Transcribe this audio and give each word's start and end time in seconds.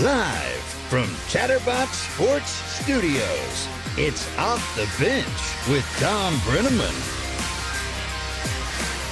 Live 0.00 0.60
from 0.90 1.08
Chatterbox 1.28 1.98
Sports 1.98 2.50
Studios, 2.50 3.68
it's 3.96 4.26
Off 4.38 4.74
the 4.74 4.90
Bench 5.00 5.24
with 5.70 5.84
Thom 6.00 6.34
Brennaman. 6.38 6.92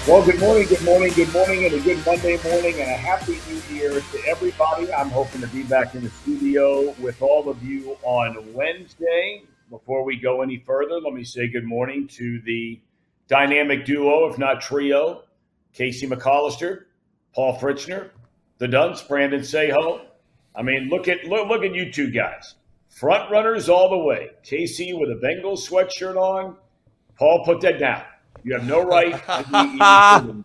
Well, 0.08 0.26
good 0.26 0.40
morning, 0.40 0.66
good 0.66 0.82
morning, 0.82 1.12
good 1.12 1.32
morning, 1.32 1.66
and 1.66 1.74
a 1.74 1.78
good 1.78 2.04
Monday 2.04 2.36
morning, 2.42 2.80
and 2.80 2.90
a 2.90 2.96
happy 2.96 3.38
new 3.48 3.76
year 3.76 3.92
to 3.92 4.26
everybody. 4.26 4.92
I'm 4.92 5.10
hoping 5.10 5.40
to 5.42 5.46
be 5.46 5.62
back 5.62 5.94
in 5.94 6.02
the 6.02 6.10
studio 6.10 6.90
with 6.98 7.22
all 7.22 7.48
of 7.48 7.62
you 7.62 7.96
on 8.02 8.52
Wednesday. 8.52 9.44
Before 9.70 10.02
we 10.02 10.16
go 10.16 10.42
any 10.42 10.58
further, 10.66 10.98
let 10.98 11.14
me 11.14 11.22
say 11.22 11.46
good 11.46 11.64
morning 11.64 12.08
to 12.08 12.40
the 12.40 12.80
dynamic 13.28 13.84
duo, 13.84 14.28
if 14.28 14.36
not 14.36 14.60
trio, 14.60 15.22
Casey 15.74 16.08
McAllister, 16.08 16.86
Paul 17.36 17.56
Fritchner, 17.60 18.10
the 18.58 18.66
Dunce, 18.66 19.00
Brandon 19.00 19.42
Seho. 19.42 20.06
I 20.54 20.62
mean, 20.62 20.88
look 20.88 21.08
at 21.08 21.24
look, 21.24 21.48
look 21.48 21.62
at 21.62 21.74
you 21.74 21.92
two 21.92 22.10
guys. 22.10 22.54
Front 22.88 23.30
runners 23.30 23.68
all 23.68 23.88
the 23.90 23.98
way. 23.98 24.30
Casey 24.42 24.92
with 24.92 25.10
a 25.10 25.14
Bengals 25.14 25.68
sweatshirt 25.68 26.16
on. 26.16 26.56
Paul, 27.18 27.44
put 27.44 27.60
that 27.62 27.78
down. 27.78 28.02
You 28.44 28.54
have 28.54 28.66
no 28.66 28.82
right 28.82 29.12
to 29.12 29.44
be 29.50 30.44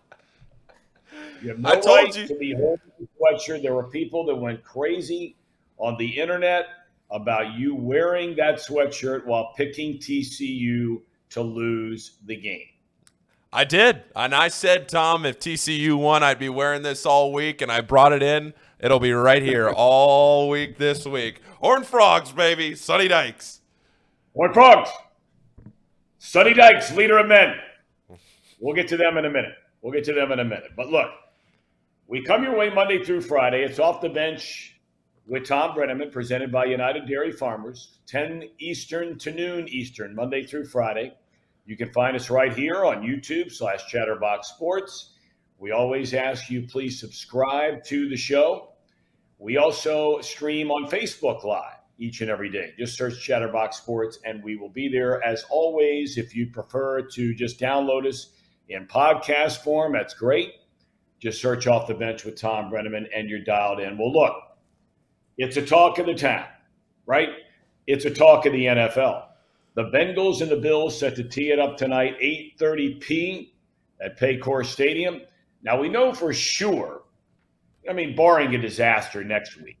You 1.42 1.50
have 1.50 1.58
no 1.58 1.80
right 1.80 2.16
you. 2.16 2.26
to 2.26 2.34
be 2.36 2.54
holding 2.54 2.90
the 2.98 3.06
sweatshirt. 3.20 3.62
There 3.62 3.74
were 3.74 3.84
people 3.84 4.24
that 4.26 4.34
went 4.34 4.64
crazy 4.64 5.36
on 5.78 5.96
the 5.98 6.18
internet 6.18 6.66
about 7.10 7.54
you 7.54 7.74
wearing 7.74 8.36
that 8.36 8.56
sweatshirt 8.56 9.24
while 9.24 9.52
picking 9.56 9.98
TCU 9.98 11.00
to 11.30 11.42
lose 11.42 12.18
the 12.26 12.36
game. 12.36 12.66
I 13.52 13.64
did. 13.64 14.02
And 14.14 14.34
I 14.34 14.48
said, 14.48 14.88
Thom, 14.88 15.24
if 15.24 15.38
TCU 15.38 15.96
won, 15.98 16.22
I'd 16.22 16.38
be 16.38 16.48
wearing 16.48 16.82
this 16.82 17.06
all 17.06 17.32
week. 17.32 17.62
And 17.62 17.72
I 17.72 17.80
brought 17.80 18.12
it 18.12 18.22
in. 18.22 18.52
It'll 18.80 19.00
be 19.00 19.12
right 19.12 19.42
here 19.42 19.70
all 19.70 20.48
week 20.48 20.78
this 20.78 21.04
week. 21.04 21.40
Horn 21.60 21.82
Frogs, 21.82 22.30
baby. 22.30 22.76
Sonny 22.76 23.08
Dykes. 23.08 23.60
Horn 24.36 24.52
Frogs. 24.52 24.90
Sonny 26.18 26.54
Dykes, 26.54 26.92
leader 26.92 27.18
of 27.18 27.26
men. 27.26 27.56
We'll 28.60 28.76
get 28.76 28.86
to 28.88 28.96
them 28.96 29.16
in 29.16 29.24
a 29.24 29.30
minute. 29.30 29.54
We'll 29.82 29.92
get 29.92 30.04
to 30.04 30.12
them 30.12 30.30
in 30.30 30.38
a 30.38 30.44
minute. 30.44 30.70
But 30.76 30.90
look, 30.90 31.10
we 32.06 32.22
come 32.22 32.44
your 32.44 32.56
way 32.56 32.70
Monday 32.70 33.02
through 33.02 33.22
Friday. 33.22 33.64
It's 33.64 33.80
off 33.80 34.00
the 34.00 34.08
bench 34.08 34.78
with 35.26 35.46
Thom 35.46 35.74
Brennaman, 35.76 36.12
presented 36.12 36.52
by 36.52 36.66
United 36.66 37.06
Dairy 37.08 37.32
Farmers, 37.32 37.98
10 38.06 38.44
Eastern 38.60 39.18
to 39.18 39.32
noon 39.32 39.68
Eastern, 39.68 40.14
Monday 40.14 40.46
through 40.46 40.66
Friday. 40.66 41.14
You 41.66 41.76
can 41.76 41.92
find 41.92 42.16
us 42.16 42.30
right 42.30 42.54
here 42.54 42.84
on 42.84 43.02
YouTube 43.02 43.52
slash 43.52 43.86
Chatterbox 43.88 44.48
Sports. 44.48 45.14
We 45.58 45.72
always 45.72 46.14
ask 46.14 46.50
you 46.50 46.66
please 46.68 47.00
subscribe 47.00 47.82
to 47.84 48.08
the 48.08 48.16
show. 48.16 48.74
We 49.38 49.56
also 49.56 50.20
stream 50.20 50.70
on 50.70 50.88
Facebook 50.88 51.44
Live 51.44 51.78
each 51.98 52.20
and 52.20 52.30
every 52.30 52.48
day. 52.48 52.74
Just 52.78 52.96
search 52.96 53.20
Chatterbox 53.20 53.76
Sports 53.76 54.20
and 54.24 54.42
we 54.42 54.56
will 54.56 54.68
be 54.68 54.88
there. 54.88 55.22
As 55.24 55.44
always, 55.50 56.16
if 56.16 56.34
you 56.34 56.46
prefer 56.46 57.02
to 57.02 57.34
just 57.34 57.58
download 57.58 58.06
us 58.06 58.30
in 58.68 58.86
podcast 58.86 59.64
form, 59.64 59.92
that's 59.92 60.14
great. 60.14 60.52
Just 61.20 61.40
search 61.40 61.66
off 61.66 61.88
the 61.88 61.94
bench 61.94 62.24
with 62.24 62.38
Thom 62.38 62.70
Brennaman 62.70 63.06
and 63.12 63.28
you're 63.28 63.40
dialed 63.40 63.80
in. 63.80 63.98
Well, 63.98 64.12
look, 64.12 64.34
it's 65.36 65.56
a 65.56 65.66
talk 65.66 65.98
of 65.98 66.06
the 66.06 66.14
town, 66.14 66.46
right? 67.04 67.30
It's 67.88 68.04
a 68.04 68.10
talk 68.10 68.46
of 68.46 68.52
the 68.52 68.66
NFL. 68.66 69.24
The 69.74 69.84
Bengals 69.84 70.40
and 70.40 70.50
the 70.50 70.56
Bills 70.56 70.98
set 70.98 71.16
to 71.16 71.24
tee 71.24 71.50
it 71.50 71.58
up 71.58 71.76
tonight, 71.76 72.16
8:30 72.20 73.00
p. 73.00 73.54
at 74.00 74.18
Paycor 74.18 74.64
Stadium. 74.64 75.22
Now 75.62 75.80
we 75.80 75.88
know 75.88 76.12
for 76.12 76.32
sure, 76.32 77.02
I 77.88 77.92
mean, 77.92 78.14
barring 78.14 78.54
a 78.54 78.58
disaster 78.58 79.24
next 79.24 79.60
week, 79.60 79.78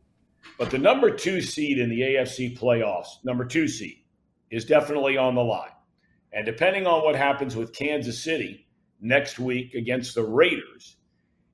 but 0.58 0.70
the 0.70 0.78
number 0.78 1.10
two 1.10 1.40
seed 1.40 1.78
in 1.78 1.88
the 1.88 2.00
AFC 2.00 2.58
playoffs, 2.58 3.24
number 3.24 3.44
two 3.44 3.68
seed, 3.68 4.02
is 4.50 4.64
definitely 4.64 5.16
on 5.16 5.34
the 5.34 5.44
line. 5.44 5.70
And 6.32 6.44
depending 6.44 6.86
on 6.86 7.04
what 7.04 7.14
happens 7.14 7.56
with 7.56 7.72
Kansas 7.72 8.22
City 8.22 8.66
next 9.00 9.38
week 9.38 9.74
against 9.74 10.14
the 10.14 10.24
Raiders, 10.24 10.96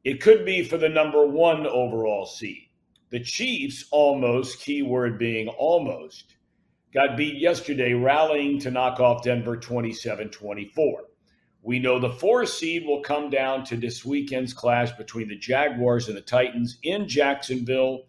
it 0.04 0.20
could 0.20 0.44
be 0.44 0.64
for 0.64 0.78
the 0.78 0.88
number 0.88 1.26
one 1.26 1.66
overall 1.66 2.26
seed. 2.26 2.68
The 3.10 3.20
Chiefs 3.20 3.86
almost, 3.90 4.60
keyword 4.60 5.18
being 5.18 5.48
almost, 5.48 6.36
got 6.92 7.16
beat 7.16 7.36
yesterday, 7.36 7.92
rallying 7.92 8.58
to 8.60 8.70
knock 8.70 9.00
off 9.00 9.22
Denver 9.22 9.56
27 9.56 10.30
24. 10.30 11.02
We 11.64 11.78
know 11.78 11.98
the 11.98 12.10
four 12.10 12.44
seed 12.44 12.84
will 12.84 13.00
come 13.00 13.30
down 13.30 13.64
to 13.64 13.76
this 13.78 14.04
weekend's 14.04 14.52
clash 14.52 14.92
between 14.92 15.28
the 15.28 15.36
Jaguars 15.36 16.08
and 16.08 16.16
the 16.16 16.20
Titans 16.20 16.76
in 16.82 17.08
Jacksonville. 17.08 18.02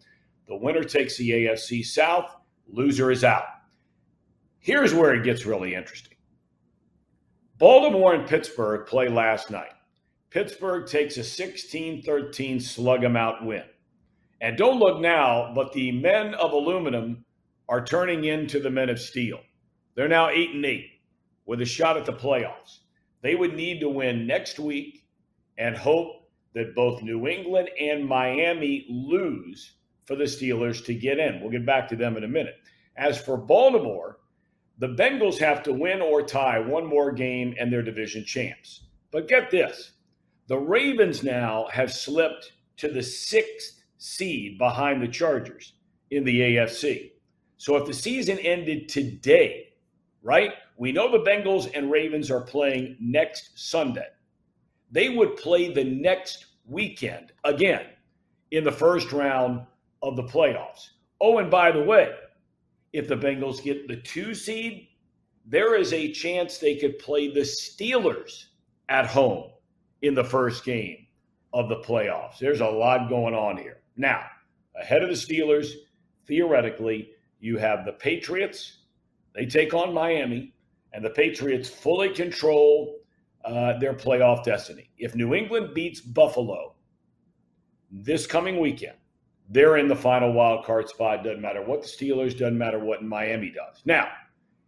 The 0.46 0.56
winner 0.56 0.84
takes 0.84 1.16
the 1.16 1.30
AFC 1.30 1.82
South, 1.82 2.36
loser 2.68 3.10
is 3.10 3.24
out. 3.24 3.46
Here's 4.58 4.92
where 4.92 5.14
it 5.14 5.24
gets 5.24 5.46
really 5.46 5.74
interesting 5.74 6.18
Baltimore 7.56 8.12
and 8.12 8.28
Pittsburgh 8.28 8.86
play 8.86 9.08
last 9.08 9.50
night. 9.50 9.72
Pittsburgh 10.28 10.86
takes 10.86 11.16
a 11.16 11.24
16 11.24 12.02
13 12.02 12.60
slug 12.60 13.04
em 13.04 13.16
out 13.16 13.42
win. 13.42 13.64
And 14.42 14.58
don't 14.58 14.78
look 14.78 15.00
now, 15.00 15.52
but 15.54 15.72
the 15.72 15.92
men 15.92 16.34
of 16.34 16.52
aluminum 16.52 17.24
are 17.70 17.82
turning 17.82 18.24
into 18.24 18.60
the 18.60 18.68
men 18.68 18.90
of 18.90 19.00
steel. 19.00 19.40
They're 19.94 20.08
now 20.08 20.28
eight 20.28 20.50
and 20.50 20.66
eight 20.66 20.90
with 21.46 21.62
a 21.62 21.64
shot 21.64 21.96
at 21.96 22.04
the 22.04 22.12
playoffs. 22.12 22.80
They 23.22 23.34
would 23.34 23.54
need 23.54 23.80
to 23.80 23.88
win 23.88 24.26
next 24.26 24.58
week 24.58 25.04
and 25.58 25.76
hope 25.76 26.28
that 26.54 26.74
both 26.74 27.02
New 27.02 27.26
England 27.26 27.70
and 27.80 28.06
Miami 28.06 28.86
lose 28.88 29.72
for 30.04 30.16
the 30.16 30.24
Steelers 30.24 30.84
to 30.86 30.94
get 30.94 31.18
in. 31.18 31.40
We'll 31.40 31.50
get 31.50 31.66
back 31.66 31.88
to 31.88 31.96
them 31.96 32.16
in 32.16 32.24
a 32.24 32.28
minute. 32.28 32.54
As 32.96 33.20
for 33.20 33.36
Baltimore, 33.36 34.18
the 34.78 34.88
Bengals 34.88 35.38
have 35.38 35.62
to 35.64 35.72
win 35.72 36.00
or 36.00 36.22
tie 36.22 36.58
one 36.60 36.86
more 36.86 37.12
game 37.12 37.54
and 37.58 37.72
they're 37.72 37.82
division 37.82 38.24
champs. 38.24 38.82
But 39.10 39.28
get 39.28 39.50
this 39.50 39.92
the 40.48 40.58
Ravens 40.58 41.22
now 41.22 41.66
have 41.72 41.92
slipped 41.92 42.52
to 42.76 42.88
the 42.88 43.02
sixth 43.02 43.82
seed 43.98 44.58
behind 44.58 45.02
the 45.02 45.08
Chargers 45.08 45.72
in 46.10 46.24
the 46.24 46.40
AFC. 46.40 47.10
So 47.56 47.76
if 47.76 47.86
the 47.86 47.94
season 47.94 48.38
ended 48.38 48.88
today, 48.88 49.68
right? 50.26 50.54
We 50.76 50.90
know 50.90 51.10
the 51.10 51.24
Bengals 51.24 51.70
and 51.72 51.88
Ravens 51.88 52.32
are 52.32 52.40
playing 52.40 52.96
next 52.98 53.50
Sunday. 53.54 54.08
They 54.90 55.08
would 55.08 55.36
play 55.36 55.72
the 55.72 55.84
next 55.84 56.46
weekend 56.66 57.32
again 57.44 57.86
in 58.50 58.64
the 58.64 58.72
first 58.72 59.12
round 59.12 59.64
of 60.02 60.16
the 60.16 60.24
playoffs. 60.24 60.88
Oh, 61.20 61.38
and 61.38 61.48
by 61.48 61.70
the 61.70 61.82
way, 61.82 62.12
if 62.92 63.06
the 63.06 63.16
Bengals 63.16 63.62
get 63.62 63.86
the 63.86 63.96
two 63.98 64.34
seed, 64.34 64.88
there 65.46 65.76
is 65.76 65.92
a 65.92 66.10
chance 66.10 66.58
they 66.58 66.74
could 66.74 66.98
play 66.98 67.32
the 67.32 67.40
Steelers 67.40 68.46
at 68.88 69.06
home 69.06 69.52
in 70.02 70.14
the 70.14 70.24
first 70.24 70.64
game 70.64 71.06
of 71.54 71.68
the 71.68 71.76
playoffs. 71.76 72.38
There's 72.38 72.60
a 72.60 72.66
lot 72.66 73.08
going 73.08 73.34
on 73.34 73.56
here. 73.56 73.78
Now, 73.96 74.24
ahead 74.78 75.02
of 75.02 75.08
the 75.08 75.14
Steelers, 75.14 75.70
theoretically, 76.26 77.12
you 77.38 77.58
have 77.58 77.84
the 77.84 77.92
Patriots. 77.92 78.75
They 79.36 79.44
take 79.44 79.74
on 79.74 79.92
Miami, 79.92 80.54
and 80.94 81.04
the 81.04 81.10
Patriots 81.10 81.68
fully 81.68 82.08
control 82.08 82.96
uh, 83.44 83.78
their 83.78 83.92
playoff 83.92 84.42
destiny. 84.44 84.88
If 84.96 85.14
New 85.14 85.34
England 85.34 85.74
beats 85.74 86.00
Buffalo 86.00 86.74
this 87.90 88.26
coming 88.26 88.58
weekend, 88.58 88.96
they're 89.50 89.76
in 89.76 89.88
the 89.88 89.94
final 89.94 90.32
wild 90.32 90.64
card 90.64 90.88
spot. 90.88 91.22
Doesn't 91.22 91.42
matter 91.42 91.62
what 91.62 91.82
the 91.82 91.86
Steelers, 91.88 92.32
doesn't 92.32 92.56
matter 92.56 92.78
what 92.78 93.04
Miami 93.04 93.50
does. 93.50 93.82
Now, 93.84 94.08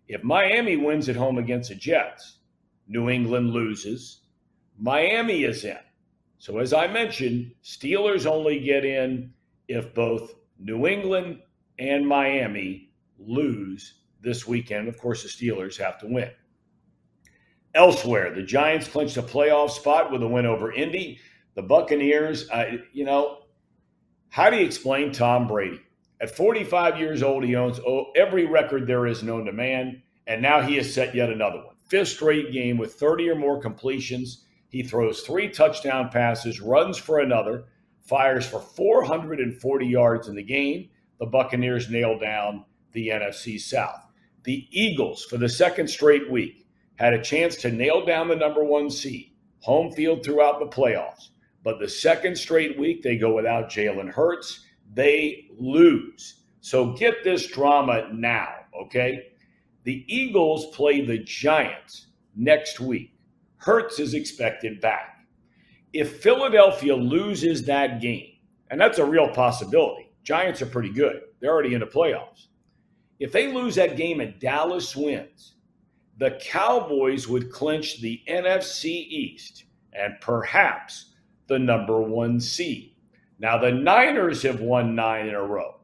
if 0.07 0.23
Miami 0.23 0.77
wins 0.77 1.09
at 1.09 1.17
home 1.17 1.39
against 1.39 1.71
the 1.71 1.75
Jets, 1.75 2.41
New 2.87 3.09
England 3.09 3.51
loses, 3.51 4.21
Miami 4.78 5.45
is 5.45 5.65
in. 5.65 5.78
So, 6.37 6.59
as 6.59 6.75
I 6.75 6.87
mentioned, 6.89 7.53
Steelers 7.65 8.27
only 8.27 8.61
get 8.61 8.84
in 8.84 9.33
if 9.67 9.95
both 9.95 10.34
New 10.59 10.87
England 10.87 11.41
and 11.78 12.07
Miami 12.07 12.91
lose 13.19 13.97
this 14.20 14.47
weekend. 14.47 14.88
Of 14.88 14.98
course, 14.98 15.22
the 15.22 15.28
Steelers 15.28 15.76
have 15.78 15.98
to 16.00 16.06
win. 16.06 16.30
Elsewhere, 17.74 18.34
the 18.34 18.42
Giants 18.42 18.88
clinched 18.88 19.16
a 19.16 19.22
playoff 19.22 19.70
spot 19.70 20.10
with 20.10 20.22
a 20.22 20.28
win 20.28 20.47
over 20.47 20.72
Indy. 20.72 21.20
The 21.54 21.62
Buccaneers, 21.62 22.48
uh, 22.50 22.78
you 22.92 23.04
know, 23.04 23.38
how 24.30 24.50
do 24.50 24.56
you 24.56 24.65
explain 24.65 25.12
Tom 25.12 25.47
Brady? 25.47 25.80
At 26.20 26.34
45 26.34 26.98
years 26.98 27.22
old, 27.22 27.44
he 27.44 27.56
owns 27.56 27.80
every 28.16 28.47
record 28.47 28.86
there 28.86 29.06
is 29.06 29.22
known 29.22 29.44
to 29.44 29.53
man, 29.53 30.03
and 30.26 30.42
now 30.42 30.60
he 30.60 30.76
has 30.76 30.92
set 30.92 31.15
yet 31.15 31.30
another 31.30 31.59
one. 31.59 31.76
Fifth 31.86 32.09
straight 32.09 32.53
game 32.53 32.76
with 32.76 32.94
30 32.94 33.30
or 33.30 33.34
more 33.34 33.60
completions. 33.60 34.44
He 34.68 34.82
throws 34.82 35.22
three 35.22 35.48
touchdown 35.48 36.10
passes, 36.10 36.60
runs 36.60 36.98
for 36.98 37.20
another, 37.20 37.65
fires 38.03 38.47
for 38.47 38.60
440 38.60 39.86
yards 39.86 40.28
in 40.28 40.34
the 40.34 40.42
game 40.42 40.88
the 41.18 41.26
Buccaneers 41.26 41.91
nail 41.91 42.18
down 42.18 42.65
the 42.92 43.09
NFC 43.09 43.60
South. 43.60 44.08
The 44.45 44.67
Eagles, 44.71 45.25
for 45.25 45.37
the 45.37 45.49
second 45.49 45.89
straight 45.89 46.31
week, 46.31 46.67
had 46.97 47.13
a 47.13 47.23
chance 47.23 47.57
to 47.57 47.71
nail 47.71 48.05
down 48.05 48.29
the 48.29 48.37
number 48.37 48.65
one 48.65 48.91
seed, 48.91 49.33
home 49.61 49.93
field 49.93 50.25
throughout 50.25 50.59
the 50.59 50.67
playoffs. 50.67 51.29
But 51.63 51.79
the 51.79 51.89
second 51.89 52.37
straight 52.37 52.79
week, 52.79 53.03
they 53.03 53.17
go 53.17 53.35
without 53.35 53.71
Jalen 53.71 54.11
Hurts. 54.11 54.65
they 54.95 55.49
lose. 55.59 56.45
So 56.61 56.93
get 56.93 57.23
this 57.25 57.47
drama 57.47 58.09
now, 58.13 58.49
okay? 58.85 59.33
The 59.85 60.05
Eagles 60.09 60.75
play 60.75 61.05
the 61.05 61.19
Giants 61.19 62.07
next 62.37 62.81
week. 62.81 63.15
Hurts 63.57 63.99
is 63.99 64.15
expected 64.15 64.81
back. 64.81 65.27
If 65.93 66.21
Philadelphia 66.23 66.95
loses 66.95 67.65
that 67.65 68.01
game, 68.01 68.33
and 68.71 68.81
that's 68.81 68.99
a 68.99 69.05
real 69.05 69.29
possibility, 69.29 70.11
Giants 70.25 70.61
are 70.63 70.67
pretty 70.67 70.93
good. 70.93 71.23
They're 71.41 71.53
already 71.53 71.75
in 71.75 71.81
the 71.81 71.87
playoffs. 71.87 72.49
If 73.18 73.32
they 73.32 73.53
lose 73.53 73.74
that 73.74 73.97
game 73.97 74.20
and 74.20 74.38
Dallas 74.38 74.94
wins, 74.94 75.54
the 76.18 76.38
Cowboys 76.41 77.28
would 77.28 77.50
clinch 77.50 78.00
the 78.00 78.22
NFC 78.28 78.86
East 78.86 79.65
and 79.92 80.15
perhaps 80.20 81.15
the 81.47 81.59
number 81.59 82.00
one 82.00 82.41
seed. 82.41 82.94
Now, 83.38 83.59
the 83.59 83.72
Niners 83.72 84.42
have 84.42 84.60
won 84.60 84.94
nine 84.94 85.28
in 85.28 85.34
a 85.34 85.42
row. 85.42 85.80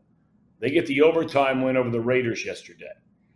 They 0.61 0.71
get 0.71 0.87
the 0.87 1.03
overtime 1.03 1.63
win 1.63 1.77
over 1.77 1.91
the 1.91 2.01
Raiders 2.01 2.45
yesterday. 2.45 2.93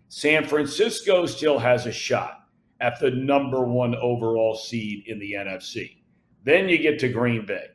San 0.08 0.44
Francisco 0.44 1.26
still 1.26 1.58
has 1.58 1.86
a 1.86 1.92
shot 1.92 2.48
at 2.80 2.98
the 3.00 3.10
number 3.10 3.64
one 3.64 3.94
overall 3.96 4.54
seed 4.54 5.04
in 5.06 5.18
the 5.18 5.32
NFC. 5.32 5.98
Then 6.44 6.68
you 6.68 6.78
get 6.78 6.98
to 7.00 7.08
Green 7.08 7.44
Bay. 7.44 7.66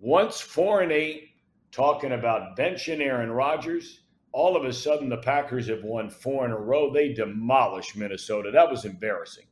Once 0.00 0.40
four 0.40 0.82
and 0.82 0.92
eight, 0.92 1.30
talking 1.70 2.12
about 2.12 2.56
benching 2.56 3.00
Aaron 3.00 3.30
Rodgers, 3.30 4.00
all 4.34 4.56
of 4.56 4.64
a 4.64 4.72
sudden 4.72 5.08
the 5.08 5.16
Packers 5.16 5.68
have 5.68 5.84
won 5.84 6.10
four 6.10 6.44
in 6.44 6.50
a 6.50 6.58
row. 6.58 6.92
They 6.92 7.12
demolished 7.12 7.96
Minnesota. 7.96 8.50
That 8.50 8.68
was 8.68 8.84
embarrassing 8.84 9.44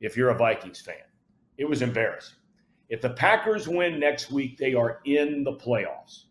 if 0.00 0.16
you're 0.16 0.30
a 0.30 0.38
Vikings 0.38 0.80
fan. 0.80 0.94
It 1.58 1.68
was 1.68 1.82
embarrassing. 1.82 2.36
If 2.88 3.02
the 3.02 3.10
Packers 3.10 3.66
win 3.66 3.98
next 3.98 4.30
week, 4.30 4.56
they 4.56 4.74
are 4.74 5.00
in 5.04 5.42
the 5.42 5.54
playoffs. 5.54 6.26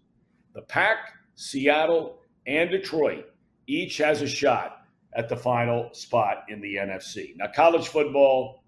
The 0.53 0.61
Pack, 0.61 1.11
Seattle, 1.35 2.19
and 2.47 2.69
Detroit 2.69 3.25
each 3.67 3.97
has 3.97 4.21
a 4.21 4.27
shot 4.27 4.83
at 5.13 5.27
the 5.27 5.35
final 5.35 5.89
spot 5.91 6.45
in 6.47 6.61
the 6.61 6.75
NFC. 6.75 7.35
Now, 7.35 7.47
college 7.53 7.89
football, 7.89 8.63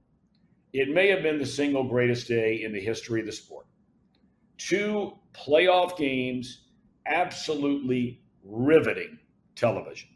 it 0.74 0.90
may 0.90 1.08
have 1.08 1.24
been 1.24 1.40
the 1.40 1.46
single 1.46 1.86
greatest 1.86 2.28
day 2.28 2.64
in 2.64 2.74
the 2.74 2.82
history 2.82 3.22
of 3.22 3.26
the 3.26 3.32
sport. 3.32 3.68
Two 4.58 5.14
playoff 5.34 5.98
games, 5.98 6.66
absolutely 7.06 8.22
riveting 8.44 9.18
television. 9.56 10.10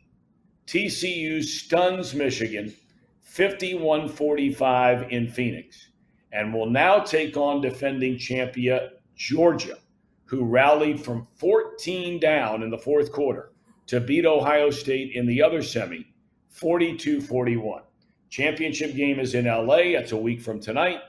TCU 0.67 1.43
stuns 1.43 2.13
Michigan 2.13 2.73
51 3.21 4.09
45 4.09 5.11
in 5.11 5.27
Phoenix 5.27 5.89
and 6.31 6.53
will 6.53 6.69
now 6.69 6.99
take 6.99 7.37
on 7.37 7.61
defending 7.61 8.17
champion 8.17 8.89
Georgia, 9.15 9.77
who 10.25 10.45
rallied 10.45 10.99
from 10.99 11.27
14 11.35 12.19
down 12.19 12.63
in 12.63 12.69
the 12.69 12.77
fourth 12.77 13.11
quarter 13.11 13.51
to 13.87 13.99
beat 13.99 14.25
Ohio 14.25 14.69
State 14.69 15.11
in 15.13 15.25
the 15.25 15.41
other 15.41 15.61
semi 15.61 16.05
42 16.49 17.21
41. 17.21 17.83
Championship 18.29 18.95
game 18.95 19.19
is 19.19 19.35
in 19.35 19.45
LA. 19.45 19.93
That's 19.93 20.11
a 20.11 20.17
week 20.17 20.41
from 20.41 20.59
tonight. 20.59 20.99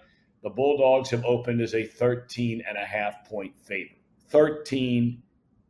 The 0.42 0.50
Bulldogs 0.50 1.08
have 1.10 1.24
opened 1.24 1.62
as 1.62 1.74
a 1.74 1.86
13 1.86 2.62
and 2.68 2.76
a 2.76 2.84
half 2.84 3.26
point 3.26 3.54
favorite. 3.58 3.98
13 4.28 5.22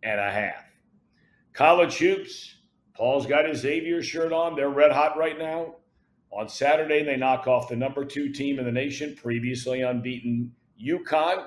and 0.02 0.20
a 0.20 0.30
half. 0.30 0.64
College 1.54 1.98
hoops. 1.98 2.56
Paul's 2.96 3.26
got 3.26 3.48
his 3.48 3.60
Xavier 3.60 4.02
shirt 4.02 4.32
on. 4.32 4.56
They're 4.56 4.68
red 4.68 4.92
hot 4.92 5.16
right 5.16 5.38
now. 5.38 5.76
On 6.32 6.48
Saturday, 6.48 7.04
they 7.04 7.16
knock 7.16 7.46
off 7.46 7.68
the 7.68 7.76
number 7.76 8.04
two 8.04 8.28
team 8.30 8.58
in 8.58 8.64
the 8.64 8.72
nation, 8.72 9.14
previously 9.14 9.82
unbeaten 9.82 10.52
UConn. 10.84 11.46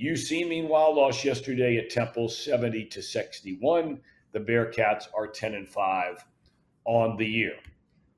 UC, 0.00 0.48
meanwhile, 0.48 0.94
lost 0.94 1.24
yesterday 1.24 1.76
at 1.76 1.90
Temple 1.90 2.28
70 2.28 2.84
to 2.86 3.02
61. 3.02 4.00
The 4.32 4.38
Bearcats 4.38 5.08
are 5.12 5.26
10 5.26 5.54
and 5.54 5.68
5 5.68 6.24
on 6.84 7.16
the 7.16 7.26
year. 7.26 7.56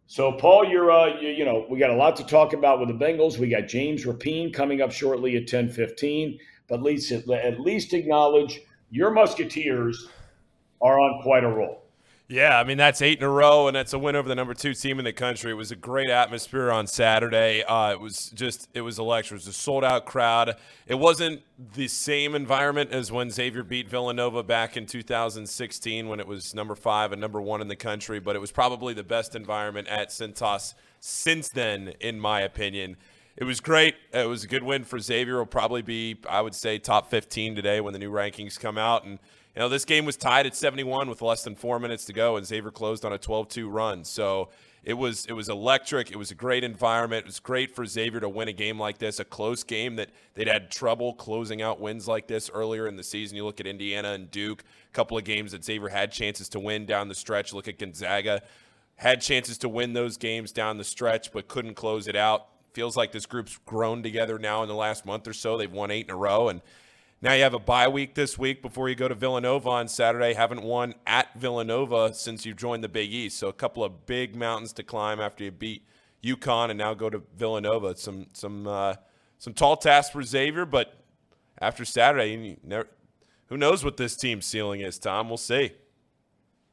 So, 0.07 0.33
Paul, 0.33 0.67
you're, 0.67 0.91
uh, 0.91 1.19
you, 1.21 1.31
you, 1.31 1.45
know, 1.47 1.67
we 1.71 1.79
got 1.79 1.91
a 1.91 1.97
lot 1.97 2.17
to 2.17 2.25
talk 2.25 2.53
about 2.53 2.81
with 2.81 2.89
the 2.89 3.05
Bengals. 3.05 3.39
We 3.39 3.49
got 3.49 3.67
James 3.67 4.05
Rapien 4.05 4.53
coming 4.53 4.83
up 4.83 4.93
shortly 4.93 5.37
at 5.37 5.47
10 5.47 5.71
15. 5.71 6.39
But 6.69 6.77
at 6.77 6.83
least, 6.83 7.11
at 7.11 7.61
least 7.61 7.95
acknowledge 7.95 8.61
your 8.91 9.11
Musketeers 9.11 10.07
are 10.83 10.99
on 10.99 11.23
quite 11.23 11.45
a 11.45 11.49
roll. 11.49 11.83
Yeah, 12.33 12.59
I 12.59 12.65
mean 12.65 12.79
that's 12.79 13.03
eight 13.03 13.19
in 13.19 13.25
a 13.25 13.29
row, 13.29 13.67
and 13.67 13.77
that's 13.77 13.93
a 13.93 13.99
win 13.99 14.17
over 14.17 14.27
the 14.27 14.35
number 14.35 14.55
two 14.55 14.73
team 14.73 14.99
in 14.99 15.05
the 15.05 15.13
country. 15.13 15.51
It 15.51 15.55
was 15.55 15.71
a 15.71 15.77
great 15.77 16.09
atmosphere 16.09 16.71
on 16.71 16.87
Saturday. 16.87 17.63
Uh, 17.63 17.93
it 17.93 18.01
was 18.01 18.31
just 18.31 18.71
it 18.73 18.81
was 18.81 18.99
electric. 18.99 19.33
It 19.33 19.45
was 19.45 19.49
a 19.49 19.53
sold 19.53 19.85
out 19.85 20.07
crowd. 20.07 20.57
It 20.87 20.95
wasn't 20.95 21.43
the 21.75 21.89
same 21.89 22.35
environment 22.35 22.91
as 22.91 23.13
when 23.13 23.31
Xavier 23.31 23.63
beat 23.63 23.87
Villanova 23.87 24.43
back 24.43 24.79
in 24.79 24.87
2016 24.87 26.09
when 26.09 26.21
it 26.21 26.27
was 26.27 26.55
number 26.55 26.75
five 26.75 27.13
and 27.13 27.21
number 27.21 27.39
one 27.39 27.61
in 27.61 27.69
the 27.69 27.77
country, 27.77 28.19
but 28.19 28.35
it 28.35 28.39
was 28.39 28.51
probably 28.51 28.95
the 28.95 29.05
best 29.05 29.35
environment 29.35 29.89
at 29.89 30.09
Cintas 30.09 30.73
since 31.01 31.51
then, 31.51 31.93
in 32.01 32.19
my 32.19 32.41
opinion. 32.41 32.97
It 33.37 33.45
was 33.45 33.61
great. 33.61 33.97
It 34.13 34.29
was 34.29 34.45
a 34.45 34.47
good 34.47 34.63
win 34.63 34.85
for 34.85 34.99
Xavier. 34.99 35.37
Will 35.37 35.47
probably 35.47 35.83
be, 35.83 36.17
I 36.29 36.41
would 36.41 36.55
say, 36.55 36.79
top 36.79 37.11
15 37.11 37.57
today 37.57 37.83
when 37.83 37.93
the 37.93 37.99
new 37.99 38.11
rankings 38.11 38.59
come 38.59 38.79
out 38.79 39.05
and 39.05 39.19
you 39.55 39.61
know, 39.61 39.69
this 39.69 39.85
game 39.85 40.05
was 40.05 40.17
tied 40.17 40.47
at 40.47 40.55
71 40.55 41.09
with 41.09 41.21
less 41.21 41.45
than 41.45 41.55
four 41.55 41.79
minutes 41.79 42.05
to 42.07 42.13
go, 42.13 42.37
and 42.37 42.47
Xavier 42.47 42.71
closed 42.71 43.05
on 43.05 43.13
a 43.13 43.19
12-2 43.19 43.71
run. 43.71 44.05
So 44.05 44.49
it 44.85 44.95
was 44.95 45.27
it 45.27 45.33
was 45.33 45.49
electric. 45.49 46.11
It 46.11 46.17
was 46.17 46.31
a 46.31 46.35
great 46.35 46.65
environment. 46.65 47.25
It 47.25 47.27
was 47.27 47.39
great 47.39 47.75
for 47.75 47.87
Xavier 47.87 48.21
to 48.21 48.29
win 48.29 48.49
a 48.49 48.53
game 48.53 48.81
like 48.81 48.99
this, 48.99 49.21
a 49.21 49.25
close 49.25 49.63
game 49.63 49.97
that 49.97 50.11
they'd 50.35 50.49
had 50.49 50.71
trouble 50.71 51.15
closing 51.15 51.63
out 51.63 51.81
wins 51.81 52.09
like 52.09 52.27
this 52.27 52.51
earlier 52.53 52.89
in 52.89 52.97
the 52.97 53.05
season. 53.05 53.37
You 53.37 53.45
look 53.45 53.61
at 53.61 53.67
Indiana 53.67 54.13
and 54.13 54.31
Duke, 54.31 54.65
a 54.89 54.93
couple 54.93 55.17
of 55.17 55.25
games 55.25 55.53
that 55.53 55.65
Xavier 55.65 55.89
had 55.89 56.11
chances 56.11 56.49
to 56.51 56.61
win 56.61 56.85
down 56.85 57.09
the 57.09 57.15
stretch. 57.15 57.53
Look 57.53 57.69
at 57.69 57.79
Gonzaga, 57.79 58.43
had 58.97 59.21
chances 59.21 59.57
to 59.59 59.69
win 59.69 59.93
those 59.93 60.17
games 60.17 60.51
down 60.51 60.79
the 60.79 60.85
stretch, 60.85 61.31
but 61.31 61.47
couldn't 61.47 61.75
close 61.75 62.09
it 62.09 62.17
out. 62.17 62.49
Feels 62.73 62.97
like 62.97 63.13
this 63.13 63.27
group's 63.27 63.59
grown 63.67 64.03
together 64.03 64.39
now 64.39 64.63
in 64.63 64.69
the 64.69 64.75
last 64.75 65.07
month 65.07 65.29
or 65.29 65.33
so. 65.33 65.59
They've 65.59 65.71
won 65.71 65.91
eight 65.91 66.07
in 66.07 66.11
a 66.11 66.17
row, 66.17 66.49
and 66.49 66.61
now 67.23 67.35
you 67.35 67.45
have 67.45 67.55
a 67.55 67.61
bye 67.61 67.87
week 67.87 68.15
this 68.15 68.37
week 68.37 68.63
before 68.63 68.89
you 68.89 68.97
go 68.97 69.07
to 69.07 69.15
Villanova 69.15 69.71
on 69.71 69.87
Saturday. 69.87 70.35
Haven't 70.35 70.63
won 70.63 70.95
at 71.07 71.33
Villanova 71.39 72.13
since 72.15 72.45
you 72.45 72.53
joined 72.53 72.83
the 72.83 72.89
Big 72.89 73.13
East. 73.13 73.39
So 73.39 73.47
a 73.47 73.53
couple 73.53 73.85
of 73.85 74.07
big 74.07 74.35
mountains 74.35 74.73
to 74.75 74.83
climb 74.83 75.21
after 75.21 75.45
you 75.45 75.53
beat 75.53 75.87
UConn 76.25 76.71
and 76.71 76.79
now 76.79 76.95
go 76.95 77.09
to 77.09 77.23
Villanova. 77.37 77.97
Some 77.97 78.27
some 78.33 78.67
uh, 78.67 78.97
some 79.39 79.55
tall 79.55 79.77
tasks 79.77 80.13
for 80.13 80.23
Xavier, 80.25 80.67
but 80.67 80.99
after 81.61 81.85
Saturday, 81.85 82.59
never, 82.65 82.89
who 83.47 83.57
knows 83.57 83.85
what 83.85 83.97
this 83.97 84.17
team's 84.17 84.45
ceiling 84.45 84.81
is? 84.81 84.99
Thom, 84.99 85.29
we'll 85.29 85.37
see. 85.37 85.73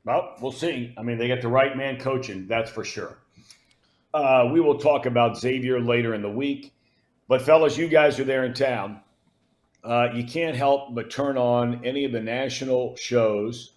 Well, 0.04 0.36
we'll 0.42 0.52
see. 0.52 0.96
I 0.98 1.04
mean, 1.04 1.20
they 1.20 1.28
get 1.28 1.42
the 1.44 1.48
right 1.48 1.78
man 1.78 2.00
coaching, 2.00 2.48
that's 2.48 2.72
for 2.72 2.84
sure. 2.84 3.20
Uh, 4.14 4.50
we 4.52 4.60
will 4.62 4.80
talk 4.80 5.06
about 5.06 5.38
Xavier 5.38 5.80
later 5.80 6.16
in 6.16 6.24
the 6.24 6.30
week. 6.30 6.74
But 7.28 7.44
fellas, 7.44 7.78
you 7.78 7.88
guys 7.88 8.20
are 8.20 8.24
there 8.24 8.46
in 8.46 8.56
town 8.56 9.02
uh, 9.84 10.10
you 10.14 10.24
can't 10.24 10.56
help 10.56 10.94
but 10.94 11.10
turn 11.10 11.38
on 11.38 11.84
any 11.86 12.06
of 12.06 12.12
the 12.12 12.20
national 12.20 12.96
shows, 12.98 13.74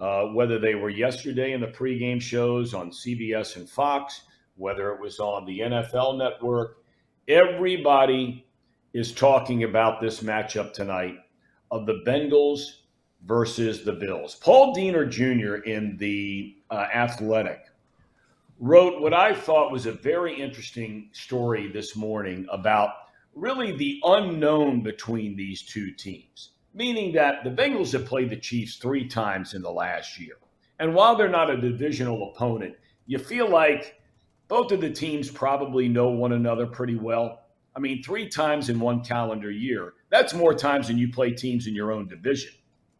uh, 0.00 0.24
whether 0.26 0.58
they 0.58 0.74
were 0.74 0.90
yesterday 0.90 1.52
in 1.52 1.60
the 1.60 1.66
pregame 1.66 2.20
shows 2.20 2.74
on 2.74 2.90
CBS 2.90 3.56
and 3.56 3.68
Fox, 3.68 4.22
whether 4.56 4.92
it 4.92 5.00
was 5.00 5.18
on 5.18 5.44
the 5.44 5.60
NFL 5.60 6.18
network. 6.18 6.78
Everybody 7.28 8.46
is 8.92 9.12
talking 9.12 9.64
about 9.64 10.00
this 10.00 10.20
matchup 10.22 10.72
tonight 10.72 11.16
of 11.70 11.86
the 11.86 12.02
Bengals 12.06 12.82
versus 13.24 13.84
the 13.84 13.92
Bills. 13.92 14.34
Paul 14.34 14.74
Dehner 14.74 15.08
Jr. 15.08 15.62
in 15.64 15.96
the 15.96 16.56
uh, 16.70 16.86
Athletic 16.94 17.60
wrote 18.58 19.00
what 19.00 19.14
I 19.14 19.34
thought 19.34 19.72
was 19.72 19.86
a 19.86 19.92
very 19.92 20.40
interesting 20.40 21.10
story 21.12 21.70
this 21.70 21.96
morning 21.96 22.46
about 22.50 22.90
really 23.34 23.72
the 23.72 24.00
unknown 24.04 24.82
between 24.82 25.36
these 25.36 25.62
two 25.62 25.92
teams, 25.92 26.50
meaning 26.74 27.12
that 27.12 27.44
the 27.44 27.50
Bengals 27.50 27.92
have 27.92 28.06
played 28.06 28.30
the 28.30 28.36
Chiefs 28.36 28.76
three 28.76 29.06
times 29.06 29.54
in 29.54 29.62
the 29.62 29.70
last 29.70 30.18
year. 30.18 30.34
And 30.78 30.94
while 30.94 31.16
they're 31.16 31.28
not 31.28 31.50
a 31.50 31.60
divisional 31.60 32.30
opponent, 32.30 32.74
you 33.06 33.18
feel 33.18 33.48
like 33.48 34.00
both 34.48 34.72
of 34.72 34.80
the 34.80 34.90
teams 34.90 35.30
probably 35.30 35.88
know 35.88 36.08
one 36.08 36.32
another 36.32 36.66
pretty 36.66 36.96
well. 36.96 37.42
I 37.74 37.80
mean, 37.80 38.02
three 38.02 38.28
times 38.28 38.68
in 38.68 38.78
one 38.78 39.02
calendar 39.02 39.50
year, 39.50 39.94
that's 40.10 40.34
more 40.34 40.52
times 40.54 40.88
than 40.88 40.98
you 40.98 41.10
play 41.10 41.30
teams 41.30 41.66
in 41.66 41.74
your 41.74 41.90
own 41.90 42.06
division, 42.06 42.52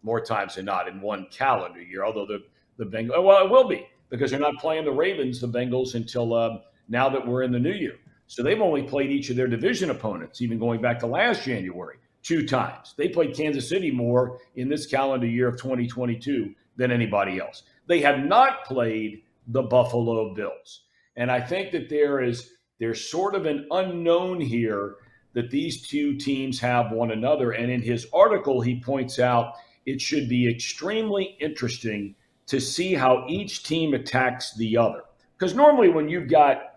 more 0.02 0.20
times 0.20 0.54
than 0.54 0.64
not 0.64 0.88
in 0.88 1.00
one 1.00 1.26
calendar 1.30 1.82
year, 1.82 2.04
although 2.04 2.26
the, 2.26 2.42
the 2.78 2.86
Bengals, 2.86 3.22
well, 3.22 3.44
it 3.44 3.50
will 3.50 3.68
be 3.68 3.86
because 4.08 4.30
they're 4.30 4.40
not 4.40 4.56
playing 4.56 4.84
the 4.84 4.92
Ravens, 4.92 5.40
the 5.40 5.48
Bengals, 5.48 5.94
until 5.94 6.32
uh, 6.32 6.58
now 6.88 7.08
that 7.08 7.26
we're 7.26 7.42
in 7.42 7.52
the 7.52 7.58
new 7.58 7.72
year. 7.72 7.96
So 8.32 8.42
they've 8.42 8.62
only 8.62 8.82
played 8.82 9.10
each 9.10 9.28
of 9.28 9.36
their 9.36 9.46
division 9.46 9.90
opponents, 9.90 10.40
even 10.40 10.58
going 10.58 10.80
back 10.80 10.98
to 11.00 11.06
last 11.06 11.44
January, 11.44 11.98
two 12.22 12.46
times. 12.46 12.94
They 12.96 13.08
played 13.10 13.36
Kansas 13.36 13.68
City 13.68 13.90
more 13.90 14.38
in 14.56 14.70
this 14.70 14.86
calendar 14.86 15.26
year 15.26 15.48
of 15.48 15.58
2022 15.58 16.54
than 16.78 16.90
anybody 16.90 17.38
else. 17.38 17.64
They 17.88 18.00
have 18.00 18.24
not 18.24 18.64
played 18.64 19.24
the 19.48 19.60
Buffalo 19.60 20.32
Bills. 20.32 20.84
And 21.14 21.30
I 21.30 21.42
think 21.42 21.72
that 21.72 21.90
there 21.90 22.22
is 22.22 22.54
there's 22.80 23.06
sort 23.06 23.34
of 23.34 23.44
an 23.44 23.66
unknown 23.70 24.40
here 24.40 24.94
that 25.34 25.50
these 25.50 25.86
two 25.86 26.16
teams 26.16 26.58
have 26.58 26.90
one 26.90 27.10
another. 27.10 27.50
And 27.50 27.70
in 27.70 27.82
his 27.82 28.06
article, 28.14 28.62
he 28.62 28.80
points 28.80 29.18
out 29.18 29.56
it 29.84 30.00
should 30.00 30.30
be 30.30 30.48
extremely 30.48 31.36
interesting 31.38 32.14
to 32.46 32.62
see 32.62 32.94
how 32.94 33.26
each 33.28 33.64
team 33.64 33.92
attacks 33.92 34.54
the 34.54 34.78
other. 34.78 35.02
Because 35.38 35.54
normally, 35.54 35.90
when 35.90 36.08
you've 36.08 36.30
got, 36.30 36.71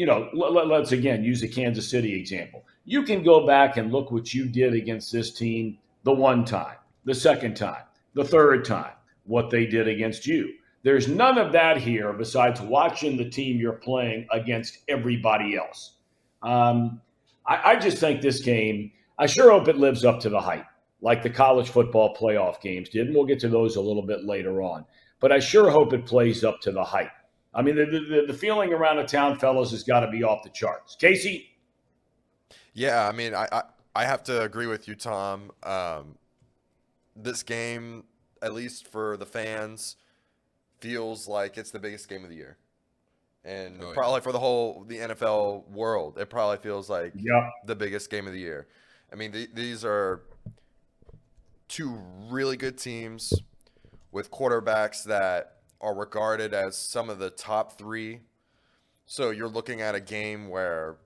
you 0.00 0.06
know, 0.06 0.30
let, 0.32 0.70
us 0.70 0.92
again 0.92 1.22
use 1.22 1.42
the 1.42 1.46
Kansas 1.46 1.90
City 1.90 2.18
example. 2.18 2.64
You 2.86 3.02
can 3.02 3.22
go 3.22 3.46
back 3.46 3.76
and 3.76 3.92
look 3.92 4.10
what 4.10 4.32
you 4.32 4.46
did 4.48 4.72
against 4.72 5.12
this 5.12 5.30
team 5.30 5.76
the 6.04 6.14
one 6.14 6.46
time, 6.46 6.78
the 7.04 7.14
second 7.14 7.54
time, 7.54 7.82
the 8.14 8.24
third 8.24 8.64
time, 8.64 8.94
what 9.24 9.50
they 9.50 9.66
did 9.66 9.88
against 9.88 10.26
you. 10.26 10.54
There's 10.84 11.06
none 11.06 11.36
of 11.36 11.52
that 11.52 11.76
here 11.76 12.14
besides 12.14 12.62
watching 12.62 13.18
the 13.18 13.28
team 13.28 13.58
you're 13.58 13.74
playing 13.74 14.26
against 14.32 14.78
everybody 14.88 15.54
else. 15.54 15.96
Um, 16.42 17.02
I, 17.44 17.72
I 17.72 17.76
just 17.76 17.98
think 17.98 18.22
this 18.22 18.40
game, 18.40 18.92
I 19.18 19.26
sure 19.26 19.50
hope 19.50 19.68
it 19.68 19.76
lives 19.76 20.06
up 20.06 20.18
to 20.20 20.30
the 20.30 20.40
hype, 20.40 20.64
like 21.02 21.22
the 21.22 21.28
college 21.28 21.68
football 21.68 22.16
playoff 22.16 22.62
games 22.62 22.88
did. 22.88 23.08
And 23.08 23.14
we'll 23.14 23.26
get 23.26 23.40
to 23.40 23.50
those 23.50 23.76
a 23.76 23.82
little 23.82 24.06
bit 24.06 24.24
later 24.24 24.62
on. 24.62 24.86
But 25.20 25.30
I 25.30 25.40
sure 25.40 25.68
hope 25.68 25.92
it 25.92 26.06
plays 26.06 26.42
up 26.42 26.62
to 26.62 26.72
the 26.72 26.84
hype. 26.84 27.10
I 27.52 27.62
mean, 27.62 27.76
the, 27.76 27.84
the, 27.86 28.24
the 28.28 28.34
feeling 28.34 28.72
around 28.72 28.96
the 28.96 29.04
town, 29.04 29.38
fellas, 29.38 29.72
has 29.72 29.82
got 29.82 30.00
to 30.00 30.10
be 30.10 30.22
off 30.22 30.42
the 30.42 30.50
charts. 30.50 30.96
Casey? 30.96 31.48
Yeah, 32.74 33.08
I 33.08 33.12
mean, 33.12 33.34
I, 33.34 33.48
I, 33.50 33.62
I 33.94 34.04
have 34.04 34.22
to 34.24 34.42
agree 34.42 34.66
with 34.66 34.86
you, 34.86 34.94
Thom. 34.94 35.50
Um, 35.62 36.16
this 37.16 37.42
game, 37.42 38.04
at 38.40 38.54
least 38.54 38.86
for 38.86 39.16
the 39.16 39.26
fans, 39.26 39.96
feels 40.78 41.26
like 41.26 41.58
it's 41.58 41.70
the 41.70 41.80
biggest 41.80 42.08
game 42.08 42.22
of 42.24 42.30
the 42.30 42.36
year. 42.36 42.56
And 43.44 43.82
oh, 43.82 43.92
probably 43.92 44.16
yeah. 44.16 44.20
for 44.20 44.32
the 44.32 44.38
whole 44.38 44.84
the 44.86 44.98
NFL 44.98 45.68
world, 45.70 46.18
it 46.18 46.28
probably 46.28 46.58
feels 46.58 46.90
like 46.90 47.12
yeah. 47.16 47.48
the 47.66 47.74
biggest 47.74 48.10
game 48.10 48.26
of 48.26 48.32
the 48.32 48.38
year. 48.38 48.66
I 49.12 49.16
mean, 49.16 49.32
th- 49.32 49.50
these 49.54 49.84
are 49.84 50.22
two 51.68 51.98
really 52.28 52.56
good 52.56 52.76
teams 52.76 53.32
with 54.12 54.30
quarterbacks 54.30 55.04
that 55.04 55.59
are 55.80 55.94
regarded 55.94 56.54
as 56.54 56.76
some 56.76 57.08
of 57.10 57.18
the 57.18 57.30
top 57.30 57.78
three. 57.78 58.20
So 59.06 59.30
you're 59.30 59.48
looking 59.48 59.80
at 59.80 59.94
a 59.94 60.00
game 60.00 60.48
where 60.48 60.96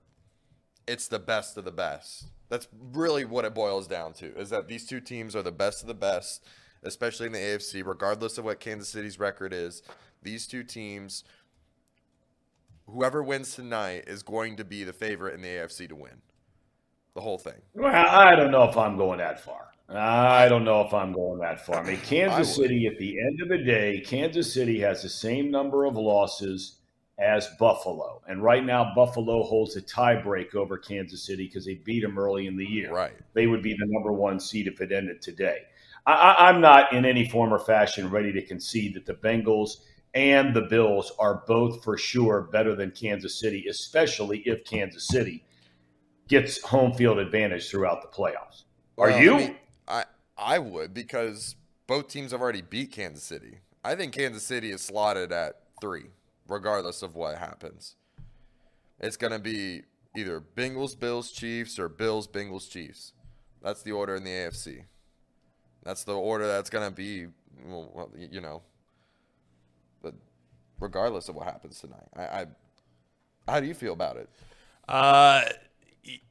it's 0.87 1.07
the 1.07 1.19
best 1.19 1.57
of 1.57 1.65
the 1.65 1.71
best. 1.71 2.25
That's 2.49 2.67
really 2.93 3.25
what 3.25 3.45
it 3.45 3.55
boils 3.55 3.87
down 3.87 4.13
to 4.13 4.37
is 4.37 4.49
that 4.51 4.67
these 4.67 4.85
two 4.85 4.99
teams 4.99 5.35
are 5.35 5.41
the 5.41 5.51
best 5.51 5.81
of 5.81 5.87
the 5.87 5.93
best 5.93 6.45
especially 6.85 7.25
in 7.25 7.33
the 7.33 7.39
AFC, 7.39 7.85
regardless 7.85 8.37
of 8.37 8.45
what 8.45 8.59
Kansas 8.59 8.87
City's 8.87 9.19
record 9.19 9.51
is. 9.51 9.81
These 10.21 10.47
two 10.47 10.63
teams, 10.63 11.23
whoever 12.87 13.21
wins 13.21 13.55
tonight 13.55 14.05
is 14.07 14.23
going 14.23 14.55
to 14.57 14.63
be 14.63 14.83
the 14.83 14.93
favorite 14.93 15.33
in 15.33 15.41
the 15.41 15.47
AFC 15.49 15.89
to 15.89 15.95
win 15.95 16.21
the 17.15 17.21
whole 17.21 17.37
thing. 17.37 17.61
Well, 17.73 17.93
I 17.93 18.35
don't 18.35 18.51
know 18.51 18.63
if 18.63 18.77
I'm 18.77 18.97
going 18.97 19.19
that 19.19 19.39
far. 19.39 19.71
I 19.87 20.49
don't 20.49 20.65
know 20.65 20.81
if 20.81 20.93
I'm 20.93 21.13
going 21.13 21.39
that 21.41 21.65
far. 21.65 21.83
I 21.83 21.83
mean, 21.83 21.97
Kansas 22.03 22.55
City, 22.55 22.87
at 22.87 22.97
the 22.97 23.19
end 23.19 23.41
of 23.41 23.49
the 23.49 23.63
day, 23.63 24.01
Kansas 24.05 24.51
City 24.51 24.79
has 24.79 25.03
the 25.03 25.09
same 25.09 25.51
number 25.51 25.85
of 25.85 25.95
losses 25.95 26.79
as 27.17 27.47
Buffalo. 27.59 28.21
And 28.27 28.43
right 28.43 28.65
now, 28.65 28.93
Buffalo 28.95 29.43
holds 29.43 29.75
a 29.75 29.81
tiebreak 29.81 30.55
over 30.55 30.77
Kansas 30.77 31.25
City 31.25 31.45
because 31.45 31.65
they 31.65 31.75
beat 31.75 32.01
them 32.01 32.17
early 32.17 32.47
in 32.47 32.57
the 32.57 32.65
year. 32.65 32.91
Right. 32.91 33.13
They 33.33 33.47
would 33.47 33.61
be 33.61 33.73
the 33.73 33.85
number 33.87 34.11
one 34.11 34.39
seed 34.39 34.67
if 34.67 34.81
it 34.81 34.91
ended 34.91 35.21
today. 35.21 35.59
I, 36.07 36.49
am 36.49 36.61
not 36.61 36.93
in 36.93 37.03
any 37.03 37.27
form 37.27 37.51
or 37.51 37.57
fashion 37.57 38.11
ready 38.11 38.31
to 38.33 38.45
concede 38.45 38.93
that 38.93 39.05
the 39.07 39.15
Bengals 39.15 39.77
and 40.13 40.53
the 40.53 40.61
Bills 40.61 41.11
are 41.17 41.43
both 41.47 41.83
for 41.83 41.97
sure 41.97 42.41
better 42.51 42.75
than 42.75 42.91
Kansas 42.91 43.39
City, 43.39 43.65
especially 43.67 44.39
if 44.45 44.63
Kansas 44.65 45.07
City 45.07 45.43
gets 46.27 46.61
home 46.61 46.93
field 46.93 47.17
advantage 47.17 47.69
throughout 47.69 48.01
the 48.01 48.07
playoffs. 48.07 48.63
Are 48.97 49.09
well, 49.09 49.21
you? 49.21 49.33
I, 49.33 49.37
mean, 49.39 49.55
I 49.87 50.05
I 50.37 50.59
would 50.59 50.93
because 50.93 51.55
both 51.87 52.07
teams 52.07 52.31
have 52.31 52.41
already 52.41 52.61
beat 52.61 52.91
Kansas 52.91 53.23
City. 53.23 53.59
I 53.83 53.95
think 53.95 54.13
Kansas 54.13 54.43
City 54.43 54.71
is 54.71 54.81
slotted 54.81 55.31
at 55.31 55.61
three, 55.79 56.05
regardless 56.47 57.01
of 57.01 57.15
what 57.15 57.37
happens. 57.37 57.95
It's 58.99 59.17
going 59.17 59.33
to 59.33 59.39
be 59.39 59.83
either 60.15 60.41
Bengals, 60.55 60.99
Bills, 60.99 61.31
Chiefs, 61.31 61.77
or 61.77 61.89
Bills, 61.89 62.27
Bengals, 62.27 62.69
Chiefs. 62.69 63.13
That's 63.61 63.83
the 63.83 63.91
order 63.91 64.15
in 64.15 64.23
the 64.23 64.31
AFC. 64.31 64.85
That's 65.83 66.03
the 66.03 66.13
order 66.15 66.47
that's 66.47 66.69
going 66.69 66.87
to 66.87 66.95
be, 66.95 67.27
well, 67.67 68.11
you 68.17 68.41
know, 68.41 68.63
but 70.01 70.15
regardless 70.79 71.29
of 71.29 71.35
what 71.35 71.45
happens 71.45 71.79
tonight. 71.79 72.07
I, 72.15 72.23
I 72.23 72.45
how 73.47 73.59
do 73.59 73.67
you 73.67 73.75
feel 73.75 73.93
about 73.93 74.17
it? 74.17 74.29
Uh, 74.87 75.43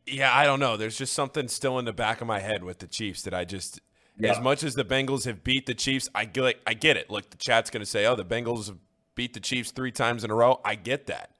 yeah, 0.07 0.37
I 0.37 0.45
don't 0.45 0.61
know. 0.61 0.77
There's 0.77 0.97
just 0.97 1.13
something 1.13 1.49
still 1.49 1.79
in 1.79 1.85
the 1.85 1.93
back 1.93 2.21
of 2.21 2.27
my 2.27 2.41
head 2.41 2.63
with 2.63 2.79
the 2.79 2.87
Chiefs 2.87 3.23
that 3.23 3.35
I 3.35 3.45
just, 3.45 3.81
yeah. 4.19 4.33
as 4.33 4.41
much 4.41 4.63
as 4.63 4.75
the 4.75 4.85
Bengals 4.85 5.25
have 5.25 5.45
beat 5.45 5.67
the 5.67 5.75
Chiefs, 5.75 6.09
I 6.15 6.25
get, 6.25 6.61
I 6.67 6.75
get 6.75 6.97
it. 6.97 7.11
Look, 7.11 7.31
the 7.31 7.37
chat's 7.37 7.71
going 7.71 7.83
to 7.83 7.87
say, 7.87 8.07
oh, 8.07 8.15
the 8.15 8.25
Bengals 8.25 8.67
have 8.67 8.79
beat 9.15 9.35
the 9.35 9.41
Chiefs 9.41 9.71
three 9.71 9.93
times 9.93 10.25
in 10.25 10.31
a 10.31 10.35
row. 10.35 10.61
I 10.65 10.75
get 10.75 11.07
that. 11.07 11.31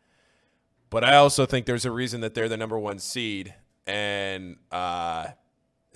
But 0.91 1.05
I 1.05 1.17
also 1.17 1.47
think 1.47 1.67
there's 1.67 1.85
a 1.85 1.91
reason 1.91 2.21
that 2.21 2.35
they're 2.35 2.49
the 2.49 2.57
number 2.57 2.79
one 2.79 2.99
seed. 2.99 3.55
And, 3.87 4.57
uh, 4.71 5.29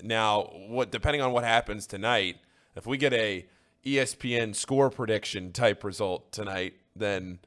now, 0.03 0.43
what 0.69 0.91
depending 0.91 1.23
on 1.23 1.33
what 1.33 1.45
happens 1.45 1.87
tonight, 1.87 2.37
if 2.77 2.87
we 2.87 2.97
get 2.97 3.13
a 3.13 3.47
ESPN 3.85 4.55
score 4.55 4.91
prediction 4.91 5.53
type 5.53 5.85
result 5.85 6.33
tonight, 6.33 6.75
then 6.95 7.39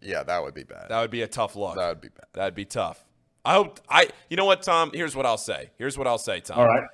yeah, 0.00 0.22
that 0.22 0.42
would 0.42 0.54
be 0.54 0.64
bad. 0.64 0.88
That 0.88 1.00
would 1.00 1.10
be 1.10 1.22
a 1.22 1.26
tough 1.26 1.56
look. 1.56 1.76
That 1.76 1.88
would 1.88 2.00
be 2.00 2.08
bad. 2.08 2.26
That'd 2.32 2.54
be 2.54 2.64
tough. 2.64 3.04
I 3.44 3.54
hope 3.54 3.80
I 3.88 4.08
you 4.28 4.36
know 4.36 4.44
what, 4.44 4.62
Thom? 4.62 4.90
Here's 4.92 5.14
what 5.14 5.26
I'll 5.26 5.36
say. 5.38 5.70
Here's 5.76 5.98
what 5.98 6.06
I'll 6.06 6.18
say, 6.18 6.40
Thom. 6.40 6.58
All 6.58 6.66
right. 6.66 6.88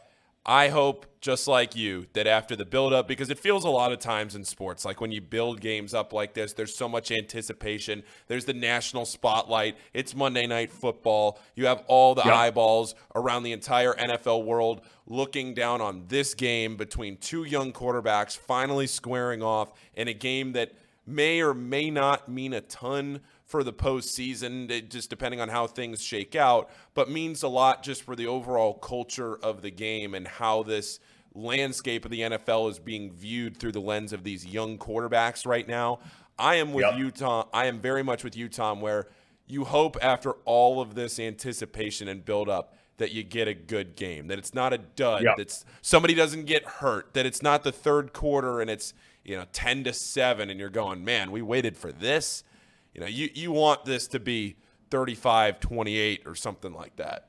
I 0.47 0.69
hope, 0.69 1.07
just 1.21 1.47
like 1.47 1.77
you, 1.77 2.07
that 2.15 2.27
after 2.27 2.57
the 2.57 2.65
build 2.65 2.95
up, 2.95 3.07
because 3.07 3.29
it 3.29 3.39
feels 3.39 3.65
a 3.65 3.69
lot 3.69 3.93
of 3.93 3.99
times 3.99 4.35
in 4.35 4.43
sports, 4.43 4.87
like 4.87 4.99
when 4.99 5.13
you 5.13 5.21
build 5.21 5.61
games 5.61 5.93
up 5.93 6.15
like 6.15 6.33
this, 6.33 6.55
there's 6.55 6.75
so 6.75 6.89
much 6.89 7.13
anticipation. 7.13 8.03
There's 8.27 8.47
the 8.47 8.55
national 8.55 9.05
spotlight. 9.05 9.77
It's 9.93 10.17
Monday 10.17 10.47
Night 10.47 10.73
Football. 10.73 11.39
You 11.57 11.67
have 11.67 11.85
all 11.89 12.15
the 12.15 12.23
yep. 12.25 12.33
eyeballs 12.33 12.95
around 13.15 13.43
the 13.43 13.53
entire 13.53 13.93
NFL 13.93 14.45
world 14.45 14.81
looking 15.07 15.53
down 15.53 15.83
on 15.83 16.05
this 16.09 16.33
game 16.33 16.77
between 16.77 17.19
two 17.19 17.45
young 17.45 17.71
quarterbacks 17.71 18.37
finally 18.37 18.87
squaring 18.87 19.43
off 19.43 19.75
in 19.95 20.09
a 20.09 20.15
game 20.15 20.53
that 20.53 20.73
may 21.07 21.43
or 21.43 21.53
may 21.53 21.91
not 21.91 22.31
mean 22.31 22.55
a 22.55 22.63
ton 22.63 23.21
for 23.51 23.65
the 23.65 23.73
postseason, 23.73 24.89
just 24.89 25.11
depending 25.11 25.41
on 25.41 25.49
how 25.49 25.67
things 25.67 26.01
shake 26.01 26.37
out, 26.37 26.71
but 26.95 27.11
means 27.11 27.43
a 27.43 27.49
lot 27.49 27.83
just 27.83 28.05
for 28.05 28.15
the 28.15 28.29
overall 28.29 28.75
culture 28.75 29.37
of 29.43 29.61
the 29.61 29.71
game 29.73 30.15
and 30.15 30.29
how 30.29 30.63
this 30.63 31.01
landscape 31.35 32.05
of 32.05 32.13
the 32.13 32.21
NFL 32.21 32.71
is 32.71 32.79
being 32.79 33.13
viewed 33.13 33.57
through 33.57 33.73
the 33.73 33.81
lens 33.81 34.13
of 34.13 34.23
these 34.23 34.47
young 34.47 34.79
quarterbacks 34.79 35.45
right 35.45 35.67
now. 35.67 35.99
I 36.39 36.55
am 36.57 36.73
with 36.73 36.85
yep. 36.85 36.99
you, 36.99 37.11
Thom. 37.11 37.47
I 37.53 37.67
am 37.67 37.81
very 37.81 38.05
much 38.05 38.23
with 38.23 38.37
you, 38.37 38.49
Thom, 38.49 38.81
where 38.81 39.09
you 39.49 39.65
hope 39.65 39.97
after 40.01 40.33
all 40.45 40.81
of 40.81 40.95
this 40.95 41.19
anticipation 41.19 42.07
and 42.07 42.25
build 42.25 42.49
up 42.49 42.77
that 42.99 43.11
you 43.11 43.25
get 43.25 43.49
a 43.49 43.55
good 43.55 43.97
game, 43.97 44.29
that 44.29 44.39
it's 44.39 44.55
not 44.55 44.73
a 44.73 44.79
dud, 44.79 45.25
yep. 45.25 45.37
that 45.39 45.65
somebody 45.83 46.15
doesn't 46.15 46.45
get 46.45 46.65
hurt, 46.65 47.15
that 47.15 47.27
it's 47.27 47.43
not 47.43 47.65
the 47.65 47.73
third 47.73 48.13
quarter 48.13 48.61
and 48.61 48.71
it's, 48.71 48.95
you 49.25 49.37
know, 49.37 49.45
10 49.53 49.85
to 49.85 49.93
7 49.93 50.51
and 50.51 50.61
you're 50.61 50.69
going, 50.69 51.05
"Man, 51.05 51.33
we 51.33 51.43
waited 51.43 51.77
for 51.77 51.91
this." 51.91 52.45
You 52.95 53.01
know, 53.01 53.07
you, 53.07 53.29
you 53.35 53.53
want 53.53 53.85
this 53.85 54.09
to 54.09 54.21
be 54.21 54.57
35 54.91 55.61
28 55.61 56.23
or 56.27 56.35
something 56.35 56.73
like 56.73 56.97
that. 56.97 57.29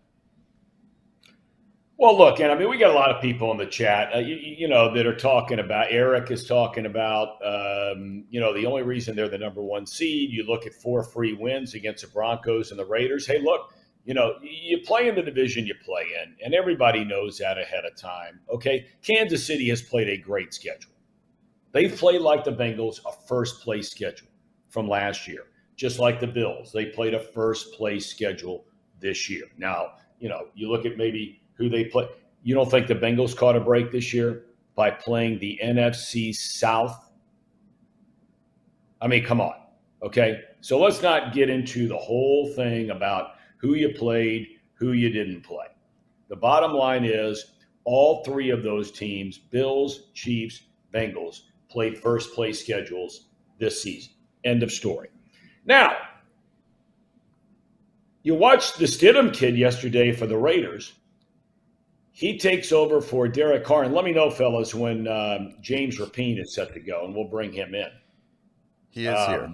Well, 1.98 2.18
look, 2.18 2.40
and 2.40 2.52
I 2.52 2.58
mean, 2.58 2.68
we 2.68 2.80
got 2.80 2.90
a 2.90 2.98
lot 2.98 3.12
of 3.12 3.22
people 3.22 3.52
in 3.52 3.58
the 3.58 3.68
chat, 3.68 4.16
uh, 4.16 4.18
you, 4.18 4.34
you, 4.34 4.68
know, 4.68 4.92
that 4.96 5.06
are 5.06 5.16
talking 5.16 5.60
about. 5.60 5.86
Eric 5.92 6.32
is 6.32 6.48
talking 6.48 6.88
about, 6.88 7.36
um, 7.46 8.24
you 8.32 8.40
know, 8.40 8.56
the 8.56 8.66
only 8.66 8.82
reason 8.82 9.16
they're 9.16 9.30
the 9.30 9.38
number 9.38 9.62
one 9.62 9.86
seed. 9.86 10.32
You 10.32 10.44
look 10.48 10.66
at 10.66 10.74
four 10.74 11.04
free 11.04 11.34
wins 11.34 11.76
against 11.76 12.02
the 12.02 12.08
Broncos 12.08 12.72
and 12.72 12.80
the 12.80 12.86
Raiders. 12.88 13.28
Hey, 13.28 13.40
look, 13.40 13.72
you 14.04 14.16
know, 14.16 14.34
you 14.42 14.80
play 14.80 15.10
in 15.10 15.14
the 15.14 15.22
division 15.22 15.68
you 15.68 15.76
play 15.86 16.08
in, 16.24 16.36
and 16.44 16.56
everybody 16.56 17.06
knows 17.06 17.38
that 17.38 17.60
ahead 17.60 17.86
of 17.86 17.96
time. 17.96 18.40
Okay, 18.52 18.88
Kansas 19.04 19.46
City 19.46 19.70
has 19.70 19.84
played 19.84 20.10
a 20.10 20.18
great 20.18 20.56
schedule. 20.56 20.94
They've 21.72 21.96
played 21.96 22.22
like 22.22 22.44
the 22.44 22.52
Bengals, 22.52 22.98
a 23.06 23.12
first 23.28 23.62
place 23.62 23.92
schedule 23.92 24.30
from 24.72 24.90
last 24.90 25.28
year 25.28 25.51
just 25.82 25.98
like 25.98 26.20
the 26.20 26.28
Bills. 26.28 26.72
They 26.72 26.86
played 26.86 27.16
a 27.16 27.20
first 27.20 27.74
place 27.74 28.06
schedule 28.06 28.66
this 29.00 29.28
year. 29.32 29.46
Now, 29.58 29.94
you 30.20 30.30
know, 30.30 30.50
you 30.54 30.70
look 30.70 30.86
at 30.86 30.96
maybe 30.96 31.42
who 31.54 31.70
they 31.70 31.86
play. 31.86 32.08
You 32.44 32.54
don't 32.54 32.70
think 32.70 32.86
the 32.86 32.94
Bengals 32.94 33.36
caught 33.36 33.56
a 33.56 33.60
break 33.60 33.92
this 33.92 34.14
year 34.14 34.44
by 34.76 34.92
playing 34.92 35.40
the 35.40 35.60
NFC 35.64 36.36
South? 36.36 37.12
I 39.02 39.08
mean, 39.08 39.26
come 39.26 39.42
on. 39.42 39.56
Okay. 40.04 40.42
So 40.62 40.80
let's 40.80 41.02
not 41.02 41.34
get 41.34 41.50
into 41.50 41.88
the 41.88 41.98
whole 41.98 42.54
thing 42.54 42.92
about 42.92 43.32
who 43.58 43.74
you 43.74 43.90
played, 43.90 44.50
who 44.76 44.92
you 44.92 45.10
didn't 45.10 45.42
play. 45.42 45.66
The 46.30 46.36
bottom 46.36 46.74
line 46.74 47.06
is 47.06 47.54
all 47.86 48.24
three 48.24 48.52
of 48.52 48.62
those 48.62 48.92
teams, 48.92 49.40
Bills, 49.40 50.12
Chiefs, 50.14 50.62
Bengals, 50.94 51.40
played 51.72 51.98
first 51.98 52.36
place 52.36 52.60
schedules 52.60 53.30
this 53.58 53.82
season. 53.82 54.14
End 54.44 54.62
of 54.62 54.72
story. 54.72 55.10
Now, 55.66 55.96
you 58.24 58.36
watched 58.36 58.78
the 58.78 58.86
Stidham 58.86 59.34
kid 59.34 59.58
yesterday 59.58 60.12
for 60.12 60.28
the 60.28 60.38
Raiders. 60.38 60.94
He 62.12 62.38
takes 62.38 62.72
over 62.72 63.02
for 63.02 63.28
Derek 63.28 63.64
Carr. 63.64 63.84
And 63.84 63.94
let 63.94 64.06
me 64.06 64.12
know, 64.12 64.30
fellas, 64.30 64.76
when 64.76 65.08
um, 65.08 65.56
James 65.62 65.98
Rapien 65.98 66.40
is 66.40 66.54
set 66.54 66.74
to 66.74 66.80
go, 66.80 67.06
and 67.06 67.16
we'll 67.16 67.30
bring 67.30 67.52
him 67.52 67.74
in. 67.74 67.90
He 68.90 69.08
is 69.08 69.18
um, 69.18 69.30
here. 69.30 69.54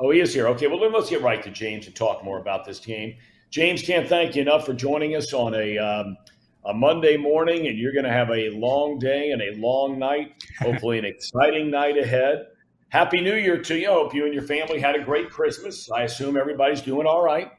Oh, 0.00 0.10
he 0.10 0.20
is 0.20 0.34
here. 0.34 0.48
Okay, 0.48 0.66
well, 0.66 0.80
then 0.80 0.92
let's 0.92 1.10
get 1.10 1.22
right 1.22 1.42
to 1.42 1.50
James 1.50 1.86
and 1.86 1.94
talk 1.94 2.24
more 2.24 2.40
about 2.40 2.64
this 2.64 2.80
game. 2.80 3.14
James, 3.50 3.82
can't 3.82 4.08
thank 4.08 4.34
you 4.34 4.42
enough 4.42 4.66
for 4.66 4.72
joining 4.72 5.14
us 5.14 5.32
on 5.32 5.54
a, 5.54 5.78
um, 5.78 6.16
a 6.64 6.74
Monday 6.74 7.16
morning, 7.16 7.68
and 7.68 7.78
you're 7.78 7.92
going 7.92 8.04
to 8.04 8.10
have 8.10 8.30
a 8.30 8.50
long 8.50 8.98
day 8.98 9.30
and 9.30 9.40
a 9.40 9.54
long 9.60 9.98
night, 9.98 10.32
hopefully, 10.58 10.98
an 10.98 11.04
exciting 11.04 11.70
night 11.70 11.96
ahead. 11.96 12.46
Happy 12.94 13.20
New 13.20 13.34
Year 13.34 13.60
to 13.60 13.76
you. 13.76 13.90
I 13.90 13.92
hope 13.92 14.14
you 14.14 14.24
and 14.24 14.32
your 14.32 14.44
family 14.44 14.78
had 14.78 14.94
a 14.94 15.02
great 15.02 15.28
Christmas. 15.28 15.90
I 15.90 16.02
assume 16.02 16.36
everybody's 16.36 16.80
doing 16.80 17.08
all 17.08 17.24
right. 17.24 17.50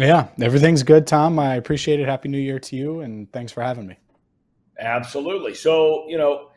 Yeah, 0.00 0.30
everything's 0.40 0.82
good, 0.82 1.06
Thom. 1.06 1.38
I 1.38 1.54
appreciate 1.54 2.00
it. 2.00 2.08
Happy 2.08 2.28
New 2.28 2.40
Year 2.40 2.58
to 2.58 2.74
you, 2.74 3.02
and 3.02 3.32
thanks 3.32 3.52
for 3.52 3.62
having 3.62 3.86
me. 3.86 3.96
Absolutely. 4.80 5.54
So, 5.54 6.06
you 6.08 6.18
know, 6.18 6.48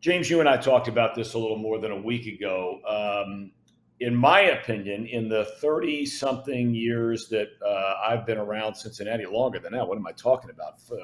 James, 0.00 0.30
you 0.30 0.40
and 0.40 0.48
I 0.48 0.56
talked 0.56 0.88
about 0.88 1.14
this 1.14 1.34
a 1.34 1.38
little 1.38 1.58
more 1.58 1.78
than 1.78 1.90
a 1.90 2.00
week 2.00 2.26
ago. 2.26 2.80
Um, 2.88 3.52
in 4.00 4.16
my 4.16 4.40
opinion, 4.40 5.04
in 5.04 5.28
the 5.28 5.44
30 5.60 6.06
something 6.06 6.74
years 6.74 7.28
that 7.28 7.48
uh, 7.62 8.08
I've 8.08 8.24
been 8.24 8.38
around 8.38 8.74
Cincinnati, 8.74 9.26
longer 9.26 9.58
than 9.58 9.74
that, 9.74 9.86
what 9.86 9.98
am 9.98 10.06
I 10.06 10.12
talking 10.12 10.48
about? 10.48 10.80
For 10.80 10.96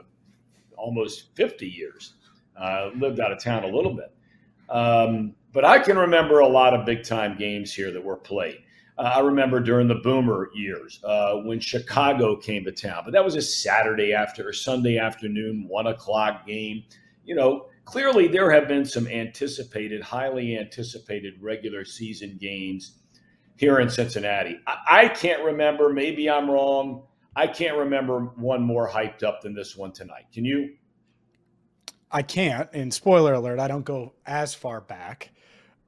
almost 0.79 1.37
50 1.37 1.69
years. 1.69 2.15
Uh, 2.59 2.93
lived 2.97 3.21
out 3.21 3.31
of 3.31 3.45
town 3.45 3.65
a 3.65 3.69
little 3.69 3.95
bit. 3.95 4.11
Um, 4.71 5.35
but 5.57 5.65
I 5.65 5.79
can 5.79 5.97
remember 5.97 6.41
a 6.41 6.47
lot 6.47 6.75
of 6.75 6.85
big 6.85 7.03
time 7.03 7.35
games 7.39 7.73
here 7.73 7.91
that 7.91 8.05
were 8.05 8.19
played. 8.19 8.59
Uh, 8.99 9.13
I 9.15 9.21
remember 9.21 9.59
during 9.59 9.89
the 9.89 9.95
Boomer 9.95 10.51
years 10.55 11.01
uh, 11.03 11.37
when 11.37 11.61
Chicago 11.61 12.37
came 12.37 12.63
to 12.65 12.73
town, 12.73 13.05
but 13.07 13.13
that 13.15 13.25
was 13.25 13.37
a 13.37 13.41
Saturday 13.41 14.13
after 14.13 14.47
or 14.47 14.53
Sunday 14.53 14.99
afternoon, 14.99 15.65
one 15.67 15.87
o'clock 15.87 16.47
game. 16.47 16.85
You 17.25 17.37
know, 17.37 17.69
clearly 17.87 18.29
there 18.29 18.51
have 18.51 18.69
been 18.69 18.85
some 18.85 19.07
anticipated, 19.07 20.03
highly 20.03 20.59
anticipated 20.59 21.41
regular 21.41 21.87
season 21.87 22.37
games 22.39 22.99
here 23.57 23.81
in 23.81 23.89
Cincinnati. 23.89 24.59
I, 24.67 25.05
I 25.05 25.09
can't 25.09 25.43
remember. 25.43 25.91
Maybe 25.91 26.29
I'm 26.29 26.51
wrong. 26.51 27.05
I 27.35 27.47
can't 27.47 27.79
remember 27.79 28.27
one 28.37 28.61
more 28.61 28.87
hyped 28.87 29.23
up 29.23 29.41
than 29.41 29.55
this 29.55 29.75
one 29.75 29.93
tonight. 29.93 30.27
Can 30.35 30.45
you? 30.45 30.75
I 32.11 32.21
can't. 32.21 32.69
And 32.75 32.93
spoiler 32.93 33.33
alert, 33.33 33.59
I 33.59 33.69
don't 33.69 33.85
go 33.87 34.13
as 34.27 34.55
far 34.55 34.83
back, 34.83 35.31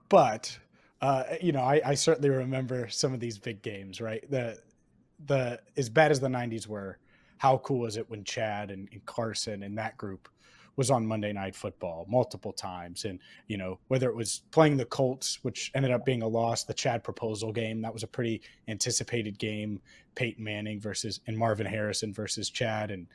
but 0.08 0.58
uh, 1.00 1.24
you 1.40 1.52
know, 1.52 1.60
I, 1.60 1.80
I, 1.84 1.94
certainly 1.94 2.28
remember 2.28 2.88
some 2.88 3.14
of 3.14 3.20
these 3.20 3.38
big 3.38 3.62
games, 3.62 4.00
right? 4.00 4.28
The 4.30 4.58
the 5.26 5.60
as 5.76 5.88
bad 5.88 6.10
as 6.10 6.18
the 6.18 6.28
'90s 6.28 6.66
were, 6.66 6.98
how 7.38 7.58
cool 7.58 7.80
was 7.80 7.96
it 7.96 8.10
when 8.10 8.24
Chad 8.24 8.70
and, 8.70 8.88
and 8.92 9.04
Carson 9.06 9.62
and 9.62 9.78
that 9.78 9.96
group 9.96 10.28
was 10.74 10.90
on 10.90 11.06
Monday 11.06 11.32
Night 11.32 11.54
Football 11.54 12.04
multiple 12.08 12.52
times, 12.52 13.04
and 13.04 13.20
you 13.46 13.56
know 13.56 13.78
whether 13.88 14.08
it 14.08 14.16
was 14.16 14.42
playing 14.50 14.76
the 14.76 14.84
Colts, 14.84 15.38
which 15.42 15.70
ended 15.74 15.92
up 15.92 16.04
being 16.04 16.22
a 16.22 16.28
loss, 16.28 16.64
the 16.64 16.74
Chad 16.74 17.04
proposal 17.04 17.52
game 17.52 17.80
that 17.82 17.92
was 17.92 18.02
a 18.02 18.08
pretty 18.08 18.40
anticipated 18.66 19.38
game, 19.38 19.80
Peyton 20.16 20.42
Manning 20.42 20.80
versus 20.80 21.20
and 21.28 21.38
Marvin 21.38 21.66
Harrison 21.66 22.12
versus 22.12 22.50
Chad 22.50 22.90
and 22.90 23.06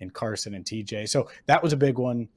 and 0.00 0.12
Carson 0.12 0.54
and 0.54 0.64
TJ. 0.64 1.08
So 1.08 1.30
that 1.46 1.62
was 1.62 1.72
a 1.72 1.76
big 1.76 1.98
one. 1.98 2.28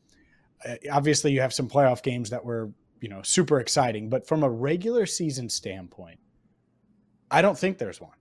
Uh, 0.65 0.75
obviously, 0.91 1.33
you 1.33 1.41
have 1.41 1.53
some 1.53 1.67
playoff 1.67 2.03
games 2.03 2.29
that 2.29 2.43
were 2.43 2.71
you 3.03 3.09
know 3.09 3.21
super 3.21 3.59
exciting. 3.59 4.09
But 4.09 4.25
from 4.25 4.43
a 4.43 4.49
regular 4.49 5.05
season 5.05 5.49
standpoint, 5.49 6.19
I 7.29 7.41
don't 7.41 7.57
think 7.57 7.77
there's 7.77 7.99
one. 7.99 8.15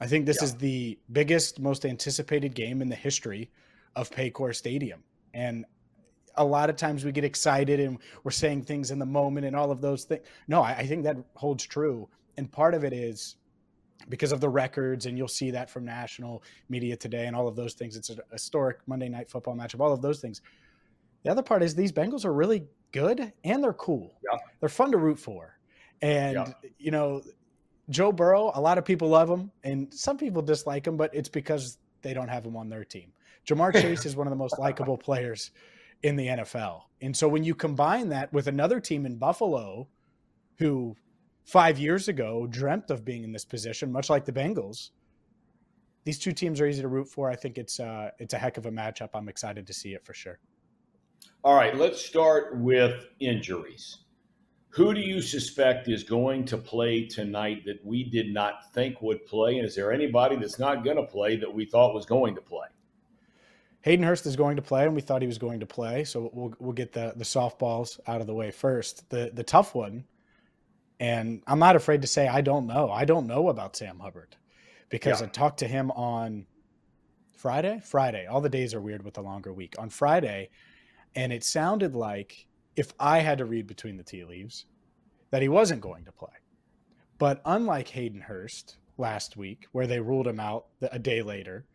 I 0.00 0.06
think 0.06 0.26
this 0.26 0.38
yeah. 0.40 0.44
is 0.44 0.54
the 0.54 0.98
biggest, 1.10 1.58
most 1.58 1.84
anticipated 1.84 2.54
game 2.54 2.80
in 2.80 2.88
the 2.88 2.94
history 2.94 3.50
of 3.96 4.08
Paycor 4.10 4.54
Stadium, 4.54 5.02
and 5.34 5.64
a 6.36 6.44
lot 6.44 6.70
of 6.70 6.76
times 6.76 7.04
we 7.04 7.10
get 7.10 7.24
excited 7.24 7.80
and 7.80 7.98
we're 8.22 8.30
saying 8.30 8.62
things 8.62 8.92
in 8.92 9.00
the 9.00 9.06
moment 9.06 9.44
and 9.44 9.56
all 9.56 9.72
of 9.72 9.80
those 9.80 10.04
things. 10.04 10.24
No, 10.46 10.62
I, 10.62 10.70
I 10.70 10.86
think 10.86 11.02
that 11.02 11.16
holds 11.34 11.66
true, 11.66 12.08
and 12.36 12.50
part 12.50 12.74
of 12.74 12.84
it 12.84 12.92
is 12.92 13.34
because 14.08 14.30
of 14.30 14.40
the 14.40 14.48
records, 14.48 15.06
and 15.06 15.18
you'll 15.18 15.26
see 15.26 15.50
that 15.50 15.68
from 15.68 15.84
national 15.84 16.44
media 16.68 16.96
today 16.96 17.26
and 17.26 17.34
all 17.34 17.48
of 17.48 17.56
those 17.56 17.74
things. 17.74 17.96
It's 17.96 18.10
a 18.10 18.18
historic 18.30 18.78
Monday 18.86 19.08
Night 19.08 19.28
Football 19.28 19.56
matchup, 19.56 19.80
all 19.80 19.92
of 19.92 20.00
those 20.00 20.20
things. 20.20 20.42
The 21.24 21.30
other 21.30 21.42
part 21.42 21.62
is 21.62 21.74
these 21.74 21.92
Bengals 21.92 22.24
are 22.24 22.32
really 22.32 22.66
good 22.92 23.32
and 23.44 23.62
they're 23.62 23.72
cool. 23.72 24.14
Yeah. 24.22 24.38
They're 24.60 24.68
fun 24.68 24.92
to 24.92 24.98
root 24.98 25.18
for. 25.18 25.58
And, 26.00 26.34
yeah. 26.34 26.52
you 26.78 26.90
know, 26.90 27.22
Joe 27.90 28.12
Burrow, 28.12 28.52
a 28.54 28.60
lot 28.60 28.78
of 28.78 28.84
people 28.84 29.08
love 29.08 29.28
him 29.28 29.50
and 29.64 29.92
some 29.92 30.16
people 30.16 30.42
dislike 30.42 30.86
him, 30.86 30.96
but 30.96 31.14
it's 31.14 31.28
because 31.28 31.78
they 32.02 32.14
don't 32.14 32.28
have 32.28 32.44
him 32.44 32.56
on 32.56 32.68
their 32.68 32.84
team. 32.84 33.12
Ja'Marr 33.46 33.72
Chase 33.72 34.04
is 34.04 34.14
one 34.14 34.26
of 34.26 34.30
the 34.30 34.36
most 34.36 34.58
likable 34.58 34.96
players 34.98 35.50
in 36.02 36.16
the 36.16 36.26
NFL. 36.26 36.82
And 37.00 37.16
so 37.16 37.28
when 37.28 37.44
you 37.44 37.54
combine 37.54 38.08
that 38.10 38.32
with 38.32 38.46
another 38.46 38.78
team 38.78 39.06
in 39.06 39.16
Buffalo 39.16 39.88
who 40.58 40.96
five 41.44 41.78
years 41.78 42.08
ago 42.08 42.46
dreamt 42.46 42.90
of 42.90 43.04
being 43.04 43.24
in 43.24 43.32
this 43.32 43.44
position, 43.44 43.90
much 43.90 44.10
like 44.10 44.24
the 44.24 44.32
Bengals, 44.32 44.90
these 46.04 46.18
two 46.18 46.32
teams 46.32 46.60
are 46.60 46.66
easy 46.66 46.82
to 46.82 46.88
root 46.88 47.08
for. 47.08 47.30
I 47.30 47.36
think 47.36 47.58
it's 47.58 47.80
uh, 47.80 48.10
it's 48.18 48.34
a 48.34 48.38
heck 48.38 48.56
of 48.56 48.66
a 48.66 48.70
matchup. 48.70 49.10
I'm 49.14 49.28
excited 49.28 49.66
to 49.66 49.72
see 49.72 49.94
it 49.94 50.04
for 50.04 50.14
sure. 50.14 50.38
All 51.44 51.54
right, 51.54 51.76
let's 51.76 52.04
start 52.04 52.58
with 52.58 53.06
injuries. 53.20 53.98
Who 54.70 54.92
do 54.92 55.00
you 55.00 55.22
suspect 55.22 55.88
is 55.88 56.04
going 56.04 56.44
to 56.46 56.58
play 56.58 57.06
tonight 57.06 57.64
that 57.64 57.84
we 57.84 58.04
did 58.04 58.32
not 58.32 58.72
think 58.72 59.00
would 59.02 59.24
play? 59.26 59.56
And 59.56 59.66
is 59.66 59.74
there 59.74 59.92
anybody 59.92 60.36
that's 60.36 60.58
not 60.58 60.84
going 60.84 60.96
to 60.96 61.04
play 61.04 61.36
that 61.36 61.52
we 61.52 61.64
thought 61.64 61.94
was 61.94 62.06
going 62.06 62.34
to 62.34 62.40
play? 62.40 62.66
Hayden 63.82 64.04
Hurst 64.04 64.26
is 64.26 64.36
going 64.36 64.56
to 64.56 64.62
play, 64.62 64.84
and 64.84 64.94
we 64.94 65.00
thought 65.00 65.22
he 65.22 65.26
was 65.26 65.38
going 65.38 65.60
to 65.60 65.66
play. 65.66 66.04
So 66.04 66.30
we'll 66.32 66.54
we'll 66.58 66.72
get 66.72 66.92
the 66.92 67.14
the 67.16 67.24
softballs 67.24 67.98
out 68.06 68.20
of 68.20 68.26
the 68.26 68.34
way 68.34 68.50
first. 68.50 69.08
The 69.08 69.30
the 69.32 69.44
tough 69.44 69.74
one, 69.74 70.04
and 71.00 71.42
I'm 71.46 71.58
not 71.58 71.76
afraid 71.76 72.02
to 72.02 72.08
say 72.08 72.28
I 72.28 72.40
don't 72.40 72.66
know. 72.66 72.90
I 72.90 73.04
don't 73.04 73.26
know 73.26 73.48
about 73.48 73.76
Sam 73.76 73.98
Hubbard 74.00 74.36
because 74.88 75.20
yeah. 75.20 75.26
I 75.26 75.30
talked 75.30 75.60
to 75.60 75.68
him 75.68 75.90
on 75.92 76.46
Friday. 77.32 77.80
Friday. 77.84 78.26
All 78.26 78.40
the 78.40 78.48
days 78.48 78.74
are 78.74 78.80
weird 78.80 79.04
with 79.04 79.14
the 79.14 79.22
longer 79.22 79.52
week. 79.52 79.76
On 79.78 79.88
Friday, 79.88 80.50
and 81.18 81.32
it 81.32 81.42
sounded 81.42 81.96
like 81.96 82.46
if 82.76 82.92
I 83.00 83.18
had 83.18 83.38
to 83.38 83.44
read 83.44 83.66
between 83.66 83.96
the 83.96 84.04
tea 84.04 84.24
leaves, 84.24 84.66
that 85.32 85.42
he 85.42 85.48
wasn't 85.48 85.80
going 85.80 86.04
to 86.04 86.12
play. 86.12 86.28
But 87.18 87.42
unlike 87.44 87.88
Hayden 87.88 88.20
Hurst 88.20 88.76
last 88.98 89.36
week, 89.36 89.66
where 89.72 89.88
they 89.88 89.98
ruled 89.98 90.28
him 90.28 90.38
out 90.38 90.66
a 90.80 90.98
day 91.00 91.22
later 91.22 91.66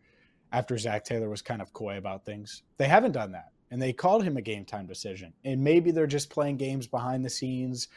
after 0.50 0.78
Zac 0.78 1.04
Taylor 1.04 1.28
was 1.28 1.42
kind 1.42 1.60
of 1.60 1.74
coy 1.74 1.98
about 1.98 2.24
things, 2.24 2.62
they 2.78 2.88
haven't 2.88 3.12
done 3.12 3.32
that. 3.32 3.50
And 3.70 3.82
they 3.82 3.92
called 3.92 4.24
him 4.24 4.38
a 4.38 4.42
game 4.42 4.64
time 4.64 4.86
decision. 4.86 5.34
And 5.44 5.62
maybe 5.62 5.90
they're 5.90 6.06
just 6.06 6.30
playing 6.30 6.56
games 6.56 6.86
behind 6.86 7.22
the 7.22 7.28
scenes 7.28 7.88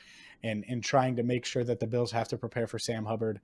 and, 0.44 0.66
and 0.68 0.84
trying 0.84 1.16
to 1.16 1.24
make 1.24 1.46
sure 1.46 1.64
that 1.64 1.80
the 1.80 1.88
Bills 1.88 2.12
have 2.12 2.28
to 2.28 2.38
prepare 2.38 2.68
for 2.68 2.78
Sam 2.78 3.06
Hubbard. 3.06 3.40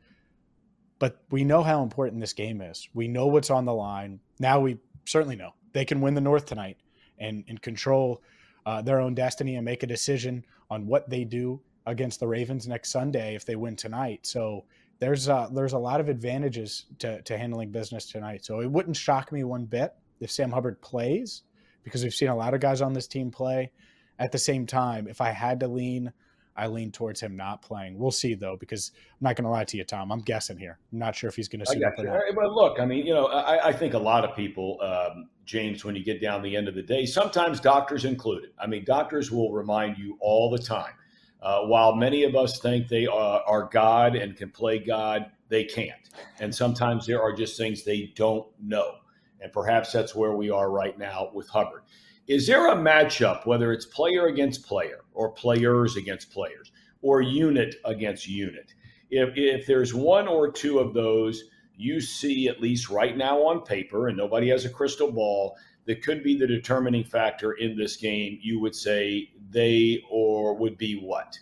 But 1.00 1.22
we 1.32 1.46
know 1.46 1.64
how 1.64 1.82
important 1.82 2.20
this 2.20 2.34
game 2.34 2.60
is. 2.60 2.86
We 2.94 3.08
know 3.08 3.28
what's 3.28 3.50
on 3.50 3.64
the 3.64 3.74
line. 3.74 4.20
Now 4.40 4.60
we 4.60 4.80
certainly 5.06 5.38
know 5.38 5.52
they 5.72 5.86
can 5.86 6.02
win 6.02 6.16
the 6.16 6.22
North 6.22 6.48
tonight 6.48 6.76
and, 7.20 7.44
and 7.48 7.62
control 7.62 8.22
uh, 8.66 8.82
their 8.82 9.00
own 9.00 9.14
destiny 9.14 9.56
and 9.56 9.66
make 9.66 9.84
a 9.84 9.88
decision 9.88 10.46
on 10.70 10.88
what 10.88 11.10
they 11.10 11.24
do 11.24 11.60
against 11.86 12.20
the 12.20 12.28
Ravens 12.28 12.68
next 12.68 12.92
Sunday 12.92 13.36
if 13.36 13.46
they 13.46 13.56
win 13.56 13.76
tonight. 13.76 14.26
So 14.26 14.64
there's 15.00 15.28
uh, 15.28 15.50
there's 15.52 15.74
a 15.74 15.78
lot 15.78 16.00
of 16.00 16.08
advantages 16.08 16.86
to, 17.00 17.22
to 17.24 17.38
handling 17.38 17.72
business 17.72 18.06
tonight. 18.06 18.46
So 18.46 18.62
it 18.62 18.72
wouldn't 18.72 18.96
shock 18.96 19.32
me 19.32 19.44
one 19.44 19.66
bit 19.66 19.94
if 20.20 20.32
Sam 20.32 20.52
Hubbard 20.52 20.82
plays 20.82 21.44
because 21.84 22.04
we've 22.04 22.14
seen 22.14 22.30
a 22.30 22.36
lot 22.36 22.54
of 22.54 22.62
guys 22.62 22.82
on 22.82 22.94
this 22.94 23.08
team 23.08 23.30
play. 23.32 23.72
At 24.20 24.32
the 24.32 24.38
same 24.38 24.66
time, 24.66 25.08
if 25.08 25.20
I 25.20 25.32
had 25.32 25.60
to 25.60 25.68
lean 25.68 26.14
I 26.56 26.68
lean 26.68 26.92
towards 26.92 27.20
him 27.20 27.36
not 27.36 27.62
playing. 27.62 27.98
We'll 27.98 28.12
see 28.12 28.36
though, 28.36 28.56
because 28.58 28.92
I'm 29.12 29.26
not 29.26 29.36
going 29.36 29.46
to 29.46 29.50
lie 29.50 29.64
to 29.66 29.78
you, 29.78 29.84
Thom. 29.84 30.12
I'm 30.12 30.22
guessing 30.22 30.58
here. 30.58 30.78
I'm 30.92 31.00
not 31.00 31.16
sure 31.16 31.28
if 31.28 31.36
he's 31.36 31.48
going 31.48 31.62
to 31.62 31.66
suit 31.66 31.84
up 31.84 31.94
or 31.98 32.04
not. 32.04 32.22
But 32.36 32.52
look, 32.52 32.80
I 32.80 32.86
mean, 32.86 33.06
you 33.06 33.14
know, 33.14 33.28
I, 33.28 33.70
I 33.70 33.74
think 33.74 33.94
a 33.94 34.00
lot 34.00 34.24
of 34.24 34.36
people, 34.36 34.80
um, 34.82 35.30
James, 35.46 35.84
when 35.84 35.96
you 35.96 36.04
get 36.04 36.22
down 36.22 36.42
the 36.42 36.56
end 36.56 36.68
of 36.68 36.76
the 36.76 36.84
day, 36.84 37.06
sometimes 37.06 37.60
doctors 37.60 38.06
included. 38.06 38.52
I 38.60 38.68
mean, 38.68 38.84
doctors 38.86 39.32
will 39.32 39.52
remind 39.52 39.98
you 39.98 40.18
all 40.20 40.50
the 40.50 40.60
time. 40.60 40.94
Uh, 41.42 41.62
while 41.64 41.94
many 41.96 42.24
of 42.24 42.36
us 42.36 42.60
think 42.60 42.88
they 42.88 43.06
are, 43.06 43.42
are 43.46 43.70
God 43.70 44.16
and 44.16 44.38
can 44.38 44.50
play 44.50 44.80
God, 44.80 45.26
they 45.50 45.66
can't. 45.66 46.10
And 46.40 46.54
sometimes 46.56 47.06
there 47.06 47.22
are 47.22 47.34
just 47.34 47.58
things 47.58 47.84
they 47.84 48.14
don't 48.16 48.48
know. 48.62 48.96
And 49.42 49.52
perhaps 49.52 49.92
that's 49.92 50.16
where 50.16 50.32
we 50.32 50.50
are 50.50 50.72
right 50.72 50.98
now 50.98 51.32
with 51.34 51.50
Hubbard. 51.50 51.82
Is 52.28 52.48
there 52.48 52.72
a 52.72 52.76
matchup, 52.76 53.46
whether 53.46 53.74
it's 53.74 53.86
player 53.86 54.28
against 54.28 54.66
player 54.66 55.02
or 55.14 55.32
players 55.32 55.98
against 55.98 56.32
players 56.32 56.72
or 57.02 57.22
unit 57.22 57.76
against 57.84 58.28
unit? 58.28 58.74
If, 59.10 59.34
if 59.36 59.66
there's 59.66 59.94
one 59.94 60.28
or 60.28 60.52
two 60.52 60.80
of 60.80 60.94
those 60.94 61.44
you 61.76 62.00
see, 62.00 62.48
at 62.48 62.62
least 62.62 62.90
right 62.90 63.18
now 63.18 63.44
on 63.44 63.62
paper, 63.62 64.08
and 64.08 64.18
nobody 64.18 64.50
has 64.50 64.64
a 64.64 64.70
crystal 64.70 65.12
ball, 65.12 65.58
that 65.86 66.02
could 66.02 66.24
be 66.24 66.38
the 66.38 66.48
determining 66.48 67.04
factor 67.04 67.54
in 67.54 67.78
this 67.78 67.98
game, 67.98 68.40
you 68.42 68.60
would 68.60 68.76
say 68.76 69.30
they 69.50 70.02
or 70.10 70.56
would 70.56 70.78
be 70.78 70.96
what? 70.96 71.38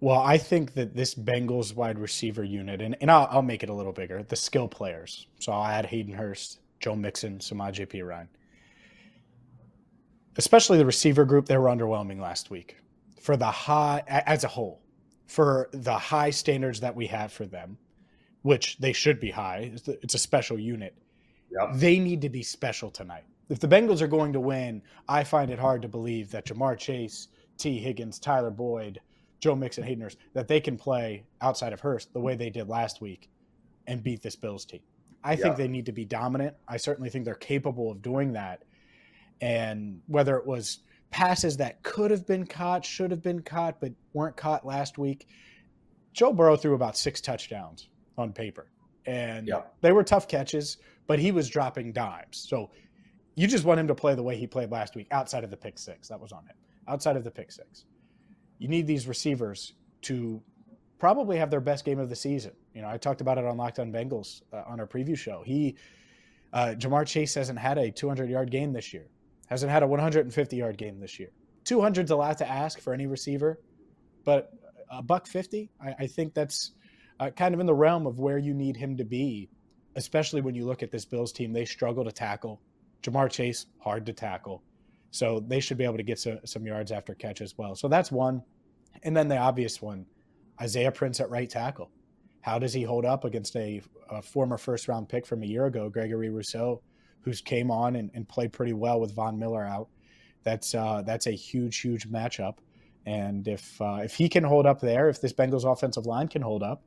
Well, 0.00 0.20
I 0.20 0.38
think 0.38 0.74
that 0.74 0.94
this 0.94 1.14
Bengals 1.14 1.74
wide 1.74 1.98
receiver 1.98 2.44
unit, 2.44 2.80
and, 2.82 2.96
and 3.00 3.10
I'll, 3.10 3.28
I'll 3.30 3.42
make 3.42 3.62
it 3.62 3.68
a 3.68 3.74
little 3.74 3.92
bigger, 3.92 4.22
the 4.22 4.36
skill 4.36 4.68
players. 4.68 5.26
So 5.40 5.52
I'll 5.52 5.64
add 5.64 5.86
Hayden 5.86 6.14
Hurst 6.14 6.60
Joe 6.80 6.96
Mixon, 6.96 7.38
Samaje 7.38 7.86
Perine. 7.86 8.28
Especially 10.36 10.78
the 10.78 10.86
receiver 10.86 11.24
group, 11.24 11.46
they 11.46 11.58
were 11.58 11.68
underwhelming 11.68 12.20
last 12.20 12.50
week 12.50 12.76
for 13.20 13.36
the 13.36 13.50
high 13.50 14.02
as 14.08 14.44
a 14.44 14.48
whole, 14.48 14.80
for 15.26 15.68
the 15.72 15.96
high 15.96 16.30
standards 16.30 16.80
that 16.80 16.96
we 16.96 17.06
have 17.06 17.32
for 17.32 17.46
them, 17.46 17.78
which 18.42 18.78
they 18.78 18.92
should 18.92 19.20
be 19.20 19.30
high. 19.30 19.72
It's 19.86 20.14
a 20.14 20.18
special 20.18 20.58
unit. 20.58 20.96
Yep. 21.50 21.74
They 21.74 21.98
need 21.98 22.22
to 22.22 22.28
be 22.28 22.42
special 22.42 22.90
tonight. 22.90 23.24
If 23.50 23.60
the 23.60 23.68
Bengals 23.68 24.00
are 24.00 24.08
going 24.08 24.32
to 24.32 24.40
win, 24.40 24.82
I 25.08 25.24
find 25.24 25.50
it 25.50 25.58
hard 25.58 25.82
to 25.82 25.88
believe 25.88 26.30
that 26.30 26.46
Ja'Marr 26.46 26.78
Chase, 26.78 27.28
Tee 27.58 27.78
Higgins, 27.78 28.18
Tyler 28.18 28.50
Boyd, 28.50 29.00
Joe 29.40 29.54
Mixon, 29.54 29.84
Hayden 29.84 30.02
Hurst, 30.02 30.18
that 30.32 30.48
they 30.48 30.60
can 30.60 30.78
play 30.78 31.24
outside 31.42 31.72
of 31.72 31.80
Hurst 31.80 32.12
the 32.14 32.20
way 32.20 32.34
they 32.34 32.48
did 32.48 32.68
last 32.68 33.00
week 33.02 33.28
and 33.86 34.02
beat 34.02 34.22
this 34.22 34.36
Bills 34.36 34.64
team. 34.64 34.80
I 35.22 35.32
yeah. 35.32 35.36
think 35.36 35.56
they 35.56 35.68
need 35.68 35.86
to 35.86 35.92
be 35.92 36.04
dominant. 36.04 36.56
I 36.66 36.78
certainly 36.78 37.10
think 37.10 37.24
they're 37.24 37.34
capable 37.34 37.90
of 37.90 38.00
doing 38.00 38.32
that. 38.32 38.62
And 39.42 40.00
whether 40.06 40.36
it 40.38 40.46
was 40.46 40.78
passes 41.10 41.58
that 41.58 41.82
could 41.82 42.10
have 42.10 42.26
been 42.26 42.46
caught, 42.46 42.84
should 42.84 43.10
have 43.10 43.22
been 43.22 43.42
caught, 43.42 43.80
but 43.80 43.92
weren't 44.14 44.36
caught 44.36 44.64
last 44.64 44.96
week, 44.96 45.28
Joe 46.14 46.32
Burrow 46.32 46.56
threw 46.56 46.74
about 46.74 46.96
six 46.96 47.20
touchdowns 47.20 47.88
on 48.16 48.32
paper. 48.32 48.70
And 49.04 49.46
yeah. 49.48 49.62
they 49.80 49.92
were 49.92 50.04
tough 50.04 50.26
catches, 50.26 50.78
but 51.06 51.18
he 51.18 51.32
was 51.32 51.48
dropping 51.50 51.92
dimes. 51.92 52.46
So 52.48 52.70
you 53.34 53.46
just 53.46 53.64
want 53.64 53.80
him 53.80 53.88
to 53.88 53.94
play 53.94 54.14
the 54.14 54.22
way 54.22 54.36
he 54.36 54.46
played 54.46 54.70
last 54.70 54.94
week 54.94 55.08
outside 55.10 55.44
of 55.44 55.50
the 55.50 55.56
pick 55.56 55.78
six. 55.78 56.08
That 56.08 56.20
was 56.20 56.32
on 56.32 56.44
him. 56.44 56.56
Outside 56.88 57.16
of 57.16 57.24
the 57.24 57.30
pick 57.30 57.50
six. 57.50 57.84
You 58.58 58.68
need 58.68 58.86
these 58.86 59.06
receivers 59.06 59.74
to 60.02 60.40
probably 60.98 61.36
have 61.36 61.50
their 61.50 61.60
best 61.60 61.84
game 61.84 61.98
of 61.98 62.08
the 62.08 62.16
season. 62.16 62.52
You 62.74 62.82
know, 62.82 62.88
I 62.88 62.96
talked 62.96 63.20
about 63.20 63.38
it 63.38 63.44
on 63.44 63.56
Locked 63.56 63.80
On 63.80 63.92
Bengals 63.92 64.42
uh, 64.52 64.62
on 64.66 64.78
our 64.78 64.86
preview 64.86 65.16
show. 65.16 65.42
He, 65.44 65.76
uh, 66.52 66.74
Ja'Marr 66.78 67.06
Chase 67.06 67.34
hasn't 67.34 67.58
had 67.58 67.76
a 67.78 67.90
200 67.90 68.30
yard 68.30 68.50
game 68.50 68.72
this 68.72 68.92
year, 68.92 69.06
hasn't 69.52 69.70
had 69.70 69.82
a 69.82 69.86
150 69.86 70.56
yard 70.56 70.78
game 70.78 70.98
this 70.98 71.20
year. 71.20 71.30
200's 71.66 72.10
a 72.10 72.16
lot 72.16 72.38
to 72.38 72.48
ask 72.48 72.80
for 72.80 72.92
any 72.92 73.06
receiver, 73.06 73.60
but 74.24 74.50
a 74.90 75.02
buck 75.02 75.26
50, 75.26 75.70
I, 75.80 75.94
I 76.00 76.06
think 76.06 76.34
that's 76.34 76.72
uh, 77.20 77.30
kind 77.30 77.54
of 77.54 77.60
in 77.60 77.66
the 77.66 77.74
realm 77.74 78.06
of 78.06 78.18
where 78.18 78.38
you 78.38 78.54
need 78.54 78.76
him 78.76 78.96
to 78.96 79.04
be, 79.04 79.50
especially 79.94 80.40
when 80.40 80.54
you 80.54 80.64
look 80.64 80.82
at 80.82 80.90
this 80.90 81.04
Bills 81.04 81.32
team. 81.32 81.52
They 81.52 81.66
struggle 81.66 82.04
to 82.04 82.12
tackle. 82.12 82.60
Ja'Marr 83.02 83.30
Chase, 83.30 83.66
hard 83.78 84.06
to 84.06 84.12
tackle. 84.12 84.62
So 85.10 85.40
they 85.46 85.60
should 85.60 85.76
be 85.76 85.84
able 85.84 85.98
to 85.98 86.02
get 86.02 86.18
some, 86.18 86.38
some 86.44 86.66
yards 86.66 86.90
after 86.90 87.14
catch 87.14 87.42
as 87.42 87.56
well. 87.58 87.74
So 87.74 87.88
that's 87.88 88.10
one. 88.10 88.42
And 89.02 89.14
then 89.16 89.28
the 89.28 89.36
obvious 89.36 89.82
one 89.82 90.06
Isaiah 90.60 90.92
Prince 90.92 91.20
at 91.20 91.30
right 91.30 91.48
tackle. 91.48 91.90
How 92.40 92.58
does 92.58 92.72
he 92.72 92.82
hold 92.82 93.04
up 93.04 93.24
against 93.24 93.54
a, 93.56 93.82
a 94.10 94.22
former 94.22 94.56
first 94.56 94.88
round 94.88 95.08
pick 95.08 95.26
from 95.26 95.42
a 95.42 95.46
year 95.46 95.66
ago, 95.66 95.88
Gregory 95.88 96.30
Rousseau, 96.30 96.80
who's 97.22 97.40
came 97.40 97.70
on 97.70 97.96
and, 97.96 98.10
and 98.14 98.28
played 98.28 98.52
pretty 98.52 98.72
well 98.72 99.00
with 99.00 99.14
Von 99.14 99.38
Miller 99.38 99.64
out? 99.64 99.88
That's 100.44 100.74
uh, 100.74 101.02
that's 101.02 101.26
a 101.26 101.32
huge, 101.32 101.78
huge 101.78 102.08
matchup. 102.08 102.58
And 103.06 103.46
if 103.48 103.80
uh, 103.80 104.00
if 104.02 104.14
he 104.14 104.28
can 104.28 104.44
hold 104.44 104.66
up 104.66 104.80
there, 104.80 105.08
if 105.08 105.20
this 105.20 105.32
Bengals 105.32 105.70
offensive 105.70 106.06
line 106.06 106.28
can 106.28 106.42
hold 106.42 106.62
up, 106.62 106.82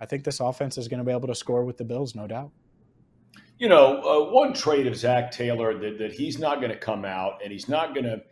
I 0.00 0.06
think 0.06 0.24
this 0.24 0.40
offense 0.40 0.78
is 0.78 0.88
going 0.88 0.98
to 0.98 1.04
be 1.04 1.12
able 1.12 1.28
to 1.28 1.34
score 1.34 1.64
with 1.64 1.76
the 1.76 1.84
Bills, 1.84 2.14
no 2.14 2.26
doubt. 2.26 2.50
You 3.58 3.68
know, 3.68 4.00
uh, 4.02 4.32
one 4.32 4.52
trait 4.52 4.86
of 4.86 4.96
Zac 4.96 5.32
Taylor 5.32 5.76
that, 5.78 5.98
that 5.98 6.12
he's 6.12 6.38
not 6.38 6.60
going 6.60 6.70
to 6.70 6.78
come 6.78 7.04
out 7.04 7.40
and 7.42 7.52
he's 7.52 7.68
not 7.68 7.92
going 7.92 8.04
to 8.04 8.22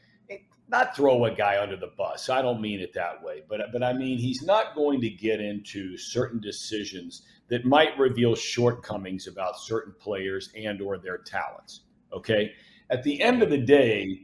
not 0.69 0.97
throw 0.97 1.25
a 1.25 1.35
guy 1.35 1.61
under 1.61 1.77
the 1.77 1.91
bus. 1.97 2.29
I 2.29 2.43
don't 2.43 2.61
mean 2.61 2.81
it 2.81 2.93
that 2.95 3.23
way, 3.23 3.43
but 3.49 3.61
but 3.73 3.83
I 3.83 3.93
mean 3.93 4.19
he's 4.19 4.43
not 4.43 4.75
going 4.75 5.01
to 5.01 5.11
get 5.11 5.41
into 5.41 5.97
certain 5.97 6.41
decisions 6.41 7.23
that 7.49 7.65
might 7.65 7.99
reveal 7.99 8.35
shortcomings 8.35 9.27
about 9.27 9.59
certain 9.59 9.95
players 9.99 10.51
and 10.57 10.81
or 10.81 10.99
their 10.99 11.19
talents. 11.19 11.83
Okay? 12.13 12.53
At 12.91 13.03
the 13.03 13.21
end 13.21 13.43
of 13.43 13.51
the 13.51 13.59
day, 13.59 14.23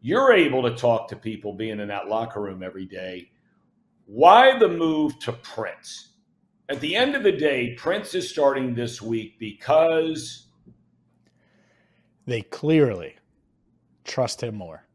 you're 0.00 0.32
able 0.32 0.62
to 0.62 0.74
talk 0.74 1.08
to 1.08 1.16
people 1.16 1.52
being 1.52 1.80
in 1.80 1.88
that 1.88 2.08
locker 2.08 2.40
room 2.40 2.62
every 2.62 2.86
day. 2.86 3.30
Why 4.06 4.58
the 4.58 4.68
move 4.68 5.18
to 5.20 5.32
Prince? 5.32 6.10
At 6.68 6.80
the 6.80 6.94
end 6.96 7.14
of 7.14 7.22
the 7.22 7.32
day, 7.32 7.74
Prince 7.74 8.14
is 8.14 8.28
starting 8.28 8.74
this 8.74 9.00
week 9.00 9.38
because 9.38 10.48
they 12.26 12.42
clearly 12.42 13.16
trust 14.04 14.42
him 14.42 14.54
more 14.56 14.86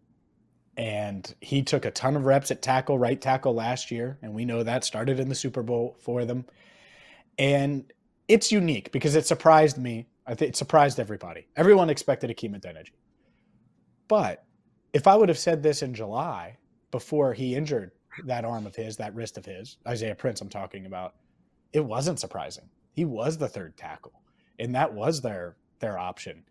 and 0.78 1.36
he 1.42 1.62
took 1.62 1.86
a 1.86 1.92
ton 1.92 2.16
of 2.16 2.26
reps 2.26 2.52
at 2.52 2.62
tackle, 2.62 2.98
right 2.98 3.22
tackle 3.22 3.54
last 3.54 3.92
year, 3.92 4.18
and 4.22 4.34
we 4.34 4.46
know 4.46 4.64
that 4.64 4.84
started 4.84 5.20
in 5.20 5.30
the 5.30 5.36
Super 5.36 5.64
Bowl 5.64 5.96
for 6.00 6.26
them. 6.26 6.46
And 7.42 7.92
it's 8.28 8.52
unique 8.52 8.92
because 8.92 9.16
it 9.16 9.26
surprised 9.26 9.80
me. 9.80 10.08
I 10.28 10.36
think 10.36 10.50
it 10.50 10.56
surprised 10.56 11.00
everybody. 11.00 11.48
Everyone 11.58 11.90
expected 11.90 12.30
Hakeem 12.30 12.54
Adeniji. 12.54 12.92
But 14.08 14.46
if 14.94 15.08
I 15.08 15.16
would 15.16 15.28
have 15.28 15.40
said 15.40 15.64
this 15.64 15.82
in 15.82 15.96
July 15.96 16.60
before 16.92 17.34
he 17.34 17.56
injured 17.56 17.94
that 18.26 18.46
arm 18.46 18.68
of 18.68 18.76
his, 18.76 18.96
that 18.98 19.16
wrist 19.16 19.40
of 19.40 19.46
his, 19.46 19.78
Isaiah 19.88 20.14
Prince, 20.14 20.40
I'm 20.40 20.50
talking 20.50 20.86
about, 20.86 21.16
it 21.74 21.84
wasn't 21.84 22.20
surprising. 22.20 22.70
He 22.94 23.06
was 23.06 23.40
the 23.40 23.48
third 23.48 23.76
tackle, 23.76 24.22
and 24.60 24.76
that 24.76 24.94
was 24.94 25.22
their 25.22 25.56
their 25.80 25.98
option. 25.98 26.44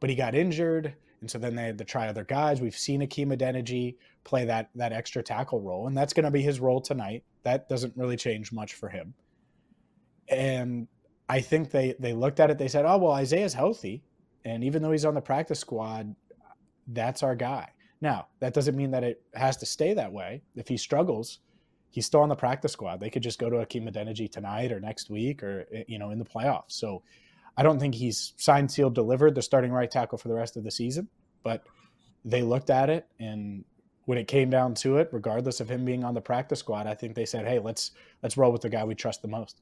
But 0.00 0.08
he 0.08 0.16
got 0.16 0.34
injured. 0.34 0.94
And 1.20 1.30
so 1.30 1.36
then 1.36 1.56
they 1.56 1.64
had 1.64 1.78
to 1.78 1.84
try 1.84 2.06
other 2.06 2.24
guys. 2.24 2.60
We've 2.60 2.78
seen 2.78 3.00
Hakeem 3.00 3.30
Adeniji 3.32 3.96
play 4.24 4.46
that 4.46 4.70
that 4.76 4.92
extra 4.94 5.22
tackle 5.22 5.60
role, 5.60 5.88
and 5.88 5.96
that's 5.96 6.14
going 6.14 6.24
to 6.24 6.30
be 6.30 6.40
his 6.40 6.58
role 6.58 6.80
tonight. 6.80 7.24
That 7.42 7.68
doesn't 7.68 7.96
really 7.96 8.16
change 8.16 8.50
much 8.50 8.74
for 8.74 8.88
him. 8.88 9.12
And 10.30 10.88
I 11.28 11.40
think 11.40 11.70
they 11.70 11.94
they 11.98 12.12
looked 12.12 12.40
at 12.40 12.50
it. 12.50 12.58
They 12.58 12.68
said, 12.68 12.84
"Oh 12.84 12.98
well, 12.98 13.12
Isaiah's 13.12 13.54
healthy, 13.54 14.02
and 14.44 14.64
even 14.64 14.82
though 14.82 14.92
he's 14.92 15.04
on 15.04 15.14
the 15.14 15.20
practice 15.20 15.60
squad, 15.60 16.14
that's 16.86 17.22
our 17.22 17.34
guy." 17.34 17.68
Now 18.00 18.28
that 18.40 18.54
doesn't 18.54 18.76
mean 18.76 18.90
that 18.92 19.04
it 19.04 19.22
has 19.34 19.56
to 19.58 19.66
stay 19.66 19.94
that 19.94 20.12
way. 20.12 20.42
If 20.54 20.68
he 20.68 20.76
struggles, 20.76 21.40
he's 21.90 22.06
still 22.06 22.20
on 22.20 22.28
the 22.28 22.36
practice 22.36 22.72
squad. 22.72 23.00
They 23.00 23.10
could 23.10 23.22
just 23.22 23.38
go 23.38 23.50
to 23.50 23.58
Hakeem 23.58 23.86
Adeniji 23.86 24.30
tonight 24.30 24.72
or 24.72 24.80
next 24.80 25.10
week 25.10 25.42
or 25.42 25.66
eh, 25.72 25.84
you 25.88 25.98
know 25.98 26.10
in 26.10 26.18
the 26.18 26.24
playoffs. 26.24 26.72
So 26.72 27.02
I 27.56 27.62
don't 27.62 27.80
think 27.80 27.94
he's 27.94 28.34
signed, 28.36 28.70
sealed, 28.70 28.94
delivered 28.94 29.34
the 29.34 29.42
starting 29.42 29.72
right 29.72 29.90
tackle 29.90 30.18
for 30.18 30.28
the 30.28 30.34
rest 30.34 30.56
of 30.56 30.64
the 30.64 30.70
season, 30.70 31.08
but 31.42 31.64
they 32.24 32.42
looked 32.42 32.70
at 32.70 32.88
it 32.90 33.06
and 33.18 33.64
when 34.08 34.16
it 34.16 34.26
came 34.26 34.48
down 34.48 34.72
to 34.72 34.96
it, 34.96 35.10
regardless 35.12 35.60
of 35.60 35.70
him 35.70 35.84
being 35.84 36.02
on 36.02 36.14
the 36.14 36.20
practice 36.22 36.60
squad, 36.60 36.86
I 36.86 36.94
think 36.94 37.14
they 37.14 37.26
said, 37.26 37.46
"Hey, 37.46 37.58
let's 37.58 37.90
let's 38.22 38.38
roll 38.38 38.50
with 38.50 38.62
the 38.62 38.70
guy 38.70 38.82
we 38.82 38.94
trust 38.94 39.20
the 39.20 39.28
most." 39.28 39.60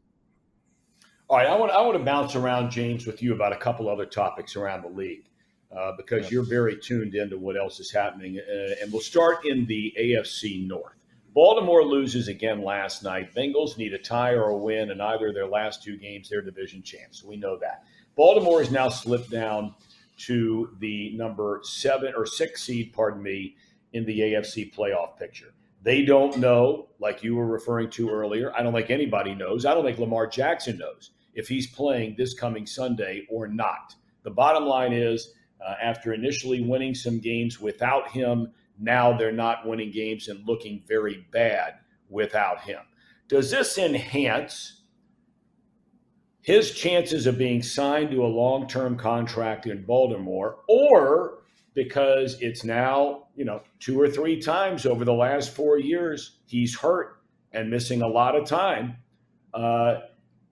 All 1.29 1.39
right, 1.39 1.49
I 1.49 1.57
want 1.57 1.73
I 1.73 1.81
want 1.81 1.99
to 1.99 2.05
bounce 2.05 2.37
around 2.37 2.71
James 2.71 3.05
with 3.05 3.21
you 3.21 3.35
about 3.35 3.53
a 3.53 3.57
couple 3.57 3.89
other 3.89 4.07
topics 4.07 4.55
around 4.55 4.83
the 4.83 4.89
league 4.89 5.25
uh, 5.77 5.91
because 5.97 6.23
yes. 6.23 6.31
you're 6.31 6.45
very 6.45 6.79
tuned 6.79 7.17
into 7.17 7.37
what 7.37 7.57
else 7.57 7.81
is 7.81 7.91
happening, 7.91 8.39
uh, 8.39 8.75
and 8.81 8.93
we'll 8.93 9.03
start 9.03 9.45
in 9.45 9.67
the 9.67 9.93
AFC 9.99 10.65
North. 10.69 10.95
Baltimore 11.35 11.83
loses 11.83 12.29
again 12.29 12.63
last 12.63 13.03
night. 13.03 13.35
Bengals 13.35 13.77
need 13.77 13.93
a 13.93 13.99
tie 13.99 14.35
or 14.35 14.51
a 14.51 14.57
win 14.57 14.93
in 14.93 15.01
either 15.01 15.29
of 15.29 15.35
their 15.35 15.49
last 15.49 15.83
two 15.83 15.97
games. 15.97 16.29
They're 16.29 16.43
division 16.43 16.81
champs. 16.81 17.25
We 17.25 17.37
know 17.37 17.59
that. 17.59 17.83
Baltimore 18.15 18.61
has 18.61 18.71
now 18.71 18.89
slipped 18.89 19.31
down 19.31 19.75
to 20.19 20.77
the 20.79 21.11
number 21.17 21.59
seven 21.65 22.15
or 22.17 22.25
six 22.25 22.63
seed, 22.63 22.93
pardon 22.93 23.21
me, 23.21 23.57
in 23.93 24.07
the 24.07 24.21
AFC 24.21 24.73
playoff 24.73 25.19
picture. 25.19 25.53
They 25.83 26.05
don't 26.05 26.39
know, 26.39 26.87
like 27.01 27.25
you 27.25 27.35
were 27.35 27.47
referring 27.47 27.91
to 27.91 28.11
earlier. 28.11 28.55
I 28.55 28.63
don't 28.63 28.73
think 28.73 28.91
anybody 28.91 29.35
knows. 29.35 29.67
I 29.67 29.75
don't 29.75 29.85
think 29.85 29.99
Lamar 29.99 30.29
Jackson 30.29 30.79
knows 30.79 31.11
if 31.37 31.47
he's 31.47 31.69
playing 31.69 32.17
this 32.19 32.35
coming 32.35 32.67
Sunday 32.67 33.27
or 33.31 33.47
not. 33.47 33.95
The 34.25 34.31
bottom 34.31 34.65
line 34.65 34.93
is, 34.93 35.35
uh, 35.65 35.75
after 35.81 36.13
initially 36.13 36.63
winning 36.63 36.95
some 36.95 37.21
games 37.21 37.61
without 37.61 38.11
him, 38.11 38.53
now 38.79 39.17
they're 39.17 39.31
not 39.31 39.67
winning 39.67 39.93
games 39.93 40.27
and 40.29 40.45
looking 40.47 40.83
very 40.89 41.25
bad 41.31 41.75
without 42.09 42.61
him. 42.63 42.81
Does 43.29 43.51
this 43.51 43.79
enhance 43.79 44.83
his 46.47 46.71
chances 46.71 47.27
of 47.27 47.37
being 47.37 47.61
signed 47.61 48.13
to 48.13 48.25
a 48.25 48.29
long 48.29 48.69
term 48.69 48.97
contract 48.97 49.67
in 49.67 49.85
Baltimore, 49.85 50.59
or 50.69 51.39
because 51.75 52.41
it's 52.41 52.65
now, 52.65 53.27
you 53.35 53.45
know, 53.45 53.63
two 53.81 54.01
or 54.01 54.09
three 54.09 54.41
times 54.41 54.87
over 54.87 55.05
the 55.05 55.13
last 55.13 55.55
four 55.55 55.77
years 55.77 56.39
he's 56.47 56.79
hurt 56.79 57.21
and 57.53 57.69
missing 57.69 58.01
a 58.01 58.07
lot 58.07 58.37
of 58.37 58.49
time? 58.49 58.97
Uh, 59.53 59.97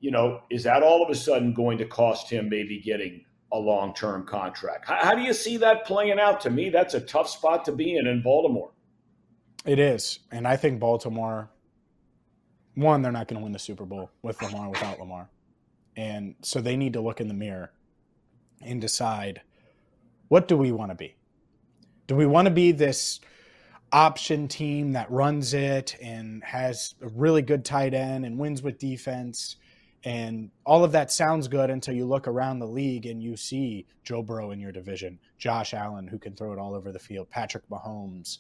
you 0.04 0.10
know, 0.10 0.42
is 0.50 0.64
that 0.64 0.82
all 0.82 1.02
of 1.02 1.08
a 1.08 1.14
sudden 1.14 1.54
going 1.54 1.78
to 1.78 1.86
cost 1.86 2.28
him 2.28 2.50
maybe 2.50 2.78
getting 2.78 3.24
a 3.52 3.58
long 3.58 3.94
term 3.94 4.26
contract. 4.26 4.86
How, 4.86 4.98
how, 5.02 5.14
do 5.14 5.22
you 5.22 5.32
see 5.32 5.56
that 5.56 5.86
playing 5.86 6.20
out? 6.20 6.42
To 6.42 6.50
me, 6.50 6.68
that's 6.68 6.92
a 6.92 7.00
tough 7.00 7.26
spot 7.26 7.64
to 7.64 7.72
be 7.72 7.96
in 7.96 8.06
in 8.06 8.20
Baltimore. 8.20 8.70
It 9.64 9.78
is. 9.78 10.18
And 10.30 10.46
I 10.46 10.58
think 10.58 10.78
Baltimore, 10.78 11.48
one, 12.74 13.00
they're 13.00 13.12
not 13.12 13.28
going 13.28 13.38
to 13.38 13.42
win 13.42 13.52
the 13.52 13.58
Super 13.58 13.86
Bowl 13.86 14.10
with 14.20 14.42
Lamar, 14.42 14.68
without 14.68 15.00
Lamar. 15.00 15.30
And 15.96 16.34
so 16.42 16.60
they 16.60 16.76
need 16.76 16.92
to 16.92 17.00
look 17.00 17.22
in 17.22 17.28
the 17.28 17.32
mirror 17.32 17.72
and 18.60 18.82
decide 18.82 19.40
what 20.28 20.48
do 20.48 20.58
we 20.58 20.70
want 20.70 20.90
to 20.90 20.96
be? 20.96 21.16
Do 22.08 22.14
we 22.14 22.26
want 22.26 22.44
to 22.44 22.52
be 22.52 22.72
this 22.72 23.20
option 23.90 24.48
team 24.48 24.92
that 24.92 25.10
runs 25.10 25.54
it 25.54 25.96
and 26.02 26.44
has 26.44 26.94
a 27.00 27.08
really 27.08 27.40
good 27.40 27.64
tight 27.64 27.94
end 27.94 28.26
and 28.26 28.38
wins 28.38 28.62
with 28.62 28.78
defense 28.78 29.56
And 30.04 30.50
all 30.66 30.84
of 30.84 30.92
that 30.92 31.10
sounds 31.10 31.48
good 31.48 31.70
until 31.70 31.94
you 31.94 32.04
look 32.04 32.28
around 32.28 32.58
the 32.58 32.66
league 32.66 33.06
and 33.06 33.22
you 33.22 33.36
see 33.36 33.86
Joe 34.02 34.22
Burrow 34.22 34.50
in 34.50 34.60
your 34.60 34.72
division, 34.72 35.18
Josh 35.38 35.72
Allen, 35.72 36.06
who 36.06 36.18
can 36.18 36.34
throw 36.34 36.52
it 36.52 36.58
all 36.58 36.74
over 36.74 36.92
the 36.92 36.98
field, 36.98 37.30
Patrick 37.30 37.66
Mahomes, 37.70 38.38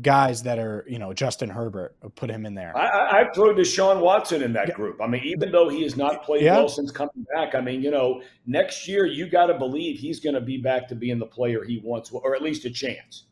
guys 0.00 0.42
that 0.44 0.58
are, 0.58 0.86
you 0.88 0.98
know, 0.98 1.12
Justin 1.12 1.50
Herbert, 1.50 1.94
put 2.14 2.30
him 2.30 2.46
in 2.46 2.54
there. 2.54 2.74
I, 2.74 3.20
I 3.20 3.32
throw 3.34 3.54
Deshaun 3.54 4.00
Watson 4.00 4.42
in 4.42 4.54
that 4.54 4.68
yeah. 4.68 4.74
group. 4.74 5.02
I 5.02 5.06
mean, 5.06 5.22
even 5.24 5.52
though 5.52 5.68
he 5.68 5.82
has 5.82 5.98
not 5.98 6.22
played 6.22 6.42
yeah. 6.42 6.56
well 6.56 6.70
since 6.70 6.90
coming 6.90 7.26
back, 7.34 7.54
I 7.54 7.60
mean, 7.60 7.82
you 7.82 7.90
know, 7.90 8.22
next 8.46 8.88
year 8.88 9.04
you 9.04 9.28
got 9.28 9.46
to 9.46 9.58
believe 9.58 9.98
he's 9.98 10.20
going 10.20 10.34
to 10.34 10.40
be 10.40 10.56
back 10.56 10.88
to 10.88 10.94
being 10.94 11.18
the 11.18 11.26
player 11.26 11.62
he 11.62 11.82
wants, 11.84 12.10
or 12.10 12.34
at 12.34 12.40
least 12.40 12.64
a 12.64 12.70
chance. 12.70 13.24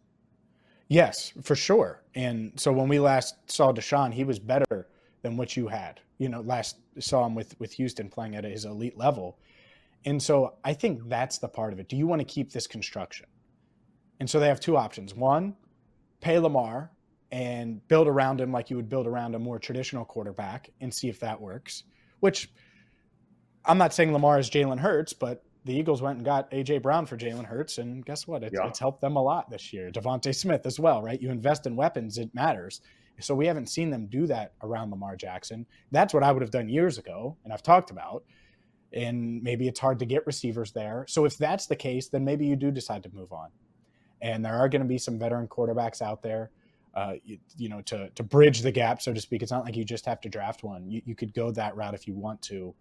Yes, 0.88 1.32
for 1.40 1.56
sure. 1.56 2.02
And 2.14 2.52
so 2.56 2.70
when 2.70 2.88
we 2.88 2.98
last 2.98 3.36
saw 3.50 3.72
Deshaun, 3.72 4.12
he 4.12 4.24
was 4.24 4.38
better 4.38 4.88
than 5.22 5.38
what 5.38 5.56
you 5.56 5.68
had. 5.68 6.00
You 6.20 6.28
know, 6.28 6.42
last 6.42 6.76
saw 7.00 7.26
him 7.26 7.34
with 7.34 7.58
with 7.58 7.72
Houston 7.72 8.08
playing 8.08 8.36
at 8.36 8.44
his 8.44 8.64
elite 8.64 8.96
level. 8.96 9.38
And 10.04 10.22
so 10.22 10.54
I 10.64 10.72
think 10.72 11.08
that's 11.08 11.38
the 11.38 11.48
part 11.48 11.72
of 11.72 11.80
it. 11.80 11.88
Do 11.88 11.96
you 11.96 12.06
want 12.06 12.20
to 12.20 12.24
keep 12.24 12.52
this 12.52 12.66
construction? 12.66 13.26
And 14.18 14.28
so 14.28 14.38
they 14.38 14.48
have 14.48 14.60
two 14.60 14.76
options. 14.76 15.14
One, 15.14 15.56
pay 16.20 16.38
Lamar 16.38 16.90
and 17.32 17.86
build 17.88 18.06
around 18.06 18.40
him 18.40 18.52
like 18.52 18.70
you 18.70 18.76
would 18.76 18.88
build 18.88 19.06
around 19.06 19.34
a 19.34 19.38
more 19.38 19.58
traditional 19.58 20.04
quarterback 20.04 20.70
and 20.80 20.92
see 20.92 21.08
if 21.08 21.20
that 21.20 21.40
works. 21.40 21.84
Which 22.20 22.50
I'm 23.64 23.78
not 23.78 23.94
saying 23.94 24.12
Lamar 24.12 24.38
is 24.38 24.50
Jalen 24.50 24.78
Hurts, 24.78 25.12
but 25.12 25.42
the 25.64 25.74
Eagles 25.74 26.00
went 26.00 26.16
and 26.16 26.24
got 26.24 26.50
AJ 26.50 26.82
Brown 26.82 27.06
for 27.06 27.16
Jalen 27.16 27.44
Hurts, 27.44 27.78
and 27.78 28.04
guess 28.04 28.26
what? 28.26 28.42
It's, 28.42 28.54
yeah. 28.54 28.66
it's 28.66 28.78
helped 28.78 29.00
them 29.00 29.16
a 29.16 29.22
lot 29.22 29.50
this 29.50 29.72
year. 29.72 29.90
DeVonta 29.90 30.34
Smith 30.34 30.64
as 30.64 30.80
well, 30.80 31.02
right? 31.02 31.20
You 31.20 31.30
invest 31.30 31.66
in 31.66 31.76
weapons, 31.76 32.18
it 32.18 32.34
matters. 32.34 32.80
So 33.20 33.34
we 33.34 33.46
haven't 33.46 33.68
seen 33.68 33.90
them 33.90 34.06
do 34.06 34.26
that 34.26 34.54
around 34.62 34.90
Lamar 34.90 35.16
Jackson. 35.16 35.66
That's 35.90 36.12
what 36.14 36.22
I 36.22 36.32
would 36.32 36.42
have 36.42 36.50
done 36.50 36.68
years 36.68 36.98
ago, 36.98 37.36
and 37.44 37.52
I've 37.52 37.62
talked 37.62 37.90
about. 37.90 38.24
And 38.92 39.42
maybe 39.42 39.68
it's 39.68 39.78
hard 39.78 40.00
to 40.00 40.04
get 40.04 40.26
receivers 40.26 40.72
there. 40.72 41.04
So 41.08 41.24
if 41.24 41.38
that's 41.38 41.66
the 41.66 41.76
case, 41.76 42.08
then 42.08 42.24
maybe 42.24 42.46
you 42.46 42.56
do 42.56 42.70
decide 42.72 43.04
to 43.04 43.10
move 43.12 43.32
on. 43.32 43.50
And 44.20 44.44
there 44.44 44.56
are 44.56 44.68
going 44.68 44.82
to 44.82 44.88
be 44.88 44.98
some 44.98 45.18
veteran 45.18 45.46
quarterbacks 45.46 46.02
out 46.02 46.22
there, 46.22 46.50
uh, 46.94 47.14
you, 47.24 47.38
you, 47.56 47.68
know, 47.68 47.80
to 47.82 48.10
to 48.10 48.22
bridge 48.22 48.62
the 48.62 48.72
gap, 48.72 49.00
so 49.00 49.12
to 49.12 49.20
speak. 49.20 49.42
It's 49.42 49.52
not 49.52 49.64
like 49.64 49.76
you 49.76 49.84
just 49.84 50.06
have 50.06 50.20
to 50.22 50.28
draft 50.28 50.64
one. 50.64 50.90
You, 50.90 51.02
you 51.04 51.14
could 51.14 51.32
go 51.32 51.52
that 51.52 51.76
route 51.76 51.94
if 51.94 52.08
you 52.08 52.14
want 52.14 52.42
to. 52.42 52.74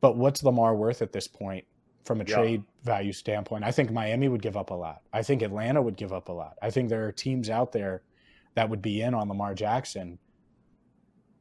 But 0.00 0.16
what's 0.16 0.42
Lamar 0.42 0.76
worth 0.76 1.02
at 1.02 1.12
this 1.12 1.26
point 1.26 1.64
from 2.04 2.20
a 2.20 2.24
yeah. 2.24 2.36
trade 2.36 2.62
value 2.84 3.12
standpoint? 3.12 3.64
I 3.64 3.72
think 3.72 3.90
Miami 3.90 4.28
would 4.28 4.42
give 4.42 4.56
up 4.56 4.70
a 4.70 4.74
lot. 4.74 5.02
I 5.12 5.22
think 5.22 5.42
Atlanta 5.42 5.82
would 5.82 5.96
give 5.96 6.12
up 6.12 6.28
a 6.28 6.32
lot. 6.32 6.54
I 6.62 6.70
think 6.70 6.88
there 6.88 7.06
are 7.06 7.12
teams 7.12 7.50
out 7.50 7.72
there 7.72 8.02
that 8.58 8.68
would 8.68 8.82
be 8.82 9.02
in 9.02 9.14
on 9.14 9.28
Lamar 9.28 9.54
Jackson. 9.54 10.18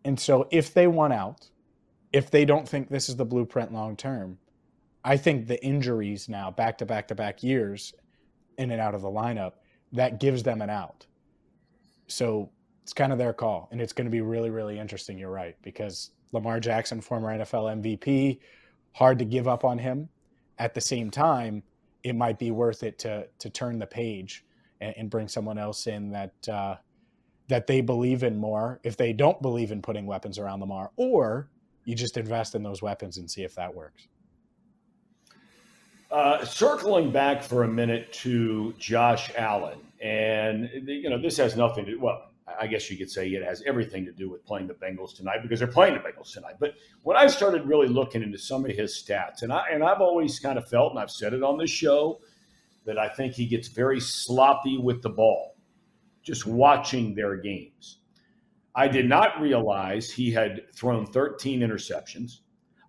And 0.06 0.20
so 0.20 0.48
if 0.52 0.72
they 0.72 0.86
want 0.86 1.14
out, 1.14 1.50
if 2.14 2.30
they 2.30 2.46
don't 2.46 2.70
think 2.70 2.90
this 2.90 3.10
is 3.10 3.16
the 3.16 3.26
blueprint 3.26 3.74
long 3.74 3.98
term, 3.98 4.38
I 5.04 5.18
think 5.18 5.48
the 5.48 5.60
injuries 5.66 6.30
now, 6.30 6.52
back 6.52 6.78
to 6.78 6.86
back 6.86 7.08
to 7.08 7.16
back 7.16 7.42
years 7.42 7.96
in 8.60 8.70
and 8.70 8.80
out 8.80 8.94
of 8.94 9.02
the 9.02 9.08
lineup, 9.08 9.54
that 9.94 10.20
gives 10.20 10.44
them 10.44 10.62
an 10.62 10.70
out. 10.70 11.08
So 12.06 12.52
it's 12.84 12.94
kind 12.94 13.12
of 13.12 13.18
their 13.18 13.34
call. 13.34 13.68
And 13.72 13.82
it's 13.82 13.94
going 13.94 14.06
to 14.06 14.12
be 14.12 14.22
really, 14.22 14.52
really 14.52 14.78
interesting. 14.78 15.18
You're 15.18 15.32
right. 15.32 15.56
Because 15.64 16.12
Lamar 16.34 16.60
Jackson, 16.60 17.02
former 17.02 17.36
NFL 17.36 17.82
MVP, 17.82 18.38
hard 18.92 19.18
to 19.18 19.26
give 19.26 19.48
up 19.48 19.66
on 19.66 19.80
him. 19.80 20.08
At 20.60 20.76
the 20.76 20.82
same 20.82 21.10
time, 21.10 21.64
it 22.04 22.16
might 22.16 22.38
be 22.38 22.52
worth 22.52 22.84
it 22.84 23.00
to 23.00 23.28
to 23.40 23.50
turn 23.50 23.80
the 23.80 23.88
page 23.88 24.46
and, 24.82 24.94
and 24.98 25.10
bring 25.10 25.28
someone 25.28 25.58
else 25.58 25.88
in 25.88 26.12
that 26.12 26.48
uh, 26.48 26.76
that 27.48 27.68
they 27.68 27.82
believe 27.82 28.24
in 28.24 28.38
more 28.38 28.80
if 28.84 28.98
they 28.98 29.14
don't 29.14 29.42
believe 29.42 29.72
in 29.72 29.82
putting 29.82 30.06
weapons 30.06 30.38
around 30.38 30.60
Lamar, 30.60 30.92
or 30.96 31.50
you 31.86 31.96
just 31.96 32.18
invest 32.18 32.56
in 32.56 32.64
those 32.64 32.82
weapons 32.82 33.18
and 33.18 33.30
see 33.30 33.44
if 33.44 33.56
that 33.56 33.74
works. 33.74 34.08
Uh, 36.12 36.44
circling 36.46 37.12
back 37.12 37.44
for 37.44 37.64
a 37.64 37.68
minute 37.68 38.12
to 38.14 38.74
Josh 38.78 39.32
Allen, 39.38 39.80
and 40.02 40.70
you 40.86 41.10
know 41.10 41.22
this 41.22 41.38
has 41.38 41.58
nothing 41.58 41.86
to 41.86 41.96
well, 41.98 42.30
I 42.60 42.68
guess 42.68 42.90
you 42.90 42.98
could 42.98 43.12
say 43.12 43.28
it 43.28 43.44
has 43.44 43.62
everything 43.66 44.06
to 44.06 44.14
do 44.14 44.30
with 44.30 44.46
playing 44.46 44.68
the 44.68 44.74
Bengals 44.74 45.16
tonight 45.16 45.40
because 45.42 45.60
they're 45.60 45.68
playing 45.68 45.96
the 45.96 46.00
Bengals 46.00 46.32
tonight. 46.32 46.56
But 46.60 46.76
when 47.04 47.18
I 47.18 47.28
started 47.28 47.68
really 47.68 47.90
looking 47.90 48.24
into 48.24 48.38
some 48.38 48.64
of 48.64 48.72
his 48.72 48.94
stats, 48.94 49.42
and 49.42 49.52
I 49.52 49.66
and 49.72 49.84
I've 49.84 50.00
always 50.00 50.40
kind 50.40 50.58
of 50.58 50.68
felt, 50.70 50.92
and 50.92 51.00
I've 51.00 51.12
said 51.12 51.34
it 51.34 51.44
on 51.44 51.58
this 51.58 51.72
show, 51.72 52.22
that 52.86 52.98
I 52.98 53.10
think 53.10 53.34
he 53.34 53.46
gets 53.46 53.68
very 53.68 54.00
sloppy 54.00 54.78
with 54.78 55.02
the 55.02 55.10
ball 55.10 55.57
just 56.28 56.46
watching 56.46 57.16
their 57.16 57.38
games. 57.38 58.00
I 58.76 58.90
did 58.90 59.08
not 59.08 59.40
realize 59.40 60.12
he 60.12 60.30
had 60.30 60.64
thrown 60.76 61.06
13 61.06 61.62
interceptions. 61.62 62.40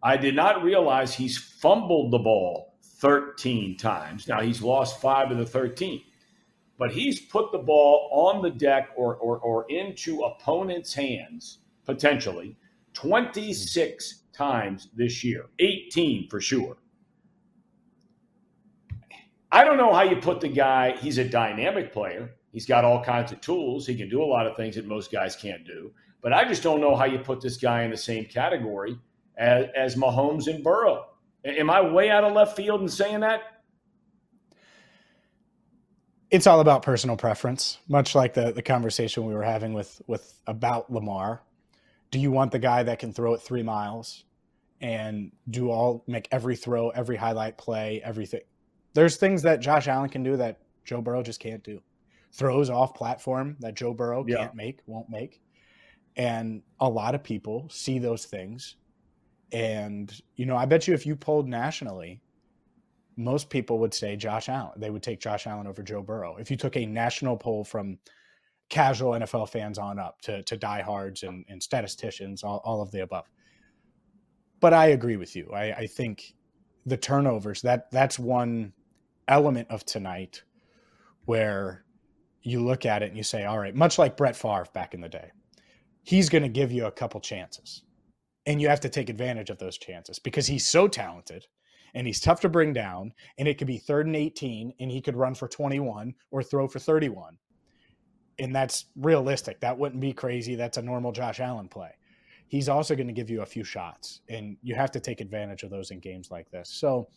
I 0.02 0.16
did 0.16 0.34
not 0.34 0.64
realize 0.64 1.14
he's 1.14 1.38
fumbled 1.38 2.12
the 2.12 2.18
ball 2.18 2.74
13 2.82 3.76
times. 3.76 4.26
Now 4.26 4.40
he's 4.40 4.60
lost 4.60 5.00
five 5.00 5.30
of 5.30 5.38
the 5.38 5.46
13, 5.46 6.02
but 6.78 6.90
he's 6.90 7.20
put 7.20 7.52
the 7.52 7.58
ball 7.58 8.10
on 8.12 8.42
the 8.42 8.50
deck 8.50 8.88
or, 8.96 9.14
or, 9.16 9.38
or 9.38 9.66
into 9.68 10.22
opponents' 10.22 10.92
hands 10.92 11.60
potentially 11.86 12.56
26 12.94 14.24
times 14.32 14.88
this 14.96 15.22
year, 15.22 15.46
18 15.60 16.28
for 16.28 16.40
sure. 16.40 16.76
I 19.52 19.62
don't 19.62 19.76
know 19.76 19.94
how 19.94 20.02
you 20.02 20.16
put 20.16 20.40
the 20.40 20.48
guy, 20.48 20.96
he's 20.96 21.18
a 21.18 21.24
dynamic 21.24 21.92
player. 21.92 22.34
He's 22.58 22.66
got 22.66 22.84
all 22.84 23.04
kinds 23.04 23.30
of 23.30 23.40
tools. 23.40 23.86
He 23.86 23.94
can 23.94 24.08
do 24.08 24.20
a 24.20 24.26
lot 24.26 24.48
of 24.48 24.56
things 24.56 24.74
that 24.74 24.84
most 24.84 25.12
guys 25.12 25.36
can't 25.36 25.64
do. 25.64 25.92
But 26.20 26.32
I 26.32 26.44
just 26.44 26.60
don't 26.60 26.80
know 26.80 26.96
how 26.96 27.04
you 27.04 27.20
put 27.20 27.40
this 27.40 27.56
guy 27.56 27.84
in 27.84 27.92
the 27.92 27.96
same 27.96 28.24
category 28.24 28.98
as, 29.36 29.66
as 29.76 29.94
Mahomes 29.94 30.48
and 30.48 30.64
Burrow. 30.64 31.06
Am 31.44 31.70
I 31.70 31.80
way 31.80 32.10
out 32.10 32.24
of 32.24 32.32
left 32.32 32.56
field 32.56 32.80
in 32.80 32.88
saying 32.88 33.20
that? 33.20 33.62
It's 36.32 36.48
all 36.48 36.58
about 36.58 36.82
personal 36.82 37.16
preference, 37.16 37.78
much 37.88 38.16
like 38.16 38.34
the, 38.34 38.50
the 38.50 38.60
conversation 38.60 39.24
we 39.24 39.34
were 39.34 39.44
having 39.44 39.72
with 39.72 40.02
with 40.08 40.42
about 40.48 40.90
Lamar. 40.92 41.40
Do 42.10 42.18
you 42.18 42.32
want 42.32 42.50
the 42.50 42.58
guy 42.58 42.82
that 42.82 42.98
can 42.98 43.12
throw 43.12 43.34
it 43.34 43.40
three 43.40 43.62
miles 43.62 44.24
and 44.80 45.30
do 45.48 45.70
all 45.70 46.02
make 46.08 46.26
every 46.32 46.56
throw, 46.56 46.88
every 46.90 47.14
highlight 47.14 47.56
play, 47.56 48.02
everything? 48.02 48.40
There's 48.94 49.14
things 49.14 49.42
that 49.42 49.60
Josh 49.60 49.86
Allen 49.86 50.10
can 50.10 50.24
do 50.24 50.36
that 50.38 50.58
Joe 50.84 51.00
Burrow 51.00 51.22
just 51.22 51.38
can't 51.38 51.62
do 51.62 51.80
throws 52.32 52.70
off 52.70 52.94
platform 52.94 53.56
that 53.60 53.74
Joe 53.74 53.94
Burrow 53.94 54.24
yeah. 54.26 54.36
can't 54.36 54.54
make, 54.54 54.80
won't 54.86 55.08
make. 55.08 55.40
And 56.16 56.62
a 56.80 56.88
lot 56.88 57.14
of 57.14 57.22
people 57.22 57.68
see 57.70 57.98
those 57.98 58.24
things. 58.24 58.76
And, 59.52 60.12
you 60.36 60.46
know, 60.46 60.56
I 60.56 60.66
bet 60.66 60.86
you 60.86 60.94
if 60.94 61.06
you 61.06 61.16
polled 61.16 61.48
nationally, 61.48 62.20
most 63.16 63.50
people 63.50 63.78
would 63.80 63.94
say 63.94 64.16
Josh 64.16 64.48
Allen. 64.48 64.72
They 64.76 64.90
would 64.90 65.02
take 65.02 65.20
Josh 65.20 65.46
Allen 65.46 65.66
over 65.66 65.82
Joe 65.82 66.02
Burrow. 66.02 66.36
If 66.36 66.50
you 66.50 66.56
took 66.56 66.76
a 66.76 66.86
national 66.86 67.36
poll 67.36 67.64
from 67.64 67.98
casual 68.68 69.12
NFL 69.12 69.48
fans 69.48 69.78
on 69.78 69.98
up 69.98 70.20
to, 70.22 70.42
to 70.42 70.56
diehards 70.56 71.22
and, 71.22 71.44
and 71.48 71.62
statisticians, 71.62 72.44
all, 72.44 72.60
all 72.64 72.82
of 72.82 72.90
the 72.90 73.00
above. 73.00 73.24
But 74.60 74.74
I 74.74 74.88
agree 74.88 75.16
with 75.16 75.34
you. 75.34 75.50
I, 75.52 75.72
I 75.72 75.86
think 75.86 76.34
the 76.84 76.96
turnovers, 76.96 77.62
that 77.62 77.90
that's 77.90 78.18
one 78.18 78.72
element 79.26 79.68
of 79.70 79.84
tonight 79.84 80.42
where 81.24 81.84
you 82.50 82.64
look 82.64 82.86
at 82.86 83.02
it 83.02 83.08
and 83.08 83.16
you 83.16 83.22
say, 83.22 83.44
all 83.44 83.58
right, 83.58 83.74
much 83.74 83.98
like 83.98 84.16
Brett 84.16 84.36
Favre 84.36 84.66
back 84.72 84.94
in 84.94 85.00
the 85.00 85.08
day, 85.08 85.30
he's 86.02 86.28
going 86.28 86.42
to 86.42 86.48
give 86.48 86.72
you 86.72 86.86
a 86.86 86.92
couple 86.92 87.20
chances. 87.20 87.82
And 88.46 88.60
you 88.60 88.68
have 88.68 88.80
to 88.80 88.88
take 88.88 89.10
advantage 89.10 89.50
of 89.50 89.58
those 89.58 89.76
chances 89.76 90.18
because 90.18 90.46
he's 90.46 90.66
so 90.66 90.88
talented 90.88 91.46
and 91.94 92.06
he's 92.06 92.20
tough 92.20 92.40
to 92.40 92.48
bring 92.48 92.72
down. 92.72 93.12
And 93.36 93.46
it 93.46 93.58
could 93.58 93.66
be 93.66 93.78
third 93.78 94.06
and 94.06 94.16
18 94.16 94.72
and 94.80 94.90
he 94.90 95.00
could 95.00 95.16
run 95.16 95.34
for 95.34 95.48
21 95.48 96.14
or 96.30 96.42
throw 96.42 96.66
for 96.66 96.78
31. 96.78 97.36
And 98.38 98.54
that's 98.54 98.86
realistic. 98.96 99.60
That 99.60 99.76
wouldn't 99.76 100.00
be 100.00 100.12
crazy. 100.12 100.54
That's 100.54 100.78
a 100.78 100.82
normal 100.82 101.12
Josh 101.12 101.40
Allen 101.40 101.68
play. 101.68 101.90
He's 102.46 102.68
also 102.68 102.94
going 102.94 103.08
to 103.08 103.12
give 103.12 103.28
you 103.28 103.42
a 103.42 103.46
few 103.46 103.62
shots, 103.62 104.22
and 104.30 104.56
you 104.62 104.74
have 104.74 104.90
to 104.92 105.00
take 105.00 105.20
advantage 105.20 105.64
of 105.64 105.70
those 105.70 105.90
in 105.90 105.98
games 106.00 106.30
like 106.30 106.50
this. 106.50 106.70
So 106.70 107.08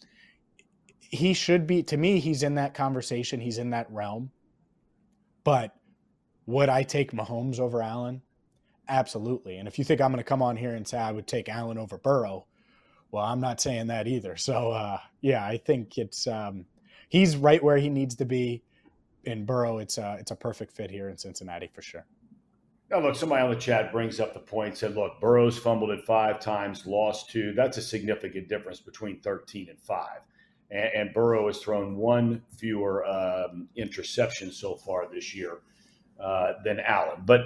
he 0.99 1.33
should 1.33 1.65
be, 1.65 1.83
to 1.83 1.95
me, 1.95 2.19
he's 2.19 2.43
in 2.43 2.55
that 2.55 2.73
conversation. 2.73 3.39
He's 3.39 3.57
in 3.57 3.69
that 3.69 3.89
realm 3.89 4.29
but 5.43 5.75
would 6.45 6.69
I 6.69 6.83
take 6.83 7.11
Mahomes 7.11 7.59
over 7.59 7.81
Allen? 7.81 8.21
Absolutely. 8.87 9.57
And 9.57 9.67
if 9.67 9.79
you 9.79 9.85
think 9.85 10.01
I'm 10.01 10.11
going 10.11 10.17
to 10.17 10.23
come 10.23 10.41
on 10.41 10.57
here 10.57 10.75
and 10.75 10.87
say 10.87 10.97
I 10.97 11.11
would 11.11 11.27
take 11.27 11.49
Allen 11.49 11.77
over 11.77 11.97
Burrow, 11.97 12.45
well, 13.11 13.23
I'm 13.23 13.39
not 13.39 13.61
saying 13.61 13.87
that 13.87 14.07
either. 14.07 14.35
So, 14.37 14.71
uh, 14.71 14.99
yeah, 15.21 15.45
I 15.45 15.57
think 15.57 15.97
it's 15.97 16.27
um, 16.27 16.65
he's 17.09 17.35
right 17.37 17.63
where 17.63 17.77
he 17.77 17.89
needs 17.89 18.15
to 18.15 18.25
be. 18.25 18.63
In 19.23 19.45
Burrow, 19.45 19.77
it's 19.77 19.99
a, 19.99 20.17
it's 20.19 20.31
a 20.31 20.35
perfect 20.35 20.71
fit 20.73 20.89
here 20.89 21.09
in 21.09 21.17
Cincinnati 21.17 21.69
for 21.71 21.83
sure. 21.83 22.05
Now, 22.89 23.01
look, 23.01 23.15
somebody 23.15 23.43
on 23.43 23.51
the 23.51 23.55
chat 23.55 23.91
brings 23.91 24.19
up 24.19 24.33
the 24.33 24.39
point, 24.39 24.77
said, 24.77 24.95
look, 24.95 25.21
Burrow's 25.21 25.59
fumbled 25.59 25.91
it 25.91 26.03
five 26.05 26.39
times, 26.39 26.87
lost 26.87 27.29
two. 27.29 27.53
That's 27.53 27.77
a 27.77 27.81
significant 27.81 28.49
difference 28.49 28.79
between 28.79 29.21
13 29.21 29.69
and 29.69 29.79
five 29.79 30.21
and, 30.71 30.89
and 30.95 31.13
Burrow 31.13 31.47
has 31.47 31.59
thrown 31.59 31.95
one 31.95 32.41
fewer 32.57 33.05
um, 33.05 33.67
interception 33.75 34.51
so 34.51 34.75
far 34.75 35.07
this 35.11 35.35
year 35.35 35.59
uh, 36.19 36.53
than 36.63 36.79
Allen. 36.79 37.23
But 37.25 37.41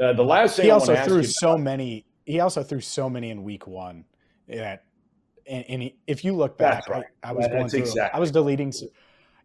uh, 0.00 0.14
the 0.14 0.24
last 0.24 0.56
thing 0.56 0.66
he 0.66 0.70
also 0.70 0.96
threw 1.04 1.22
so 1.22 1.56
many 1.56 2.06
he 2.24 2.40
also 2.40 2.62
threw 2.62 2.80
so 2.80 3.10
many 3.10 3.30
in 3.30 3.42
week 3.42 3.66
one 3.66 4.04
that 4.48 4.84
and, 5.46 5.64
and 5.68 5.82
he, 5.82 5.96
if 6.06 6.24
you 6.24 6.32
look 6.32 6.56
back, 6.56 6.88
right. 6.88 7.04
I, 7.22 7.30
I 7.30 7.32
was 7.32 7.46
going 7.48 7.62
that's 7.62 7.72
through. 7.72 7.80
exactly 7.80 8.16
I 8.16 8.20
was 8.20 8.30
deleting. 8.30 8.72
Some, 8.72 8.88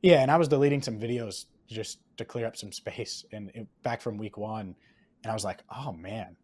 yeah, 0.02 0.22
and 0.22 0.30
I 0.30 0.38
was 0.38 0.48
deleting 0.48 0.82
some 0.82 1.00
videos 1.00 1.46
just 1.68 2.00
to 2.18 2.26
clear 2.26 2.46
up 2.46 2.56
some 2.56 2.72
space 2.72 3.26
and 3.32 3.50
it, 3.56 3.68
back 3.82 4.02
from 4.02 4.18
week 4.18 4.38
one, 4.38 4.76
and 5.24 5.32
I 5.32 5.34
was 5.34 5.44
like, 5.44 5.64
oh 5.76 5.94
man, 5.94 6.36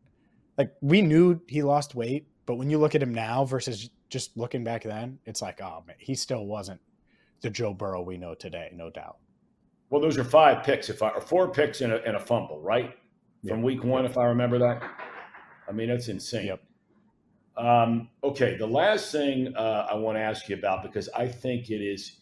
like 0.58 0.74
we 0.82 1.02
knew 1.02 1.40
he 1.48 1.62
lost 1.62 1.96
weight, 1.96 2.26
but 2.46 2.56
when 2.56 2.70
you 2.70 2.80
look 2.80 2.96
at 2.96 3.04
him 3.04 3.14
now 3.14 3.46
versus 3.46 3.90
just 4.12 4.38
looking 4.38 4.64
back 4.64 4.84
then, 4.84 5.18
it's 5.26 5.42
like, 5.42 5.62
oh 5.62 5.84
man, 5.88 5.96
he 5.98 6.14
still 6.14 6.46
wasn't 6.46 6.80
the 7.42 7.50
Joe 7.50 7.74
Burrow 7.74 8.02
we 8.02 8.18
know 8.18 8.36
today, 8.36 8.70
no 8.76 8.90
doubt. 8.92 9.18
Well, 9.90 10.02
those 10.02 10.18
are 10.18 10.24
five 10.24 10.64
picks, 10.64 10.90
if 10.90 11.02
I 11.02 11.10
or 11.10 11.22
four 11.22 11.50
picks 11.52 11.82
and 11.82 11.92
a, 11.94 12.04
and 12.06 12.16
a 12.16 12.20
fumble, 12.20 12.60
right? 12.62 12.94
From 13.48 13.58
Yep. 13.60 13.66
week 13.66 13.84
one, 13.84 14.06
if 14.06 14.18
I 14.18 14.26
remember 14.26 14.60
that. 14.60 14.84
I 15.68 15.72
mean, 15.72 15.90
that's 15.90 16.08
insane. 16.10 16.46
Yep. 16.46 16.62
Um, 17.58 18.10
okay, 18.24 18.56
the 18.58 18.68
last 18.68 19.12
thing 19.12 19.54
uh, 19.56 19.88
I 19.90 19.96
want 19.96 20.18
to 20.18 20.22
ask 20.22 20.48
you 20.50 20.56
about 20.56 20.84
because 20.84 21.10
I 21.16 21.28
think 21.28 21.70
it 21.70 21.82
is 21.82 22.18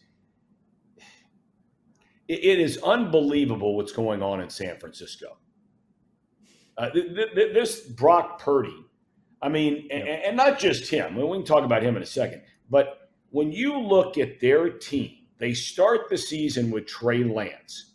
it, 2.28 2.44
it 2.44 2.60
is 2.60 2.78
unbelievable 2.78 3.76
what's 3.76 3.92
going 3.92 4.22
on 4.22 4.40
in 4.40 4.48
San 4.50 4.78
Francisco. 4.78 5.36
Uh, 6.78 6.90
th- 6.90 7.14
th- 7.14 7.34
th- 7.34 7.52
this 7.54 7.80
Brock 7.80 8.40
Purdy, 8.40 8.74
I 9.42 9.48
mean, 9.48 9.86
Yep. 9.90 9.90
and, 9.90 10.08
and 10.08 10.36
not 10.36 10.58
just 10.58 10.90
him. 10.90 11.16
We 11.16 11.22
can 11.36 11.44
talk 11.44 11.64
about 11.64 11.82
him 11.82 11.96
in 11.96 12.02
a 12.02 12.06
second, 12.06 12.42
but 12.68 13.10
when 13.30 13.52
you 13.52 13.78
look 13.78 14.18
at 14.18 14.40
their 14.40 14.70
team, 14.70 15.16
they 15.38 15.54
start 15.54 16.08
the 16.10 16.18
season 16.18 16.70
with 16.70 16.86
Trey 16.86 17.24
Lance. 17.24 17.94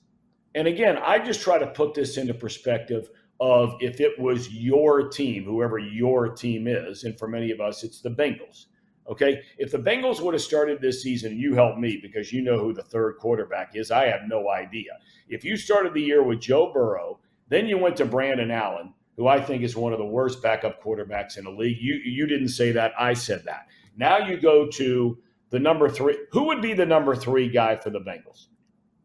And 0.56 0.68
again, 0.68 0.98
I 0.98 1.20
just 1.20 1.42
try 1.42 1.60
to 1.60 1.68
put 1.68 1.94
this 1.94 2.18
into 2.18 2.34
perspective 2.34 3.10
of 3.40 3.76
if 3.82 4.00
it 4.00 4.18
was 4.18 4.50
your 4.52 5.10
team, 5.10 5.44
whoever 5.44 5.78
your 5.78 6.30
team 6.30 6.68
is, 6.68 7.04
and 7.04 7.18
for 7.20 7.28
many 7.28 7.52
of 7.52 7.60
us, 7.60 7.84
it's 7.84 8.02
the 8.02 8.10
Bengals. 8.10 8.66
Okay. 9.08 9.42
If 9.60 9.72
the 9.72 9.78
Bengals 9.78 10.22
would 10.22 10.34
have 10.34 10.42
started 10.42 10.82
this 10.82 11.04
season, 11.04 11.38
you 11.38 11.54
help 11.54 11.78
me 11.78 12.00
because 12.02 12.34
you 12.34 12.42
know 12.42 12.58
who 12.58 12.74
the 12.74 12.82
third 12.82 13.18
quarterback 13.18 13.76
is. 13.76 13.92
I 13.92 14.08
have 14.08 14.22
no 14.28 14.50
idea. 14.50 14.94
If 15.28 15.44
you 15.44 15.58
started 15.58 15.94
the 15.94 16.02
year 16.02 16.24
with 16.24 16.40
Joe 16.40 16.72
Burrow, 16.74 17.20
then 17.50 17.68
you 17.68 17.78
went 17.78 17.98
to 17.98 18.06
Brandon 18.06 18.50
Allen, 18.50 18.94
who 19.18 19.28
I 19.28 19.42
think 19.42 19.64
is 19.64 19.76
one 19.76 19.94
of 19.94 20.00
the 20.00 20.06
worst 20.06 20.42
backup 20.42 20.84
quarterbacks 20.84 21.38
in 21.38 21.46
the 21.46 21.52
league. 21.52 21.78
You 21.80 21.96
you 21.96 22.28
didn't 22.28 22.50
say 22.50 22.72
that. 22.74 22.94
I 23.00 23.14
said 23.14 23.44
that. 23.46 23.68
Now 23.98 24.18
you 24.18 24.38
go 24.38 24.68
to 24.72 25.18
the 25.52 25.60
number 25.60 25.88
three. 25.90 26.18
Who 26.32 26.44
would 26.46 26.62
be 26.62 26.74
the 26.74 26.86
number 26.86 27.16
three 27.16 27.48
guy 27.50 27.76
for 27.78 27.90
the 27.90 28.00
Bengals? 28.00 28.48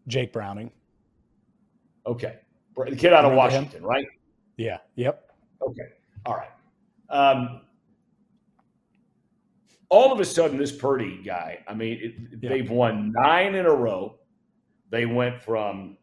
Jake 0.08 0.32
Browning. 0.32 0.72
Okay. 2.06 2.38
The 2.76 2.96
kid 2.96 3.12
out 3.12 3.24
of 3.24 3.30
Remember 3.32 3.50
him? 3.54 3.62
Washington, 3.64 3.82
right? 3.84 4.06
Yeah. 4.56 4.78
Yep. 4.96 5.30
Okay. 5.62 5.88
All 6.26 6.34
right. 6.36 6.50
Um, 7.10 7.60
all 9.90 10.12
of 10.12 10.20
a 10.20 10.24
sudden, 10.24 10.56
this 10.56 10.72
Purdy 10.72 11.20
guy, 11.24 11.58
I 11.68 11.74
mean, 11.74 11.98
it, 12.00 12.14
Yeah. 12.42 12.48
they've 12.50 12.70
won 12.70 13.12
nine 13.12 13.54
in 13.54 13.66
a 13.66 13.72
row. 13.74 14.18
They 14.90 15.04
went 15.06 15.40
from 15.42 15.98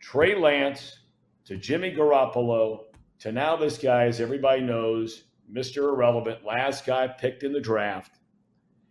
Trey 0.00 0.34
Lance 0.34 0.98
to 1.44 1.56
Jimmy 1.56 1.92
Garoppolo 1.92 2.83
to 3.24 3.32
now 3.32 3.56
this 3.56 3.78
guy, 3.78 4.04
as 4.04 4.20
everybody 4.20 4.60
knows, 4.60 5.24
Mr. 5.50 5.88
Irrelevant, 5.88 6.44
last 6.44 6.84
guy 6.84 7.08
picked 7.08 7.42
in 7.42 7.54
the 7.54 7.60
draft. 7.60 8.18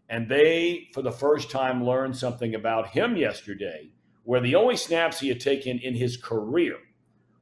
And 0.09 0.27
they, 0.27 0.89
for 0.91 1.03
the 1.03 1.11
first 1.11 1.51
time, 1.51 1.85
learned 1.85 2.17
something 2.17 2.55
about 2.55 2.87
him 2.87 3.15
yesterday, 3.15 3.91
where 4.23 4.41
the 4.41 4.55
only 4.55 4.75
snaps 4.75 5.19
he 5.19 5.27
had 5.27 5.39
taken 5.39 5.77
in 5.77 5.93
his 5.93 6.17
career 6.17 6.77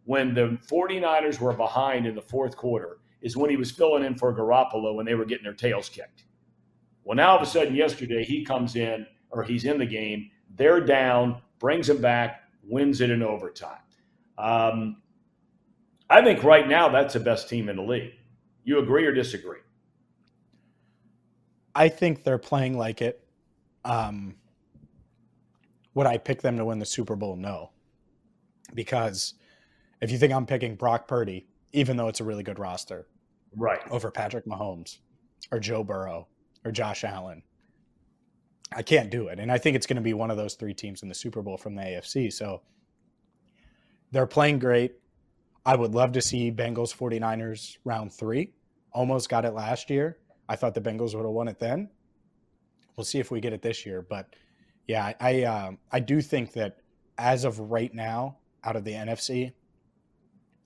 when 0.04 0.34
the 0.34 0.60
49ers 0.70 1.40
were 1.40 1.54
behind 1.54 2.06
in 2.06 2.14
the 2.14 2.22
fourth 2.22 2.58
quarter 2.58 2.98
is 3.22 3.38
when 3.38 3.50
he 3.50 3.56
was 3.56 3.72
filling 3.72 4.04
in 4.04 4.16
for 4.16 4.36
Garoppolo 4.36 4.94
when 4.94 5.06
they 5.06 5.16
were 5.16 5.24
getting 5.24 5.46
their 5.46 5.54
tails 5.54 5.88
kicked. 5.88 6.26
Well, 7.06 7.16
now 7.16 7.30
all 7.30 7.38
of 7.38 7.42
a 7.42 7.46
sudden, 7.46 7.74
yesterday, 7.74 8.26
he 8.26 8.44
comes 8.44 8.76
in 8.76 9.08
or 9.30 9.44
he's 9.44 9.64
in 9.64 9.78
the 9.78 9.86
game. 9.86 10.30
They're 10.58 10.82
down, 10.82 11.42
brings 11.58 11.88
him 11.88 12.02
back, 12.02 12.42
wins 12.64 13.00
it 13.00 13.12
in 13.12 13.24
overtime. 13.24 13.80
Um, 14.38 14.98
I 16.12 16.22
think 16.22 16.44
right 16.44 16.68
now 16.68 16.90
that's 16.90 17.14
the 17.14 17.20
best 17.22 17.48
team 17.48 17.70
in 17.70 17.78
the 17.78 17.82
league. 17.82 18.12
You 18.66 18.80
agree 18.80 19.06
or 19.06 19.14
disagree? 19.14 19.60
I 21.74 21.88
think 21.88 22.24
they're 22.24 22.38
playing 22.38 22.78
like 22.78 23.02
it. 23.02 23.26
Um, 23.86 24.36
would 25.94 26.08
I 26.08 26.18
pick 26.18 26.42
them 26.42 26.58
to 26.58 26.66
win 26.66 26.80
the 26.80 26.86
Super 26.86 27.16
Bowl? 27.16 27.36
No. 27.38 27.72
Because 28.74 29.36
if 30.02 30.12
you 30.12 30.18
think 30.18 30.34
I'm 30.34 30.46
picking 30.46 30.76
Brock 30.76 31.08
Purdy, 31.08 31.48
even 31.72 31.96
though 31.96 32.10
it's 32.10 32.20
a 32.20 32.24
really 32.26 32.44
good 32.44 32.60
roster, 32.60 33.08
Right. 33.56 33.80
over 33.90 34.12
Patrick 34.12 34.46
Mahomes 34.46 34.98
or 35.52 35.60
Joe 35.60 35.84
Burrow 35.84 36.28
or 36.66 36.72
Josh 36.72 37.04
Allen, 37.04 37.42
I 38.74 38.82
can't 38.84 39.10
do 39.10 39.28
it. 39.28 39.40
And 39.40 39.52
I 39.52 39.58
think 39.58 39.76
it's 39.76 39.88
going 39.88 39.96
to 39.96 40.02
be 40.02 40.14
one 40.14 40.32
of 40.32 40.38
those 40.38 40.56
three 40.56 40.74
teams 40.74 41.04
in 41.04 41.10
the 41.10 41.16
Super 41.16 41.42
Bowl 41.42 41.58
from 41.58 41.76
the 41.76 41.82
AFC. 41.82 42.32
So 42.32 42.62
they're 44.12 44.28
playing 44.28 44.60
great. 44.60 44.96
I 45.66 45.76
would 45.76 45.94
love 45.94 46.12
to 46.14 46.22
see 46.22 46.52
Bengals 46.52 46.96
49ers 46.96 47.78
round 47.84 48.14
three. 48.14 48.54
Almost 48.94 49.30
got 49.30 49.46
it 49.46 49.54
last 49.54 49.90
year. 49.90 50.18
I 50.50 50.56
thought 50.56 50.74
the 50.74 50.82
Bengals 50.82 51.16
would 51.16 51.24
have 51.24 51.32
won 51.32 51.48
it 51.48 51.60
then. 51.60 51.90
We'll 52.98 53.06
see 53.06 53.20
if 53.20 53.32
we 53.32 53.40
get 53.40 53.54
it 53.54 53.62
this 53.62 53.86
year. 53.86 54.02
But 54.02 54.36
yeah, 54.88 55.14
I 55.20 55.44
um, 55.44 55.78
I 55.92 56.00
do 56.00 56.22
think 56.22 56.54
that 56.54 56.78
as 57.18 57.46
of 57.46 57.60
right 57.60 57.94
now, 57.94 58.38
out 58.64 58.76
of 58.76 58.84
the 58.84 58.92
NFC, 58.92 59.54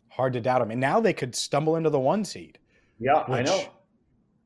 hard 0.09 0.33
to 0.33 0.41
doubt 0.41 0.59
them. 0.59 0.71
And 0.71 0.81
now 0.81 0.99
they 0.99 1.13
could 1.13 1.35
stumble 1.35 1.75
into 1.75 1.89
the 1.89 1.99
one 1.99 2.25
seed. 2.25 2.57
Yeah, 2.99 3.23
I 3.27 3.43
know. 3.43 3.61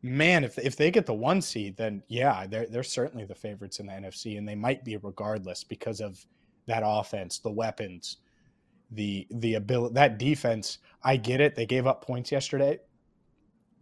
Man, 0.01 0.43
if 0.43 0.57
if 0.57 0.75
they 0.75 0.91
get 0.91 1.05
the 1.05 1.13
one 1.13 1.41
seed, 1.41 1.77
then 1.77 2.03
yeah, 2.07 2.47
they're 2.47 2.65
they're 2.65 2.83
certainly 2.83 3.25
the 3.25 3.35
favorites 3.35 3.79
in 3.79 3.85
the 3.85 3.93
NFC, 3.93 4.37
and 4.37 4.47
they 4.47 4.55
might 4.55 4.83
be 4.83 4.97
regardless 4.97 5.63
because 5.63 6.01
of 6.01 6.25
that 6.65 6.83
offense, 6.85 7.39
the 7.39 7.51
weapons, 7.51 8.17
the 8.91 9.27
the 9.31 9.55
ability, 9.55 9.93
that 9.95 10.17
defense. 10.17 10.79
I 11.03 11.17
get 11.17 11.39
it; 11.41 11.55
they 11.55 11.65
gave 11.65 11.87
up 11.87 12.03
points 12.03 12.31
yesterday, 12.31 12.79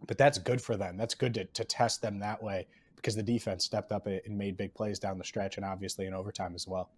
but 0.06 0.18
that's 0.18 0.38
good 0.38 0.62
for 0.62 0.76
them. 0.76 0.96
That's 0.96 1.14
good 1.14 1.34
to 1.34 1.44
to 1.44 1.64
test 1.64 2.02
them 2.02 2.20
that 2.20 2.42
way 2.42 2.66
because 2.96 3.14
the 3.14 3.22
defense 3.22 3.64
stepped 3.64 3.92
up 3.92 4.06
and 4.06 4.36
made 4.36 4.56
big 4.56 4.74
plays 4.74 4.98
down 4.98 5.18
the 5.18 5.24
stretch, 5.24 5.56
and 5.56 5.64
obviously 5.64 6.06
in 6.06 6.14
overtime 6.14 6.54
as 6.54 6.66
well. 6.66 6.90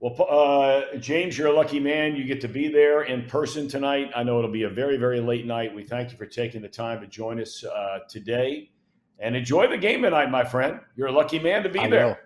Well, 0.00 0.26
uh, 0.28 0.98
James, 0.98 1.38
you're 1.38 1.46
a 1.46 1.52
lucky 1.52 1.80
man. 1.80 2.14
You 2.14 2.24
get 2.24 2.40
to 2.42 2.48
be 2.48 2.68
there 2.68 3.04
in 3.04 3.24
person 3.26 3.68
tonight. 3.68 4.10
I 4.14 4.22
know 4.22 4.38
it'll 4.38 4.50
be 4.50 4.64
a 4.64 4.68
very, 4.68 4.98
very 4.98 5.20
late 5.20 5.46
night. 5.46 5.74
We 5.74 5.82
thank 5.82 6.10
you 6.10 6.18
for 6.18 6.26
taking 6.26 6.60
the 6.60 6.68
time 6.68 7.00
to 7.00 7.06
join 7.06 7.40
us 7.40 7.64
uh, 7.64 8.00
today 8.08 8.70
and 9.18 9.34
enjoy 9.34 9.68
the 9.68 9.78
game 9.78 10.02
tonight, 10.02 10.30
my 10.30 10.44
friend. 10.44 10.80
You're 10.96 11.06
a 11.06 11.12
lucky 11.12 11.38
man 11.38 11.62
to 11.62 11.70
be 11.70 11.78
I 11.78 11.88
there. 11.88 12.06
will. 12.06 12.16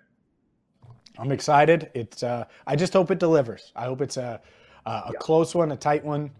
I'm 1.19 1.31
excited. 1.31 1.91
It's. 1.93 2.23
Uh, 2.23 2.45
I 2.65 2.75
just 2.75 2.93
hope 2.93 3.11
it 3.11 3.19
delivers. 3.19 3.71
I 3.75 3.85
hope 3.85 4.01
it's 4.01 4.17
a 4.17 4.41
a, 4.85 4.89
a 4.89 5.09
Yeah. 5.13 5.19
close 5.19 5.53
one, 5.53 5.71
a 5.71 5.77
tight 5.77 6.03
one, 6.03 6.31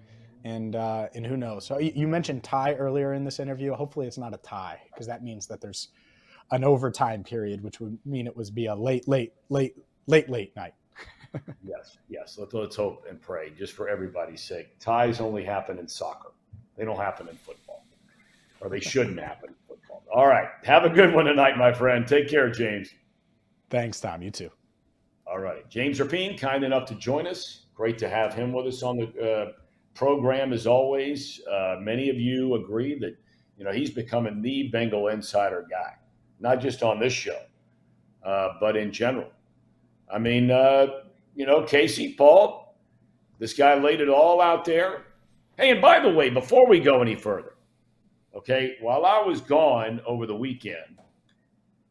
and 0.44 0.76
uh, 0.76 1.08
and 1.14 1.26
who 1.26 1.36
knows. 1.38 1.66
So 1.66 1.80
you, 1.80 1.92
you 1.96 2.08
mentioned 2.08 2.44
tie 2.44 2.74
earlier 2.76 3.14
in 3.14 3.24
this 3.24 3.40
interview. 3.40 3.74
Hopefully, 3.74 4.08
it's 4.08 4.18
not 4.18 4.34
a 4.34 4.38
tie 4.38 4.80
because 4.94 5.06
that 5.08 5.24
means 5.24 5.48
that 5.48 5.60
there's 5.62 5.90
an 6.52 6.64
overtime 6.64 7.24
period, 7.24 7.62
which 7.64 7.80
would 7.80 7.98
mean 8.06 8.26
it 8.26 8.36
was 8.36 8.50
be 8.50 8.66
a 8.68 8.76
late, 8.76 9.08
late, 9.08 9.34
late, 9.50 9.76
late, 10.08 10.30
late 10.30 10.56
night. 10.56 10.74
Yes, 11.64 11.98
yes. 12.10 12.38
Let's, 12.40 12.56
let's 12.56 12.76
hope 12.76 13.06
and 13.08 13.22
pray 13.22 13.52
just 13.56 13.74
for 13.74 13.88
everybody's 13.88 14.42
sake. 14.42 14.80
Ties 14.80 15.22
only 15.22 15.44
happen 15.46 15.78
in 15.78 15.88
soccer, 15.88 16.32
they 16.76 16.86
don't 16.86 16.98
happen 16.98 17.28
in 17.28 17.36
football, 17.36 17.86
or 18.62 18.68
they 18.70 18.80
shouldn't 18.80 19.20
happen 19.30 19.50
in 19.50 19.56
football. 19.68 20.04
All 20.12 20.26
right. 20.28 20.48
Have 20.64 20.86
a 20.86 20.90
good 20.90 21.14
one 21.14 21.26
tonight, 21.26 21.56
my 21.56 21.72
friend. 21.72 22.08
Take 22.08 22.30
care, 22.30 22.50
James. 22.50 22.90
Thanks, 23.70 24.00
Thom. 24.00 24.24
You 24.24 24.32
too. 24.32 24.50
All 25.30 25.38
right. 25.40 25.70
James 25.70 26.00
Rapien, 26.00 26.40
kind 26.40 26.64
enough 26.64 26.88
to 26.88 26.96
join 26.96 27.28
us. 27.28 27.66
Great 27.76 28.00
to 28.00 28.10
have 28.10 28.34
him 28.34 28.52
with 28.52 28.66
us 28.66 28.82
on 28.82 28.98
the 28.98 29.22
uh, 29.22 29.52
program 29.94 30.52
as 30.54 30.66
always. 30.66 31.40
Uh, 31.46 31.76
many 31.80 32.10
of 32.10 32.16
you 32.16 32.56
agree 32.56 32.98
that, 32.98 33.16
you 33.56 33.64
know, 33.64 33.72
he's 33.72 33.92
becoming 33.92 34.42
the 34.42 34.70
Bengal 34.70 35.10
insider 35.10 35.68
guy, 35.70 35.94
not 36.40 36.60
just 36.60 36.82
on 36.82 37.00
this 37.00 37.14
show, 37.14 37.40
uh, 38.26 38.54
but 38.60 38.76
in 38.76 38.92
general. 38.92 39.30
I 40.12 40.18
mean, 40.18 40.50
uh, 40.50 40.88
you 41.36 41.46
know, 41.46 41.62
Casey, 41.62 42.14
Paul, 42.14 42.76
this 43.38 43.54
guy 43.54 43.76
laid 43.76 44.02
it 44.02 44.10
all 44.10 44.42
out 44.42 44.66
there. 44.66 45.04
Hey, 45.58 45.70
and 45.70 45.82
by 45.82 46.00
the 46.00 46.10
way, 46.10 46.32
before 46.32 46.68
we 46.68 46.80
go 46.80 47.04
any 47.04 47.16
further, 47.16 47.54
okay, 48.36 48.78
while 48.82 49.06
I 49.06 49.22
was 49.22 49.42
gone 49.42 50.02
over 50.08 50.26
the 50.26 50.36
weekend, 50.36 50.98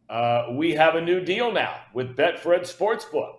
uh, 0.08 0.46
we 0.52 0.72
have 0.72 0.94
a 0.94 1.00
new 1.00 1.20
deal 1.20 1.52
now 1.52 1.80
with 1.92 2.16
Betfred 2.16 2.62
Sportsbook. 2.62 3.36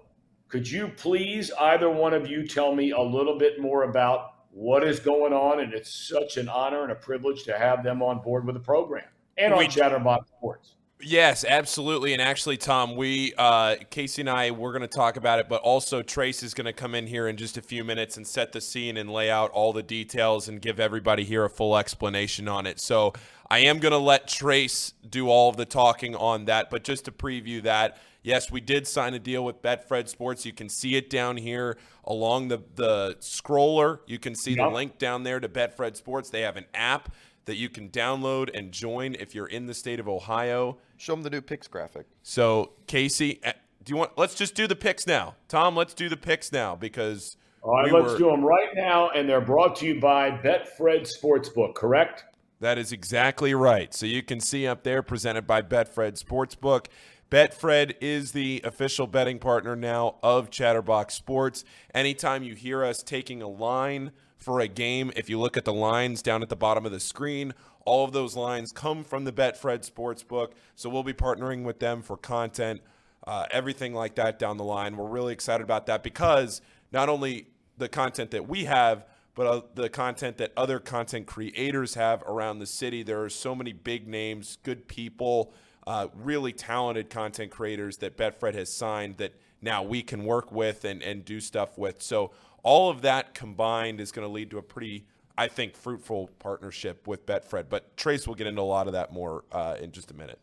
Could 0.47 0.69
you 0.69 0.87
please, 0.87 1.51
either 1.59 1.89
one 1.89 2.13
of 2.13 2.27
you, 2.27 2.47
tell 2.47 2.73
me 2.73 2.91
a 2.91 3.01
little 3.01 3.37
bit 3.37 3.59
more 3.59 3.83
about 3.83 4.33
what 4.51 4.83
is 4.83 4.99
going 4.99 5.33
on? 5.33 5.59
And 5.59 5.73
it's 5.73 5.93
such 5.93 6.37
an 6.37 6.49
honor 6.49 6.83
and 6.83 6.91
a 6.91 6.95
privilege 6.95 7.43
to 7.43 7.57
have 7.57 7.83
them 7.83 8.01
on 8.01 8.19
board 8.21 8.45
with 8.45 8.55
the 8.55 8.61
program 8.61 9.05
and 9.37 9.53
on 9.53 9.59
We- 9.59 9.67
Chatterbox 9.67 10.27
Sports. 10.29 10.75
Yes, 11.01 11.45
absolutely. 11.47 12.11
And 12.11 12.21
actually, 12.21 12.57
Thom, 12.57 12.97
we 12.97 13.33
uh, 13.37 13.77
Casey 13.89 14.21
and 14.21 14.29
I 14.29 14.51
we're 14.51 14.73
going 14.73 14.81
to 14.81 14.87
talk 14.87 15.15
about 15.15 15.39
it, 15.39 15.47
but 15.47 15.61
also 15.61 16.01
Trace 16.01 16.43
is 16.43 16.53
going 16.53 16.65
to 16.65 16.73
come 16.73 16.93
in 16.93 17.07
here 17.07 17.29
in 17.29 17.37
just 17.37 17.57
a 17.57 17.61
few 17.61 17.85
minutes 17.85 18.17
and 18.17 18.27
set 18.27 18.51
the 18.51 18.59
scene 18.59 18.97
and 18.97 19.09
lay 19.09 19.31
out 19.31 19.49
all 19.51 19.71
the 19.71 19.81
details 19.81 20.49
and 20.49 20.61
give 20.61 20.77
everybody 20.77 21.23
here 21.23 21.45
a 21.45 21.49
full 21.49 21.77
explanation 21.77 22.49
on 22.49 22.65
it. 22.65 22.81
So 22.81 23.13
I 23.51 23.59
am 23.59 23.79
going 23.79 23.91
to 23.91 23.97
let 23.97 24.27
Trace 24.27 24.93
do 25.09 25.27
all 25.27 25.49
of 25.49 25.57
the 25.57 25.65
talking 25.65 26.15
on 26.15 26.45
that, 26.45 26.69
but 26.69 26.83
just 26.83 27.05
to 27.05 27.11
preview 27.11 27.63
that. 27.63 27.97
Yes, 28.21 28.51
we 28.51 28.61
did 28.61 28.85
sign 28.85 29.13
a 29.13 29.19
deal 29.19 29.43
with 29.43 29.61
Betfred 29.61 30.07
Sports. 30.07 30.45
You 30.45 30.53
can 30.53 30.69
see 30.69 30.95
it 30.95 31.09
down 31.09 31.37
here 31.37 31.77
along 32.03 32.49
the, 32.49 32.61
the 32.75 33.15
scroller. 33.21 33.99
You 34.05 34.19
can 34.19 34.35
see 34.35 34.51
yep. 34.51 34.69
the 34.69 34.75
link 34.75 34.97
down 34.97 35.23
there 35.23 35.39
to 35.39 35.47
Betfred 35.47 35.95
Sports. 35.95 36.29
They 36.29 36.41
have 36.41 36.57
an 36.57 36.65
app 36.73 37.13
that 37.45 37.55
you 37.55 37.69
can 37.69 37.89
download 37.89 38.55
and 38.55 38.71
join 38.71 39.15
if 39.15 39.33
you're 39.33 39.47
in 39.47 39.65
the 39.65 39.73
state 39.73 39.99
of 39.99 40.07
Ohio. 40.07 40.77
Show 40.97 41.13
them 41.13 41.23
the 41.23 41.29
new 41.29 41.41
picks 41.41 41.67
graphic. 41.67 42.05
So, 42.21 42.73
Casey, 42.85 43.39
eh, 43.41 43.53
do 43.83 43.91
you 43.91 43.97
want? 43.97 44.11
Let's 44.17 44.35
just 44.35 44.53
do 44.53 44.67
the 44.67 44.75
picks 44.75 45.07
now. 45.07 45.35
Thom, 45.47 45.75
let's 45.75 45.93
do 45.95 46.09
the 46.09 46.17
picks 46.17 46.51
now 46.51 46.75
because. 46.75 47.37
All 47.61 47.73
right, 47.73 47.91
we 47.91 47.99
let's 47.99 48.13
were, 48.13 48.17
do 48.19 48.25
them 48.29 48.43
right 48.45 48.69
now, 48.75 49.09
and 49.09 49.27
they're 49.27 49.41
brought 49.41 49.77
to 49.77 49.85
you 49.85 49.99
by 49.99 50.29
Betfred 50.29 51.09
Sportsbook. 51.09 51.73
Correct? 51.73 52.23
That 52.59 52.77
is 52.77 52.91
exactly 52.91 53.53
right. 53.53 53.93
So 53.93 54.05
you 54.05 54.21
can 54.21 54.39
see 54.39 54.67
up 54.67 54.83
there, 54.83 55.01
presented 55.01 55.47
by 55.47 55.61
Betfred 55.61 56.21
Sportsbook. 56.21 56.87
Betfred 57.31 57.95
is 58.01 58.31
the 58.31 58.61
official 58.63 59.07
betting 59.07 59.39
partner 59.39 59.75
now 59.75 60.15
of 60.21 60.49
Chatterbox 60.49 61.13
Sports. 61.13 61.63
Anytime 61.93 62.43
you 62.43 62.55
hear 62.55 62.83
us 62.83 63.01
taking 63.01 63.41
a 63.41 63.47
line 63.47 64.11
for 64.39 64.61
a 64.61 64.67
game. 64.67 65.11
If 65.15 65.29
you 65.29 65.39
look 65.39 65.57
at 65.57 65.65
the 65.65 65.73
lines 65.73 66.21
down 66.21 66.41
at 66.41 66.49
the 66.49 66.55
bottom 66.55 66.85
of 66.85 66.91
the 66.91 66.99
screen, 66.99 67.53
all 67.85 68.05
of 68.05 68.13
those 68.13 68.35
lines 68.35 68.71
come 68.71 69.03
from 69.03 69.25
the 69.25 69.31
Betfred 69.31 69.89
Sportsbook. 69.89 70.51
So 70.75 70.89
we'll 70.89 71.03
be 71.03 71.13
partnering 71.13 71.63
with 71.63 71.79
them 71.79 72.01
for 72.01 72.17
content, 72.17 72.81
uh, 73.27 73.45
everything 73.51 73.93
like 73.93 74.15
that 74.15 74.39
down 74.39 74.57
the 74.57 74.63
line. 74.63 74.97
We're 74.97 75.07
really 75.07 75.33
excited 75.33 75.63
about 75.63 75.85
that 75.87 76.03
because 76.03 76.61
not 76.91 77.09
only 77.09 77.47
the 77.77 77.89
content 77.89 78.31
that 78.31 78.47
we 78.47 78.65
have, 78.65 79.05
but 79.39 79.47
uh, 79.47 79.61
the 79.73 79.87
content 79.87 80.35
that 80.35 80.51
other 80.57 80.79
content 80.79 81.25
creators 81.25 81.93
have 81.93 82.21
around 82.23 82.59
the 82.59 82.65
city. 82.65 83.03
There 83.03 83.23
are 83.23 83.29
so 83.29 83.55
many 83.55 83.71
big 83.71 84.05
names, 84.05 84.57
good 84.63 84.85
people, 84.89 85.53
uh, 85.87 86.09
really 86.13 86.51
talented 86.51 87.09
content 87.09 87.49
creators 87.49 87.95
that 87.99 88.17
Betfred 88.17 88.53
has 88.55 88.69
signed 88.69 89.15
that 89.15 89.33
now 89.61 89.81
we 89.81 90.01
can 90.01 90.25
work 90.25 90.51
with 90.51 90.83
and, 90.83 91.01
and 91.01 91.23
do 91.23 91.39
stuff 91.39 91.77
with. 91.77 92.01
So 92.01 92.31
all 92.63 92.89
of 92.89 93.01
that 93.03 93.33
combined 93.33 94.01
is 94.01 94.11
going 94.11 94.27
to 94.27 94.29
lead 94.29 94.51
to 94.51 94.57
a 94.57 94.61
pretty, 94.61 95.05
I 95.37 95.47
think, 95.47 95.77
fruitful 95.77 96.31
partnership 96.39 97.07
with 97.07 97.25
Betfred. 97.25 97.69
But 97.69 97.95
Trace 97.95 98.27
will 98.27 98.35
get 98.35 98.45
into 98.45 98.59
a 98.59 98.63
lot 98.63 98.87
of 98.87 98.93
that 98.93 99.13
more 99.13 99.45
uh, 99.53 99.77
in 99.79 99.93
just 99.93 100.11
a 100.11 100.13
minute. 100.13 100.39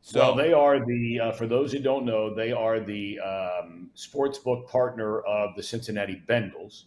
So 0.00 0.18
well, 0.18 0.34
they 0.34 0.52
are 0.52 0.84
the 0.84 1.20
uh, 1.20 1.32
for 1.32 1.46
those 1.46 1.70
who 1.70 1.78
don't 1.78 2.04
know, 2.04 2.34
they 2.34 2.50
are 2.50 2.80
the 2.80 3.20
um, 3.20 3.90
sportsbook 3.94 4.66
partner 4.66 5.20
of 5.20 5.54
the 5.54 5.62
Cincinnati 5.62 6.20
Bengals, 6.26 6.86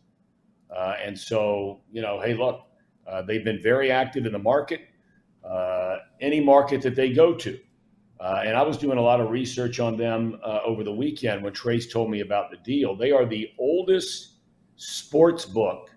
uh, 0.75 0.95
and 1.03 1.17
so 1.17 1.81
you 1.91 2.01
know, 2.01 2.19
hey, 2.21 2.33
look, 2.33 2.61
uh, 3.07 3.21
they've 3.21 3.43
been 3.43 3.61
very 3.61 3.91
active 3.91 4.25
in 4.25 4.31
the 4.31 4.39
market, 4.39 4.81
uh, 5.47 5.97
any 6.21 6.39
market 6.39 6.81
that 6.81 6.95
they 6.95 7.11
go 7.11 7.35
to. 7.35 7.59
Uh, 8.19 8.41
and 8.45 8.55
I 8.55 8.61
was 8.61 8.77
doing 8.77 8.97
a 8.97 9.01
lot 9.01 9.19
of 9.19 9.31
research 9.31 9.81
on 9.81 9.97
them 9.97 10.39
uh, 10.43 10.59
over 10.65 10.83
the 10.83 10.93
weekend 10.93 11.43
when 11.43 11.51
Trace 11.51 11.91
told 11.91 12.09
me 12.09 12.21
about 12.21 12.51
the 12.51 12.57
deal. 12.57 12.95
They 12.95 13.11
are 13.11 13.25
the 13.25 13.49
oldest 13.59 14.35
sports 14.77 15.45
book 15.45 15.89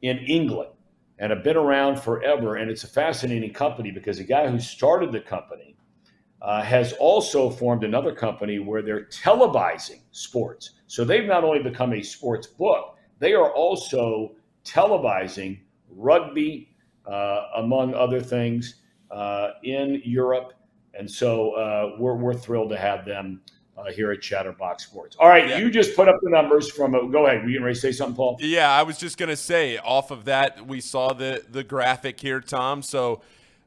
in 0.00 0.18
England 0.18 0.70
and 1.18 1.30
have 1.30 1.44
been 1.44 1.56
around 1.56 2.00
forever. 2.00 2.56
And 2.56 2.70
it's 2.70 2.84
a 2.84 2.88
fascinating 2.88 3.52
company 3.52 3.90
because 3.90 4.18
the 4.18 4.24
guy 4.24 4.48
who 4.48 4.58
started 4.58 5.12
the 5.12 5.20
company 5.20 5.76
uh, 6.40 6.62
has 6.62 6.92
also 6.94 7.50
formed 7.50 7.84
another 7.84 8.14
company 8.14 8.58
where 8.58 8.82
they're 8.82 9.06
televising 9.06 10.00
sports. 10.12 10.70
So 10.86 11.04
they've 11.04 11.26
not 11.26 11.44
only 11.44 11.62
become 11.62 11.92
a 11.92 12.02
sports 12.02 12.46
book, 12.46 12.93
they 13.18 13.34
are 13.34 13.50
also 13.52 14.32
televising 14.64 15.58
rugby, 15.90 16.68
uh, 17.06 17.48
among 17.56 17.94
other 17.94 18.20
things, 18.20 18.76
uh, 19.10 19.50
in 19.62 20.00
Europe. 20.04 20.54
And 20.94 21.10
so 21.10 21.52
uh, 21.52 21.96
we're, 21.98 22.14
we're 22.14 22.34
thrilled 22.34 22.70
to 22.70 22.78
have 22.78 23.04
them 23.04 23.40
uh, 23.76 23.90
here 23.90 24.12
at 24.12 24.22
Chatterbox 24.22 24.84
Sports. 24.84 25.16
All 25.18 25.28
right, 25.28 25.48
yeah. 25.48 25.58
you 25.58 25.70
just 25.70 25.96
put 25.96 26.08
up 26.08 26.16
the 26.22 26.30
numbers 26.30 26.70
from. 26.70 26.94
A, 26.94 27.08
go 27.08 27.26
ahead. 27.26 27.42
Were 27.42 27.48
you 27.48 27.60
ready 27.60 27.74
to 27.74 27.80
say 27.80 27.92
something, 27.92 28.16
Paul? 28.16 28.36
Yeah, 28.40 28.70
I 28.70 28.82
was 28.84 28.98
just 28.98 29.18
going 29.18 29.30
to 29.30 29.36
say. 29.36 29.78
Off 29.78 30.10
of 30.10 30.26
that, 30.26 30.66
we 30.66 30.80
saw 30.80 31.12
the 31.12 31.44
the 31.50 31.64
graphic 31.64 32.20
here, 32.20 32.40
Thom. 32.40 32.82
So. 32.82 33.22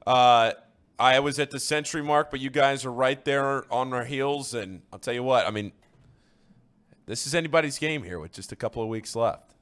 Uh, 0.06 0.54
I 1.00 1.20
was 1.20 1.38
at 1.38 1.52
the 1.52 1.60
century 1.60 2.02
mark, 2.02 2.32
but 2.32 2.40
you 2.40 2.50
guys 2.50 2.84
are 2.84 2.92
right 2.92 3.24
there 3.24 3.72
on 3.72 3.94
our 3.94 4.04
heels. 4.04 4.56
And 4.56 4.82
I'll 4.92 4.98
tell 4.98 5.14
you 5.14 5.22
what, 5.22 5.46
I 5.46 5.52
mean, 5.52 5.72
this 7.08 7.26
is 7.26 7.34
anybody's 7.34 7.80
game 7.80 8.04
here 8.04 8.20
with 8.20 8.32
just 8.32 8.52
a 8.52 8.56
couple 8.56 8.84
of 8.84 8.90
weeks 8.90 9.16
left. 9.16 9.56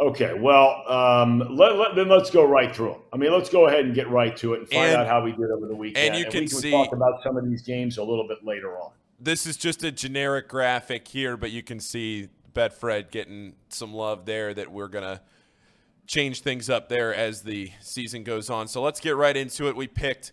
Okay, 0.00 0.34
well, 0.34 0.84
um, 0.86 1.40
let, 1.56 1.76
let, 1.76 1.96
then 1.96 2.08
let's 2.08 2.30
go 2.30 2.44
right 2.44 2.74
through 2.76 2.90
them. 2.90 3.00
I 3.12 3.16
mean, 3.16 3.32
let's 3.32 3.48
go 3.48 3.66
ahead 3.66 3.86
and 3.86 3.94
get 3.94 4.08
right 4.10 4.36
to 4.36 4.52
it 4.54 4.60
and 4.60 4.68
find 4.68 4.92
and, 4.92 4.96
out 5.00 5.06
how 5.06 5.24
we 5.24 5.32
did 5.32 5.50
over 5.50 5.66
the 5.66 5.74
weekend. 5.74 6.08
And 6.08 6.16
you 6.16 6.24
and 6.24 6.32
can, 6.32 6.40
we 6.42 6.48
can 6.48 6.58
see, 6.58 6.70
talk 6.70 6.92
about 6.92 7.22
some 7.22 7.36
of 7.36 7.48
these 7.48 7.62
games 7.62 7.98
a 7.98 8.04
little 8.04 8.28
bit 8.28 8.44
later 8.44 8.78
on 8.78 8.92
this 9.20 9.46
is 9.46 9.56
just 9.56 9.82
a 9.82 9.90
generic 9.90 10.48
graphic 10.48 11.08
here, 11.08 11.36
but 11.36 11.50
you 11.50 11.62
can 11.62 11.80
see 11.80 12.28
Betfred 12.54 13.10
getting 13.10 13.54
some 13.68 13.92
love 13.92 14.26
there 14.26 14.54
that 14.54 14.70
we're 14.70 14.88
going 14.88 15.04
to 15.04 15.20
change 16.06 16.40
things 16.40 16.70
up 16.70 16.88
there 16.88 17.14
as 17.14 17.42
the 17.42 17.70
season 17.80 18.22
goes 18.22 18.48
on. 18.48 18.68
So 18.68 18.80
let's 18.80 19.00
get 19.00 19.16
right 19.16 19.36
into 19.36 19.68
it. 19.68 19.76
We 19.76 19.86
picked 19.86 20.32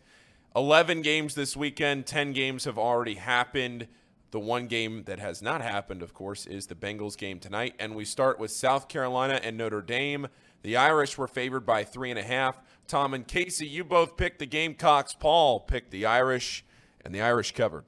11 0.55 1.01
games 1.01 1.35
this 1.35 1.57
weekend, 1.57 2.05
10 2.05 2.33
games 2.33 2.65
have 2.65 2.77
already 2.77 3.15
happened. 3.15 3.87
The 4.35 4.41
one 4.41 4.67
game 4.67 5.03
that 5.05 5.17
has 5.19 5.41
not 5.41 5.61
happened, 5.61 6.01
of 6.01 6.13
course, 6.13 6.45
is 6.45 6.67
the 6.67 6.75
Bengals 6.75 7.17
game 7.17 7.39
tonight. 7.39 7.73
And 7.79 7.95
we 7.95 8.03
start 8.03 8.37
with 8.37 8.51
South 8.51 8.89
Carolina 8.89 9.39
and 9.41 9.55
Notre 9.57 9.81
Dame. 9.81 10.27
The 10.61 10.75
Irish 10.75 11.17
were 11.17 11.29
favored 11.29 11.65
by 11.65 11.85
three 11.85 12.09
and 12.09 12.19
a 12.19 12.23
half. 12.23 12.59
Thom 12.85 13.13
and 13.13 13.25
Casey, 13.25 13.65
you 13.65 13.85
both 13.85 14.17
picked 14.17 14.39
the 14.39 14.45
Gamecocks. 14.45 15.13
Paul 15.13 15.61
picked 15.61 15.91
the 15.91 16.05
Irish, 16.05 16.65
and 17.05 17.15
the 17.15 17.21
Irish 17.21 17.53
covered. 17.53 17.85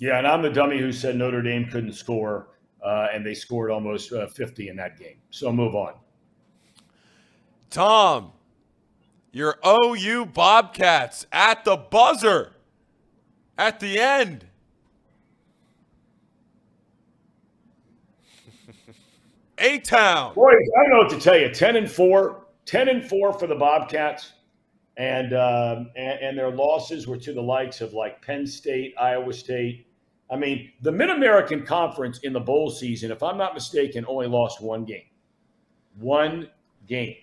Yeah, 0.00 0.18
and 0.18 0.26
I'm 0.26 0.42
the 0.42 0.50
dummy 0.50 0.80
who 0.80 0.90
said 0.90 1.14
Notre 1.14 1.40
Dame 1.40 1.68
couldn't 1.70 1.92
score, 1.92 2.48
uh, 2.84 3.06
and 3.14 3.24
they 3.24 3.34
scored 3.34 3.70
almost 3.70 4.12
uh, 4.12 4.26
50 4.26 4.70
in 4.70 4.76
that 4.78 4.98
game. 4.98 5.18
So 5.30 5.52
move 5.52 5.76
on. 5.76 5.94
Thom, 7.70 8.32
your 9.30 9.60
OU 9.64 10.26
Bobcats 10.26 11.28
at 11.30 11.64
the 11.64 11.76
buzzer 11.76 12.54
at 13.56 13.78
the 13.78 14.00
end. 14.00 14.46
A 19.58 19.78
Town. 19.78 20.34
Boys, 20.34 20.54
I 20.78 20.82
don't 20.82 20.90
know 20.90 20.98
what 20.98 21.10
to 21.10 21.20
tell 21.20 21.38
you. 21.38 21.50
10 21.52 21.76
and 21.76 21.90
4. 21.90 22.40
10 22.66 22.88
and 22.88 23.04
4 23.04 23.32
for 23.38 23.46
the 23.46 23.54
Bobcats 23.54 24.32
and, 24.96 25.34
um, 25.34 25.90
and, 25.96 26.20
and 26.20 26.38
their 26.38 26.50
losses 26.50 27.06
were 27.06 27.16
to 27.16 27.32
the 27.32 27.42
likes 27.42 27.80
of 27.80 27.92
like 27.92 28.22
Penn 28.22 28.46
State, 28.46 28.94
Iowa 28.98 29.32
State. 29.32 29.86
I 30.30 30.36
mean, 30.36 30.72
the 30.82 30.92
Mid 30.92 31.10
American 31.10 31.66
Conference 31.66 32.20
in 32.20 32.32
the 32.32 32.40
bowl 32.40 32.70
season, 32.70 33.10
if 33.10 33.22
I'm 33.22 33.36
not 33.36 33.54
mistaken, 33.54 34.04
only 34.08 34.26
lost 34.26 34.62
one 34.62 34.84
game. 34.84 35.04
One 35.98 36.48
game. 36.86 37.16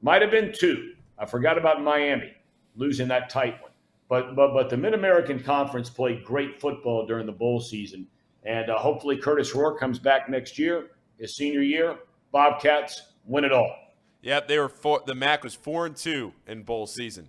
Might 0.00 0.22
have 0.22 0.30
been 0.30 0.52
two. 0.52 0.94
I 1.18 1.26
forgot 1.26 1.58
about 1.58 1.82
Miami 1.82 2.32
losing 2.76 3.08
that 3.08 3.28
tight 3.28 3.60
one. 3.60 3.72
But 4.08 4.34
but 4.34 4.54
but 4.54 4.70
the 4.70 4.76
Mid 4.76 4.94
American 4.94 5.42
Conference 5.42 5.90
played 5.90 6.24
great 6.24 6.60
football 6.60 7.04
during 7.04 7.26
the 7.26 7.32
bowl 7.32 7.60
season, 7.60 8.06
and 8.44 8.70
uh, 8.70 8.78
hopefully 8.78 9.18
Kurtis 9.18 9.54
Rourke 9.54 9.78
comes 9.78 9.98
back 9.98 10.30
next 10.30 10.58
year, 10.58 10.92
his 11.18 11.36
senior 11.36 11.62
year. 11.62 11.96
Bobcats 12.32 13.02
win 13.24 13.44
it 13.44 13.52
all. 13.52 13.74
Yep, 14.22 14.48
they 14.48 14.58
were 14.58 14.68
four. 14.68 15.02
The 15.06 15.14
MAC 15.14 15.44
was 15.44 15.54
four 15.54 15.86
and 15.86 15.96
two 15.96 16.32
in 16.46 16.62
bowl 16.62 16.86
season. 16.86 17.28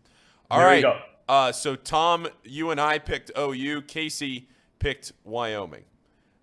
All 0.50 0.60
there 0.60 0.68
right. 0.68 0.86
Uh, 1.28 1.52
so 1.52 1.76
Thom, 1.76 2.28
you 2.44 2.72
and 2.72 2.82
I 2.82 2.98
picked 2.98 3.32
OU. 3.38 3.84
Casey 3.84 4.48
picked 4.80 5.12
Wyoming. 5.24 5.84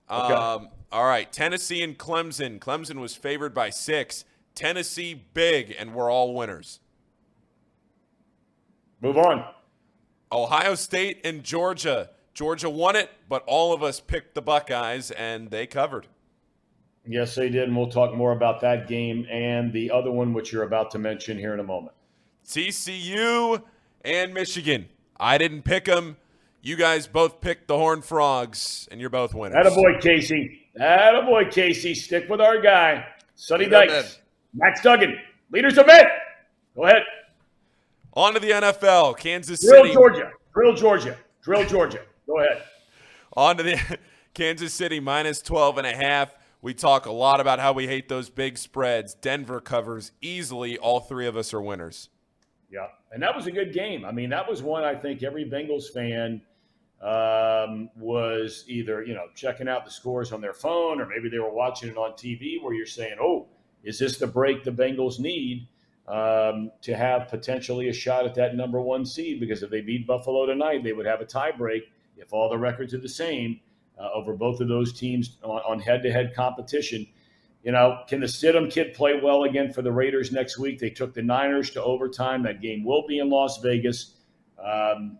Okay. 0.08 0.34
Um, 0.34 0.68
all 0.92 1.04
right, 1.04 1.30
Tennessee 1.32 1.82
and 1.82 1.98
Clemson. 1.98 2.60
Clemson 2.60 3.00
was 3.00 3.14
favored 3.14 3.52
by 3.52 3.70
six. 3.70 4.24
Tennessee 4.54 5.26
big, 5.34 5.74
and 5.78 5.92
we're 5.92 6.10
all 6.10 6.34
winners. 6.34 6.80
Move 9.02 9.18
on. 9.18 9.44
Ohio 10.32 10.74
State 10.74 11.20
and 11.24 11.42
Georgia. 11.42 12.10
Georgia 12.32 12.70
won 12.70 12.96
it, 12.96 13.10
but 13.28 13.42
all 13.46 13.72
of 13.72 13.82
us 13.82 13.98
picked 13.98 14.34
the 14.34 14.42
Buckeyes, 14.42 15.10
and 15.10 15.50
they 15.50 15.66
covered. 15.66 16.06
Yes, 17.06 17.34
they 17.34 17.48
did. 17.48 17.64
And 17.64 17.76
we'll 17.76 17.90
talk 17.90 18.14
more 18.14 18.32
about 18.32 18.60
that 18.62 18.88
game 18.88 19.26
and 19.30 19.72
the 19.72 19.90
other 19.90 20.10
one, 20.10 20.32
which 20.32 20.52
you're 20.52 20.64
about 20.64 20.90
to 20.92 20.98
mention 20.98 21.38
here 21.38 21.54
in 21.54 21.60
a 21.60 21.64
moment. 21.64 21.94
TCU 22.46 23.62
and 24.04 24.34
Michigan. 24.34 24.86
I 25.18 25.38
didn't 25.38 25.62
pick 25.62 25.84
them. 25.86 26.16
You 26.62 26.76
guys 26.76 27.06
both 27.06 27.40
picked 27.40 27.68
the 27.68 27.76
Horned 27.76 28.04
Frogs, 28.04 28.88
and 28.90 29.00
you're 29.00 29.10
both 29.10 29.34
winners. 29.34 29.64
Attaboy, 29.64 30.00
Casey. 30.00 30.68
Attaboy, 30.80 31.52
Casey. 31.52 31.94
Stick 31.94 32.28
with 32.28 32.40
our 32.40 32.60
guy, 32.60 33.06
Sonny 33.36 33.68
Dykes. 33.68 34.18
Max 34.52 34.82
Duggan. 34.82 35.16
Leaders 35.52 35.78
of 35.78 35.86
it. 35.88 36.08
Go 36.74 36.84
ahead. 36.84 37.02
On 38.14 38.34
to 38.34 38.40
the 38.40 38.50
NFL. 38.50 39.16
Kansas 39.18 39.60
City 39.60 39.70
Drill 39.70 39.84
City. 39.84 39.94
Georgia. 39.94 40.30
Drill 40.54 40.74
Georgia. 40.74 41.16
Drill 41.42 41.66
Georgia. 41.66 42.00
Go 42.26 42.40
ahead. 42.40 42.62
On 43.36 43.56
to 43.56 43.62
the 43.62 43.98
Kansas 44.34 44.72
City 44.72 44.98
minus 44.98 45.40
12 45.42 45.78
and 45.78 45.86
a 45.86 45.94
half. 45.94 46.34
We 46.66 46.74
talk 46.74 47.06
a 47.06 47.12
lot 47.12 47.38
about 47.40 47.60
how 47.60 47.72
we 47.72 47.86
hate 47.86 48.08
those 48.08 48.28
big 48.28 48.58
spreads. 48.58 49.14
Denver 49.14 49.60
covers 49.60 50.10
easily. 50.20 50.76
All 50.76 50.98
three 50.98 51.28
of 51.28 51.36
us 51.36 51.54
are 51.54 51.62
winners. 51.62 52.08
Yeah. 52.72 52.88
And 53.12 53.22
that 53.22 53.36
was 53.36 53.46
a 53.46 53.52
good 53.52 53.72
game. 53.72 54.04
I 54.04 54.10
mean, 54.10 54.30
that 54.30 54.48
was 54.48 54.64
one 54.64 54.82
I 54.82 54.96
think 54.96 55.22
every 55.22 55.44
Bengals 55.44 55.92
fan 55.92 56.42
um, 57.00 57.88
was 57.94 58.64
either, 58.66 59.04
you 59.04 59.14
know, 59.14 59.26
checking 59.36 59.68
out 59.68 59.84
the 59.84 59.92
scores 59.92 60.32
on 60.32 60.40
their 60.40 60.52
phone 60.52 61.00
or 61.00 61.06
maybe 61.06 61.28
they 61.28 61.38
were 61.38 61.54
watching 61.54 61.88
it 61.88 61.96
on 61.96 62.14
TV 62.14 62.60
where 62.60 62.74
you're 62.74 62.84
saying, 62.84 63.18
oh, 63.22 63.46
is 63.84 64.00
this 64.00 64.18
the 64.18 64.26
break 64.26 64.64
the 64.64 64.72
Bengals 64.72 65.20
need 65.20 65.68
um, 66.08 66.72
to 66.82 66.96
have 66.96 67.28
potentially 67.28 67.90
a 67.90 67.92
shot 67.92 68.26
at 68.26 68.34
that 68.34 68.56
number 68.56 68.80
one 68.80 69.06
seed? 69.06 69.38
Because 69.38 69.62
if 69.62 69.70
they 69.70 69.82
beat 69.82 70.04
Buffalo 70.04 70.46
tonight, 70.46 70.82
they 70.82 70.92
would 70.92 71.06
have 71.06 71.20
a 71.20 71.26
tie 71.26 71.52
break 71.52 71.84
if 72.16 72.32
all 72.32 72.50
the 72.50 72.58
records 72.58 72.92
are 72.92 72.98
the 72.98 73.08
same 73.08 73.60
uh, 73.98 74.08
over 74.14 74.34
both 74.34 74.60
of 74.60 74.68
those 74.68 74.92
teams 74.92 75.38
on 75.42 75.80
head 75.80 76.02
to 76.02 76.12
head 76.12 76.34
competition. 76.34 77.06
You 77.62 77.72
know, 77.72 78.02
can 78.08 78.20
the 78.20 78.26
Stidham 78.26 78.70
kid 78.70 78.94
play 78.94 79.18
well 79.20 79.44
again 79.44 79.72
for 79.72 79.82
the 79.82 79.90
Raiders 79.90 80.30
next 80.30 80.58
week? 80.58 80.78
They 80.78 80.90
took 80.90 81.14
the 81.14 81.22
Niners 81.22 81.70
to 81.70 81.82
overtime. 81.82 82.42
That 82.44 82.60
game 82.60 82.84
will 82.84 83.04
be 83.06 83.18
in 83.18 83.28
Las 83.28 83.58
Vegas. 83.60 84.14
Um, 84.62 85.18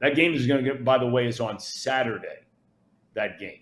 that 0.00 0.14
game 0.14 0.34
is 0.34 0.46
going 0.46 0.64
to 0.64 0.70
get, 0.70 0.84
by 0.84 0.98
the 0.98 1.06
way, 1.06 1.26
is 1.26 1.40
on 1.40 1.58
Saturday, 1.58 2.44
that 3.14 3.38
game. 3.38 3.60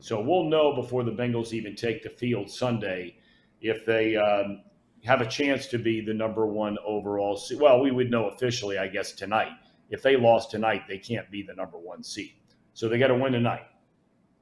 So 0.00 0.20
we'll 0.20 0.44
know 0.44 0.74
before 0.74 1.04
the 1.04 1.10
Bengals 1.10 1.52
even 1.52 1.76
take 1.76 2.02
the 2.02 2.08
field 2.08 2.50
Sunday 2.50 3.16
if 3.60 3.84
they 3.84 4.16
um, 4.16 4.62
have 5.04 5.20
a 5.20 5.26
chance 5.26 5.66
to 5.66 5.78
be 5.78 6.00
the 6.00 6.14
number 6.14 6.46
one 6.46 6.78
overall 6.86 7.36
seed. 7.36 7.60
Well, 7.60 7.80
we 7.80 7.90
would 7.90 8.10
know 8.10 8.28
officially, 8.28 8.78
I 8.78 8.88
guess, 8.88 9.12
tonight. 9.12 9.50
If 9.90 10.02
they 10.02 10.16
lost 10.16 10.50
tonight, 10.50 10.82
they 10.88 10.98
can't 10.98 11.30
be 11.30 11.42
the 11.42 11.54
number 11.54 11.78
one 11.78 12.02
seed. 12.02 12.32
So 12.72 12.88
they 12.88 12.98
got 12.98 13.08
to 13.08 13.14
win 13.14 13.32
tonight. 13.32 13.66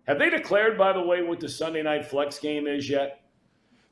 Have 0.09 0.19
they 0.19 0.31
declared, 0.31 0.79
by 0.79 0.95
the 0.95 1.03
way, 1.03 1.23
what 1.23 1.39
the 1.39 1.51
Sunday 1.51 1.83
night 1.83 2.07
flex 2.07 2.39
game 2.39 2.67
is 2.67 2.89
yet? 2.89 3.21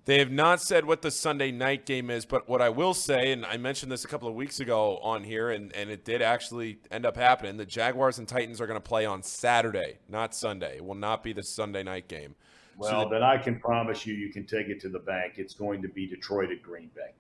They 0.07 0.19
have 0.19 0.31
not 0.31 0.63
said 0.63 0.87
what 0.87 1.03
the 1.03 1.11
Sunday 1.11 1.51
night 1.51 1.85
game 1.85 2.09
is, 2.11 2.25
but 2.25 2.49
what 2.49 2.63
I 2.63 2.71
will 2.71 2.95
say, 2.95 3.33
and 3.33 3.45
I 3.45 3.59
mentioned 3.59 3.93
this 3.93 4.05
a 4.05 4.09
couple 4.09 4.27
of 4.27 4.35
weeks 4.35 4.61
ago 4.61 4.99
on 4.99 5.25
here, 5.25 5.51
and, 5.51 5.75
and 5.75 5.91
it 5.91 6.05
did 6.07 6.23
actually 6.23 6.79
end 6.91 7.05
up 7.05 7.17
happening. 7.17 7.59
The 7.59 7.67
Jaguars 7.67 8.19
and 8.19 8.27
Titans 8.27 8.61
are 8.61 8.67
going 8.67 8.81
to 8.81 8.89
play 8.89 9.05
on 9.05 9.23
Saturday, 9.23 9.99
not 10.09 10.35
Sunday. 10.35 10.77
It 10.77 10.85
will 10.85 10.95
not 10.95 11.23
be 11.23 11.35
the 11.35 11.43
Sunday 11.43 11.83
night 11.83 12.09
game. 12.09 12.35
Well, 12.79 12.91
so 12.91 12.99
the, 13.01 13.17
then 13.17 13.23
I 13.23 13.37
can 13.37 13.59
promise 13.59 14.07
you, 14.07 14.15
you 14.15 14.33
can 14.33 14.47
take 14.47 14.69
it 14.69 14.81
to 14.83 14.89
the 14.89 15.01
bank. 15.01 15.35
It's 15.37 15.55
going 15.55 15.83
to 15.83 15.89
be 15.89 16.07
Detroit 16.07 16.51
at 16.51 16.63
Green 16.63 16.91
Bay. 16.95 17.13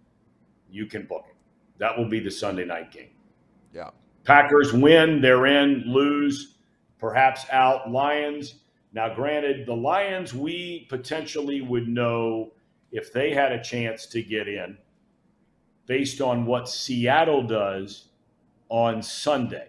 You 0.71 0.87
can 0.87 1.05
book 1.05 1.27
it. 1.29 1.37
That 1.79 1.99
will 1.99 2.09
be 2.09 2.21
the 2.21 2.31
Sunday 2.31 2.65
night 2.65 2.93
game. 2.93 3.11
Yeah. 3.75 3.91
Packers 4.25 4.73
win, 4.73 5.21
they're 5.21 5.47
in, 5.47 5.83
lose, 5.87 6.55
perhaps 6.99 7.45
out. 7.51 7.91
Lions 7.91 8.61
now, 8.97 9.15
granted, 9.15 9.67
the 9.67 9.77
Lions, 9.77 10.33
we 10.33 10.87
potentially 10.89 11.61
would 11.61 11.87
know 11.87 12.55
if 12.91 13.13
they 13.13 13.31
had 13.31 13.53
a 13.53 13.63
chance 13.63 14.07
to 14.07 14.23
get 14.23 14.49
in 14.49 14.79
based 15.85 16.23
on 16.23 16.47
what 16.47 16.67
Seattle 16.67 17.47
does 17.47 18.09
on 18.71 19.03
Sunday. 19.03 19.69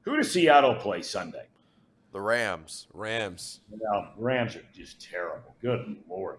Who 0.00 0.16
does 0.16 0.32
Seattle 0.32 0.76
play 0.76 1.02
Sunday? 1.02 1.44
The 2.12 2.22
Rams. 2.22 2.86
Rams. 2.94 3.60
Now, 3.70 4.12
Rams 4.16 4.56
are 4.56 4.64
just 4.74 4.98
terrible. 4.98 5.54
Good 5.60 5.96
Lord. 6.08 6.38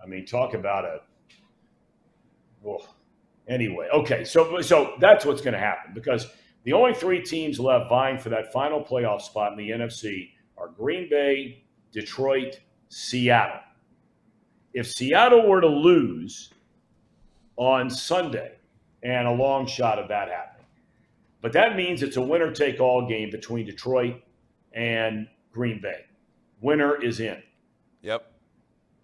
I 0.00 0.06
mean, 0.06 0.26
talk 0.26 0.54
about 0.54 0.84
a. 0.84 1.00
Well, 2.62 2.94
anyway, 3.48 3.88
okay. 3.92 4.22
So, 4.22 4.60
so 4.60 4.94
that's 5.00 5.26
what's 5.26 5.40
going 5.42 5.54
to 5.54 5.58
happen 5.58 5.94
because 5.94 6.28
the 6.62 6.74
only 6.74 6.94
three 6.94 7.24
teams 7.24 7.58
left 7.58 7.88
vying 7.88 8.18
for 8.18 8.28
that 8.28 8.52
final 8.52 8.80
playoff 8.84 9.22
spot 9.22 9.50
in 9.50 9.58
the 9.58 9.70
NFC 9.70 10.30
are 10.60 10.68
Green 10.68 11.08
Bay, 11.08 11.64
Detroit, 11.92 12.60
Seattle. 12.88 13.60
If 14.74 14.86
Seattle 14.90 15.48
were 15.48 15.60
to 15.60 15.66
lose 15.66 16.52
on 17.56 17.90
Sunday, 17.90 18.52
and 19.02 19.26
a 19.26 19.32
long 19.32 19.66
shot 19.66 19.98
of 19.98 20.08
that 20.08 20.28
happening, 20.28 20.66
but 21.40 21.52
that 21.52 21.76
means 21.76 22.02
it's 22.02 22.16
a 22.16 22.20
winner 22.20 22.52
take 22.52 22.80
all 22.80 23.08
game 23.08 23.30
between 23.30 23.64
Detroit 23.64 24.16
and 24.72 25.26
Green 25.52 25.80
Bay. 25.80 26.04
Winner 26.60 27.02
is 27.02 27.20
in. 27.20 27.42
Yep. 28.02 28.30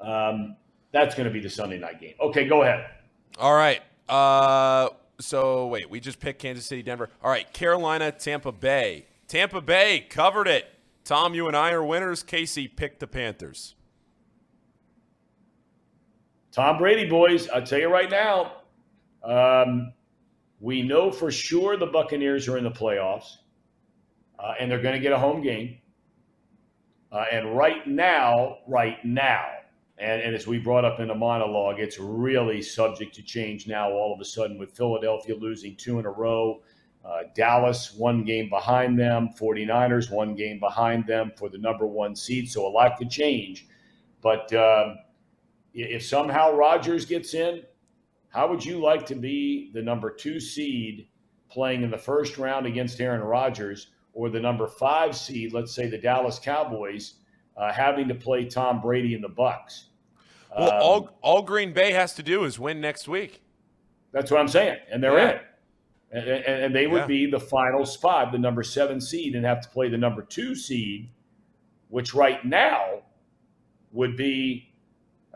Um, 0.01 0.57
that's 0.93 1.15
going 1.15 1.27
to 1.27 1.33
be 1.33 1.41
the 1.41 1.51
Sunday 1.51 1.79
night 1.79 2.01
game. 2.01 2.15
Okay, 2.21 2.47
go 2.47 2.63
ahead. 2.63 2.87
All 3.39 3.55
right. 3.55 3.81
Uh, 4.09 4.91
so 5.19 5.67
wait, 5.69 5.89
we 5.89 5.99
just 5.99 6.21
picked 6.21 6.41
Kansas 6.41 6.67
City, 6.67 6.83
Denver. 6.83 7.09
All 7.23 7.31
right, 7.31 7.51
Carolina, 7.53 8.13
Tampa 8.13 8.53
Bay. 8.53 9.07
Tampa 9.29 9.61
Bay 9.61 10.07
covered 10.09 10.47
it. 10.47 10.67
Thom, 11.07 11.37
you 11.37 11.47
and 11.47 11.57
I 11.57 11.71
are 11.71 11.85
winners. 11.85 12.25
Casey 12.25 12.67
picked 12.67 12.99
the 12.99 13.07
Panthers. 13.07 13.77
Tom 16.51 16.79
Brady, 16.79 17.09
boys, 17.09 17.49
I'll 17.49 17.63
tell 17.63 17.79
you 17.79 17.87
right 17.89 18.11
now, 18.11 18.55
um, 19.23 19.93
we 20.59 20.83
know 20.83 21.13
for 21.13 21.31
sure 21.31 21.77
the 21.77 21.87
Buccaneers 21.87 22.49
are 22.49 22.59
in 22.59 22.65
the 22.65 22.73
playoffs, 22.73 23.37
uh, 24.41 24.55
and 24.59 24.69
they're 24.69 24.83
going 24.83 24.97
to 24.97 25.01
get 25.01 25.13
a 25.13 25.19
home 25.19 25.43
game. 25.43 25.79
Uh, 27.13 27.25
and 27.31 27.57
right 27.57 27.87
now, 27.87 28.59
right 28.67 28.97
now, 29.05 29.45
and, 29.99 30.21
and, 30.21 30.35
as 30.35 30.49
we 30.49 30.59
brought 30.59 30.85
up 30.85 30.99
in 30.99 31.07
the 31.07 31.15
monologue, 31.15 31.79
it's 31.79 32.01
really 32.01 32.61
subject 32.61 33.15
to 33.15 33.23
change 33.23 33.69
now 33.69 33.93
all 33.93 34.13
of 34.13 34.21
a 34.21 34.25
sudden 34.25 34.59
with 34.59 34.77
Philadelphia 34.77 35.37
losing 35.37 35.77
two 35.77 36.01
in 36.01 36.05
a 36.05 36.11
row 36.11 36.63
uh, 37.07 37.23
Dallas, 37.35 37.95
one 37.95 38.25
game 38.25 38.49
behind 38.49 38.99
them. 38.99 39.31
49ers, 39.39 40.11
one 40.11 40.35
game 40.35 40.59
behind 40.59 41.07
them 41.07 41.33
for 41.37 41.49
the 41.49 41.59
number 41.59 41.87
one 41.87 42.17
seed. 42.17 42.51
So 42.51 42.67
a 42.67 42.69
lot 42.69 42.97
could 42.99 43.11
change. 43.11 43.67
But 44.23 44.53
uh, 44.53 44.95
if 45.73 46.05
somehow 46.05 46.53
Rodgers 46.53 47.05
gets 47.05 47.35
in, 47.35 47.63
how 48.31 48.49
would 48.49 48.65
you 48.65 48.81
like 48.81 49.07
to 49.07 49.15
be 49.15 49.71
the 49.73 49.83
number 49.83 50.11
two 50.11 50.41
seed 50.41 51.07
playing 51.49 51.85
in 51.85 51.91
the 51.91 51.99
first 51.99 52.39
round 52.39 52.67
against 52.67 53.01
Aaron 53.01 53.23
Rodgers 53.23 53.89
or 54.13 54.29
the 54.29 54.41
number 54.41 54.67
five 54.67 55.17
seed, 55.17 55.53
let's 55.53 55.73
say 55.73 55.87
the 55.87 55.99
Dallas 55.99 56.41
Cowboys, 56.41 57.15
uh, 57.57 57.73
having 57.73 58.09
to 58.09 58.15
play 58.15 58.47
Tom 58.47 58.81
Brady 58.81 59.15
in 59.15 59.21
the 59.21 59.29
Bucks? 59.29 59.91
Well, 60.59 60.73
um, 60.73 60.83
all, 60.83 61.11
all 61.23 61.43
Green 61.43 61.73
Bay 61.73 61.93
has 61.93 62.15
to 62.15 62.23
do 62.23 62.45
is 62.45 62.59
win 62.59 62.81
next 62.81 63.07
week. 63.07 63.43
That's 64.13 64.31
what 64.31 64.41
I'm 64.41 64.49
saying. 64.49 64.79
And 64.91 65.03
they're 65.03 65.19
yeah. 65.19 65.31
in 65.31 65.37
it 65.37 65.46
and, 66.17 66.45
and 66.47 66.75
they 66.75 66.87
would 66.87 67.03
yeah. 67.03 67.07
be 67.07 67.31
the 67.31 67.41
final 67.41 67.85
spot, 67.85 68.33
the 68.33 68.39
number 68.39 68.63
seven 68.63 69.01
seed, 69.01 69.35
and 69.35 69.45
have 69.45 69.61
to 69.61 69.69
play 69.69 69.89
the 69.89 69.99
number 69.99 70.23
two 70.23 70.55
seed, 70.55 71.11
which 71.89 72.15
right 72.15 72.45
now 72.45 73.03
would 73.93 74.17
be. 74.17 74.73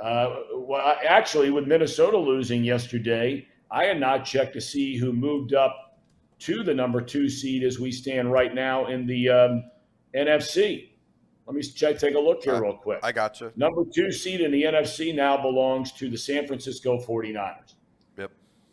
Uh, 0.02 0.34
well, 0.54 0.96
actually, 1.06 1.50
with 1.50 1.66
Minnesota 1.66 2.16
losing 2.16 2.64
yesterday, 2.64 3.46
I 3.70 3.84
had 3.84 4.00
not 4.00 4.24
checked 4.24 4.54
to 4.54 4.60
see 4.60 4.96
who 4.96 5.12
moved 5.12 5.52
up 5.52 5.98
to 6.38 6.62
the 6.62 6.72
number 6.72 7.02
two 7.02 7.28
seed 7.28 7.62
as 7.62 7.78
we 7.78 7.92
stand 7.92 8.32
right 8.32 8.54
now 8.54 8.86
in 8.86 9.06
the 9.06 9.28
um, 9.28 9.70
NFC. 10.14 10.88
Let 11.46 11.54
me 11.54 11.62
check, 11.62 11.98
take 11.98 12.14
a 12.14 12.18
look 12.18 12.42
here, 12.42 12.62
real 12.62 12.76
quick. 12.76 13.00
I 13.02 13.12
got 13.12 13.40
you. 13.40 13.52
Number 13.56 13.82
two 13.94 14.10
seed 14.10 14.40
in 14.40 14.52
the 14.52 14.62
NFC 14.62 15.14
now 15.14 15.36
belongs 15.36 15.92
to 15.92 16.08
the 16.08 16.16
San 16.16 16.46
Francisco 16.46 16.98
49ers. 16.98 17.74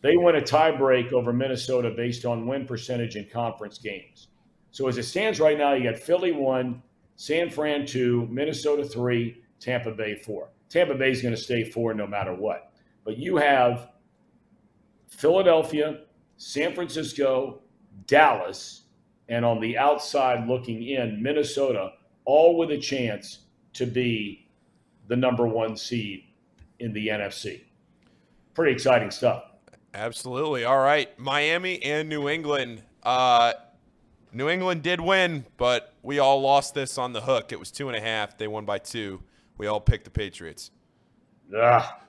They 0.07 0.15
win 0.15 0.37
a 0.37 0.41
tiebreak 0.41 1.11
over 1.11 1.33
Minnesota 1.33 1.89
based 1.91 2.23
on 2.23 2.47
win 2.47 2.65
percentage 2.65 3.17
in 3.17 3.25
conference 3.25 3.77
games. 3.77 4.29
So 4.71 4.87
as 4.87 4.97
it 4.97 5.03
stands 5.03 5.41
right 5.41 5.57
now, 5.57 5.73
you 5.73 5.91
got 5.91 5.99
Philly 5.99 6.31
one, 6.31 6.81
San 7.17 7.49
Fran 7.49 7.85
two, 7.85 8.25
Minnesota 8.31 8.85
three, 8.85 9.43
Tampa 9.59 9.91
Bay 9.91 10.15
four. 10.15 10.47
Tampa 10.69 10.95
Bay 10.95 11.11
is 11.11 11.21
going 11.21 11.35
to 11.35 11.41
stay 11.41 11.69
four 11.69 11.93
no 11.93 12.07
matter 12.07 12.33
what. 12.33 12.71
But 13.03 13.17
you 13.17 13.35
have 13.35 13.89
Philadelphia, 15.09 16.03
San 16.37 16.73
Francisco, 16.73 17.59
Dallas, 18.05 18.83
and 19.27 19.43
on 19.43 19.59
the 19.59 19.77
outside 19.77 20.47
looking 20.47 20.87
in, 20.87 21.21
Minnesota, 21.21 21.91
all 22.23 22.57
with 22.57 22.71
a 22.71 22.77
chance 22.77 23.39
to 23.73 23.85
be 23.85 24.47
the 25.09 25.17
number 25.17 25.45
one 25.45 25.75
seed 25.75 26.23
in 26.79 26.93
the 26.93 27.09
NFC. 27.09 27.63
Pretty 28.53 28.71
exciting 28.71 29.11
stuff. 29.11 29.43
Absolutely. 29.93 30.63
All 30.63 30.79
right. 30.79 31.17
Miami 31.19 31.81
and 31.83 32.09
New 32.09 32.29
England. 32.29 32.83
Uh, 33.03 33.53
New 34.33 34.49
England 34.49 34.83
did 34.83 35.01
win, 35.01 35.45
but 35.57 35.93
we 36.03 36.19
all 36.19 36.41
lost 36.41 36.73
this 36.73 36.97
on 36.97 37.13
the 37.13 37.21
hook. 37.21 37.51
It 37.51 37.59
was 37.59 37.71
two 37.71 37.87
and 37.87 37.97
a 37.97 38.01
half. 38.01 38.37
They 38.37 38.47
won 38.47 38.65
by 38.65 38.77
two. 38.77 39.23
We 39.57 39.67
all 39.67 39.79
picked 39.79 40.03
the 40.03 40.11
Patriots. 40.11 40.71
Ah. 41.55 41.99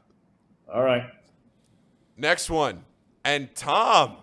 All 0.73 0.83
right. 0.83 1.05
Next 2.17 2.51
one. 2.51 2.85
And 3.25 3.55
Thom, 3.55 4.17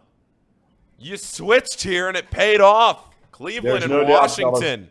you 1.00 1.18
switched 1.18 1.82
here 1.84 2.08
and 2.08 2.18
it 2.18 2.30
paid 2.30 2.62
off. 2.62 3.10
Cleveland 3.32 3.82
There's 3.82 3.92
and 3.92 3.92
no 3.92 4.04
Washington. 4.04 4.82
Doubt, 4.84 4.90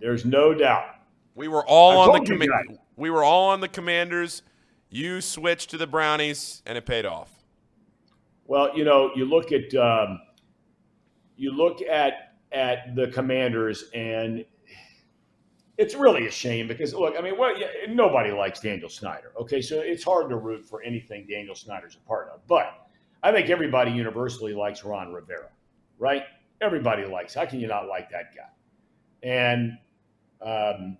There's 0.00 0.24
no 0.24 0.54
doubt. 0.54 0.96
We 1.34 1.48
were 1.48 1.64
all 1.66 1.98
on 1.98 2.24
the 2.24 2.28
com- 2.28 2.78
we 2.96 3.10
were 3.10 3.22
all 3.22 3.50
on 3.50 3.60
the 3.60 3.68
Commanders. 3.68 4.42
You 4.90 5.20
switched 5.20 5.70
to 5.70 5.76
the 5.76 5.86
Brownies, 5.86 6.62
and 6.64 6.78
it 6.78 6.86
paid 6.86 7.04
off. 7.04 7.30
Well, 8.46 8.76
you 8.76 8.84
know, 8.84 9.10
you 9.14 9.26
look 9.26 9.52
at 9.52 9.74
um, 9.74 10.20
you 11.36 11.52
look 11.52 11.82
at 11.82 12.34
at 12.52 12.96
the 12.96 13.08
Commanders, 13.08 13.84
and 13.92 14.44
it's 15.76 15.94
really 15.94 16.26
a 16.26 16.30
shame 16.30 16.66
because 16.66 16.94
look, 16.94 17.14
I 17.18 17.20
mean, 17.20 17.36
what 17.36 17.56
nobody 17.88 18.32
likes 18.32 18.60
Daniel 18.60 18.88
Snyder. 18.88 19.32
Okay, 19.38 19.60
so 19.60 19.80
it's 19.80 20.02
hard 20.02 20.30
to 20.30 20.36
root 20.36 20.66
for 20.66 20.82
anything 20.82 21.26
Daniel 21.28 21.54
Snyder's 21.54 21.96
a 21.96 22.08
part 22.08 22.30
of, 22.32 22.40
but 22.46 22.88
I 23.22 23.32
think 23.32 23.50
everybody 23.50 23.90
universally 23.90 24.54
likes 24.54 24.84
Ron 24.84 25.12
Rivera, 25.12 25.50
right? 25.98 26.22
Everybody 26.62 27.04
likes. 27.04 27.34
How 27.34 27.44
can 27.44 27.60
you 27.60 27.66
not 27.66 27.86
like 27.86 28.10
that 28.10 28.34
guy? 28.34 28.48
And 29.22 29.78
um, 30.40 30.96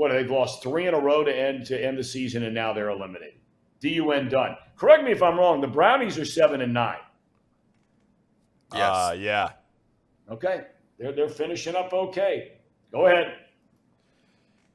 what 0.00 0.10
they've 0.10 0.30
lost 0.30 0.62
three 0.62 0.86
in 0.86 0.94
a 0.94 0.98
row 0.98 1.22
to 1.22 1.30
end 1.30 1.66
to 1.66 1.78
end 1.78 1.98
the 1.98 2.02
season, 2.02 2.42
and 2.44 2.54
now 2.54 2.72
they're 2.72 2.88
eliminated. 2.88 3.34
DUN 3.82 4.30
done. 4.30 4.56
Correct 4.74 5.04
me 5.04 5.12
if 5.12 5.22
I'm 5.22 5.38
wrong. 5.38 5.60
The 5.60 5.66
Brownies 5.66 6.18
are 6.18 6.24
seven 6.24 6.62
and 6.62 6.72
nine. 6.72 6.96
Yes. 8.72 8.90
Uh, 8.90 9.16
yeah. 9.18 9.50
Okay. 10.30 10.62
They're 10.98 11.12
they're 11.12 11.28
finishing 11.28 11.76
up 11.76 11.92
okay. 11.92 12.52
Go 12.90 13.08
ahead. 13.08 13.34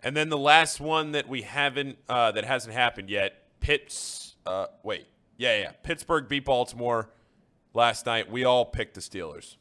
And 0.04 0.16
then 0.16 0.30
the 0.30 0.38
last 0.38 0.80
one 0.80 1.14
that 1.14 1.28
we 1.28 1.42
haven't 1.42 1.98
uh, 2.08 2.32
that 2.34 2.46
hasn't 2.46 2.76
happened 2.76 3.10
yet. 3.10 3.60
Pitts. 3.60 4.36
Uh, 4.46 4.68
wait. 4.84 5.08
Yeah, 5.38 5.58
yeah. 5.58 5.72
Pittsburgh 5.82 6.30
beat 6.30 6.46
Baltimore 6.46 7.10
last 7.74 8.06
night. 8.06 8.30
We 8.30 8.44
all 8.44 8.64
picked 8.64 8.94
the 8.94 9.02
Steelers. 9.02 9.58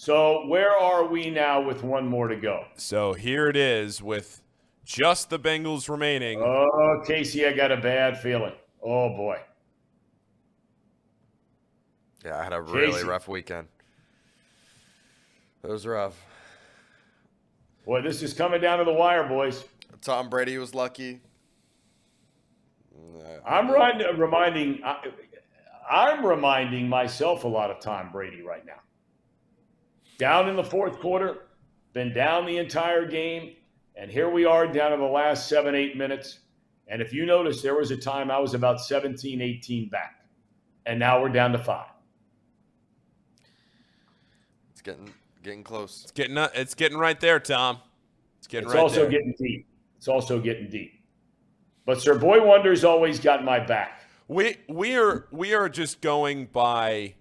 Okay. 0.00 0.06
So 0.06 0.46
where 0.46 0.76
are 0.76 1.04
we 1.06 1.30
now 1.30 1.60
with 1.60 1.82
one 1.82 2.06
more 2.06 2.28
to 2.28 2.36
go? 2.36 2.64
So 2.76 3.12
here 3.12 3.48
it 3.48 3.56
is 3.56 4.02
with 4.02 4.42
just 4.84 5.28
the 5.28 5.38
Bengals 5.38 5.88
remaining. 5.88 6.40
Oh, 6.42 7.02
Casey, 7.06 7.46
I 7.46 7.52
got 7.52 7.70
a 7.70 7.76
bad 7.76 8.18
feeling. 8.18 8.54
Oh 8.82 9.10
boy. 9.10 9.38
Yeah, 12.24 12.38
I 12.38 12.44
had 12.44 12.52
a 12.52 12.62
really 12.62 12.92
Casey. 12.92 13.06
rough 13.06 13.28
weekend. 13.28 13.68
It 15.62 15.68
was 15.68 15.86
rough. 15.86 16.16
Boy, 17.84 18.00
this 18.02 18.22
is 18.22 18.32
coming 18.32 18.60
down 18.60 18.78
to 18.78 18.84
the 18.84 18.92
wire, 18.92 19.28
boys. 19.28 19.64
Tom 20.00 20.30
Brady 20.30 20.56
was 20.56 20.74
lucky. 20.74 21.20
I'm 23.46 23.70
reminding 24.18 24.82
I'm 25.90 26.24
reminding 26.24 26.88
myself 26.88 27.44
a 27.44 27.48
lot 27.48 27.70
of 27.70 27.80
Tom 27.80 28.10
Brady 28.12 28.42
right 28.42 28.64
now. 28.64 28.80
Down 30.20 30.50
in 30.50 30.54
the 30.54 30.62
fourth 30.62 31.00
quarter, 31.00 31.46
been 31.94 32.12
down 32.12 32.44
the 32.44 32.58
entire 32.58 33.06
game, 33.06 33.54
and 33.96 34.10
here 34.10 34.28
we 34.28 34.44
are 34.44 34.66
down 34.66 34.90
to 34.90 34.98
the 34.98 35.02
last 35.02 35.48
seven, 35.48 35.74
eight 35.74 35.96
minutes. 35.96 36.40
And 36.88 37.00
if 37.00 37.10
you 37.10 37.24
notice, 37.24 37.62
there 37.62 37.74
was 37.74 37.90
a 37.90 37.96
time 37.96 38.30
I 38.30 38.38
was 38.38 38.52
about 38.52 38.82
17, 38.82 39.40
18 39.40 39.88
back, 39.88 40.26
and 40.84 40.98
now 40.98 41.22
we're 41.22 41.30
down 41.30 41.52
to 41.52 41.58
five. 41.58 41.86
It's 44.72 44.82
getting 44.82 45.10
getting 45.42 45.64
close. 45.64 46.02
It's 46.02 46.12
getting 46.12 46.36
it's 46.36 46.74
getting 46.74 46.98
right 46.98 47.18
there, 47.18 47.40
Thom. 47.40 47.78
It's 48.36 48.46
getting 48.46 48.68
right 48.68 48.74
there. 48.74 48.84
it's 48.84 48.94
right 48.94 49.00
also 49.00 49.10
there. 49.10 49.18
getting 49.18 49.34
deep. 49.38 49.66
It's 49.96 50.08
also 50.08 50.38
getting 50.38 50.68
deep. 50.68 51.02
But 51.86 52.02
Sir 52.02 52.18
Boy 52.18 52.44
Wonder's 52.44 52.84
always 52.84 53.18
got 53.20 53.42
my 53.42 53.58
back. 53.58 54.02
We 54.28 54.58
we 54.68 54.98
are 54.98 55.28
we 55.30 55.54
are 55.54 55.70
just 55.70 56.02
going 56.02 56.44
by 56.52 57.14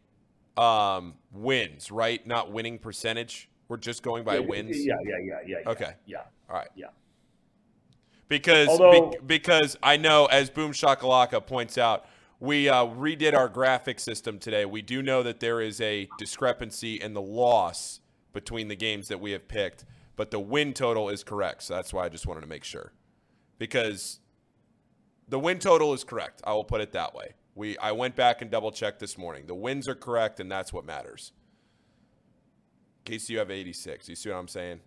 um, 0.58 1.14
wins, 1.32 1.92
right? 1.92 2.26
Not 2.26 2.52
winning 2.52 2.80
percentage. 2.80 3.50
We're 3.68 3.78
just 3.78 4.04
going 4.04 4.24
by 4.24 4.36
yeah, 4.36 4.48
wins. 4.48 4.86
Yeah, 4.86 4.96
yeah, 5.04 5.18
yeah, 5.22 5.40
yeah. 5.46 5.70
Okay. 5.70 5.94
Yeah. 6.06 6.22
All 6.50 6.56
right. 6.56 6.70
Yeah. 6.76 6.88
Because 8.28 8.68
Although, 8.68 9.12
be, 9.12 9.18
because 9.26 9.78
I 9.82 9.98
know, 9.98 10.26
as 10.28 10.50
Boom 10.50 10.72
Shakalaka 10.72 11.46
points 11.46 11.78
out, 11.78 12.06
we 12.40 12.70
uh, 12.70 12.86
redid 12.86 13.36
our 13.36 13.50
graphic 13.50 14.00
system 14.00 14.40
today. 14.40 14.66
We 14.66 14.82
do 14.82 15.02
know 15.02 15.24
that 15.24 15.40
there 15.40 15.62
is 15.62 15.82
a 15.82 16.08
discrepancy 16.18 16.96
in 16.96 17.14
the 17.14 17.22
loss 17.22 18.00
between 18.34 18.68
the 18.68 18.76
games 18.76 19.08
that 19.10 19.20
we 19.20 19.32
have 19.32 19.48
picked, 19.48 19.86
but 20.16 20.32
the 20.32 20.40
win 20.40 20.74
total 20.74 21.10
is 21.10 21.24
correct. 21.24 21.64
So 21.64 21.74
that's 21.74 21.92
why 21.92 22.06
I 22.06 22.10
just 22.10 22.28
wanted 22.28 22.42
to 22.42 22.48
make 22.48 22.64
sure. 22.64 22.94
Because 23.58 24.20
the 25.28 25.40
win 25.40 25.60
total 25.60 25.94
is 25.94 26.04
correct. 26.04 26.42
I 26.46 26.54
will 26.54 26.64
put 26.64 26.82
it 26.82 26.94
that 26.94 27.14
way. 27.14 27.34
We 27.56 27.78
I 27.78 27.92
went 27.92 28.16
back 28.16 28.42
and 28.42 28.50
double 28.50 28.72
checked 28.72 29.00
this 29.00 29.18
morning. 29.18 29.46
The 29.48 29.56
wins 29.56 29.88
are 29.88 29.96
correct, 29.96 30.40
and 30.40 30.52
that's 30.52 30.72
what 30.72 30.86
matters. 30.86 31.32
In 33.06 33.14
case 33.14 33.30
you 33.30 33.40
have 33.40 33.50
86, 33.50 34.08
you 34.10 34.16
see 34.16 34.30
what 34.30 34.38
I'm 34.38 34.48
saying? 34.48 34.82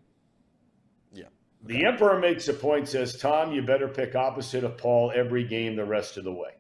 Yeah. 1.13 1.25
The 1.65 1.85
Emperor 1.85 2.19
makes 2.19 2.49
a 2.49 2.55
point. 2.55 2.89
Says 2.89 3.17
Thom, 3.17 3.53
you 3.53 3.63
better 3.63 3.89
pick 3.89 4.15
opposite 4.15 4.65
of 4.65 4.77
Paul 4.79 5.13
every 5.15 5.45
game 5.45 5.77
the 5.77 5.85
rest 5.85 6.17
of 6.17 6.25
the 6.25 6.33
way. 6.33 6.53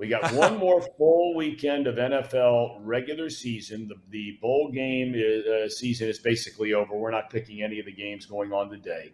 We 0.00 0.08
got 0.08 0.32
one 0.32 0.56
more 0.56 0.82
full 0.96 1.34
weekend 1.36 1.86
of 1.86 1.96
NFL 1.96 2.78
regular 2.80 3.28
season. 3.28 3.86
The, 3.86 3.96
the 4.08 4.38
bowl 4.40 4.70
game 4.72 5.14
is, 5.14 5.46
uh, 5.46 5.68
season 5.68 6.08
is 6.08 6.18
basically 6.18 6.72
over. 6.72 6.96
We're 6.96 7.10
not 7.10 7.28
picking 7.28 7.62
any 7.62 7.78
of 7.78 7.86
the 7.86 7.92
games 7.92 8.24
going 8.24 8.52
on 8.52 8.70
today. 8.70 9.12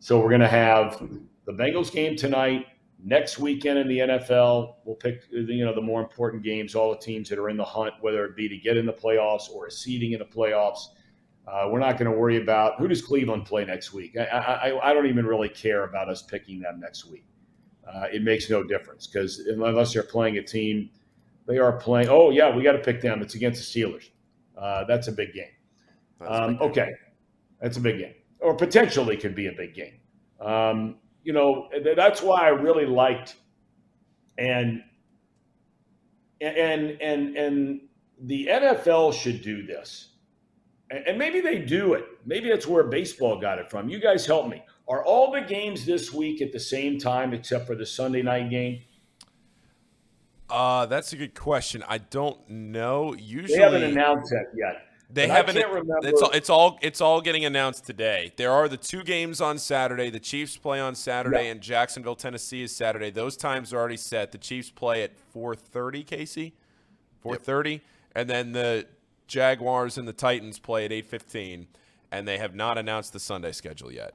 So 0.00 0.18
we're 0.18 0.30
going 0.30 0.40
to 0.40 0.48
have 0.48 1.02
the 1.44 1.52
Bengals 1.52 1.92
game 1.92 2.16
tonight, 2.16 2.66
Next 3.02 3.38
weekend 3.38 3.78
in 3.78 3.88
the 3.88 3.98
NFL, 3.98 4.76
we'll 4.84 4.96
pick 4.96 5.24
you 5.30 5.64
know 5.64 5.74
the 5.74 5.80
more 5.80 6.00
important 6.00 6.42
games, 6.42 6.74
all 6.74 6.90
the 6.90 6.98
teams 6.98 7.28
that 7.28 7.38
are 7.38 7.50
in 7.50 7.56
the 7.56 7.64
hunt, 7.64 7.94
whether 8.00 8.24
it 8.24 8.34
be 8.34 8.48
to 8.48 8.56
get 8.56 8.76
in 8.76 8.86
the 8.86 8.92
playoffs 8.92 9.50
or 9.50 9.66
a 9.66 9.70
seeding 9.70 10.12
in 10.12 10.18
the 10.18 10.24
playoffs. 10.24 10.88
Uh, 11.46 11.68
we're 11.70 11.78
not 11.78 11.98
going 11.98 12.10
to 12.10 12.16
worry 12.16 12.40
about 12.40 12.78
who 12.78 12.88
does 12.88 13.02
Cleveland 13.02 13.44
play 13.44 13.66
next 13.66 13.92
week. 13.92 14.16
I, 14.16 14.24
I, 14.24 14.90
I 14.90 14.94
don't 14.94 15.06
even 15.06 15.26
really 15.26 15.50
care 15.50 15.84
about 15.84 16.08
us 16.08 16.22
picking 16.22 16.60
them 16.60 16.80
next 16.80 17.04
week. 17.04 17.26
Uh, 17.86 18.06
it 18.10 18.22
makes 18.22 18.48
no 18.48 18.62
difference 18.62 19.06
because 19.06 19.40
unless 19.40 19.92
they're 19.92 20.02
playing 20.02 20.38
a 20.38 20.42
team, 20.42 20.88
they 21.46 21.58
are 21.58 21.72
playing. 21.72 22.08
Oh 22.08 22.30
yeah, 22.30 22.54
we 22.54 22.62
got 22.62 22.72
to 22.72 22.78
pick 22.78 23.00
them. 23.00 23.20
It's 23.20 23.34
against 23.34 23.74
the 23.74 23.80
Steelers. 23.80 24.08
Uh, 24.56 24.84
that's 24.84 25.08
a 25.08 25.12
big 25.12 25.34
game. 25.34 25.50
Um, 26.26 26.52
big 26.52 26.58
game. 26.58 26.70
Okay, 26.70 26.90
that's 27.60 27.76
a 27.76 27.80
big 27.80 27.98
game, 27.98 28.14
or 28.40 28.54
potentially 28.54 29.16
could 29.16 29.34
be 29.34 29.48
a 29.48 29.52
big 29.52 29.74
game. 29.74 29.98
Um, 30.40 30.96
you 31.24 31.32
know, 31.32 31.68
that's 31.96 32.22
why 32.22 32.44
I 32.44 32.48
really 32.48 32.86
liked 32.86 33.36
and 34.38 34.82
and 36.40 37.00
and 37.00 37.36
and 37.36 37.80
the 38.20 38.48
NFL 38.50 39.14
should 39.14 39.42
do 39.42 39.66
this. 39.66 40.10
And 40.90 41.18
maybe 41.18 41.40
they 41.40 41.58
do 41.58 41.94
it. 41.94 42.04
Maybe 42.24 42.50
that's 42.50 42.66
where 42.66 42.84
baseball 42.84 43.40
got 43.40 43.58
it 43.58 43.70
from. 43.70 43.88
You 43.88 43.98
guys 43.98 44.26
help 44.26 44.48
me. 44.48 44.62
Are 44.86 45.02
all 45.04 45.32
the 45.32 45.40
games 45.40 45.86
this 45.86 46.12
week 46.12 46.42
at 46.42 46.52
the 46.52 46.60
same 46.60 46.98
time 46.98 47.32
except 47.32 47.66
for 47.66 47.74
the 47.74 47.86
Sunday 47.86 48.22
night 48.22 48.50
game? 48.50 48.82
Uh, 50.48 50.86
that's 50.86 51.12
a 51.14 51.16
good 51.16 51.34
question. 51.34 51.82
I 51.88 51.98
don't 51.98 52.48
know. 52.48 53.14
Usually, 53.14 53.56
they 53.56 53.62
haven't 53.64 53.82
announced 53.82 54.30
that 54.30 54.52
yet. 54.54 54.86
They 55.10 55.28
haven't. 55.28 55.56
It's 55.56 56.22
all, 56.22 56.30
it's 56.30 56.50
all 56.50 56.78
it's 56.82 57.00
all 57.00 57.20
getting 57.20 57.44
announced 57.44 57.84
today. 57.84 58.32
There 58.36 58.50
are 58.50 58.68
the 58.68 58.76
two 58.76 59.02
games 59.02 59.40
on 59.40 59.58
Saturday. 59.58 60.10
The 60.10 60.20
Chiefs 60.20 60.56
play 60.56 60.80
on 60.80 60.94
Saturday, 60.94 61.44
yeah. 61.44 61.52
and 61.52 61.60
Jacksonville, 61.60 62.16
Tennessee 62.16 62.62
is 62.62 62.74
Saturday. 62.74 63.10
Those 63.10 63.36
times 63.36 63.72
are 63.72 63.78
already 63.78 63.96
set. 63.96 64.32
The 64.32 64.38
Chiefs 64.38 64.70
play 64.70 65.02
at 65.02 65.12
4:30. 65.34 66.06
Casey, 66.06 66.54
4:30, 67.24 67.72
yep. 67.72 67.80
and 68.14 68.30
then 68.30 68.52
the 68.52 68.86
Jaguars 69.26 69.98
and 69.98 70.08
the 70.08 70.12
Titans 70.12 70.58
play 70.58 70.86
at 70.86 70.90
8:15, 70.90 71.66
and 72.10 72.26
they 72.26 72.38
have 72.38 72.54
not 72.54 72.78
announced 72.78 73.12
the 73.12 73.20
Sunday 73.20 73.52
schedule 73.52 73.92
yet. 73.92 74.14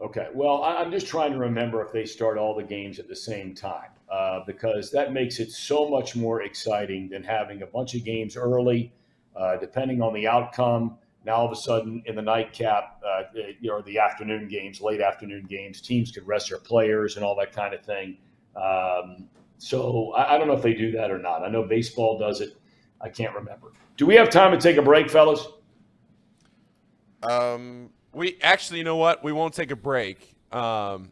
Okay. 0.00 0.28
Well, 0.32 0.62
I'm 0.62 0.90
just 0.90 1.06
trying 1.06 1.32
to 1.32 1.38
remember 1.38 1.84
if 1.84 1.92
they 1.92 2.04
start 2.04 2.38
all 2.38 2.54
the 2.54 2.64
games 2.64 2.98
at 2.98 3.08
the 3.08 3.16
same 3.16 3.54
time, 3.54 3.90
uh, 4.10 4.40
because 4.46 4.90
that 4.92 5.12
makes 5.12 5.40
it 5.40 5.50
so 5.50 5.88
much 5.88 6.14
more 6.14 6.42
exciting 6.42 7.08
than 7.08 7.22
having 7.22 7.62
a 7.62 7.66
bunch 7.66 7.94
of 7.94 8.04
games 8.04 8.36
early 8.36 8.92
uh, 9.36 9.56
depending 9.56 10.02
on 10.02 10.12
the 10.14 10.26
outcome, 10.26 10.96
now 11.24 11.36
all 11.36 11.46
of 11.46 11.52
a 11.52 11.56
sudden 11.56 12.02
in 12.06 12.14
the 12.14 12.22
nightcap, 12.22 13.02
uh, 13.06 13.22
you 13.34 13.70
know, 13.70 13.80
the 13.82 13.98
afternoon 13.98 14.48
games, 14.48 14.80
late 14.80 15.00
afternoon 15.00 15.46
games, 15.46 15.80
teams 15.80 16.10
could 16.10 16.26
rest 16.26 16.50
their 16.50 16.58
players 16.58 17.16
and 17.16 17.24
all 17.24 17.34
that 17.36 17.52
kind 17.52 17.74
of 17.74 17.84
thing. 17.84 18.18
Um, 18.56 19.28
so 19.58 20.12
I, 20.12 20.34
I, 20.34 20.38
don't 20.38 20.46
know 20.46 20.54
if 20.54 20.62
they 20.62 20.74
do 20.74 20.92
that 20.92 21.10
or 21.10 21.18
not. 21.18 21.42
I 21.42 21.48
know 21.48 21.62
baseball 21.64 22.18
does 22.18 22.40
it. 22.40 22.56
I 23.00 23.08
can't 23.08 23.34
remember. 23.34 23.72
Do 23.96 24.06
we 24.06 24.14
have 24.16 24.30
time 24.30 24.52
to 24.52 24.58
take 24.58 24.76
a 24.76 24.82
break, 24.82 25.10
fellas? 25.10 25.46
Um, 27.22 27.90
we 28.12 28.38
actually, 28.42 28.78
you 28.78 28.84
know 28.84 28.96
what? 28.96 29.24
We 29.24 29.32
won't 29.32 29.54
take 29.54 29.70
a 29.70 29.76
break. 29.76 30.34
Um, 30.52 31.10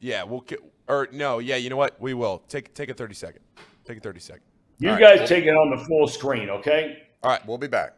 yeah, 0.00 0.22
we'll 0.22 0.44
or 0.88 1.08
no, 1.12 1.38
yeah, 1.38 1.56
you 1.56 1.70
know 1.70 1.76
what? 1.76 2.00
We 2.00 2.14
will 2.14 2.38
take 2.48 2.74
take 2.74 2.90
a 2.90 2.94
thirty 2.94 3.14
second. 3.14 3.40
Take 3.84 3.98
a 3.98 4.00
thirty 4.00 4.20
second. 4.20 4.42
You 4.78 4.90
all 4.90 4.98
guys 4.98 5.20
right. 5.20 5.28
take 5.28 5.44
it 5.44 5.56
on 5.56 5.76
the 5.76 5.84
full 5.84 6.06
screen, 6.06 6.50
okay? 6.50 7.05
All 7.26 7.32
right, 7.32 7.44
we'll 7.44 7.58
be 7.58 7.66
back. 7.66 7.94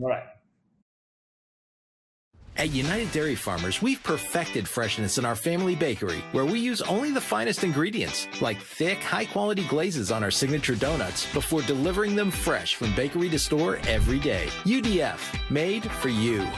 All 0.00 0.08
right. 0.08 0.22
At 2.56 2.70
United 2.70 3.12
Dairy 3.12 3.34
Farmers, 3.34 3.82
we've 3.82 4.02
perfected 4.02 4.66
freshness 4.66 5.18
in 5.18 5.26
our 5.26 5.34
family 5.34 5.76
bakery, 5.76 6.24
where 6.32 6.46
we 6.46 6.60
use 6.60 6.80
only 6.80 7.10
the 7.10 7.20
finest 7.20 7.62
ingredients, 7.62 8.26
like 8.40 8.58
thick, 8.58 8.96
high 9.02 9.26
quality 9.26 9.64
glazes 9.64 10.10
on 10.10 10.24
our 10.24 10.30
signature 10.30 10.74
donuts, 10.74 11.30
before 11.34 11.60
delivering 11.60 12.16
them 12.16 12.30
fresh 12.30 12.74
from 12.74 12.94
bakery 12.94 13.28
to 13.28 13.38
store 13.38 13.76
every 13.86 14.18
day. 14.18 14.46
UDF, 14.64 15.50
made 15.50 15.84
for 15.84 16.08
you. 16.08 16.48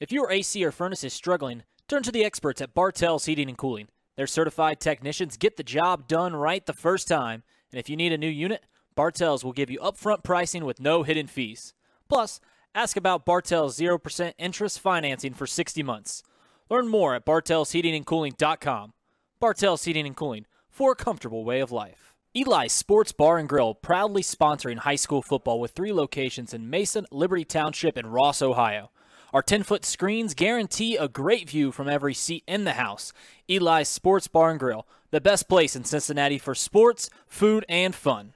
If 0.00 0.12
your 0.12 0.30
AC 0.30 0.62
or 0.62 0.70
furnace 0.70 1.02
is 1.02 1.14
struggling, 1.14 1.62
turn 1.88 2.02
to 2.02 2.12
the 2.12 2.26
experts 2.26 2.60
at 2.60 2.74
Bartels 2.74 3.24
Heating 3.24 3.48
and 3.48 3.56
Cooling. 3.56 3.88
Their 4.18 4.26
certified 4.26 4.80
technicians 4.80 5.38
get 5.38 5.56
the 5.56 5.62
job 5.62 6.08
done 6.08 6.36
right 6.36 6.66
the 6.66 6.74
first 6.74 7.08
time, 7.08 7.42
and 7.70 7.78
if 7.78 7.88
you 7.88 7.96
need 7.96 8.12
a 8.12 8.18
new 8.18 8.28
unit, 8.28 8.64
Bartels 8.94 9.44
will 9.44 9.52
give 9.52 9.70
you 9.70 9.78
upfront 9.80 10.22
pricing 10.22 10.64
with 10.64 10.80
no 10.80 11.02
hidden 11.02 11.26
fees. 11.26 11.74
Plus, 12.08 12.40
ask 12.74 12.96
about 12.96 13.24
Bartels 13.24 13.78
0% 13.78 14.32
interest 14.38 14.80
financing 14.80 15.34
for 15.34 15.46
60 15.46 15.82
months. 15.82 16.22
Learn 16.70 16.88
more 16.88 17.14
at 17.14 17.26
bartelsheatingandcooling.com. 17.26 18.92
Bartels 19.40 19.84
Heating 19.84 20.06
and 20.06 20.16
Cooling, 20.16 20.46
for 20.70 20.92
a 20.92 20.96
comfortable 20.96 21.44
way 21.44 21.60
of 21.60 21.72
life. 21.72 22.14
Eli's 22.34 22.72
Sports 22.72 23.12
Bar 23.12 23.38
and 23.38 23.48
Grill, 23.48 23.74
proudly 23.74 24.22
sponsoring 24.22 24.78
high 24.78 24.96
school 24.96 25.20
football 25.20 25.60
with 25.60 25.72
three 25.72 25.92
locations 25.92 26.54
in 26.54 26.70
Mason, 26.70 27.06
Liberty 27.10 27.44
Township, 27.44 27.96
and 27.96 28.12
Ross, 28.12 28.40
Ohio. 28.40 28.90
Our 29.34 29.42
10 29.42 29.64
foot 29.64 29.84
screens 29.84 30.32
guarantee 30.32 30.96
a 30.96 31.08
great 31.08 31.50
view 31.50 31.72
from 31.72 31.88
every 31.88 32.14
seat 32.14 32.44
in 32.46 32.64
the 32.64 32.72
house. 32.72 33.12
Eli's 33.48 33.88
Sports 33.88 34.28
Bar 34.28 34.50
and 34.50 34.60
Grill, 34.60 34.86
the 35.10 35.20
best 35.20 35.48
place 35.48 35.76
in 35.76 35.84
Cincinnati 35.84 36.38
for 36.38 36.54
sports, 36.54 37.10
food, 37.26 37.66
and 37.68 37.94
fun. 37.94 38.32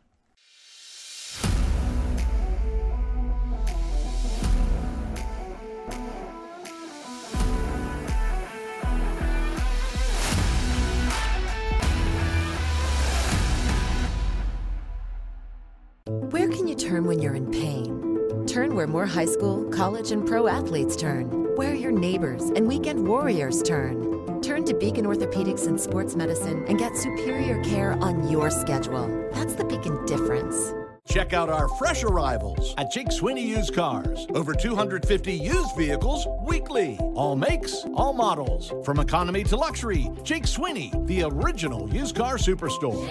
Turn 16.77 17.05
when 17.07 17.21
you're 17.21 17.35
in 17.35 17.51
pain? 17.51 18.45
Turn 18.47 18.75
where 18.75 18.87
more 18.87 19.07
high 19.07 19.27
school, 19.27 19.65
college, 19.71 20.13
and 20.13 20.27
pro 20.27 20.47
athletes 20.47 20.97
turn. 20.97 21.57
Where 21.57 21.75
your 21.75 21.93
neighbors 21.93 22.43
and 22.51 22.69
weekend 22.69 23.07
warriors 23.07 23.63
turn. 23.63 24.41
Turn 24.43 24.65
to 24.65 24.75
Beacon 24.75 25.07
Orthopedics 25.07 25.67
and 25.67 25.81
Sports 25.81 26.15
Medicine 26.15 26.65
and 26.69 26.79
get 26.79 26.97
superior 26.97 27.63
care 27.65 27.93
on 28.03 28.31
your 28.31 28.51
schedule. 28.51 29.09
That's 29.33 29.55
the 29.55 29.65
Beacon 29.65 30.05
difference. 30.07 30.73
Check 31.09 31.33
out 31.33 31.49
our 31.49 31.69
fresh 31.69 32.03
arrivals 32.03 32.75
at 32.77 32.91
Jake 32.91 33.13
Sweeney 33.13 33.47
Used 33.47 33.75
Cars. 33.75 34.27
Over 34.35 34.53
250 34.53 35.33
used 35.33 35.77
vehicles 35.77 36.27
weekly. 36.41 36.99
All 37.15 37.37
makes, 37.37 37.85
all 37.95 38.13
models. 38.13 38.73
From 38.85 38.99
economy 38.99 39.45
to 39.45 39.57
luxury, 39.57 40.11
Jake 40.25 40.47
Sweeney, 40.47 40.93
the 41.05 41.23
original 41.23 41.89
used 41.89 42.17
car 42.17 42.37
superstore. 42.37 43.09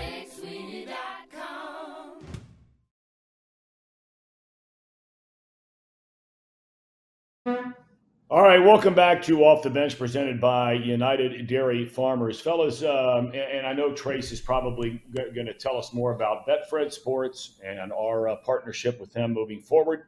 All 7.47 8.41
right, 8.41 8.57
welcome 8.57 8.95
back 8.95 9.21
to 9.23 9.43
Off 9.43 9.61
the 9.61 9.69
Bench, 9.69 9.99
presented 9.99 10.41
by 10.41 10.73
United 10.73 11.45
Dairy 11.45 11.85
Farmers, 11.85 12.41
fellas. 12.41 12.81
Um, 12.81 13.27
and, 13.27 13.35
and, 13.35 13.67
I 13.67 13.73
know 13.73 13.93
Trace 13.93 14.31
is 14.31 14.41
probably 14.41 15.03
g- 15.15 15.29
going 15.35 15.45
to 15.45 15.53
tell 15.53 15.77
us 15.77 15.93
more 15.93 16.15
about 16.15 16.47
Betfred 16.47 16.91
Sports 16.91 17.59
and 17.63 17.93
our 17.93 18.29
uh, 18.29 18.37
partnership 18.37 18.99
with 18.99 19.13
them 19.13 19.31
moving 19.31 19.61
forward, 19.61 20.05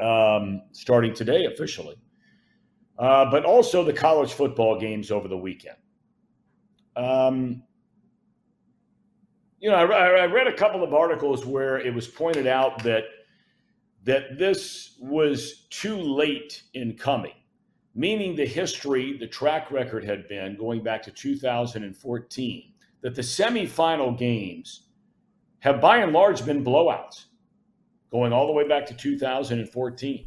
um, 0.00 0.62
starting 0.70 1.12
today 1.12 1.46
officially. 1.46 1.96
Uh, 3.00 3.28
but 3.28 3.44
also 3.44 3.82
the 3.82 3.92
college 3.92 4.32
football 4.32 4.78
games 4.78 5.10
over 5.10 5.26
the 5.26 5.36
weekend. 5.36 5.76
Um, 6.94 7.64
you 9.58 9.70
know, 9.70 9.74
I, 9.74 10.20
I 10.20 10.26
read 10.26 10.46
a 10.46 10.54
couple 10.54 10.84
of 10.84 10.94
articles 10.94 11.44
where 11.44 11.80
it 11.80 11.92
was 11.92 12.06
pointed 12.06 12.46
out 12.46 12.80
that 12.84 13.02
that 14.04 14.38
this 14.38 14.96
was 15.00 15.66
too 15.70 15.96
late 15.96 16.62
in 16.74 16.96
coming, 16.96 17.34
meaning 17.94 18.36
the 18.36 18.46
history, 18.46 19.16
the 19.18 19.26
track 19.26 19.70
record 19.70 20.04
had 20.04 20.28
been 20.28 20.56
going 20.56 20.82
back 20.82 21.02
to 21.02 21.10
2014, 21.10 22.72
that 23.02 23.14
the 23.14 23.22
semifinal 23.22 24.16
games 24.16 24.88
have 25.60 25.80
by 25.80 25.98
and 25.98 26.12
large 26.12 26.44
been 26.44 26.64
blowouts, 26.64 27.24
going 28.10 28.32
all 28.32 28.46
the 28.46 28.52
way 28.52 28.66
back 28.66 28.86
to 28.86 28.94
2014. 28.94 30.26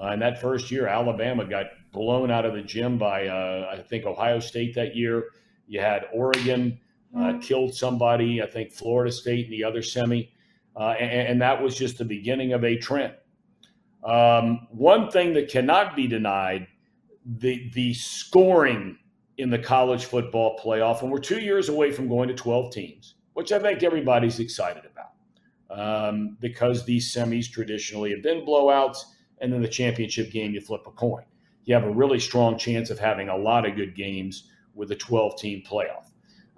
Uh, 0.00 0.08
in 0.08 0.18
that 0.20 0.40
first 0.40 0.70
year, 0.70 0.86
Alabama 0.86 1.44
got 1.44 1.66
blown 1.92 2.30
out 2.30 2.44
of 2.44 2.54
the 2.54 2.62
gym 2.62 2.98
by, 2.98 3.28
uh, 3.28 3.70
I 3.72 3.82
think, 3.82 4.04
Ohio 4.06 4.40
State 4.40 4.74
that 4.74 4.96
year. 4.96 5.24
You 5.66 5.80
had 5.80 6.06
Oregon 6.12 6.80
uh, 7.16 7.34
killed 7.40 7.74
somebody, 7.74 8.42
I 8.42 8.46
think 8.46 8.72
Florida 8.72 9.12
State 9.12 9.46
in 9.46 9.50
the 9.52 9.64
other 9.64 9.82
semi. 9.82 10.30
Uh, 10.76 10.94
and, 10.98 11.28
and, 11.28 11.42
that 11.42 11.62
was 11.62 11.76
just 11.76 11.98
the 11.98 12.04
beginning 12.04 12.52
of 12.52 12.64
a 12.64 12.76
trend. 12.76 13.14
Um, 14.02 14.66
one 14.70 15.08
thing 15.08 15.32
that 15.34 15.48
cannot 15.48 15.94
be 15.94 16.08
denied 16.08 16.66
the 17.24 17.70
the 17.74 17.94
scoring 17.94 18.98
in 19.38 19.50
the 19.50 19.58
college 19.58 20.04
football 20.04 20.58
playoff, 20.58 21.02
and 21.02 21.10
we're 21.10 21.18
two 21.18 21.40
years 21.40 21.68
away 21.68 21.90
from 21.90 22.08
going 22.08 22.28
to 22.28 22.34
12 22.34 22.72
teams, 22.72 23.14
which 23.32 23.52
I 23.52 23.58
think 23.58 23.82
everybody's 23.82 24.38
excited 24.40 24.82
about 24.84 25.14
um, 25.70 26.36
because 26.40 26.84
these 26.84 27.12
semis 27.12 27.50
traditionally 27.50 28.10
have 28.10 28.22
been 28.22 28.44
blowouts, 28.44 28.98
and 29.38 29.52
then 29.52 29.62
the 29.62 29.68
championship 29.68 30.30
game 30.30 30.52
you 30.52 30.60
flip 30.60 30.86
a 30.86 30.90
coin. 30.90 31.24
You 31.64 31.74
have 31.74 31.84
a 31.84 31.90
really 31.90 32.20
strong 32.20 32.58
chance 32.58 32.90
of 32.90 32.98
having 32.98 33.28
a 33.28 33.36
lot 33.36 33.66
of 33.66 33.74
good 33.74 33.96
games 33.96 34.50
with 34.74 34.90
a 34.90 34.96
12 34.96 35.38
team 35.38 35.62
playoff. 35.66 36.10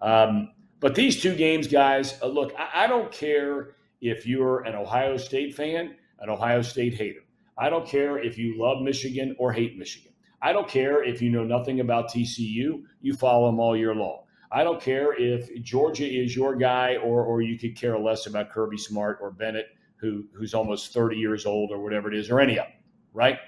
Um, 0.02 0.52
but 0.80 0.94
these 0.94 1.22
two 1.22 1.34
games, 1.34 1.68
guys, 1.68 2.20
uh, 2.22 2.26
look, 2.26 2.52
I, 2.58 2.84
I 2.84 2.86
don't 2.86 3.10
care 3.10 3.76
if 4.00 4.26
you're 4.26 4.62
an 4.64 4.74
Ohio 4.74 5.16
State 5.16 5.54
fan, 5.54 5.96
an 6.20 6.30
Ohio 6.30 6.62
State 6.62 6.94
hater. 6.94 7.20
I 7.58 7.70
don't 7.70 7.86
care 7.86 8.18
if 8.18 8.36
you 8.36 8.58
love 8.58 8.82
Michigan 8.82 9.34
or 9.38 9.52
hate 9.52 9.78
Michigan. 9.78 10.12
I 10.42 10.52
don't 10.52 10.68
care 10.68 11.02
if 11.02 11.22
you 11.22 11.30
know 11.30 11.44
nothing 11.44 11.80
about 11.80 12.10
TCU, 12.10 12.82
you 13.00 13.14
follow 13.14 13.46
them 13.46 13.58
all 13.58 13.76
year 13.76 13.94
long. 13.94 14.24
I 14.52 14.62
don't 14.62 14.80
care 14.80 15.14
if 15.14 15.50
Georgia 15.62 16.06
is 16.06 16.36
your 16.36 16.54
guy 16.54 16.96
or, 16.96 17.24
or 17.24 17.42
you 17.42 17.58
could 17.58 17.76
care 17.76 17.98
less 17.98 18.26
about 18.26 18.50
Kirby 18.50 18.78
Smart 18.78 19.18
or 19.20 19.30
Bennett, 19.30 19.66
who, 19.96 20.24
who's 20.32 20.54
almost 20.54 20.92
30 20.92 21.16
years 21.16 21.46
old 21.46 21.70
or 21.72 21.82
whatever 21.82 22.12
it 22.12 22.16
is, 22.16 22.30
or 22.30 22.40
any 22.40 22.58
of 22.58 22.66
them, 22.66 22.74
right? 23.12 23.38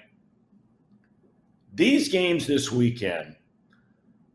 These 1.73 2.09
games 2.09 2.47
this 2.47 2.71
weekend 2.71 3.35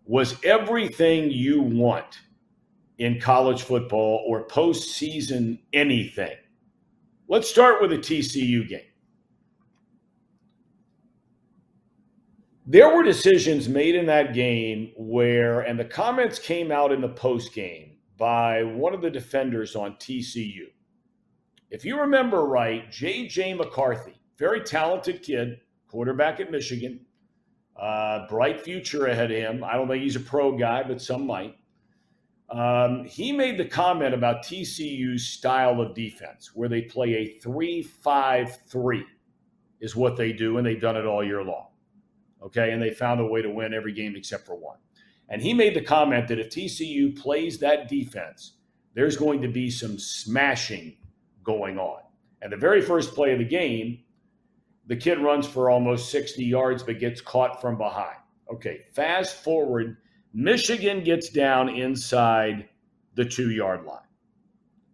was 0.06 0.36
everything 0.44 1.30
you 1.30 1.60
want 1.60 2.20
in 2.98 3.20
college 3.20 3.62
football 3.62 4.24
or 4.26 4.46
postseason 4.46 5.58
anything. 5.72 6.36
Let's 7.28 7.48
start 7.48 7.80
with 7.80 7.92
a 7.92 7.98
TCU 7.98 8.68
game. 8.68 8.80
There 12.66 12.94
were 12.94 13.02
decisions 13.02 13.68
made 13.68 13.94
in 13.94 14.06
that 14.06 14.32
game 14.32 14.92
where, 14.96 15.60
and 15.60 15.78
the 15.78 15.84
comments 15.84 16.38
came 16.38 16.72
out 16.72 16.92
in 16.92 17.00
the 17.00 17.08
post 17.08 17.52
game 17.52 17.96
by 18.16 18.62
one 18.62 18.94
of 18.94 19.02
the 19.02 19.10
defenders 19.10 19.76
on 19.76 19.96
TCU. 19.96 20.66
If 21.70 21.84
you 21.84 22.00
remember 22.00 22.46
right, 22.46 22.90
J.J. 22.90 23.54
McCarthy, 23.54 24.14
very 24.38 24.60
talented 24.60 25.22
kid, 25.22 25.60
quarterback 25.88 26.40
at 26.40 26.50
Michigan, 26.50 27.00
uh, 27.76 28.26
bright 28.28 28.60
future 28.60 29.06
ahead 29.06 29.30
of 29.30 29.36
him. 29.36 29.64
I 29.64 29.74
don't 29.74 29.88
think 29.88 30.02
he's 30.02 30.16
a 30.16 30.20
pro 30.20 30.56
guy, 30.56 30.84
but 30.84 31.02
some 31.02 31.26
might. 31.26 31.56
Um, 32.50 33.04
he 33.04 33.32
made 33.32 33.58
the 33.58 33.64
comment 33.64 34.14
about 34.14 34.44
TCU's 34.44 35.26
style 35.26 35.80
of 35.80 35.94
defense, 35.94 36.50
where 36.54 36.68
they 36.68 36.82
play 36.82 37.14
a 37.14 37.38
3 37.40 37.82
5 37.82 38.58
3, 38.68 39.04
is 39.80 39.96
what 39.96 40.16
they 40.16 40.32
do, 40.32 40.58
and 40.58 40.66
they've 40.66 40.80
done 40.80 40.96
it 40.96 41.06
all 41.06 41.24
year 41.24 41.42
long. 41.42 41.68
Okay. 42.42 42.72
And 42.72 42.82
they 42.82 42.90
found 42.90 43.20
a 43.20 43.26
way 43.26 43.42
to 43.42 43.50
win 43.50 43.72
every 43.72 43.92
game 43.92 44.14
except 44.16 44.46
for 44.46 44.54
one. 44.54 44.76
And 45.28 45.40
he 45.40 45.54
made 45.54 45.74
the 45.74 45.80
comment 45.80 46.28
that 46.28 46.38
if 46.38 46.50
TCU 46.50 47.18
plays 47.18 47.58
that 47.58 47.88
defense, 47.88 48.58
there's 48.94 49.16
going 49.16 49.40
to 49.42 49.48
be 49.48 49.70
some 49.70 49.98
smashing 49.98 50.96
going 51.42 51.78
on. 51.78 52.00
And 52.42 52.52
the 52.52 52.56
very 52.56 52.82
first 52.82 53.14
play 53.14 53.32
of 53.32 53.38
the 53.38 53.44
game, 53.44 54.00
the 54.86 54.96
kid 54.96 55.18
runs 55.18 55.46
for 55.46 55.70
almost 55.70 56.10
60 56.10 56.44
yards 56.44 56.82
but 56.82 56.98
gets 56.98 57.20
caught 57.20 57.60
from 57.60 57.78
behind. 57.78 58.18
Okay, 58.52 58.82
fast 58.92 59.42
forward 59.42 59.96
Michigan 60.36 61.04
gets 61.04 61.28
down 61.28 61.68
inside 61.68 62.68
the 63.14 63.24
two 63.24 63.52
yard 63.52 63.84
line. 63.84 64.00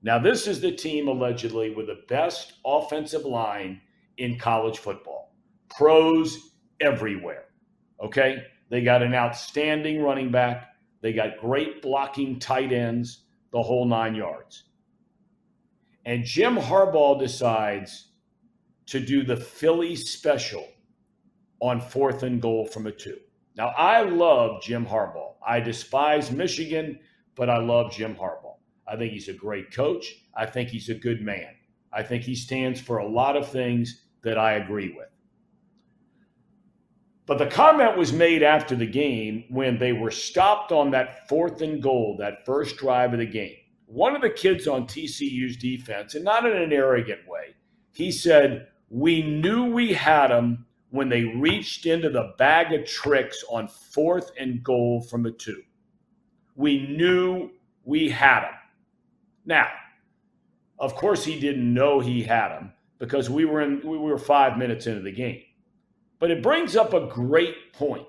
Now, 0.02 0.18
this 0.18 0.46
is 0.46 0.60
the 0.60 0.72
team 0.72 1.08
allegedly 1.08 1.74
with 1.74 1.86
the 1.86 2.02
best 2.08 2.54
offensive 2.64 3.24
line 3.24 3.80
in 4.18 4.38
college 4.38 4.78
football. 4.78 5.34
Pros 5.70 6.52
everywhere. 6.80 7.46
Okay? 8.02 8.44
They 8.68 8.82
got 8.82 9.02
an 9.02 9.14
outstanding 9.14 10.02
running 10.02 10.30
back, 10.30 10.68
they 11.00 11.14
got 11.14 11.38
great 11.38 11.80
blocking 11.80 12.38
tight 12.38 12.72
ends, 12.72 13.24
the 13.50 13.62
whole 13.62 13.86
nine 13.86 14.14
yards. 14.14 14.64
And 16.04 16.24
Jim 16.24 16.56
Harbaugh 16.56 17.18
decides 17.18 18.08
to 18.86 19.00
do 19.00 19.24
the 19.24 19.36
Philly 19.36 19.96
special 19.96 20.68
on 21.60 21.80
fourth 21.80 22.22
and 22.22 22.40
goal 22.42 22.66
from 22.66 22.86
a 22.86 22.92
two. 22.92 23.18
Now, 23.56 23.68
I 23.68 24.02
love 24.02 24.62
Jim 24.62 24.86
Harbaugh. 24.86 25.29
I 25.46 25.60
despise 25.60 26.30
Michigan, 26.30 26.98
but 27.34 27.48
I 27.48 27.58
love 27.58 27.92
Jim 27.92 28.14
Harbaugh. 28.14 28.56
I 28.86 28.96
think 28.96 29.12
he's 29.12 29.28
a 29.28 29.32
great 29.32 29.72
coach. 29.72 30.24
I 30.34 30.46
think 30.46 30.68
he's 30.68 30.88
a 30.88 30.94
good 30.94 31.22
man. 31.22 31.54
I 31.92 32.02
think 32.02 32.22
he 32.22 32.34
stands 32.34 32.80
for 32.80 32.98
a 32.98 33.08
lot 33.08 33.36
of 33.36 33.48
things 33.48 34.04
that 34.22 34.38
I 34.38 34.54
agree 34.54 34.94
with. 34.96 35.08
But 37.26 37.38
the 37.38 37.46
comment 37.46 37.96
was 37.96 38.12
made 38.12 38.42
after 38.42 38.74
the 38.74 38.86
game 38.86 39.44
when 39.50 39.78
they 39.78 39.92
were 39.92 40.10
stopped 40.10 40.72
on 40.72 40.90
that 40.90 41.28
fourth 41.28 41.62
and 41.62 41.80
goal, 41.80 42.16
that 42.18 42.44
first 42.44 42.76
drive 42.76 43.12
of 43.12 43.20
the 43.20 43.26
game. 43.26 43.54
One 43.86 44.16
of 44.16 44.22
the 44.22 44.30
kids 44.30 44.66
on 44.66 44.86
TCU's 44.86 45.56
defense, 45.56 46.14
and 46.14 46.24
not 46.24 46.44
in 46.44 46.56
an 46.56 46.72
arrogant 46.72 47.20
way, 47.28 47.54
he 47.92 48.10
said, 48.10 48.68
We 48.88 49.22
knew 49.22 49.66
we 49.66 49.92
had 49.92 50.28
them 50.28 50.66
when 50.90 51.08
they 51.08 51.24
reached 51.24 51.86
into 51.86 52.10
the 52.10 52.34
bag 52.36 52.72
of 52.72 52.84
tricks 52.84 53.44
on 53.50 53.68
fourth 53.68 54.32
and 54.38 54.62
goal 54.62 55.00
from 55.02 55.22
the 55.22 55.30
two. 55.30 55.62
We 56.56 56.86
knew 56.86 57.50
we 57.84 58.08
had 58.08 58.42
them. 58.42 58.54
Now, 59.46 59.68
of 60.78 60.94
course, 60.94 61.24
he 61.24 61.38
didn't 61.38 61.72
know 61.72 62.00
he 62.00 62.22
had 62.22 62.48
them 62.50 62.72
because 62.98 63.30
we 63.30 63.44
were 63.44 63.60
in 63.60 63.80
we 63.84 63.98
were 63.98 64.18
five 64.18 64.58
minutes 64.58 64.86
into 64.86 65.02
the 65.02 65.12
game. 65.12 65.42
But 66.18 66.30
it 66.30 66.42
brings 66.42 66.76
up 66.76 66.92
a 66.92 67.06
great 67.06 67.72
point. 67.72 68.06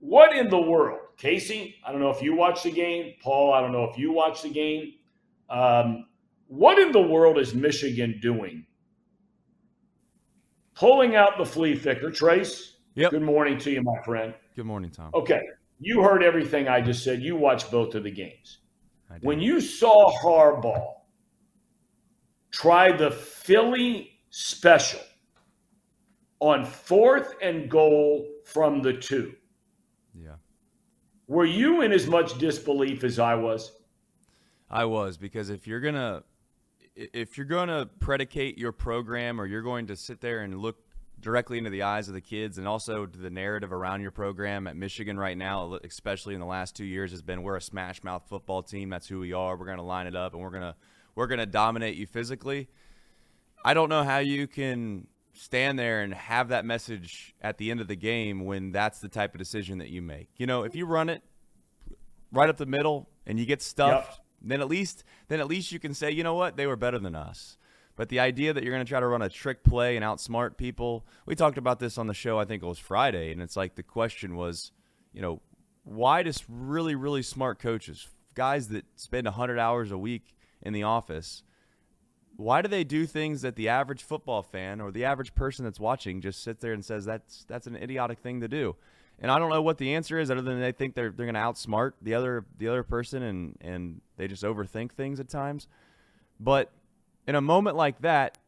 What 0.00 0.36
in 0.36 0.48
the 0.48 0.60
world, 0.60 1.00
Casey? 1.16 1.76
I 1.86 1.92
don't 1.92 2.00
know 2.00 2.10
if 2.10 2.22
you 2.22 2.34
watched 2.34 2.64
the 2.64 2.70
game, 2.70 3.14
Paul. 3.22 3.52
I 3.52 3.60
don't 3.60 3.72
know 3.72 3.84
if 3.84 3.98
you 3.98 4.12
watched 4.12 4.42
the 4.42 4.50
game. 4.50 4.94
Um, 5.50 6.06
what 6.46 6.78
in 6.78 6.92
the 6.92 7.00
world 7.00 7.38
is 7.38 7.54
Michigan 7.54 8.18
doing? 8.20 8.64
Pulling 10.78 11.16
out 11.16 11.36
the 11.36 11.44
flea 11.44 11.74
flicker, 11.74 12.08
Trace. 12.08 12.76
Yep. 12.94 13.10
Good 13.10 13.22
morning 13.22 13.58
to 13.58 13.70
you, 13.72 13.82
my 13.82 14.00
friend. 14.04 14.32
Good 14.54 14.66
morning, 14.66 14.92
Thom. 14.92 15.10
Okay, 15.12 15.42
you 15.80 16.02
heard 16.02 16.22
everything 16.22 16.68
I 16.68 16.80
just 16.80 17.02
said. 17.02 17.20
You 17.20 17.34
watched 17.34 17.72
both 17.72 17.96
of 17.96 18.04
the 18.04 18.12
games. 18.12 18.58
When 19.22 19.40
you 19.40 19.60
saw 19.60 20.12
Harbaugh 20.22 20.94
try 22.52 22.92
the 22.92 23.10
Philly 23.10 24.20
special 24.30 25.00
on 26.38 26.64
fourth 26.64 27.34
and 27.42 27.68
goal 27.68 28.28
from 28.44 28.80
the 28.80 28.92
two, 28.92 29.34
yeah, 30.14 30.36
were 31.26 31.46
you 31.46 31.82
in 31.82 31.90
as 31.90 32.06
much 32.06 32.38
disbelief 32.38 33.02
as 33.02 33.18
I 33.18 33.34
was? 33.34 33.72
I 34.70 34.84
was 34.84 35.16
because 35.16 35.50
if 35.50 35.66
you're 35.66 35.80
gonna 35.80 36.22
if 36.98 37.38
you're 37.38 37.46
gonna 37.46 37.86
predicate 38.00 38.58
your 38.58 38.72
program 38.72 39.40
or 39.40 39.46
you're 39.46 39.62
going 39.62 39.86
to 39.86 39.96
sit 39.96 40.20
there 40.20 40.40
and 40.40 40.58
look 40.58 40.76
directly 41.20 41.58
into 41.58 41.70
the 41.70 41.82
eyes 41.82 42.08
of 42.08 42.14
the 42.14 42.20
kids 42.20 42.58
and 42.58 42.68
also 42.68 43.06
to 43.06 43.18
the 43.18 43.30
narrative 43.30 43.72
around 43.72 44.00
your 44.00 44.10
program 44.10 44.66
at 44.66 44.76
Michigan 44.76 45.18
right 45.18 45.36
now, 45.36 45.78
especially 45.84 46.34
in 46.34 46.40
the 46.40 46.46
last 46.46 46.76
two 46.76 46.84
years, 46.84 47.10
has 47.10 47.22
been 47.22 47.42
we're 47.42 47.56
a 47.56 47.62
smash 47.62 48.02
mouth 48.02 48.22
football 48.28 48.62
team. 48.62 48.88
That's 48.90 49.06
who 49.06 49.20
we 49.20 49.32
are. 49.32 49.56
We're 49.56 49.66
gonna 49.66 49.84
line 49.84 50.06
it 50.06 50.16
up 50.16 50.34
and 50.34 50.42
we're 50.42 50.50
gonna 50.50 50.74
we're 51.14 51.28
gonna 51.28 51.46
dominate 51.46 51.96
you 51.96 52.06
physically. 52.06 52.68
I 53.64 53.74
don't 53.74 53.88
know 53.88 54.02
how 54.02 54.18
you 54.18 54.46
can 54.46 55.06
stand 55.34 55.78
there 55.78 56.02
and 56.02 56.12
have 56.14 56.48
that 56.48 56.64
message 56.64 57.34
at 57.40 57.58
the 57.58 57.70
end 57.70 57.80
of 57.80 57.86
the 57.86 57.96
game 57.96 58.44
when 58.44 58.72
that's 58.72 58.98
the 58.98 59.08
type 59.08 59.34
of 59.34 59.38
decision 59.38 59.78
that 59.78 59.88
you 59.88 60.02
make. 60.02 60.28
You 60.36 60.46
know, 60.46 60.64
if 60.64 60.74
you 60.74 60.84
run 60.84 61.08
it 61.08 61.22
right 62.32 62.48
up 62.48 62.56
the 62.56 62.66
middle 62.66 63.08
and 63.26 63.38
you 63.38 63.46
get 63.46 63.62
stuffed, 63.62 64.20
then 64.42 64.60
at 64.60 64.68
least 64.68 65.04
then 65.28 65.40
at 65.40 65.48
least 65.48 65.72
you 65.72 65.78
can 65.78 65.94
say, 65.94 66.10
you 66.10 66.22
know 66.22 66.34
what, 66.34 66.56
they 66.56 66.66
were 66.66 66.76
better 66.76 66.98
than 66.98 67.14
us. 67.14 67.56
But 67.96 68.08
the 68.10 68.20
idea 68.20 68.52
that 68.52 68.62
you're 68.62 68.72
going 68.72 68.84
to 68.84 68.88
try 68.88 69.00
to 69.00 69.06
run 69.06 69.22
a 69.22 69.28
trick 69.28 69.64
play 69.64 69.96
and 69.96 70.04
outsmart 70.04 70.56
people, 70.56 71.04
we 71.26 71.34
talked 71.34 71.58
about 71.58 71.80
this 71.80 71.98
on 71.98 72.06
the 72.06 72.14
show. 72.14 72.38
I 72.38 72.44
think 72.44 72.62
it 72.62 72.66
was 72.66 72.78
Friday, 72.78 73.32
and 73.32 73.42
it's 73.42 73.56
like 73.56 73.74
the 73.74 73.82
question 73.82 74.36
was, 74.36 74.70
you 75.12 75.20
know, 75.20 75.40
why 75.82 76.22
does 76.22 76.44
really 76.48 76.94
really 76.94 77.22
smart 77.22 77.58
coaches, 77.58 78.08
guys 78.34 78.68
that 78.68 78.84
spend 78.94 79.24
100 79.26 79.58
hours 79.58 79.90
a 79.90 79.98
week 79.98 80.36
in 80.62 80.72
the 80.72 80.82
office, 80.84 81.42
why 82.36 82.62
do 82.62 82.68
they 82.68 82.84
do 82.84 83.04
things 83.04 83.42
that 83.42 83.56
the 83.56 83.68
average 83.68 84.04
football 84.04 84.42
fan 84.42 84.80
or 84.80 84.92
the 84.92 85.04
average 85.04 85.34
person 85.34 85.64
that's 85.64 85.80
watching 85.80 86.20
just 86.20 86.40
sits 86.40 86.62
there 86.62 86.72
and 86.72 86.84
says 86.84 87.04
that's 87.04 87.44
that's 87.48 87.66
an 87.66 87.74
idiotic 87.74 88.20
thing 88.20 88.40
to 88.40 88.48
do? 88.48 88.76
And 89.20 89.30
I 89.30 89.38
don't 89.38 89.50
know 89.50 89.62
what 89.62 89.78
the 89.78 89.94
answer 89.94 90.18
is 90.18 90.30
other 90.30 90.42
than 90.42 90.60
they 90.60 90.72
think 90.72 90.94
they're 90.94 91.10
they're 91.10 91.26
going 91.26 91.34
to 91.34 91.40
outsmart 91.40 91.92
the 92.00 92.14
other 92.14 92.44
the 92.58 92.68
other 92.68 92.82
person 92.82 93.22
and 93.22 93.56
and 93.60 94.00
they 94.16 94.28
just 94.28 94.44
overthink 94.44 94.92
things 94.92 95.18
at 95.18 95.28
times. 95.28 95.66
But 96.38 96.70
in 97.26 97.34
a 97.34 97.40
moment 97.40 97.76
like 97.76 98.00
that, 98.02 98.38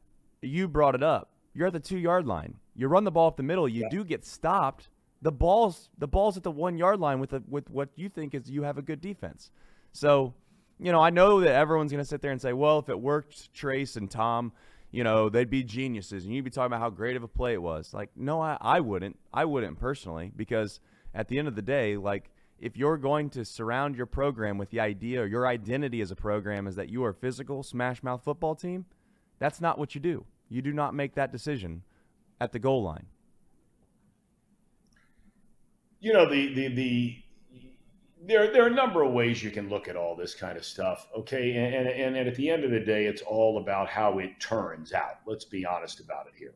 you 0.43 0.68
brought 0.68 0.95
it 0.95 1.03
up. 1.03 1.31
You're 1.55 1.66
at 1.66 1.73
the 1.73 1.81
2-yard 1.81 2.27
line. 2.27 2.57
You 2.75 2.87
run 2.87 3.05
the 3.05 3.11
ball 3.11 3.27
up 3.27 3.37
the 3.37 3.43
middle, 3.43 3.68
you 3.68 3.89
do 3.91 4.05
get 4.05 4.25
stopped. 4.25 4.89
The 5.23 5.33
ball's 5.33 5.91
the 5.99 6.09
ball's 6.09 6.37
at 6.37 6.45
the 6.45 6.53
1-yard 6.53 7.01
line 7.01 7.21
with 7.21 7.33
a, 7.33 7.43
with 7.49 7.68
what 7.68 7.91
you 7.97 8.09
think 8.09 8.35
is 8.35 8.49
you 8.51 8.62
have 8.62 8.79
a 8.79 8.83
good 8.83 9.01
defense. 9.01 9.51
So, 9.93 10.35
you 10.79 10.93
know, 10.93 11.01
I 11.01 11.11
know 11.11 11.41
that 11.41 11.53
everyone's 11.53 11.91
going 11.91 12.03
to 12.03 12.09
sit 12.09 12.23
there 12.23 12.31
and 12.31 12.41
say, 12.41 12.53
"Well, 12.53 12.79
if 12.79 12.89
it 12.89 12.99
worked 12.99 13.53
Trace 13.53 13.97
and 13.97 14.11
Thom, 14.11 14.53
you 14.91 15.05
know, 15.05 15.28
they'd 15.28 15.51
be 15.51 15.62
geniuses 15.62 16.24
and 16.24 16.34
you'd 16.34 16.45
be 16.45 16.51
talking 16.51 16.66
about 16.66 16.80
how 16.80 16.91
great 16.91 17.16
of 17.16 17.22
a 17.22 17.28
play 17.28 17.53
it 17.53 17.62
was. 17.62 17.95
Like, 17.95 18.11
no, 18.16 18.41
I, 18.41 18.57
I 18.61 18.80
wouldn't. 18.80 19.18
I 19.32 19.45
wouldn't 19.45 19.78
personally 19.78 20.32
because 20.34 20.80
at 21.14 21.28
the 21.28 21.38
end 21.38 21.49
of 21.49 21.55
the 21.55 21.62
day, 21.62 21.97
like, 21.97 22.30
if 22.59 22.76
you're 22.76 22.99
going 22.99 23.30
to 23.30 23.45
surround 23.45 23.97
your 23.97 24.07
program 24.07 24.59
with 24.59 24.70
the 24.70 24.80
idea 24.80 25.22
or 25.22 25.26
your 25.26 25.47
identity 25.47 26.01
as 26.03 26.11
a 26.11 26.16
program 26.16 26.66
is 26.66 26.76
that 26.76 26.91
you 26.91 27.03
are 27.05 27.11
a 27.11 27.14
physical 27.14 27.62
smash 27.62 28.03
mouth 28.03 28.22
football 28.22 28.55
team, 28.55 28.84
that's 29.38 29.61
not 29.61 29.78
what 29.78 29.95
you 29.95 30.01
do. 30.01 30.26
You 30.51 30.61
do 30.61 30.72
not 30.72 30.95
make 30.95 31.14
that 31.14 31.32
decision 31.32 31.82
at 32.41 32.53
the 32.53 32.59
goal 32.59 32.82
line. 32.82 33.07
You 36.01 36.12
know, 36.12 36.28
the 36.28 36.53
the 36.55 36.68
the 36.68 37.16
there 38.23 38.53
there 38.53 38.64
are 38.64 38.68
a 38.68 38.75
number 38.75 39.03
of 39.03 39.12
ways 39.12 39.43
you 39.43 39.51
can 39.51 39.68
look 39.68 39.89
at 39.89 39.97
all 39.97 40.14
this 40.14 40.35
kind 40.35 40.57
of 40.57 40.64
stuff. 40.64 41.07
Okay, 41.16 41.53
and 41.53 41.89
and, 41.89 42.16
and 42.16 42.29
at 42.29 42.35
the 42.35 42.51
end 42.51 42.64
of 42.64 42.71
the 42.71 42.81
day, 42.81 43.07
it's 43.07 43.23
all 43.23 43.59
about 43.59 43.89
how 43.89 44.18
it 44.18 44.39
turns 44.41 44.93
out. 44.93 45.21
Let's 45.27 45.45
be 45.45 45.64
honest 45.64 46.01
about 46.01 46.27
it 46.27 46.35
here. 46.39 46.55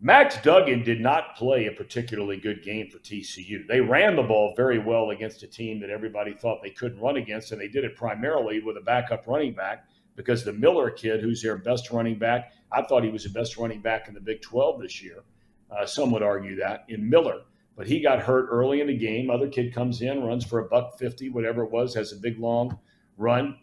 Max 0.00 0.36
Duggan 0.42 0.82
did 0.82 1.00
not 1.00 1.36
play 1.36 1.66
a 1.66 1.72
particularly 1.72 2.36
good 2.36 2.62
game 2.62 2.90
for 2.90 2.98
TCU. 2.98 3.66
They 3.66 3.80
ran 3.80 4.14
the 4.14 4.22
ball 4.22 4.52
very 4.54 4.78
well 4.78 5.10
against 5.10 5.42
a 5.42 5.46
team 5.46 5.80
that 5.80 5.88
everybody 5.88 6.34
thought 6.34 6.62
they 6.62 6.70
couldn't 6.70 7.00
run 7.00 7.16
against, 7.16 7.52
and 7.52 7.60
they 7.60 7.68
did 7.68 7.84
it 7.84 7.96
primarily 7.96 8.60
with 8.60 8.76
a 8.76 8.82
backup 8.82 9.26
running 9.26 9.54
back 9.54 9.86
because 10.14 10.44
the 10.44 10.52
Miller 10.52 10.90
kid, 10.90 11.22
who's 11.22 11.42
their 11.42 11.56
best 11.56 11.90
running 11.90 12.18
back, 12.18 12.52
I 12.72 12.82
thought 12.82 13.04
he 13.04 13.10
was 13.10 13.24
the 13.24 13.30
best 13.30 13.56
running 13.56 13.80
back 13.80 14.08
in 14.08 14.14
the 14.14 14.20
Big 14.20 14.42
12 14.42 14.82
this 14.82 15.02
year. 15.02 15.22
Uh, 15.70 15.86
some 15.86 16.10
would 16.10 16.22
argue 16.22 16.56
that 16.56 16.84
in 16.88 17.08
Miller, 17.08 17.42
but 17.76 17.86
he 17.86 18.00
got 18.00 18.20
hurt 18.20 18.48
early 18.50 18.80
in 18.80 18.86
the 18.86 18.96
game. 18.96 19.30
Other 19.30 19.48
kid 19.48 19.74
comes 19.74 20.00
in, 20.00 20.24
runs 20.24 20.44
for 20.44 20.60
a 20.60 20.64
buck 20.64 20.98
50, 20.98 21.28
whatever 21.30 21.62
it 21.62 21.70
was, 21.70 21.94
has 21.94 22.12
a 22.12 22.16
big 22.16 22.38
long 22.38 22.78
run. 23.18 23.58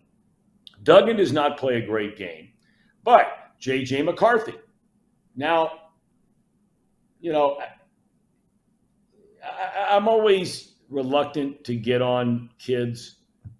Duggan 0.84 1.18
does 1.18 1.34
not 1.34 1.58
play 1.58 1.76
a 1.76 1.86
great 1.86 2.16
game, 2.16 2.50
but 3.04 3.28
J.J. 3.60 4.04
McCarthy. 4.04 4.56
Now, 5.36 5.72
you 7.20 7.32
know, 7.32 7.58
I, 9.44 9.96
I'm 9.96 10.08
always 10.08 10.74
reluctant 10.90 11.64
to 11.64 11.76
get 11.76 12.02
on 12.02 12.50
kids 12.60 13.18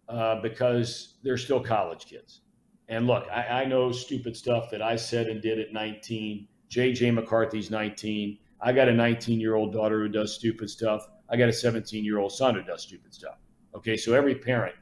uh, 0.10 0.42
because 0.42 1.16
they're 1.24 1.38
still 1.38 1.62
college 1.62 2.06
kids. 2.06 2.42
And 2.90 3.08
look, 3.08 3.26
I, 3.32 3.64
I 3.64 3.66
know 3.66 3.92
stupid 3.92 4.36
stuff 4.36 4.70
that 4.72 4.82
I 4.82 4.98
said 4.98 5.28
and 5.28 5.42
did 5.42 5.60
at 5.60 5.74
19. 5.74 6.48
JJ 6.70 7.14
McCarthy's 7.14 7.72
19. 7.72 8.38
I 8.64 8.72
got 8.72 8.88
a 8.88 8.94
19 8.94 9.40
year 9.40 9.56
old 9.56 9.74
daughter 9.74 10.00
who 10.00 10.08
does 10.08 10.34
stupid 10.34 10.70
stuff. 10.70 11.08
I 11.30 11.36
got 11.36 11.50
a 11.50 11.54
17 11.54 12.04
year 12.04 12.20
old 12.20 12.32
son 12.32 12.56
who 12.56 12.64
does 12.64 12.84
stupid 12.84 13.14
stuff. 13.14 13.38
Okay, 13.76 13.98
so 13.98 14.14
every 14.14 14.36
parent 14.36 14.76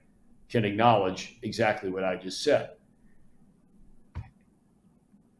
can 0.50 0.66
acknowledge 0.66 1.40
exactly 1.42 1.90
what 1.90 2.04
I 2.04 2.16
just 2.16 2.44
said. 2.44 2.72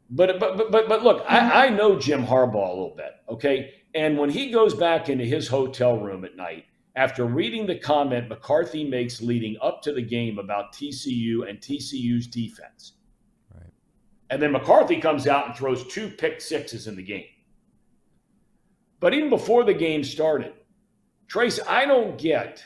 But 0.10 0.40
but 0.40 0.58
but 0.58 0.72
but, 0.72 0.90
but 0.90 1.04
look, 1.04 1.24
I, 1.28 1.68
I 1.68 1.70
know 1.70 1.98
Jim 1.98 2.26
Harbaugh 2.26 2.68
a 2.68 2.74
little 2.74 2.96
bit, 2.98 3.14
okay? 3.30 3.74
And 3.94 4.18
when 4.18 4.30
he 4.30 4.52
goes 4.52 4.74
back 4.74 5.10
into 5.10 5.24
his 5.24 5.48
hotel 5.48 5.98
room 5.98 6.26
at 6.26 6.36
night 6.36 6.66
after 6.96 7.26
reading 7.26 7.66
the 7.66 7.78
comment 7.78 8.28
McCarthy 8.28 8.84
makes 8.84 9.22
leading 9.22 9.56
up 9.62 9.82
to 9.84 9.94
the 9.94 10.02
game 10.02 10.40
about 10.40 10.74
TCU 10.74 11.48
and 11.48 11.60
TCU's 11.60 12.28
defense. 12.28 12.94
Right. 13.54 13.72
And 14.30 14.42
then 14.42 14.52
McCarthy 14.52 15.00
comes 15.00 15.28
out 15.28 15.48
and 15.48 15.56
throws 15.56 15.88
two 15.88 16.10
pick 16.10 16.42
sixes 16.42 16.88
in 16.88 16.96
the 16.96 17.04
game. 17.04 17.26
But 19.02 19.16
even 19.16 19.30
before 19.30 19.66
the 19.66 19.74
game 19.74 20.06
started, 20.06 20.54
Trace, 21.28 21.60
I 21.68 21.86
don't 21.86 22.18
get 22.18 22.64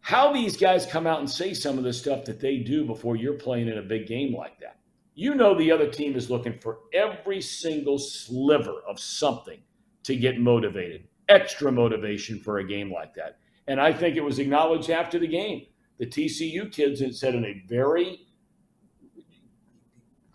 how 0.00 0.32
these 0.32 0.56
guys 0.56 0.84
come 0.84 1.06
out 1.06 1.20
and 1.20 1.30
say 1.30 1.54
some 1.54 1.78
of 1.78 1.84
the 1.84 1.92
stuff 1.92 2.26
that 2.26 2.40
they 2.40 2.58
do 2.58 2.84
before 2.84 3.16
you're 3.16 3.38
playing 3.38 3.68
in 3.68 3.78
a 3.78 3.82
big 3.82 4.06
game 4.06 4.34
like 4.34 4.58
that. 4.58 4.76
You 5.14 5.34
know 5.34 5.56
the 5.56 5.70
other 5.70 5.88
team 5.88 6.16
is 6.16 6.30
looking 6.30 6.58
for 6.58 6.80
every 6.92 7.40
single 7.40 7.98
sliver 7.98 8.82
of 8.88 8.98
something 8.98 9.60
to 10.02 10.16
get 10.16 10.40
motivated, 10.40 11.06
extra 11.28 11.70
motivation 11.70 12.40
for 12.40 12.58
a 12.58 12.66
game 12.66 12.92
like 12.92 13.14
that. 13.14 13.38
And 13.68 13.80
I 13.80 13.92
think 13.92 14.16
it 14.16 14.24
was 14.24 14.40
acknowledged 14.40 14.90
after 14.90 15.18
the 15.18 15.28
game. 15.28 15.66
The 15.98 16.06
TCU 16.06 16.72
kids 16.72 17.00
had 17.00 17.14
said 17.14 17.36
in 17.36 17.44
a 17.44 17.62
very 17.68 18.26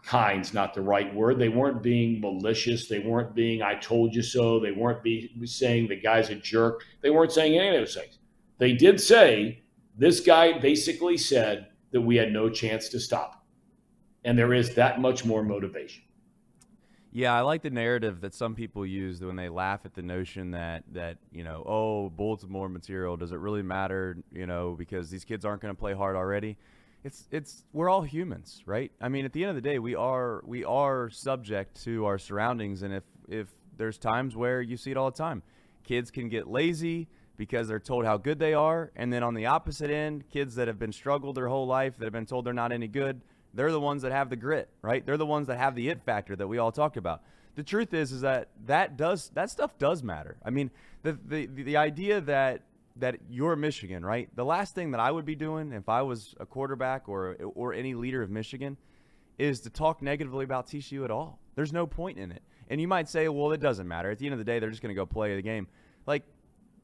kind's 0.10 0.56
not 0.56 0.74
the 0.74 0.82
right 0.82 1.14
word. 1.14 1.38
They 1.38 1.50
weren't 1.50 1.84
being 1.84 2.20
malicious. 2.20 2.88
They 2.88 2.98
weren't 2.98 3.36
being 3.36 3.62
I 3.62 3.76
told 3.76 4.16
you 4.16 4.24
so. 4.24 4.60
They 4.60 4.72
weren't 4.72 5.04
be 5.04 5.32
saying 5.46 5.88
the 5.88 6.02
guy's 6.02 6.32
a 6.32 6.36
jerk. 6.36 6.84
They 7.02 7.12
weren't 7.12 7.32
saying 7.32 7.56
any 7.60 7.76
of 7.76 7.82
those 7.82 7.94
things. 7.94 8.18
They 8.58 8.74
did 8.74 9.00
say 9.00 9.62
this 9.96 10.20
guy 10.20 10.58
basically 10.58 11.16
said 11.16 11.68
that 11.92 12.02
we 12.02 12.16
had 12.16 12.34
no 12.34 12.50
chance 12.50 12.90
to 12.90 13.00
stop. 13.00 13.46
And 14.26 14.36
there 14.36 14.52
is 14.52 14.74
that 14.74 15.00
much 15.00 15.26
more 15.26 15.44
motivation. 15.44 16.02
Yeah, 17.12 17.36
I 17.36 17.42
like 17.42 17.62
the 17.62 17.70
narrative 17.70 18.20
that 18.22 18.34
some 18.34 18.56
people 18.56 18.88
use 18.88 19.22
when 19.22 19.36
they 19.36 19.50
laugh 19.50 19.82
at 19.86 19.94
the 19.94 20.02
notion 20.02 20.52
that 20.52 20.86
that 20.94 21.20
you 21.32 21.44
know, 21.44 21.64
oh, 21.68 22.10
bulletin 22.10 22.50
board 22.50 22.72
material 22.72 23.16
does 23.16 23.32
it 23.32 23.38
really 23.38 23.62
matter? 23.62 24.18
You 24.32 24.48
know, 24.48 24.76
because 24.76 25.12
these 25.12 25.24
kids 25.24 25.46
aren't 25.46 25.62
going 25.62 25.74
to 25.74 25.80
play 25.80 25.94
hard 25.94 26.16
already. 26.16 26.58
It's 27.04 27.28
it's 27.32 27.64
we're 27.74 27.90
all 27.90 28.02
humans, 28.02 28.62
right? 28.66 28.92
I 29.02 29.10
mean, 29.10 29.26
at 29.26 29.34
the 29.34 29.44
end 29.44 29.50
of 29.50 29.56
the 29.56 29.62
day, 29.62 29.80
we 29.80 29.96
are 29.96 30.42
we 30.46 30.66
are 30.66 31.10
subject 31.10 31.84
to 31.84 32.06
our 32.06 32.18
surroundings, 32.18 32.82
and 32.84 32.94
if 32.94 33.04
if 33.28 33.48
there's 33.78 33.98
times 33.98 34.36
where 34.36 34.62
you 34.62 34.76
see 34.78 34.92
it 34.92 34.98
all 34.98 35.10
the 35.10 35.18
time, 35.18 35.42
kids 35.84 36.12
can 36.12 36.30
get 36.30 36.48
lazy 36.48 37.08
because 37.38 37.70
they're 37.70 37.80
told 37.80 38.06
how 38.06 38.18
good 38.18 38.38
they 38.38 38.54
are, 38.54 38.92
and 38.98 39.14
then 39.14 39.24
on 39.24 39.34
the 39.34 39.46
opposite 39.46 39.90
end, 39.90 40.30
kids 40.30 40.56
that 40.56 40.68
have 40.68 40.78
been 40.78 40.92
struggled 40.92 41.36
their 41.36 41.48
whole 41.48 41.66
life, 41.66 41.98
that 41.98 42.04
have 42.04 42.14
been 42.14 42.26
told 42.26 42.46
they're 42.46 42.54
not 42.54 42.74
any 42.74 42.88
good, 42.88 43.22
they're 43.54 43.72
the 43.72 43.80
ones 43.80 44.02
that 44.02 44.12
have 44.12 44.30
the 44.30 44.36
grit, 44.36 44.70
right? 44.82 45.06
They're 45.06 45.18
the 45.18 45.26
ones 45.26 45.48
that 45.48 45.58
have 45.58 45.76
the 45.76 45.88
it 45.88 46.04
factor 46.04 46.36
that 46.36 46.48
we 46.48 46.58
all 46.58 46.74
talk 46.74 46.98
about. 46.98 47.22
The 47.56 47.64
truth 47.64 47.94
is, 47.94 48.12
is 48.12 48.22
that 48.22 48.50
that 48.66 48.98
does 48.98 49.32
that 49.36 49.50
stuff 49.50 49.78
does 49.78 50.04
matter. 50.04 50.38
I 50.44 50.50
mean, 50.50 50.70
the 51.04 51.14
the 51.14 51.46
the 51.46 51.78
idea 51.78 52.20
that 52.22 52.62
that 53.00 53.18
you're 53.30 53.56
Michigan, 53.56 54.06
right? 54.06 54.30
The 54.36 54.46
last 54.46 54.76
thing 54.76 54.92
that 54.92 55.00
I 55.00 55.12
would 55.12 55.26
be 55.26 55.36
doing 55.36 55.72
if 55.74 55.90
I 55.90 56.02
was 56.02 56.36
a 56.40 56.46
quarterback 56.46 57.08
or 57.10 57.36
or 57.56 57.74
any 57.74 57.94
leader 57.94 58.22
of 58.22 58.30
Michigan 58.30 58.78
is 59.38 59.62
to 59.62 59.70
talk 59.70 60.02
negatively 60.02 60.44
about 60.44 60.68
TCU 60.68 61.04
at 61.06 61.12
all. 61.12 61.40
There's 61.56 61.72
no 61.74 61.88
point 61.88 62.18
in 62.18 62.32
it. 62.32 62.44
And 62.70 62.80
you 62.82 62.88
might 62.88 63.08
say, 63.10 63.28
well, 63.30 63.52
it 63.52 63.62
doesn't 63.62 63.88
matter. 63.88 64.12
At 64.12 64.20
the 64.20 64.26
end 64.26 64.34
of 64.34 64.40
the 64.40 64.44
day, 64.46 64.60
they're 64.60 64.70
just 64.70 64.82
going 64.82 64.94
to 64.94 65.00
go 65.00 65.06
play 65.06 65.36
the 65.36 65.42
game. 65.42 65.68
Like, 66.06 66.24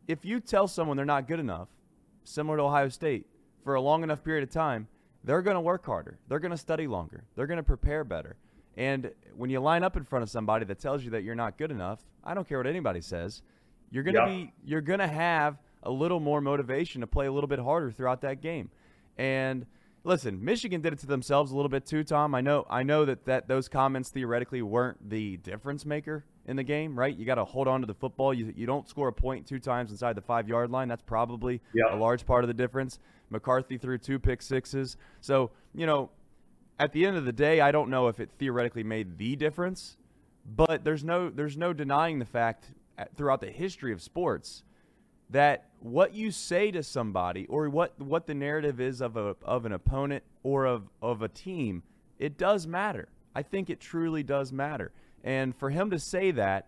if 0.07 0.23
you 0.25 0.39
tell 0.39 0.67
someone 0.67 0.95
they're 0.97 1.05
not 1.05 1.27
good 1.27 1.39
enough, 1.39 1.67
similar 2.23 2.57
to 2.57 2.63
Ohio 2.63 2.89
State, 2.89 3.25
for 3.63 3.75
a 3.75 3.81
long 3.81 4.03
enough 4.03 4.23
period 4.23 4.43
of 4.43 4.49
time, 4.49 4.87
they're 5.23 5.41
going 5.41 5.55
to 5.55 5.61
work 5.61 5.85
harder. 5.85 6.17
They're 6.27 6.39
going 6.39 6.51
to 6.51 6.57
study 6.57 6.87
longer. 6.87 7.25
They're 7.35 7.47
going 7.47 7.57
to 7.57 7.63
prepare 7.63 8.03
better. 8.03 8.37
And 8.77 9.11
when 9.35 9.49
you 9.49 9.59
line 9.59 9.83
up 9.83 9.95
in 9.97 10.03
front 10.03 10.23
of 10.23 10.29
somebody 10.29 10.65
that 10.65 10.79
tells 10.79 11.03
you 11.03 11.11
that 11.11 11.23
you're 11.23 11.35
not 11.35 11.57
good 11.57 11.71
enough, 11.71 11.99
I 12.23 12.33
don't 12.33 12.47
care 12.47 12.57
what 12.57 12.67
anybody 12.67 13.01
says, 13.01 13.41
you're 13.91 14.03
going 14.03 14.15
to 14.15 14.21
Yeah. 14.21 14.27
be 14.27 14.53
you're 14.63 14.81
going 14.81 14.99
to 14.99 15.07
have 15.07 15.57
a 15.85 15.91
little 15.91 16.19
more 16.19 16.41
motivation 16.41 17.01
to 17.01 17.07
play 17.07 17.25
a 17.27 17.31
little 17.31 17.47
bit 17.47 17.59
harder 17.59 17.91
throughout 17.91 18.21
that 18.21 18.41
game. 18.41 18.69
And 19.17 19.65
listen, 20.03 20.43
Michigan 20.43 20.81
did 20.81 20.93
it 20.93 20.99
to 20.99 21.07
themselves 21.07 21.51
a 21.51 21.55
little 21.55 21.69
bit 21.69 21.85
too, 21.85 22.03
Thom. 22.03 22.35
I 22.35 22.41
know 22.41 22.65
I 22.69 22.83
know 22.83 23.05
that, 23.05 23.25
that 23.25 23.47
those 23.47 23.67
comments 23.69 24.09
theoretically 24.09 24.61
weren't 24.61 25.09
the 25.09 25.37
difference 25.37 25.85
maker 25.85 26.25
in 26.45 26.55
the 26.57 26.63
game, 26.63 26.97
right? 26.97 27.15
You 27.15 27.25
got 27.25 27.35
to 27.35 27.45
hold 27.45 27.67
on 27.67 27.81
to 27.81 27.87
the 27.87 27.93
football. 27.93 28.33
You, 28.33 28.53
you 28.55 28.65
don't 28.65 28.87
score 28.87 29.07
a 29.07 29.13
point 29.13 29.47
two 29.47 29.59
times 29.59 29.91
inside 29.91 30.15
the 30.15 30.21
five 30.21 30.47
yard 30.47 30.69
line. 30.69 30.87
That's 30.87 31.01
probably 31.01 31.61
Yeah. 31.73 31.95
a 31.95 31.97
large 31.97 32.25
part 32.25 32.43
of 32.43 32.47
the 32.47 32.53
difference. 32.53 32.99
McCarthy 33.29 33.77
threw 33.77 33.97
two 33.97 34.19
pick 34.19 34.41
sixes. 34.41 34.97
So, 35.21 35.51
you 35.73 35.85
know, 35.85 36.11
at 36.77 36.91
the 36.91 37.05
end 37.05 37.17
of 37.17 37.25
the 37.25 37.31
day, 37.33 37.61
I 37.61 37.71
don't 37.71 37.89
know 37.89 38.07
if 38.07 38.19
it 38.19 38.29
theoretically 38.37 38.83
made 38.83 39.17
the 39.17 39.35
difference, 39.35 39.97
but 40.45 40.83
there's 40.83 41.03
no 41.03 41.29
there's 41.29 41.57
no 41.57 41.73
denying 41.73 42.19
the 42.19 42.25
fact 42.25 42.65
uh, 42.99 43.05
throughout 43.15 43.41
the 43.41 43.49
history 43.49 43.91
of 43.91 44.01
sports 44.01 44.63
that 45.29 45.69
what 45.79 46.13
you 46.13 46.31
say 46.31 46.71
to 46.71 46.81
somebody 46.81 47.45
or 47.47 47.69
what 47.69 47.99
what 47.99 48.25
the 48.25 48.33
narrative 48.33 48.79
is 48.79 49.01
of 49.01 49.17
a 49.17 49.35
of 49.43 49.65
an 49.65 49.71
opponent 49.71 50.23
or 50.43 50.65
of 50.65 50.89
of 51.01 51.21
a 51.21 51.27
team, 51.27 51.83
it 52.17 52.37
does 52.37 52.67
matter. 52.67 53.07
I 53.35 53.43
think 53.43 53.69
it 53.69 53.79
truly 53.79 54.23
does 54.23 54.51
matter. 54.51 54.91
And 55.23 55.55
for 55.55 55.69
him 55.69 55.89
to 55.91 55.99
say 55.99 56.31
that, 56.31 56.67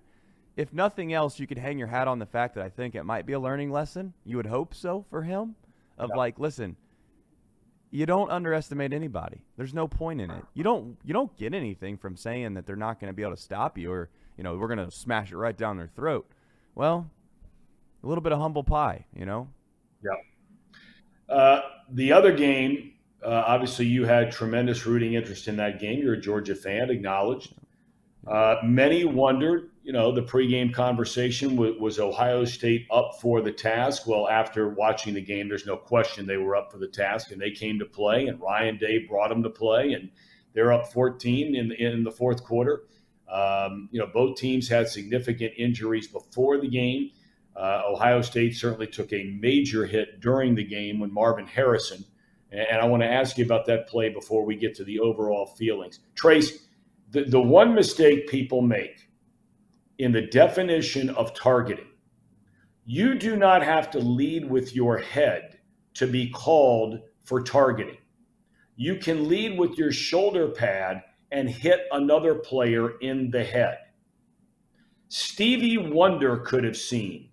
if 0.55 0.74
nothing 0.74 1.14
else, 1.14 1.39
you 1.39 1.47
could 1.47 1.60
hang 1.60 1.78
your 1.78 1.88
hat 1.88 2.08
on 2.08 2.20
the 2.20 2.26
fact 2.26 2.55
that 2.55 2.66
I 2.66 2.70
think 2.70 2.95
it 2.95 3.03
might 3.03 3.26
be 3.26 3.34
a 3.34 3.39
learning 3.39 3.72
lesson. 3.72 4.14
You 4.26 4.38
would 4.38 4.47
hope 4.47 4.74
so 4.74 5.05
for 5.10 5.22
him 5.22 5.55
of 5.97 6.10
like, 6.16 6.39
listen, 6.39 6.76
you 7.91 8.05
don't 8.05 8.30
underestimate 8.32 8.93
anybody. 8.93 9.43
There's 9.55 9.74
no 9.74 9.88
point 9.88 10.20
in 10.20 10.30
it. 10.30 10.43
You 10.53 10.64
don't 10.64 10.97
you 11.03 11.14
don't 11.14 11.36
get 11.38 11.53
anything 11.53 11.97
from 11.97 12.18
saying 12.18 12.55
that 12.55 12.66
they're 12.66 12.76
not 12.76 12.99
going 12.99 13.12
to 13.12 13.16
be 13.16 13.22
able 13.22 13.36
to 13.36 13.41
stop 13.41 13.78
you 13.78 13.91
or, 13.91 14.10
you 14.38 14.43
know, 14.43 14.58
we're 14.58 14.68
going 14.68 14.86
to 14.86 14.91
smash 14.91 15.32
it 15.32 15.38
right 15.38 15.55
down 15.55 15.78
their 15.78 15.88
throat. 15.88 16.28
Well, 16.76 17.10
a 18.04 18.08
little 18.08 18.22
bit 18.22 18.32
of 18.32 18.39
humble 18.39 18.64
pie, 18.64 19.06
you 19.16 19.26
know. 19.26 19.48
Yeah. 20.04 21.36
Uh, 21.36 21.62
the 21.91 22.12
other 22.12 22.36
game, 22.36 22.93
uh, 23.24 23.43
obviously, 23.48 23.86
you 23.86 24.06
had 24.06 24.32
tremendous 24.32 24.86
rooting 24.86 25.14
interest 25.14 25.48
in 25.48 25.58
that 25.58 25.80
game. 25.80 26.00
You're 26.00 26.14
a 26.14 26.22
Georgia 26.22 26.56
fan, 26.56 26.89
acknowledged. 26.89 27.54
Uh, 28.26 28.58
many 28.64 29.06
wondered, 29.06 29.70
you 29.84 29.93
know, 29.93 30.12
the 30.12 30.22
pregame 30.22 30.74
conversation 30.74 31.56
was, 31.56 31.76
was 31.80 32.00
Ohio 32.00 32.43
State 32.43 32.86
up 32.91 33.20
for 33.22 33.41
the 33.41 33.52
task? 33.52 34.06
Well, 34.06 34.28
after 34.28 34.70
watching 34.70 35.14
the 35.14 35.22
game, 35.22 35.48
there's 35.48 35.66
no 35.66 35.78
question 35.78 36.26
they 36.26 36.38
were 36.38 36.56
up 36.56 36.72
for 36.72 36.78
the 36.78 36.88
task, 36.88 37.32
and 37.32 37.41
they 37.41 37.52
came 37.52 37.80
to 37.80 37.86
play, 37.86 38.28
and 38.28 38.39
Ryan 38.41 38.78
Day 38.78 39.06
brought 39.08 39.30
them 39.30 39.43
to 39.43 39.50
play, 39.50 39.93
and 39.93 40.10
they're 40.54 40.74
up 40.74 40.91
14 40.91 41.56
in 41.56 41.72
in 41.72 42.04
the 42.04 42.12
fourth 42.12 42.43
quarter. 42.43 42.84
Um, 43.32 43.89
you 43.91 44.00
know, 44.00 44.08
both 44.08 44.38
teams 44.38 44.68
had 44.68 44.88
significant 44.88 45.54
injuries 45.58 46.08
before 46.08 46.60
the 46.60 46.68
game. 46.68 47.12
Uh, 47.58 47.82
Ohio 47.88 48.22
State 48.22 48.55
certainly 48.55 48.88
took 48.88 49.12
a 49.14 49.36
major 49.39 49.86
hit 49.86 50.20
during 50.20 50.53
the 50.53 50.64
game 50.64 50.99
when 50.99 51.12
Marvin 51.12 51.47
Harrison, 51.47 52.05
and, 52.51 52.80
I 52.80 52.86
want 52.86 53.01
to 53.01 53.12
ask 53.12 53.38
you 53.38 53.45
about 53.45 53.66
that 53.66 53.88
play 53.88 54.10
before 54.10 54.45
we 54.45 54.55
get 54.55 54.76
to 54.76 54.84
the 54.84 54.99
overall 54.99 55.47
feelings. 55.47 55.99
Trace, 56.16 56.68
the, 57.12 57.24
the 57.24 57.41
one 57.41 57.74
mistake 57.74 58.28
people 58.28 58.62
make 58.62 59.10
in 59.97 60.12
the 60.12 60.22
definition 60.22 61.10
of 61.10 61.34
targeting, 61.34 61.88
you 62.86 63.16
do 63.16 63.36
not 63.36 63.64
have 63.64 63.89
to 63.91 63.99
lead 63.99 64.49
with 64.49 64.76
your 64.76 64.97
head 64.97 65.60
to 65.95 66.08
be 66.08 66.30
called 66.30 67.01
for 67.24 67.41
targeting. 67.41 67.97
You 68.76 68.97
can 68.97 69.28
lead 69.28 69.58
with 69.58 69.78
your 69.78 69.91
shoulder 69.91 70.47
pad 70.49 71.03
and 71.32 71.49
hit 71.49 71.82
another 71.91 72.36
player 72.36 72.97
in 72.99 73.32
the 73.32 73.43
head. 73.43 73.80
Stevie 75.10 75.78
Wonder 75.78 76.38
could 76.38 76.64
have 76.64 76.78
seen, 76.78 77.30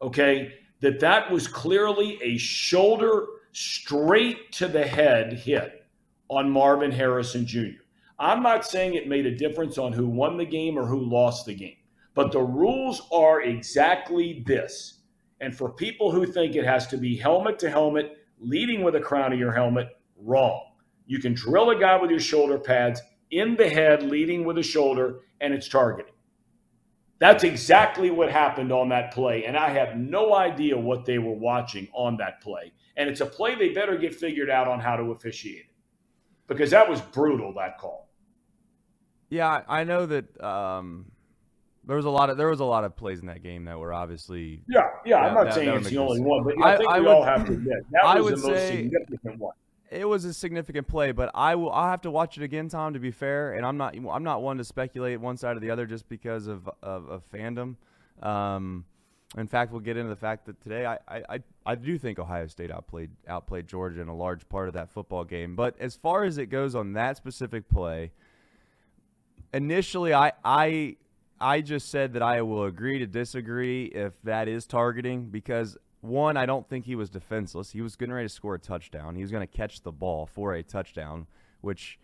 okay, 0.00 0.54
that 0.80 1.00
that 1.00 1.30
was 1.30 1.48
clearly 1.48 2.18
a 2.22 2.36
shoulder 2.38 3.26
straight 3.52 4.52
to 4.52 4.68
the 4.68 4.86
head 4.86 5.32
hit 5.32 5.86
on 6.28 6.50
Marvin 6.50 6.90
Harrison 6.90 7.46
Jr. 7.46 7.82
I'm 8.18 8.42
not 8.42 8.66
saying 8.66 8.94
it 8.94 9.08
made 9.08 9.26
a 9.26 9.34
difference 9.34 9.78
on 9.78 9.92
who 9.92 10.06
won 10.06 10.36
the 10.36 10.44
game 10.44 10.78
or 10.78 10.86
who 10.86 11.00
lost 11.00 11.46
the 11.46 11.54
game, 11.54 11.76
but 12.14 12.32
the 12.32 12.40
rules 12.40 13.02
are 13.12 13.42
exactly 13.42 14.42
this. 14.46 15.00
And 15.40 15.54
for 15.54 15.70
people 15.70 16.10
who 16.10 16.24
think 16.26 16.56
it 16.56 16.64
has 16.64 16.86
to 16.88 16.96
be 16.96 17.16
helmet 17.16 17.58
to 17.58 17.70
helmet, 17.70 18.16
leading 18.38 18.82
with 18.82 18.94
the 18.94 19.00
crown 19.00 19.32
of 19.32 19.38
your 19.38 19.52
helmet, 19.52 19.88
wrong. 20.18 20.62
You 21.06 21.18
can 21.18 21.34
drill 21.34 21.70
a 21.70 21.78
guy 21.78 21.96
with 22.00 22.10
your 22.10 22.20
shoulder 22.20 22.58
pads 22.58 23.00
in 23.30 23.56
the 23.56 23.68
head, 23.68 24.02
leading 24.02 24.44
with 24.44 24.58
a 24.58 24.62
shoulder, 24.62 25.20
and 25.40 25.52
it's 25.52 25.68
targeting. 25.68 26.12
That's 27.18 27.44
exactly 27.44 28.10
what 28.10 28.30
happened 28.30 28.70
on 28.72 28.90
that 28.90 29.12
play. 29.12 29.44
And 29.46 29.56
I 29.56 29.70
have 29.70 29.96
no 29.96 30.34
idea 30.34 30.76
what 30.76 31.04
they 31.06 31.18
were 31.18 31.32
watching 31.32 31.88
on 31.94 32.18
that 32.18 32.40
play. 32.42 32.72
And 32.96 33.08
it's 33.08 33.20
a 33.20 33.26
play 33.26 33.54
they 33.54 33.70
better 33.70 33.96
get 33.96 34.14
figured 34.14 34.50
out 34.50 34.68
on 34.68 34.80
how 34.80 34.96
to 34.96 35.04
officiate 35.12 35.60
it 35.60 35.66
because 36.46 36.70
that 36.72 36.88
was 36.88 37.00
brutal, 37.00 37.54
that 37.54 37.78
call. 37.78 38.08
Yeah, 39.30 39.62
I 39.68 39.84
know 39.84 40.06
that 40.06 40.40
um, 40.44 41.06
there 41.86 41.96
was 41.96 42.04
a 42.04 42.10
lot 42.10 42.30
of 42.30 42.36
there 42.36 42.48
was 42.48 42.60
a 42.60 42.64
lot 42.64 42.84
of 42.84 42.94
plays 42.96 43.20
in 43.20 43.26
that 43.26 43.42
game 43.42 43.64
that 43.64 43.78
were 43.78 43.92
obviously 43.92 44.62
Yeah, 44.68 44.82
yeah. 45.04 45.16
I'm 45.16 45.34
not 45.34 45.46
that- 45.46 45.54
saying 45.54 45.68
that 45.68 45.76
it's 45.78 45.88
the 45.90 45.98
only 45.98 46.18
sense. 46.18 46.28
one, 46.28 46.44
but 46.44 46.54
I, 46.62 46.74
I- 46.74 46.76
think 46.76 46.90
I 46.90 47.00
we 47.00 47.06
would- 47.06 47.12
all 47.14 47.24
have 47.24 47.46
to 47.46 47.52
admit 47.52 47.84
that 47.92 48.04
I 48.04 48.20
was 48.20 48.24
would 48.24 48.42
the 48.42 48.48
most 48.48 48.56
say- 48.58 48.76
significant 48.76 49.38
one. 49.40 49.54
It 49.90 50.08
was 50.08 50.24
a 50.24 50.34
significant 50.34 50.88
play, 50.88 51.12
but 51.12 51.30
I 51.34 51.54
will 51.54 51.70
I'll 51.70 51.90
have 51.90 52.02
to 52.02 52.10
watch 52.10 52.36
it 52.36 52.42
again, 52.42 52.68
Thom, 52.68 52.94
to 52.94 52.98
be 52.98 53.10
fair. 53.12 53.52
And 53.54 53.64
I'm 53.64 53.76
not 53.76 53.94
I'm 53.96 54.24
not 54.24 54.42
one 54.42 54.58
to 54.58 54.64
speculate 54.64 55.20
one 55.20 55.36
side 55.36 55.56
or 55.56 55.60
the 55.60 55.70
other 55.70 55.86
just 55.86 56.08
because 56.08 56.46
of 56.48 56.68
of, 56.82 57.08
of 57.08 57.22
fandom. 57.30 57.76
Um, 58.22 58.84
in 59.36 59.46
fact, 59.46 59.72
we'll 59.72 59.80
get 59.80 59.96
into 59.96 60.08
the 60.08 60.16
fact 60.16 60.46
that 60.46 60.60
today 60.62 60.86
I, 60.86 60.94
I, 61.08 61.22
I, 61.28 61.38
I 61.66 61.74
do 61.74 61.98
think 61.98 62.18
Ohio 62.18 62.46
State 62.46 62.70
outplayed 62.70 63.10
outplayed 63.28 63.66
Georgia 63.68 64.00
in 64.00 64.08
a 64.08 64.14
large 64.14 64.48
part 64.48 64.68
of 64.68 64.74
that 64.74 64.90
football 64.90 65.24
game. 65.24 65.56
But 65.56 65.76
as 65.78 65.94
far 65.94 66.24
as 66.24 66.38
it 66.38 66.46
goes 66.46 66.74
on 66.74 66.94
that 66.94 67.16
specific 67.16 67.68
play, 67.68 68.12
initially 69.52 70.14
I 70.14 70.32
I 70.44 70.96
I 71.40 71.60
just 71.60 71.90
said 71.90 72.14
that 72.14 72.22
I 72.22 72.42
will 72.42 72.64
agree 72.64 72.98
to 72.98 73.06
disagree 73.06 73.86
if 73.86 74.14
that 74.22 74.48
is 74.48 74.64
targeting 74.66 75.26
because 75.26 75.76
one, 76.06 76.36
I 76.36 76.46
don't 76.46 76.68
think 76.68 76.84
he 76.84 76.94
was 76.94 77.10
defenseless. 77.10 77.72
He 77.72 77.80
was 77.80 77.96
getting 77.96 78.14
ready 78.14 78.28
to 78.28 78.32
score 78.34 78.54
a 78.54 78.58
touchdown. 78.58 79.14
He 79.14 79.22
was 79.22 79.30
going 79.30 79.46
to 79.46 79.56
catch 79.56 79.82
the 79.82 79.92
ball 79.92 80.26
for 80.26 80.54
a 80.54 80.62
touchdown, 80.62 81.26
which, 81.60 81.98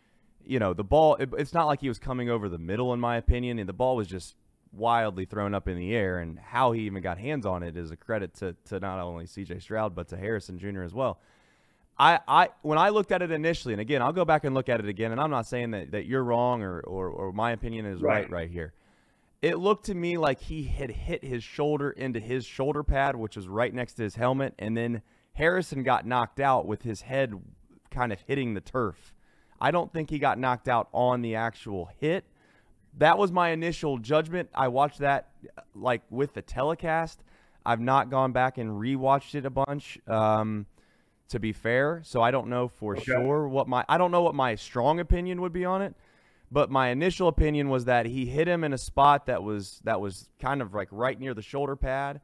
you 0.44 0.58
know, 0.58 0.74
the 0.74 0.84
ball, 0.84 1.16
it, 1.16 1.30
it's 1.38 1.54
not 1.54 1.66
like 1.66 1.80
he 1.80 1.88
was 1.88 1.98
coming 1.98 2.28
over 2.28 2.48
the 2.48 2.58
middle, 2.58 2.92
in 2.92 3.00
my 3.00 3.16
opinion. 3.16 3.58
And 3.58 3.68
the 3.68 3.72
ball 3.72 3.96
was 3.96 4.08
just 4.08 4.36
wildly 4.72 5.24
thrown 5.24 5.54
up 5.54 5.68
in 5.68 5.76
the 5.76 5.94
air. 5.94 6.18
And 6.18 6.38
how 6.38 6.72
he 6.72 6.82
even 6.82 7.02
got 7.02 7.18
hands 7.18 7.46
on 7.46 7.62
it 7.62 7.76
is 7.76 7.90
a 7.90 7.96
credit 7.96 8.34
to, 8.34 8.56
to 8.66 8.80
not 8.80 8.98
only 8.98 9.26
CJ 9.26 9.62
Stroud, 9.62 9.94
but 9.94 10.08
to 10.08 10.16
Harrison 10.16 10.58
Jr. 10.58 10.82
as 10.82 10.94
well. 10.94 11.18
I, 11.98 12.20
I 12.26 12.48
when 12.62 12.78
I 12.78 12.88
looked 12.88 13.12
at 13.12 13.22
it 13.22 13.30
initially, 13.30 13.74
and 13.74 13.80
again, 13.80 14.02
I'll 14.02 14.14
go 14.14 14.24
back 14.24 14.44
and 14.44 14.54
look 14.54 14.68
at 14.68 14.80
it 14.80 14.88
again, 14.88 15.12
and 15.12 15.20
I'm 15.20 15.30
not 15.30 15.46
saying 15.46 15.72
that, 15.72 15.90
that 15.92 16.06
you're 16.06 16.24
wrong 16.24 16.62
or, 16.62 16.80
or, 16.80 17.08
or 17.08 17.32
my 17.32 17.52
opinion 17.52 17.84
is 17.84 18.00
right. 18.00 18.22
Right. 18.22 18.30
right 18.30 18.50
here. 18.50 18.72
It 19.42 19.56
looked 19.58 19.86
to 19.86 19.94
me 19.94 20.16
like 20.18 20.40
he 20.40 20.62
had 20.64 20.90
hit 20.90 21.24
his 21.24 21.42
shoulder 21.42 21.90
into 21.90 22.20
his 22.20 22.46
shoulder 22.46 22.84
pad, 22.84 23.16
which 23.16 23.34
was 23.36 23.48
right 23.48 23.74
next 23.74 23.94
to 23.94 24.04
his 24.04 24.14
helmet, 24.14 24.54
and 24.58 24.76
then 24.76 25.02
Harrison 25.34 25.82
got 25.82 26.06
knocked 26.06 26.38
out 26.38 26.64
with 26.66 26.82
his 26.82 27.02
head 27.02 27.34
kind 27.90 28.12
of 28.12 28.20
hitting 28.20 28.54
the 28.54 28.60
turf. 28.60 29.12
I 29.60 29.70
don't 29.72 29.92
think 29.92 30.10
he 30.10 30.18
got 30.20 30.38
knocked 30.38 30.68
out 30.68 30.88
on 30.92 31.22
the 31.22 31.34
actual 31.34 31.90
hit. 31.98 32.24
That 32.98 33.18
was 33.18 33.32
my 33.32 33.50
initial 33.50 33.98
judgment. 33.98 34.48
I 34.54 34.68
watched 34.68 34.98
that 35.00 35.30
like 35.74 36.02
with 36.10 36.34
the 36.34 36.42
telecast. 36.42 37.22
I've 37.66 37.80
not 37.80 38.10
gone 38.10 38.32
back 38.32 38.58
and 38.58 38.70
rewatched 38.70 39.34
it 39.34 39.44
a 39.46 39.50
bunch. 39.50 39.98
Um, 40.06 40.66
To 41.28 41.40
be 41.40 41.52
fair, 41.52 42.02
so 42.04 42.20
I 42.20 42.30
don't 42.30 42.48
know 42.48 42.68
for 42.68 42.94
Okay. 42.94 43.04
sure 43.04 43.48
what 43.48 43.66
my 43.66 43.84
I 43.88 43.96
don't 43.98 44.10
know 44.10 44.22
what 44.22 44.34
my 44.34 44.54
strong 44.54 45.00
opinion 45.00 45.40
would 45.40 45.52
be 45.52 45.64
on 45.64 45.80
it, 45.80 45.94
but 46.52 46.70
my 46.70 46.88
initial 46.88 47.28
opinion 47.28 47.70
was 47.70 47.86
that 47.86 48.04
he 48.04 48.26
hit 48.26 48.46
him 48.46 48.62
in 48.62 48.74
a 48.74 48.78
spot 48.78 49.24
that 49.26 49.42
was 49.42 49.80
that 49.84 50.00
was 50.00 50.28
kind 50.38 50.60
of 50.60 50.74
like 50.74 50.88
right 50.90 51.18
near 51.18 51.32
the 51.32 51.40
shoulder 51.42 51.74
pad, 51.76 52.20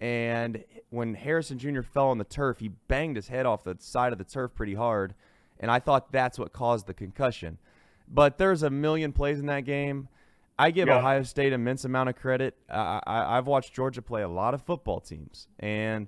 and 0.00 0.64
when 0.90 1.14
Harrison 1.14 1.58
Jr. 1.58 1.82
fell 1.82 2.08
on 2.08 2.18
the 2.18 2.24
turf, 2.24 2.60
he 2.60 2.68
banged 2.68 3.16
his 3.16 3.28
head 3.28 3.44
off 3.44 3.64
the 3.64 3.76
side 3.80 4.12
of 4.12 4.18
the 4.18 4.24
turf 4.24 4.54
pretty 4.54 4.74
hard, 4.74 5.14
and 5.58 5.70
I 5.70 5.80
thought 5.80 6.12
that's 6.12 6.38
what 6.38 6.52
caused 6.52 6.86
the 6.86 6.94
concussion. 6.94 7.58
But 8.06 8.38
there's 8.38 8.62
a 8.62 8.70
million 8.70 9.12
plays 9.12 9.40
in 9.40 9.46
that 9.46 9.64
game. 9.64 10.08
I 10.58 10.70
give 10.70 10.86
Yeah. 10.86 10.98
Ohio 10.98 11.22
State 11.24 11.52
immense 11.52 11.84
amount 11.84 12.08
of 12.08 12.14
credit. 12.14 12.56
I, 12.68 13.00
I, 13.04 13.38
I've 13.38 13.46
watched 13.48 13.72
Georgia 13.74 14.02
play 14.02 14.22
a 14.22 14.28
lot 14.28 14.54
of 14.54 14.62
football 14.62 15.00
teams, 15.00 15.48
and 15.58 16.06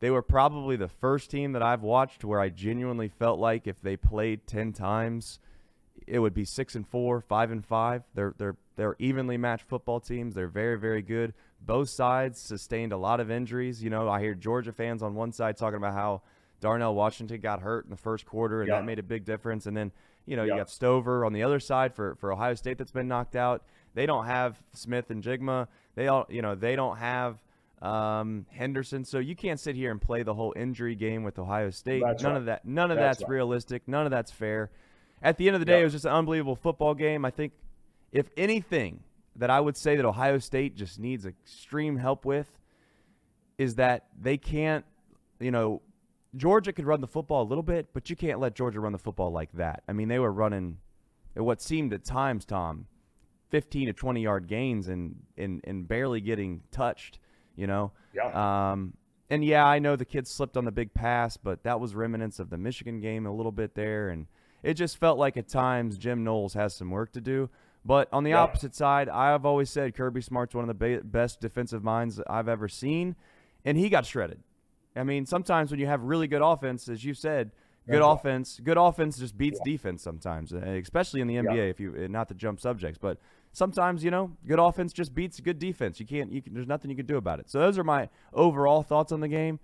they 0.00 0.10
were 0.10 0.22
probably 0.22 0.74
the 0.76 0.88
first 0.88 1.30
team 1.30 1.52
that 1.52 1.62
I've 1.62 1.82
watched 1.82 2.24
where 2.24 2.40
I 2.40 2.48
genuinely 2.48 3.08
felt 3.08 3.38
like 3.38 3.66
if 3.68 3.80
they 3.80 3.96
played 3.96 4.46
ten 4.46 4.72
times, 4.72 5.38
it 6.06 6.18
would 6.18 6.34
be 6.34 6.44
six 6.44 6.74
and 6.74 6.86
four, 6.86 7.20
five 7.20 7.50
and 7.50 7.64
five. 7.64 8.02
They're 8.14 8.34
they're 8.38 8.56
they're 8.76 8.96
evenly 8.98 9.36
matched 9.36 9.64
football 9.68 10.00
teams. 10.00 10.34
They're 10.34 10.48
very 10.48 10.78
very 10.78 11.02
good. 11.02 11.34
Both 11.60 11.90
sides 11.90 12.40
sustained 12.40 12.92
a 12.92 12.96
lot 12.96 13.20
of 13.20 13.30
injuries. 13.30 13.82
You 13.82 13.90
know, 13.90 14.08
I 14.08 14.20
hear 14.20 14.34
Georgia 14.34 14.72
fans 14.72 15.02
on 15.02 15.14
one 15.14 15.32
side 15.32 15.56
talking 15.56 15.76
about 15.76 15.94
how 15.94 16.22
Darnell 16.60 16.94
Washington 16.94 17.40
got 17.40 17.60
hurt 17.60 17.84
in 17.84 17.90
the 17.90 17.96
first 17.96 18.24
quarter 18.26 18.60
and 18.60 18.68
Yeah. 18.68 18.76
that 18.76 18.84
made 18.84 18.98
a 18.98 19.02
big 19.02 19.24
difference. 19.24 19.66
And 19.66 19.76
then 19.76 19.92
you 20.26 20.36
know 20.36 20.42
you 20.44 20.50
Yeah. 20.52 20.58
got 20.58 20.70
Stover 20.70 21.24
on 21.24 21.32
the 21.32 21.42
other 21.42 21.60
side 21.60 21.94
for 21.94 22.14
for 22.16 22.32
Ohio 22.32 22.54
State 22.54 22.78
that's 22.78 22.92
been 22.92 23.08
knocked 23.08 23.36
out. 23.36 23.62
They 23.94 24.06
don't 24.06 24.26
have 24.26 24.62
Smith-Njigba. 24.72 25.68
They 25.94 26.08
all 26.08 26.26
you 26.28 26.42
know 26.42 26.54
they 26.54 26.76
don't 26.76 26.96
have 26.98 27.42
um, 27.80 28.46
Henderson. 28.50 29.04
So 29.04 29.18
you 29.18 29.34
can't 29.34 29.58
sit 29.58 29.74
here 29.74 29.90
and 29.90 30.00
play 30.00 30.22
the 30.22 30.34
whole 30.34 30.52
injury 30.54 30.94
game 30.94 31.24
with 31.24 31.36
Ohio 31.38 31.70
State. 31.70 32.00
That's 32.06 32.22
none 32.22 32.32
right. 32.32 32.38
of 32.38 32.44
that. 32.46 32.64
None 32.64 32.92
of 32.92 32.96
That's 32.96 33.18
that's, 33.18 33.28
right. 33.28 33.34
realistic. 33.34 33.88
None 33.88 34.06
of 34.06 34.10
that's 34.12 34.30
fair. 34.30 34.70
At 35.22 35.36
the 35.38 35.46
end 35.46 35.54
of 35.54 35.60
the 35.60 35.66
day, 35.66 35.74
Yeah. 35.76 35.80
it 35.80 35.84
was 35.84 35.92
just 35.92 36.04
an 36.04 36.12
unbelievable 36.12 36.56
football 36.56 36.94
game. 36.94 37.24
I 37.24 37.30
think, 37.30 37.52
if 38.10 38.28
anything, 38.36 39.02
that 39.36 39.50
I 39.50 39.60
would 39.60 39.76
say 39.76 39.96
that 39.96 40.04
Ohio 40.04 40.38
State 40.38 40.74
just 40.76 40.98
needs 40.98 41.24
extreme 41.24 41.96
help 41.96 42.24
with 42.24 42.58
is 43.56 43.76
that 43.76 44.06
they 44.20 44.36
can't, 44.36 44.84
you 45.40 45.50
know, 45.50 45.80
Georgia 46.36 46.72
could 46.72 46.86
run 46.86 47.00
the 47.00 47.06
football 47.06 47.42
a 47.42 47.48
little 47.48 47.62
bit, 47.62 47.88
but 47.92 48.10
you 48.10 48.16
can't 48.16 48.40
let 48.40 48.54
Georgia 48.54 48.80
run 48.80 48.92
the 48.92 48.98
football 48.98 49.30
like 49.30 49.52
that. 49.52 49.82
I 49.88 49.92
mean, 49.92 50.08
they 50.08 50.18
were 50.18 50.32
running 50.32 50.78
at 51.36 51.44
what 51.44 51.60
seemed 51.62 51.92
at 51.92 52.04
times, 52.04 52.44
Thom, 52.44 52.86
15 53.50 53.86
to 53.86 53.92
20 53.92 54.22
yard 54.22 54.48
gains 54.48 54.88
and, 54.88 55.16
and, 55.36 55.60
and 55.64 55.86
barely 55.86 56.20
getting 56.20 56.62
touched, 56.70 57.18
you 57.54 57.66
know? 57.66 57.92
Yeah. 58.14 58.72
Um, 58.72 58.94
and 59.30 59.44
yeah, 59.44 59.64
I 59.66 59.78
know 59.78 59.96
the 59.96 60.04
kids 60.04 60.30
slipped 60.30 60.56
on 60.56 60.64
the 60.64 60.72
big 60.72 60.92
pass, 60.92 61.36
but 61.36 61.62
that 61.64 61.80
was 61.80 61.94
remnants 61.94 62.38
of 62.38 62.50
the 62.50 62.58
Michigan 62.58 63.00
game 63.00 63.24
a 63.26 63.32
little 63.32 63.52
bit 63.52 63.74
there. 63.74 64.08
And 64.10 64.26
it 64.62 64.74
just 64.74 64.98
felt 64.98 65.18
like 65.18 65.36
at 65.36 65.48
times 65.48 65.98
Jim 65.98 66.24
Knowles 66.24 66.54
has 66.54 66.74
some 66.74 66.90
work 66.90 67.12
to 67.12 67.20
do. 67.20 67.50
But 67.84 68.08
on 68.12 68.22
the 68.22 68.30
Yeah. 68.30 68.42
opposite 68.42 68.74
side, 68.74 69.08
I've 69.08 69.44
always 69.44 69.68
said 69.68 69.94
Kirby 69.94 70.20
Smart's 70.20 70.54
one 70.54 70.68
of 70.68 70.78
the 70.78 71.00
best 71.02 71.40
defensive 71.40 71.82
minds 71.82 72.20
I've 72.28 72.48
ever 72.48 72.68
seen, 72.68 73.16
and 73.64 73.76
he 73.76 73.88
got 73.88 74.06
shredded. 74.06 74.40
I 74.94 75.04
mean, 75.04 75.26
sometimes 75.26 75.70
when 75.70 75.80
you 75.80 75.86
have 75.86 76.02
really 76.02 76.28
good 76.28 76.42
offense, 76.42 76.88
as 76.88 77.04
you 77.04 77.14
said, 77.14 77.50
good 77.88 78.00
right. 78.00 78.12
offense, 78.12 78.60
good 78.62 78.76
offense 78.76 79.18
just 79.18 79.36
beats 79.36 79.58
defense 79.64 80.02
sometimes, 80.02 80.52
uh, 80.52 80.58
especially 80.58 81.20
in 81.20 81.26
the 81.26 81.36
NBA. 81.38 81.56
Yeah. 81.56 81.70
If 81.70 81.80
you 81.80 81.94
uh, 82.04 82.06
not 82.08 82.28
to 82.28 82.34
jump 82.34 82.60
subjects, 82.60 82.98
but 82.98 83.18
sometimes 83.52 84.04
you 84.04 84.10
know, 84.10 84.32
good 84.46 84.60
offense 84.60 84.92
just 84.92 85.14
beats 85.14 85.40
good 85.40 85.58
defense. 85.58 85.98
You 85.98 86.06
can't, 86.06 86.30
you 86.30 86.40
can, 86.42 86.54
there's 86.54 86.68
nothing 86.68 86.90
you 86.90 86.96
can 86.96 87.06
do 87.06 87.16
about 87.16 87.40
it. 87.40 87.50
So 87.50 87.58
those 87.58 87.78
are 87.78 87.84
my 87.84 88.08
overall 88.32 88.82
thoughts 88.82 89.10
on 89.10 89.20
the 89.20 89.28
game. 89.28 89.58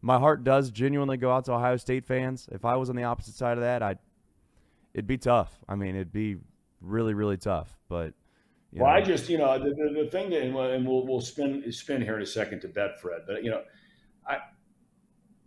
My 0.00 0.18
heart 0.18 0.44
does 0.44 0.70
genuinely 0.70 1.16
go 1.16 1.32
out 1.32 1.46
to 1.46 1.52
Ohio 1.54 1.76
State 1.78 2.04
fans. 2.04 2.46
If 2.52 2.64
I 2.64 2.76
was 2.76 2.90
on 2.90 2.96
the 2.96 3.04
opposite 3.04 3.34
side 3.34 3.56
of 3.56 3.62
that, 3.62 3.82
I'd 3.82 3.98
it'd 4.94 5.06
be 5.06 5.18
tough. 5.18 5.58
I 5.68 5.74
mean, 5.74 5.96
it'd 5.96 6.12
be 6.12 6.36
really, 6.80 7.14
really 7.14 7.36
tough. 7.36 7.76
But 7.88 8.14
you 8.70 8.80
Well, 8.82 8.90
know, 8.90 8.96
I 8.96 9.00
just, 9.02 9.28
you 9.28 9.38
know, 9.38 9.58
the, 9.58 9.70
the, 9.70 10.04
the 10.04 10.10
thing 10.10 10.30
that, 10.30 10.42
and 10.42 10.54
we'll- 10.54 11.06
we'll, 11.06 11.20
spin, 11.20 11.70
spin 11.72 12.00
here 12.00 12.16
in 12.16 12.22
a 12.22 12.26
second 12.26 12.60
to 12.60 12.68
Betfred, 12.68 13.26
but, 13.26 13.44
you 13.44 13.50
know, 13.50 13.62
I, 14.26 14.38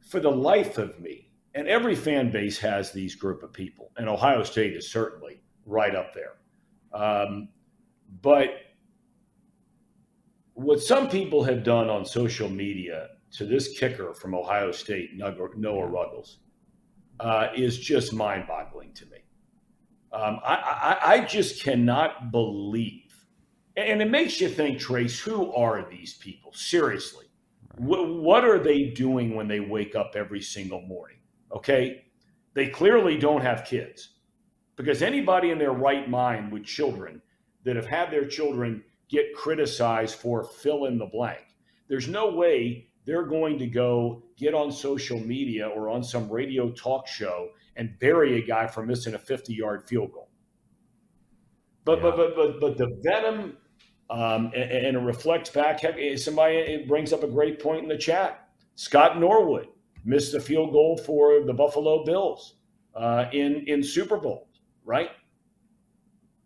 for 0.02 0.20
the 0.20 0.32
life 0.32 0.78
of 0.78 1.00
me, 1.00 1.32
and 1.56 1.68
every 1.68 1.96
fan 1.96 2.32
base 2.32 2.58
has 2.60 2.92
these 2.92 3.16
group 3.16 3.42
of 3.44 3.52
people, 3.52 3.92
and 3.98 4.08
Ohio 4.08 4.44
State 4.44 4.76
is 4.76 4.92
certainly 4.92 5.42
right 5.66 5.96
up 5.96 6.14
there. 6.14 6.34
Um, 6.94 7.50
but 8.22 8.50
what 10.54 10.80
some 10.82 11.10
people 11.10 11.44
have 11.44 11.64
done 11.64 11.90
on 11.90 12.06
social 12.06 12.50
media 12.50 13.10
to 13.32 13.46
this 13.46 13.78
kicker 13.78 14.14
from 14.14 14.34
Ohio 14.34 14.72
State, 14.72 15.12
Noah 15.16 15.88
Ruggles, 15.88 16.40
uh, 17.20 17.48
is 17.56 17.78
just 17.78 18.14
mind 18.14 18.46
boggling 18.48 18.94
to 18.94 19.06
me. 19.08 19.18
Um, 20.12 20.40
I, 20.44 20.56
I, 20.56 21.14
I 21.14 21.26
just 21.26 21.64
cannot 21.64 22.32
believe, 22.32 23.26
and 23.76 24.02
it 24.02 24.10
makes 24.10 24.40
you 24.40 24.50
think, 24.50 24.80
Trace, 24.80 25.20
who 25.20 25.54
are 25.54 25.88
these 25.90 26.14
people? 26.14 26.54
Seriously, 26.54 27.26
what, 27.78 28.08
what 28.10 28.46
are 28.46 28.60
they 28.60 28.86
doing 28.86 29.36
when 29.36 29.48
they 29.48 29.60
wake 29.60 29.96
up 29.96 30.14
every 30.16 30.42
single 30.42 30.82
morning? 30.82 31.18
Okay, 31.52 32.06
they 32.54 32.68
clearly 32.68 33.18
don't 33.18 33.42
have 33.42 33.66
kids 33.66 34.16
because 34.76 35.02
anybody 35.02 35.52
in 35.52 35.60
their 35.60 35.74
right 35.74 36.10
mind 36.10 36.52
with 36.52 36.64
children 36.64 37.22
that 37.64 37.76
have 37.76 37.86
had 37.86 38.10
their 38.10 38.26
children 38.26 38.84
get 39.10 39.36
criticized 39.36 40.16
for 40.16 40.44
fill 40.44 40.86
in 40.86 40.98
the 40.98 41.06
blank, 41.06 41.44
there's 41.88 42.08
no 42.08 42.32
way 42.32 42.88
they're 43.06 43.26
going 43.26 43.58
to 43.58 43.68
go 43.68 44.24
get 44.38 44.54
on 44.54 44.72
social 44.72 45.20
media 45.20 45.68
or 45.68 45.90
on 45.90 46.04
some 46.04 46.30
radio 46.30 46.70
talk 46.72 47.08
show 47.08 47.50
and 47.78 47.98
bury 48.00 48.38
a 48.42 48.46
guy 48.46 48.68
for 48.68 48.86
missing 48.86 49.14
a 49.14 49.20
50 49.20 49.54
yard 49.54 49.88
field 49.88 50.12
goal. 50.12 50.30
But, 51.86 52.02
but, 52.02 52.18
but, 52.18 52.36
but, 52.36 52.60
but 52.60 52.78
the 52.78 53.00
venom, 53.04 53.56
um, 54.10 54.52
and, 54.54 54.72
and 54.72 54.98
it 54.98 55.00
reflects 55.00 55.50
back. 55.50 55.80
Somebody 56.18 56.56
it 56.58 56.88
brings 56.88 57.14
up 57.14 57.24
a 57.24 57.28
great 57.28 57.62
point 57.62 57.84
in 57.84 57.88
the 57.88 57.98
chat. 57.98 58.50
Scott 58.76 59.20
Norwood 59.20 59.68
missed 60.04 60.34
the 60.34 60.40
field 60.40 60.72
goal 60.74 60.98
for 60.98 61.44
the 61.46 61.54
Buffalo 61.54 62.04
Bills 62.04 62.56
uh, 62.96 63.26
in, 63.32 63.64
in 63.68 63.84
Super 63.84 64.18
Bowl, 64.18 64.50
right? 64.86 65.10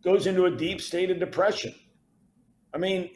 Goes 0.03 0.27
into 0.27 0.45
a 0.45 0.51
deep 0.51 0.81
state 0.81 1.09
of 1.09 1.19
depression. 1.19 1.73
I 2.73 2.77
mean, 2.77 3.09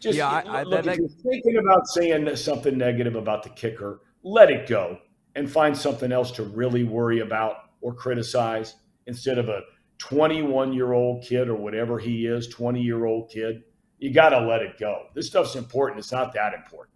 just 0.00 0.16
Yeah, 0.18 0.28
I- 0.28 0.60
I- 0.60 0.62
look, 0.64 0.84
that- 0.84 0.94
if 0.94 0.98
you're 0.98 1.08
thinking 1.32 1.58
about 1.58 1.86
saying 1.86 2.34
something 2.36 2.76
negative 2.76 3.14
about 3.16 3.42
the 3.42 3.50
kicker, 3.50 4.00
let 4.22 4.50
it 4.50 4.68
go 4.68 4.98
and 5.34 5.50
find 5.50 5.76
something 5.76 6.12
else 6.12 6.30
to 6.32 6.42
really 6.42 6.84
worry 6.84 7.20
about 7.20 7.56
or 7.80 7.94
criticize 7.94 8.76
instead 9.06 9.38
of 9.38 9.48
a 9.48 9.62
21 9.98 10.72
year 10.72 10.92
old 10.92 11.24
kid 11.24 11.48
or 11.48 11.54
whatever 11.54 11.98
he 11.98 12.26
is, 12.26 12.48
20 12.48 12.80
year 12.80 13.04
old 13.04 13.30
kid. 13.30 13.62
You 13.98 14.12
got 14.12 14.30
to 14.30 14.40
let 14.40 14.62
it 14.62 14.78
go. 14.78 15.06
This 15.14 15.28
stuff's 15.28 15.54
important. 15.54 16.00
It's 16.00 16.12
not 16.12 16.32
that 16.34 16.54
important. 16.54 16.91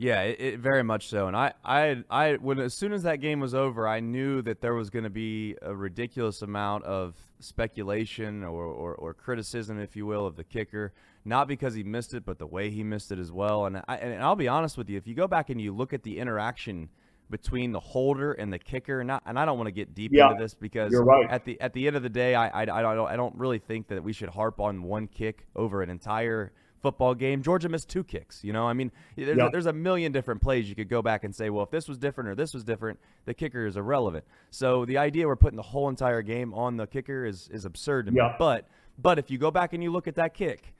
Yeah, 0.00 0.22
it, 0.22 0.40
it 0.40 0.60
very 0.60 0.84
much 0.84 1.08
so. 1.08 1.26
And 1.26 1.36
I, 1.36 1.52
I, 1.64 2.04
I, 2.08 2.34
when 2.34 2.60
as 2.60 2.72
soon 2.72 2.92
as 2.92 3.02
that 3.02 3.16
game 3.16 3.40
was 3.40 3.52
over, 3.52 3.88
I 3.88 3.98
knew 3.98 4.42
that 4.42 4.60
there 4.60 4.74
was 4.74 4.90
going 4.90 5.02
to 5.02 5.10
be 5.10 5.56
a 5.60 5.74
ridiculous 5.74 6.40
amount 6.42 6.84
of 6.84 7.16
speculation 7.40 8.44
or, 8.44 8.64
or, 8.64 8.94
or 8.94 9.12
criticism, 9.12 9.80
if 9.80 9.96
you 9.96 10.06
will, 10.06 10.24
of 10.24 10.36
the 10.36 10.44
kicker. 10.44 10.92
Not 11.24 11.48
because 11.48 11.74
he 11.74 11.82
missed 11.82 12.14
it, 12.14 12.24
but 12.24 12.38
the 12.38 12.46
way 12.46 12.70
he 12.70 12.84
missed 12.84 13.10
it 13.10 13.18
as 13.18 13.32
well. 13.32 13.66
And 13.66 13.82
I, 13.88 13.96
and 13.96 14.22
I'll 14.22 14.36
be 14.36 14.46
honest 14.46 14.78
with 14.78 14.88
you, 14.88 14.96
if 14.96 15.06
you 15.08 15.14
go 15.14 15.26
back 15.26 15.50
and 15.50 15.60
you 15.60 15.74
look 15.74 15.92
at 15.92 16.04
the 16.04 16.18
interaction 16.18 16.88
between 17.28 17.72
the 17.72 17.80
holder 17.80 18.32
and 18.32 18.52
the 18.52 18.58
kicker, 18.58 19.02
not, 19.02 19.22
and 19.26 19.36
I 19.36 19.44
don't 19.44 19.58
want 19.58 19.66
to 19.66 19.72
get 19.72 19.94
deep 19.94 20.12
Yeah, 20.14 20.30
into 20.30 20.42
this 20.42 20.54
because 20.54 20.92
you're 20.92 21.04
right. 21.04 21.28
at 21.28 21.44
the 21.44 21.60
at 21.60 21.72
the 21.74 21.86
end 21.86 21.96
of 21.96 22.02
the 22.02 22.08
day, 22.08 22.34
I, 22.34 22.48
I, 22.48 22.62
I 22.62 22.94
don't 22.94 23.08
I 23.08 23.16
don't 23.16 23.34
really 23.34 23.58
think 23.58 23.88
that 23.88 24.02
we 24.02 24.12
should 24.14 24.30
harp 24.30 24.60
on 24.60 24.82
one 24.82 25.08
kick 25.08 25.46
over 25.56 25.82
an 25.82 25.90
entire 25.90 26.52
football 26.82 27.14
game. 27.14 27.42
Georgia 27.42 27.68
missed 27.68 27.88
two 27.88 28.04
kicks. 28.04 28.42
You 28.44 28.52
know, 28.52 28.66
I 28.66 28.72
mean, 28.72 28.90
there's, 29.16 29.36
Yeah. 29.36 29.48
there's 29.50 29.66
a 29.66 29.72
million 29.72 30.12
different 30.12 30.40
plays 30.40 30.68
you 30.68 30.74
could 30.74 30.88
go 30.88 31.02
back 31.02 31.24
and 31.24 31.34
say, 31.34 31.50
well, 31.50 31.64
if 31.64 31.70
this 31.70 31.88
was 31.88 31.98
different 31.98 32.30
or 32.30 32.34
this 32.34 32.54
was 32.54 32.64
different, 32.64 32.98
the 33.24 33.34
kicker 33.34 33.66
is 33.66 33.76
irrelevant. 33.76 34.24
So 34.50 34.84
the 34.84 34.98
idea 34.98 35.26
we're 35.26 35.36
putting 35.36 35.56
the 35.56 35.62
whole 35.62 35.88
entire 35.88 36.22
game 36.22 36.54
on 36.54 36.76
the 36.76 36.86
kicker 36.86 37.24
is 37.24 37.48
is 37.52 37.64
absurd 37.64 38.06
to 38.06 38.12
me. 38.12 38.20
But 38.38 38.68
but 38.98 39.18
if 39.18 39.30
you 39.30 39.38
go 39.38 39.50
back 39.50 39.72
and 39.72 39.82
you 39.82 39.90
look 39.90 40.08
at 40.08 40.14
that 40.16 40.34
kick, 40.34 40.74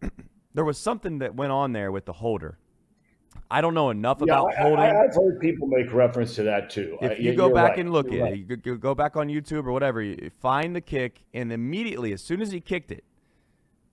there 0.54 0.64
was 0.64 0.78
something 0.78 1.18
that 1.18 1.34
went 1.34 1.52
on 1.52 1.72
there 1.72 1.90
with 1.92 2.04
the 2.04 2.12
holder. 2.12 2.58
I 3.50 3.60
don't 3.60 3.74
know 3.74 3.90
enough 3.90 4.18
Yeah, 4.20 4.34
about 4.38 4.54
holding. 4.54 4.78
I, 4.78 4.86
have 4.86 5.14
heard 5.14 5.40
people 5.40 5.66
make 5.66 5.92
reference 5.92 6.34
to 6.36 6.44
that 6.44 6.70
too. 6.70 6.96
If 7.00 7.18
you 7.18 7.34
go 7.34 7.52
back 7.52 7.70
right. 7.70 7.80
and 7.80 7.92
look 7.92 8.10
You're 8.10 8.20
at 8.26 8.30
right. 8.30 8.32
it, 8.34 8.38
you 8.48 8.56
go- 8.56 8.76
go 8.76 8.94
back 8.94 9.16
on 9.16 9.28
YouTube 9.28 9.66
or 9.66 9.72
whatever, 9.72 10.00
you 10.00 10.30
find 10.40 10.74
the 10.74 10.80
kick, 10.80 11.24
and 11.34 11.52
immediately, 11.52 12.12
as 12.12 12.22
soon 12.22 12.40
as 12.40 12.52
he 12.52 12.60
kicked 12.60 12.92
it, 12.92 13.02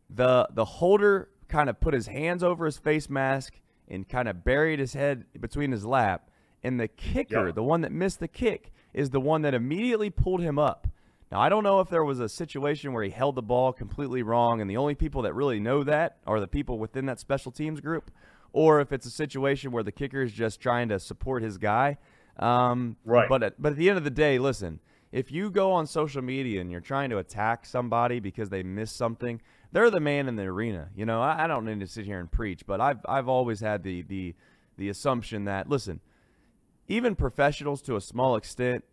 the 0.09 0.47
the 0.53 0.65
holder 0.65 1.29
kind 1.51 1.69
of 1.69 1.79
put 1.79 1.93
his 1.93 2.07
hands 2.07 2.41
over 2.43 2.65
his 2.65 2.77
face 2.77 3.09
mask 3.09 3.59
and 3.87 4.07
kind 4.07 4.27
of 4.27 4.43
buried 4.43 4.79
his 4.79 4.93
head 4.93 5.25
between 5.39 5.71
his 5.71 5.85
lap. 5.85 6.29
And 6.63 6.79
the 6.79 6.87
kicker, 6.87 7.47
Yeah. 7.47 7.51
the 7.51 7.63
one 7.63 7.81
that 7.81 7.91
missed 7.91 8.19
the 8.19 8.27
kick, 8.27 8.71
is 8.93 9.09
the 9.09 9.19
one 9.19 9.41
that 9.43 9.53
immediately 9.53 10.09
pulled 10.09 10.41
him 10.41 10.57
up. 10.57 10.87
Now 11.31 11.39
I 11.39 11.49
don't 11.49 11.63
know 11.63 11.79
if 11.79 11.89
there 11.89 12.03
was 12.03 12.19
a 12.19 12.27
situation 12.29 12.93
where 12.93 13.03
he 13.03 13.09
held 13.09 13.35
the 13.35 13.41
ball 13.41 13.71
completely 13.73 14.21
wrong, 14.23 14.61
and 14.61 14.69
the 14.69 14.77
only 14.77 14.95
people 14.95 15.21
that 15.23 15.33
really 15.33 15.59
know 15.59 15.83
that 15.83 16.17
are 16.27 16.39
the 16.39 16.47
people 16.47 16.77
within 16.79 17.05
that 17.07 17.19
special 17.19 17.51
teams 17.51 17.79
group, 17.81 18.11
or 18.53 18.81
if 18.81 18.91
it's 18.91 19.05
a 19.05 19.11
situation 19.11 19.71
where 19.71 19.83
the 19.83 19.91
kicker 19.93 20.21
is 20.21 20.33
just 20.33 20.59
trying 20.59 20.89
to 20.89 20.99
support 20.99 21.41
his 21.41 21.57
guy. 21.57 21.97
Um, 22.37 22.97
Right. 23.05 23.29
But 23.29 23.43
at, 23.43 23.61
but 23.61 23.71
at 23.73 23.77
the 23.77 23.89
end 23.89 23.97
of 23.97 24.03
the 24.03 24.09
day, 24.09 24.39
listen, 24.39 24.79
if 25.11 25.31
you 25.31 25.49
go 25.51 25.71
on 25.71 25.87
social 25.87 26.21
media 26.21 26.61
and 26.61 26.71
you're 26.71 26.79
trying 26.81 27.09
to 27.09 27.17
attack 27.17 27.65
somebody 27.65 28.19
because 28.19 28.49
they 28.49 28.63
missed 28.63 28.95
something, 28.95 29.41
they're 29.71 29.89
the 29.89 29.99
man 29.99 30.27
in 30.27 30.35
the 30.35 30.43
arena. 30.43 30.89
You 30.95 31.05
know, 31.05 31.21
I, 31.21 31.45
I 31.45 31.47
don't 31.47 31.65
need 31.65 31.79
to 31.79 31.87
sit 31.87 32.05
here 32.05 32.19
and 32.19 32.31
preach, 32.31 32.65
but 32.65 32.81
I've 32.81 32.99
I've 33.07 33.27
always 33.27 33.59
had 33.59 33.83
the 33.83 34.01
the 34.03 34.35
the 34.77 34.89
assumption 34.89 35.45
that 35.45 35.69
listen, 35.69 35.99
even 36.87 37.15
professionals 37.15 37.81
to 37.83 37.95
a 37.95 38.01
small 38.01 38.35
extent, 38.35 38.83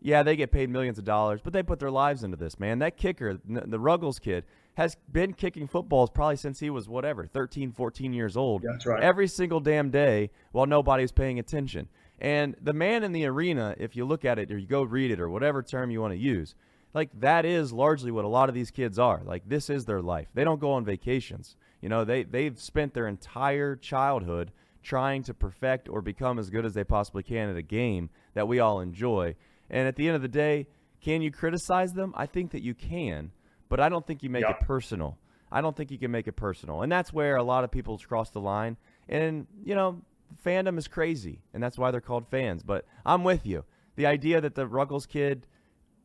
yeah, 0.00 0.22
they 0.22 0.36
get 0.36 0.52
paid 0.52 0.70
millions 0.70 0.98
of 0.98 1.04
dollars, 1.04 1.40
but 1.42 1.52
they 1.52 1.62
put 1.62 1.78
their 1.78 1.90
lives 1.90 2.24
into 2.24 2.36
this, 2.36 2.58
man. 2.60 2.78
That 2.78 2.96
kicker, 2.96 3.38
the 3.46 3.78
Ruggles 3.78 4.18
kid, 4.18 4.44
has 4.74 4.96
been 5.10 5.32
kicking 5.32 5.66
footballs 5.66 6.10
probably 6.10 6.36
since 6.36 6.60
he 6.60 6.68
was 6.68 6.88
whatever, 6.88 7.26
13, 7.26 7.72
14 7.72 8.12
years 8.12 8.36
old. 8.36 8.62
That's 8.62 8.84
right. 8.86 9.02
Every 9.02 9.28
single 9.28 9.60
damn 9.60 9.90
day 9.90 10.30
while 10.52 10.66
nobody's 10.66 11.12
paying 11.12 11.38
attention. 11.38 11.88
And 12.18 12.54
the 12.60 12.72
man 12.72 13.02
in 13.02 13.12
the 13.12 13.24
arena, 13.26 13.74
if 13.78 13.96
you 13.96 14.04
look 14.04 14.24
at 14.24 14.38
it 14.38 14.50
or 14.50 14.58
you 14.58 14.66
go 14.66 14.82
read 14.82 15.10
it 15.10 15.20
or 15.20 15.28
whatever 15.28 15.62
term 15.62 15.90
you 15.90 16.00
want 16.00 16.12
to 16.12 16.18
use, 16.18 16.54
like 16.94 17.10
that 17.20 17.44
is 17.44 17.72
largely 17.72 18.10
what 18.10 18.24
a 18.24 18.28
lot 18.28 18.48
of 18.48 18.54
these 18.54 18.70
kids 18.70 18.98
are. 18.98 19.20
Like 19.24 19.42
this 19.46 19.68
is 19.68 19.84
their 19.84 20.00
life. 20.00 20.28
They 20.34 20.44
don't 20.44 20.60
go 20.60 20.72
on 20.72 20.84
vacations. 20.84 21.56
You 21.82 21.88
know, 21.88 22.04
they 22.04 22.22
they've 22.22 22.58
spent 22.58 22.94
their 22.94 23.06
entire 23.06 23.76
childhood 23.76 24.52
trying 24.82 25.22
to 25.24 25.34
perfect 25.34 25.88
or 25.88 26.00
become 26.02 26.38
as 26.38 26.50
good 26.50 26.64
as 26.64 26.74
they 26.74 26.84
possibly 26.84 27.22
can 27.22 27.48
at 27.48 27.56
a 27.56 27.62
game 27.62 28.10
that 28.34 28.46
we 28.48 28.58
all 28.60 28.80
enjoy. 28.80 29.34
And 29.70 29.88
at 29.88 29.96
the 29.96 30.06
end 30.06 30.16
of 30.16 30.22
the 30.22 30.28
day, 30.28 30.66
can 31.00 31.22
you 31.22 31.30
criticize 31.30 31.92
them? 31.94 32.12
I 32.16 32.26
think 32.26 32.52
that 32.52 32.62
you 32.62 32.74
can, 32.74 33.32
but 33.68 33.80
I 33.80 33.88
don't 33.88 34.06
think 34.06 34.22
you 34.22 34.30
make 34.30 34.42
Yeah. 34.42 34.50
it 34.52 34.60
personal. 34.60 35.18
I 35.50 35.60
don't 35.60 35.76
think 35.76 35.90
you 35.90 35.98
can 35.98 36.10
make 36.10 36.26
it 36.26 36.32
personal. 36.36 36.82
And 36.82 36.90
that's 36.92 37.12
where 37.12 37.36
a 37.36 37.42
lot 37.42 37.64
of 37.64 37.70
people 37.70 37.96
cross 37.98 38.30
the 38.30 38.40
line. 38.40 38.76
And, 39.08 39.46
you 39.64 39.74
know, 39.74 40.02
fandom 40.44 40.76
is 40.78 40.88
crazy, 40.88 41.40
and 41.52 41.62
that's 41.62 41.78
why 41.78 41.90
they're 41.90 42.00
called 42.00 42.26
fans. 42.28 42.62
But 42.62 42.86
I'm 43.06 43.24
with 43.24 43.46
you. 43.46 43.64
The 43.96 44.06
idea 44.06 44.40
that 44.40 44.54
the 44.54 44.66
Ruggles 44.66 45.06
kid, 45.06 45.46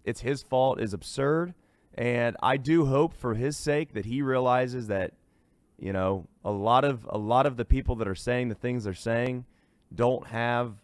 it's 0.04 0.22
his 0.22 0.44
fault, 0.44 0.80
is 0.80 0.94
absurd. 0.94 1.54
And 1.96 2.38
I 2.42 2.58
do 2.58 2.86
hope 2.86 3.14
for 3.14 3.36
his 3.36 3.58
sake 3.58 3.94
that 3.94 4.06
he 4.06 4.22
realizes 4.22 4.88
that, 4.88 5.14
you 5.78 5.92
know, 5.92 6.28
a 6.46 6.52
lot 6.52 6.86
of 6.86 7.06
a 7.10 7.18
lot 7.18 7.46
of 7.46 7.58
the 7.58 7.66
people 7.66 7.96
that 7.98 8.08
are 8.08 8.16
saying 8.16 8.50
the 8.50 8.56
things 8.56 8.84
they're 8.84 8.94
saying 8.94 9.46
don't 9.94 10.28
have 10.28 10.76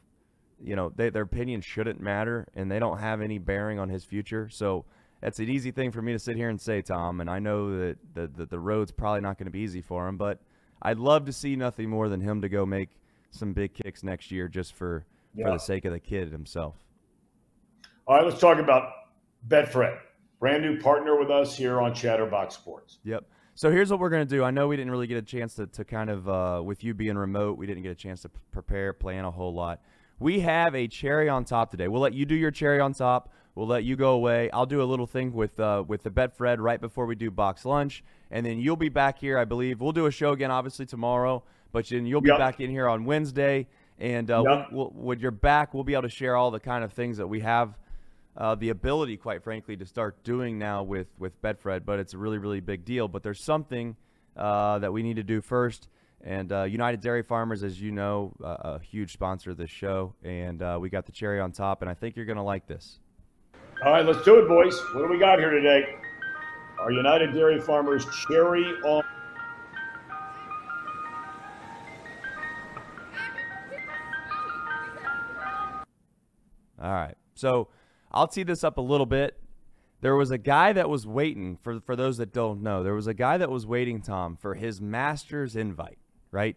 you 0.64 0.76
know, 0.76 0.92
they, 0.96 1.10
their 1.10 1.24
opinion 1.24 1.62
shouldn't 1.62 2.00
matter 2.00 2.48
and 2.56 2.72
they 2.72 2.80
don't 2.80 3.00
have 3.00 3.22
any 3.22 3.38
bearing 3.38 3.80
on 3.80 3.90
his 3.90 4.04
future. 4.04 4.50
So 4.50 4.86
that's 5.22 5.40
an 5.40 5.50
easy 5.50 5.72
thing 5.72 5.92
for 5.92 6.02
me 6.02 6.14
to 6.14 6.20
sit 6.20 6.36
here 6.36 6.50
and 6.50 6.60
say, 6.60 6.82
Thom. 6.82 7.22
And 7.22 7.30
I 7.30 7.40
know 7.40 7.78
that 7.78 7.98
the, 8.14 8.28
the, 8.28 8.46
the 8.46 8.60
road's 8.60 8.92
probably 8.92 9.22
not 9.22 9.38
going 9.38 9.46
to 9.46 9.52
be 9.52 9.60
easy 9.60 9.82
for 9.82 10.08
him, 10.08 10.18
but 10.18 10.40
I'd 10.82 11.00
love 11.00 11.26
to 11.26 11.34
see 11.34 11.56
nothing 11.56 11.90
more 11.90 12.10
than 12.10 12.22
him 12.22 12.42
to 12.42 12.50
go 12.50 12.66
make 12.66 12.90
some 13.32 13.54
big 13.54 13.74
kicks 13.74 14.04
next 14.04 14.32
year 14.32 14.48
just 14.48 14.74
for, 14.74 15.06
for 15.36 15.52
the 15.52 15.58
sake 15.58 15.86
of 15.86 15.92
the 15.92 16.00
kid 16.00 16.32
himself. 16.32 16.76
All 18.08 18.16
right, 18.16 18.26
let's 18.26 18.40
talk 18.40 18.60
about 18.60 18.90
Betfred, 19.48 20.00
brand 20.40 20.64
new 20.64 20.80
partner 20.80 21.18
with 21.20 21.30
us 21.30 21.56
here 21.56 21.82
on 21.82 21.94
Chatterbox 21.94 22.56
Sports. 22.56 23.00
Yep. 23.04 23.26
So 23.54 23.72
here's 23.72 23.90
what 23.90 24.00
we're 24.00 24.10
going 24.10 24.28
to 24.28 24.36
do. 24.36 24.44
I 24.44 24.52
know 24.52 24.68
we 24.68 24.76
didn't 24.76 24.92
really 24.92 25.08
get 25.08 25.18
a 25.18 25.22
chance 25.22 25.56
to, 25.56 25.68
to 25.68 25.86
kind 25.86 26.10
of, 26.10 26.28
uh, 26.28 26.62
with 26.64 26.84
you 26.84 26.94
being 26.94 27.18
remote, 27.18 27.58
we 27.58 27.66
didn't 27.66 27.84
get 27.84 27.92
a 27.92 27.96
chance 27.96 28.22
to 28.24 28.30
prepare, 28.52 28.92
plan 28.92 29.24
a 29.24 29.32
whole 29.32 29.54
lot. 29.54 29.82
We 30.20 30.42
have 30.42 30.76
a 30.76 30.88
cherry 30.88 31.30
on 31.30 31.46
top 31.46 31.72
today. 31.72 31.88
We'll 31.88 32.02
let 32.02 32.14
you 32.14 32.26
do 32.26 32.36
your 32.36 32.52
cherry 32.52 32.80
on 32.80 32.94
top. 32.94 33.32
We'll 33.54 33.68
let 33.68 33.86
you 33.86 33.96
go 33.96 34.12
away. 34.12 34.50
I'll 34.52 34.66
do 34.66 34.82
a 34.82 34.84
little 34.84 35.08
thing 35.08 35.32
with 35.32 35.58
uh, 35.62 35.84
with 35.88 36.04
the 36.04 36.10
Betfred 36.10 36.58
right 36.60 36.80
before 36.80 37.06
we 37.06 37.16
do 37.16 37.32
box 37.32 37.64
lunch, 37.64 38.04
and 38.30 38.46
then 38.46 38.60
you'll 38.60 38.76
be 38.76 38.90
back 38.90 39.18
here. 39.20 39.38
I 39.38 39.46
believe 39.46 39.80
we'll 39.80 39.94
do 39.94 40.08
a 40.08 40.12
show 40.12 40.34
again, 40.34 40.52
obviously 40.52 40.86
tomorrow, 40.86 41.42
but 41.72 41.88
then 41.88 42.06
you'll 42.06 42.20
be 42.20 42.30
Yep. 42.30 42.38
back 42.38 42.60
in 42.60 42.70
here 42.70 42.90
on 42.90 43.06
Wednesday. 43.06 43.68
And 43.98 44.30
uh, 44.30 44.44
Yep. 44.46 44.68
we'll, 44.72 44.92
we'll, 44.94 45.04
when 45.06 45.20
you're 45.20 45.32
back, 45.32 45.74
we'll 45.74 45.86
be 45.86 45.94
able 45.94 46.04
to 46.04 46.10
share 46.10 46.36
all 46.36 46.52
the 46.52 46.60
kind 46.60 46.84
of 46.84 46.92
things 46.92 47.16
that 47.18 47.28
we 47.28 47.40
have 47.42 47.78
uh, 48.38 48.56
the 48.56 48.70
ability, 48.70 49.18
quite 49.18 49.44
frankly, 49.44 49.78
to 49.78 49.86
start 49.86 50.24
doing 50.24 50.58
now 50.58 50.84
with 50.84 51.08
with 51.18 51.42
Betfred. 51.42 51.86
But 51.86 52.00
it's 52.00 52.14
a 52.14 52.18
really, 52.18 52.38
really 52.38 52.60
big 52.60 52.86
deal. 52.86 53.08
But 53.08 53.24
there's 53.24 53.44
something 53.44 53.96
uh, 54.36 54.80
that 54.80 54.92
we 54.92 55.04
need 55.04 55.16
to 55.16 55.24
do 55.24 55.42
first. 55.42 55.88
And 56.22 56.52
uh, 56.52 56.64
United 56.64 57.02
Dairy 57.02 57.22
Farmers, 57.22 57.64
as 57.64 57.80
you 57.80 57.92
know, 57.92 58.34
uh, 58.44 58.58
a 58.64 58.80
huge 58.80 59.14
sponsor 59.14 59.52
of 59.52 59.58
this 59.58 59.70
show, 59.70 60.16
and 60.24 60.62
uh, 60.62 60.78
we 60.82 60.90
got 60.90 61.06
the 61.06 61.12
cherry 61.12 61.40
on 61.40 61.52
top. 61.52 61.82
And 61.82 61.90
I 61.90 61.94
think 61.94 62.16
you're 62.16 62.26
going 62.26 62.38
to 62.38 62.42
like 62.44 62.66
this. 62.66 63.00
All 63.86 63.92
right, 63.92 64.06
let's 64.06 64.24
do 64.24 64.40
it, 64.40 64.48
boys. 64.48 64.76
What 64.94 65.02
do 65.02 65.08
we 65.08 65.20
got 65.20 65.38
here 65.38 65.52
today? 65.52 65.98
Our 66.80 66.92
United 66.92 67.34
Dairy 67.34 67.60
Farmers 67.62 68.06
cherry 68.28 68.66
on. 68.84 69.04
All 76.82 76.92
right. 76.92 77.16
So 77.36 77.70
I'll 78.16 78.28
tee 78.28 78.44
this 78.44 78.64
up 78.64 78.78
a 78.78 78.82
little 78.82 79.06
bit. 79.06 79.38
There 80.02 80.16
was 80.16 80.32
a 80.32 80.38
guy 80.38 80.74
that 80.74 80.90
was 80.90 81.06
waiting 81.06 81.58
for 81.62 81.80
for 81.82 81.96
those 81.96 82.18
that 82.18 82.32
don't 82.34 82.62
know. 82.64 82.82
There 82.84 82.94
was 82.94 83.08
a 83.08 83.14
guy 83.14 83.38
that 83.38 83.50
was 83.52 83.66
waiting, 83.66 84.02
Thom, 84.02 84.38
for 84.38 84.56
his 84.56 84.80
master's 84.82 85.56
invite. 85.56 85.98
Right? 86.32 86.56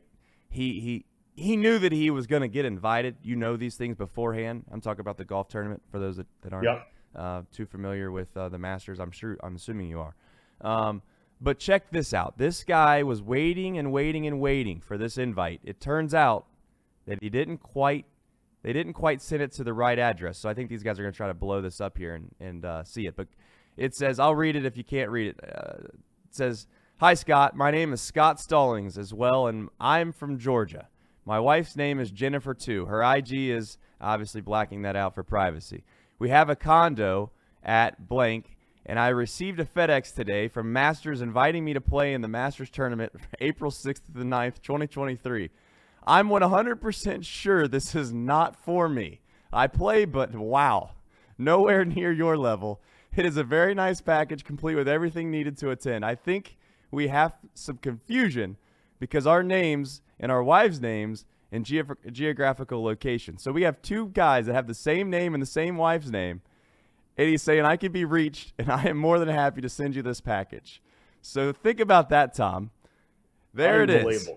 He 0.48 0.80
he 0.80 1.04
he 1.34 1.56
knew 1.56 1.78
that 1.78 1.92
he 1.92 2.10
was 2.10 2.26
going 2.26 2.42
to 2.42 2.48
get 2.48 2.64
invited. 2.64 3.16
You 3.22 3.36
know 3.36 3.56
these 3.56 3.76
things 3.76 3.96
beforehand. 3.96 4.64
I'm 4.72 4.80
talking 4.80 5.00
about 5.00 5.18
the 5.18 5.24
golf 5.24 5.48
tournament 5.48 5.82
for 5.90 5.98
those 5.98 6.16
that, 6.16 6.26
that 6.42 6.52
aren't 6.52 6.64
Yep. 6.64 6.86
uh, 7.14 7.42
too 7.52 7.66
familiar 7.66 8.10
with 8.10 8.36
uh, 8.36 8.48
the 8.48 8.58
Masters. 8.58 8.98
I'm 8.98 9.10
sure. 9.12 9.36
I'm 9.42 9.56
assuming 9.56 9.88
you 9.88 10.00
are. 10.00 10.14
Um, 10.60 11.02
but 11.40 11.58
check 11.60 11.90
this 11.90 12.12
out. 12.12 12.38
This 12.38 12.64
guy 12.64 13.04
was 13.04 13.22
waiting 13.22 13.78
and 13.78 13.92
waiting 13.92 14.26
and 14.26 14.40
waiting 14.40 14.80
for 14.80 14.98
this 14.98 15.16
invite. 15.16 15.60
It 15.62 15.80
turns 15.80 16.12
out 16.12 16.46
that 17.06 17.22
he 17.22 17.30
didn't 17.30 17.58
quite 17.58 18.06
they 18.62 18.72
didn't 18.72 18.94
quite 18.94 19.22
send 19.22 19.42
it 19.42 19.52
to 19.52 19.64
the 19.64 19.72
right 19.72 19.98
address. 19.98 20.38
So 20.38 20.48
I 20.48 20.54
think 20.54 20.68
these 20.68 20.82
guys 20.82 20.98
are 20.98 21.02
going 21.02 21.12
to 21.12 21.16
try 21.16 21.28
to 21.28 21.34
blow 21.34 21.60
this 21.60 21.80
up 21.80 21.96
here 21.96 22.14
and, 22.14 22.34
and 22.40 22.64
uh, 22.64 22.84
see 22.84 23.06
it. 23.06 23.16
But 23.16 23.28
it 23.76 23.94
says, 23.94 24.18
I'll 24.18 24.34
read 24.34 24.56
it 24.56 24.64
if 24.64 24.76
you 24.76 24.84
can't 24.84 25.10
read 25.10 25.28
it. 25.28 25.40
Uh, 25.42 25.84
it 25.84 26.34
says, 26.34 26.66
Hi, 27.00 27.14
Scott. 27.14 27.56
My 27.56 27.70
name 27.70 27.92
is 27.92 28.00
Scott 28.00 28.40
Stallings 28.40 28.98
as 28.98 29.14
well, 29.14 29.46
and 29.46 29.68
I'm 29.78 30.10
from 30.10 30.36
Georgia. 30.36 30.88
My 31.24 31.38
wife's 31.38 31.76
name 31.76 32.00
is 32.00 32.10
Jennifer, 32.10 32.54
too. 32.54 32.86
Her 32.86 33.02
IG 33.02 33.32
is 33.50 33.78
obviously 34.00 34.40
blacking 34.40 34.82
that 34.82 34.96
out 34.96 35.14
for 35.14 35.22
privacy. 35.22 35.84
We 36.18 36.30
have 36.30 36.50
a 36.50 36.56
condo 36.56 37.30
at 37.62 38.08
blank, 38.08 38.56
and 38.84 38.98
I 38.98 39.08
received 39.08 39.60
a 39.60 39.64
FedEx 39.64 40.12
today 40.12 40.48
from 40.48 40.72
Masters 40.72 41.20
inviting 41.20 41.64
me 41.64 41.72
to 41.72 41.80
play 41.80 42.14
in 42.14 42.20
the 42.20 42.26
Masters 42.26 42.68
tournament 42.68 43.12
April 43.40 43.70
6th 43.70 44.06
to 44.06 44.12
the 44.12 44.24
9th, 44.24 44.60
2023. 44.62 45.50
I'm 46.08 46.30
100% 46.30 47.24
sure 47.24 47.68
this 47.68 47.94
is 47.94 48.14
not 48.14 48.56
for 48.56 48.88
me. 48.88 49.20
I 49.52 49.66
play, 49.66 50.06
but 50.06 50.34
wow, 50.34 50.92
nowhere 51.36 51.84
near 51.84 52.10
your 52.10 52.38
level. 52.38 52.80
It 53.14 53.26
is 53.26 53.36
a 53.36 53.44
very 53.44 53.74
nice 53.74 54.00
package, 54.00 54.42
complete 54.42 54.74
with 54.74 54.88
everything 54.88 55.30
needed 55.30 55.58
to 55.58 55.70
attend. 55.70 56.06
I 56.06 56.14
think 56.14 56.56
we 56.90 57.08
have 57.08 57.34
some 57.52 57.76
confusion 57.76 58.56
because 58.98 59.26
our 59.26 59.42
names 59.42 60.00
and 60.18 60.32
our 60.32 60.42
wives' 60.42 60.80
names 60.80 61.26
and 61.52 61.66
geogra- 61.66 62.10
geographical 62.10 62.82
location. 62.82 63.36
So 63.36 63.52
we 63.52 63.62
have 63.62 63.82
two 63.82 64.08
guys 64.08 64.46
that 64.46 64.54
have 64.54 64.66
the 64.66 64.74
same 64.74 65.10
name 65.10 65.34
and 65.34 65.42
the 65.42 65.46
same 65.46 65.76
wife's 65.76 66.08
name. 66.08 66.40
And 67.18 67.28
he's 67.28 67.42
saying, 67.42 67.64
I 67.64 67.76
can 67.76 67.92
be 67.92 68.06
reached, 68.06 68.54
and 68.58 68.70
I 68.70 68.84
am 68.84 68.96
more 68.96 69.18
than 69.18 69.28
happy 69.28 69.60
to 69.60 69.68
send 69.68 69.94
you 69.94 70.02
this 70.02 70.22
package. 70.22 70.80
So 71.20 71.52
think 71.52 71.80
about 71.80 72.08
that, 72.08 72.34
Thom. 72.34 72.70
There 73.52 73.82
it 73.82 73.90
is. 73.90 74.28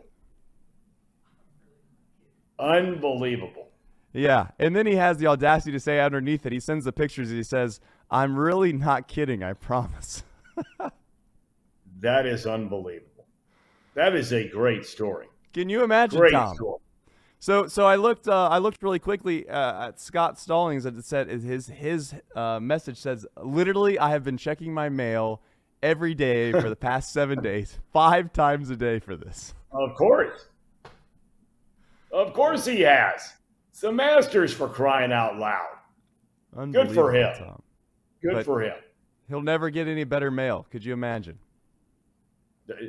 Unbelievable. 2.62 3.68
Yeah. 4.14 4.50
And 4.60 4.76
then 4.76 4.86
he 4.86 4.96
has 4.96 5.18
the 5.18 5.28
audacity 5.28 5.72
to 5.72 5.80
say 5.80 6.00
underneath 6.00 6.46
it, 6.46 6.54
he 6.54 6.60
sends 6.60 6.86
the 6.86 6.92
pictures 6.94 7.30
and 7.30 7.38
he 7.38 7.44
says, 7.44 7.80
I'm 8.10 8.38
really 8.38 8.72
not 8.72 9.08
kidding, 9.08 9.44
I 9.44 9.54
promise. 9.54 10.24
That 12.02 12.26
is 12.26 12.48
unbelievable. 12.48 13.26
That 13.94 14.16
is 14.16 14.34
a 14.34 14.48
great 14.48 14.86
story. 14.86 15.28
Can 15.54 15.70
you 15.70 15.84
imagine, 15.84 16.20
Great 16.20 16.34
Thom? 16.34 16.56
story. 16.56 16.80
So, 17.40 17.68
so 17.68 17.86
I 17.86 17.96
looked. 17.96 18.28
Uh, 18.28 18.50
I 18.50 18.58
looked 18.60 18.84
really 18.84 19.00
quickly 19.00 19.48
uh, 19.48 19.88
at 19.88 20.00
Scott 20.00 20.40
Stallings, 20.40 20.86
and 20.86 20.98
it 20.98 21.06
said 21.06 21.28
his 21.28 21.68
his 21.68 22.14
uh, 22.36 22.60
message 22.60 22.98
says, 22.98 23.26
"Literally, 23.38 23.98
I 23.98 24.10
have 24.12 24.24
been 24.24 24.38
checking 24.38 24.74
my 24.74 24.90
mail 24.90 25.42
every 25.82 26.14
day 26.14 26.52
for 26.52 26.70
the 26.70 26.76
past 26.76 27.12
seven 27.14 27.40
days, 27.44 27.80
five 27.92 28.32
times 28.32 28.70
a 28.70 28.76
day 28.76 29.00
for 29.00 29.16
this." 29.16 29.54
Of 29.72 29.96
course. 29.96 30.48
Of 32.12 32.34
course 32.34 32.66
he 32.66 32.82
has. 32.82 33.34
It's 33.72 33.82
the 33.82 33.92
Masters 33.92 34.54
for 34.54 34.68
crying 34.68 35.12
out 35.14 35.38
loud. 35.38 35.78
Good 36.72 36.92
for 36.92 37.14
him. 37.14 37.34
Thom. 37.38 37.62
Good 38.22 38.34
But- 38.34 38.46
for 38.46 38.62
him. 38.62 38.76
He'll 39.30 39.42
never 39.42 39.70
get 39.70 39.88
any 39.88 40.04
better 40.04 40.30
mail. 40.30 40.66
Could 40.72 40.84
you 40.84 40.92
imagine? 40.92 41.40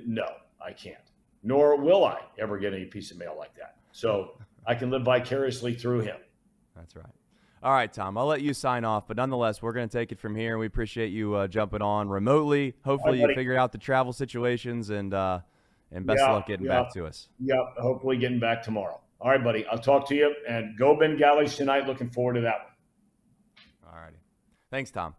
No, 0.06 0.26
I 0.60 0.72
can't. 0.72 0.96
Nor 1.44 1.76
will 1.80 2.04
I 2.04 2.20
ever 2.38 2.58
get 2.58 2.72
any 2.72 2.84
piece 2.84 3.10
of 3.12 3.18
mail 3.18 3.34
like 3.38 3.54
that. 3.56 3.76
So 3.92 4.32
I 4.66 4.74
can 4.74 4.90
live 4.90 5.02
vicariously 5.02 5.74
through 5.74 6.00
him. 6.00 6.16
That's 6.74 6.96
right. 6.96 7.06
All 7.62 7.72
right, 7.72 7.92
Thom. 7.92 8.18
I'll 8.18 8.26
let 8.26 8.42
you 8.42 8.54
sign 8.54 8.84
off, 8.84 9.06
but 9.06 9.16
nonetheless, 9.16 9.62
we're 9.62 9.72
going 9.72 9.88
to 9.88 9.96
take 9.96 10.10
it 10.10 10.18
from 10.18 10.34
here. 10.34 10.58
We 10.58 10.66
appreciate 10.66 11.12
you 11.12 11.34
uh, 11.34 11.46
jumping 11.46 11.80
on 11.80 12.08
remotely. 12.08 12.74
Hopefully, 12.84 13.20
you 13.20 13.32
figure 13.36 13.56
out 13.56 13.70
the 13.70 13.78
travel 13.78 14.12
situations 14.12 14.90
and 14.90 15.14
uh, 15.14 15.38
and 15.92 16.04
best 16.04 16.18
Yeah, 16.18 16.26
of 16.30 16.34
luck 16.38 16.46
getting 16.48 16.66
yeah. 16.66 16.82
back 16.82 16.92
to 16.94 17.06
us. 17.06 17.28
Yep. 17.38 17.58
Hopefully 17.78 18.16
getting 18.16 18.40
back 18.40 18.64
tomorrow. 18.64 19.00
All 19.22 19.30
right, 19.30 19.42
buddy. 19.42 19.64
I'll 19.66 19.78
talk 19.78 20.08
to 20.08 20.16
you 20.16 20.34
and 20.48 20.76
go 20.76 20.98
Ben 20.98 21.16
tonight. 21.56 21.86
Looking 21.86 22.10
forward 22.10 22.34
to 22.34 22.40
that 22.40 22.56
one. 22.64 23.94
All 23.94 24.00
righty. 24.00 24.16
Thanks, 24.68 24.90
Thom. 24.90 25.14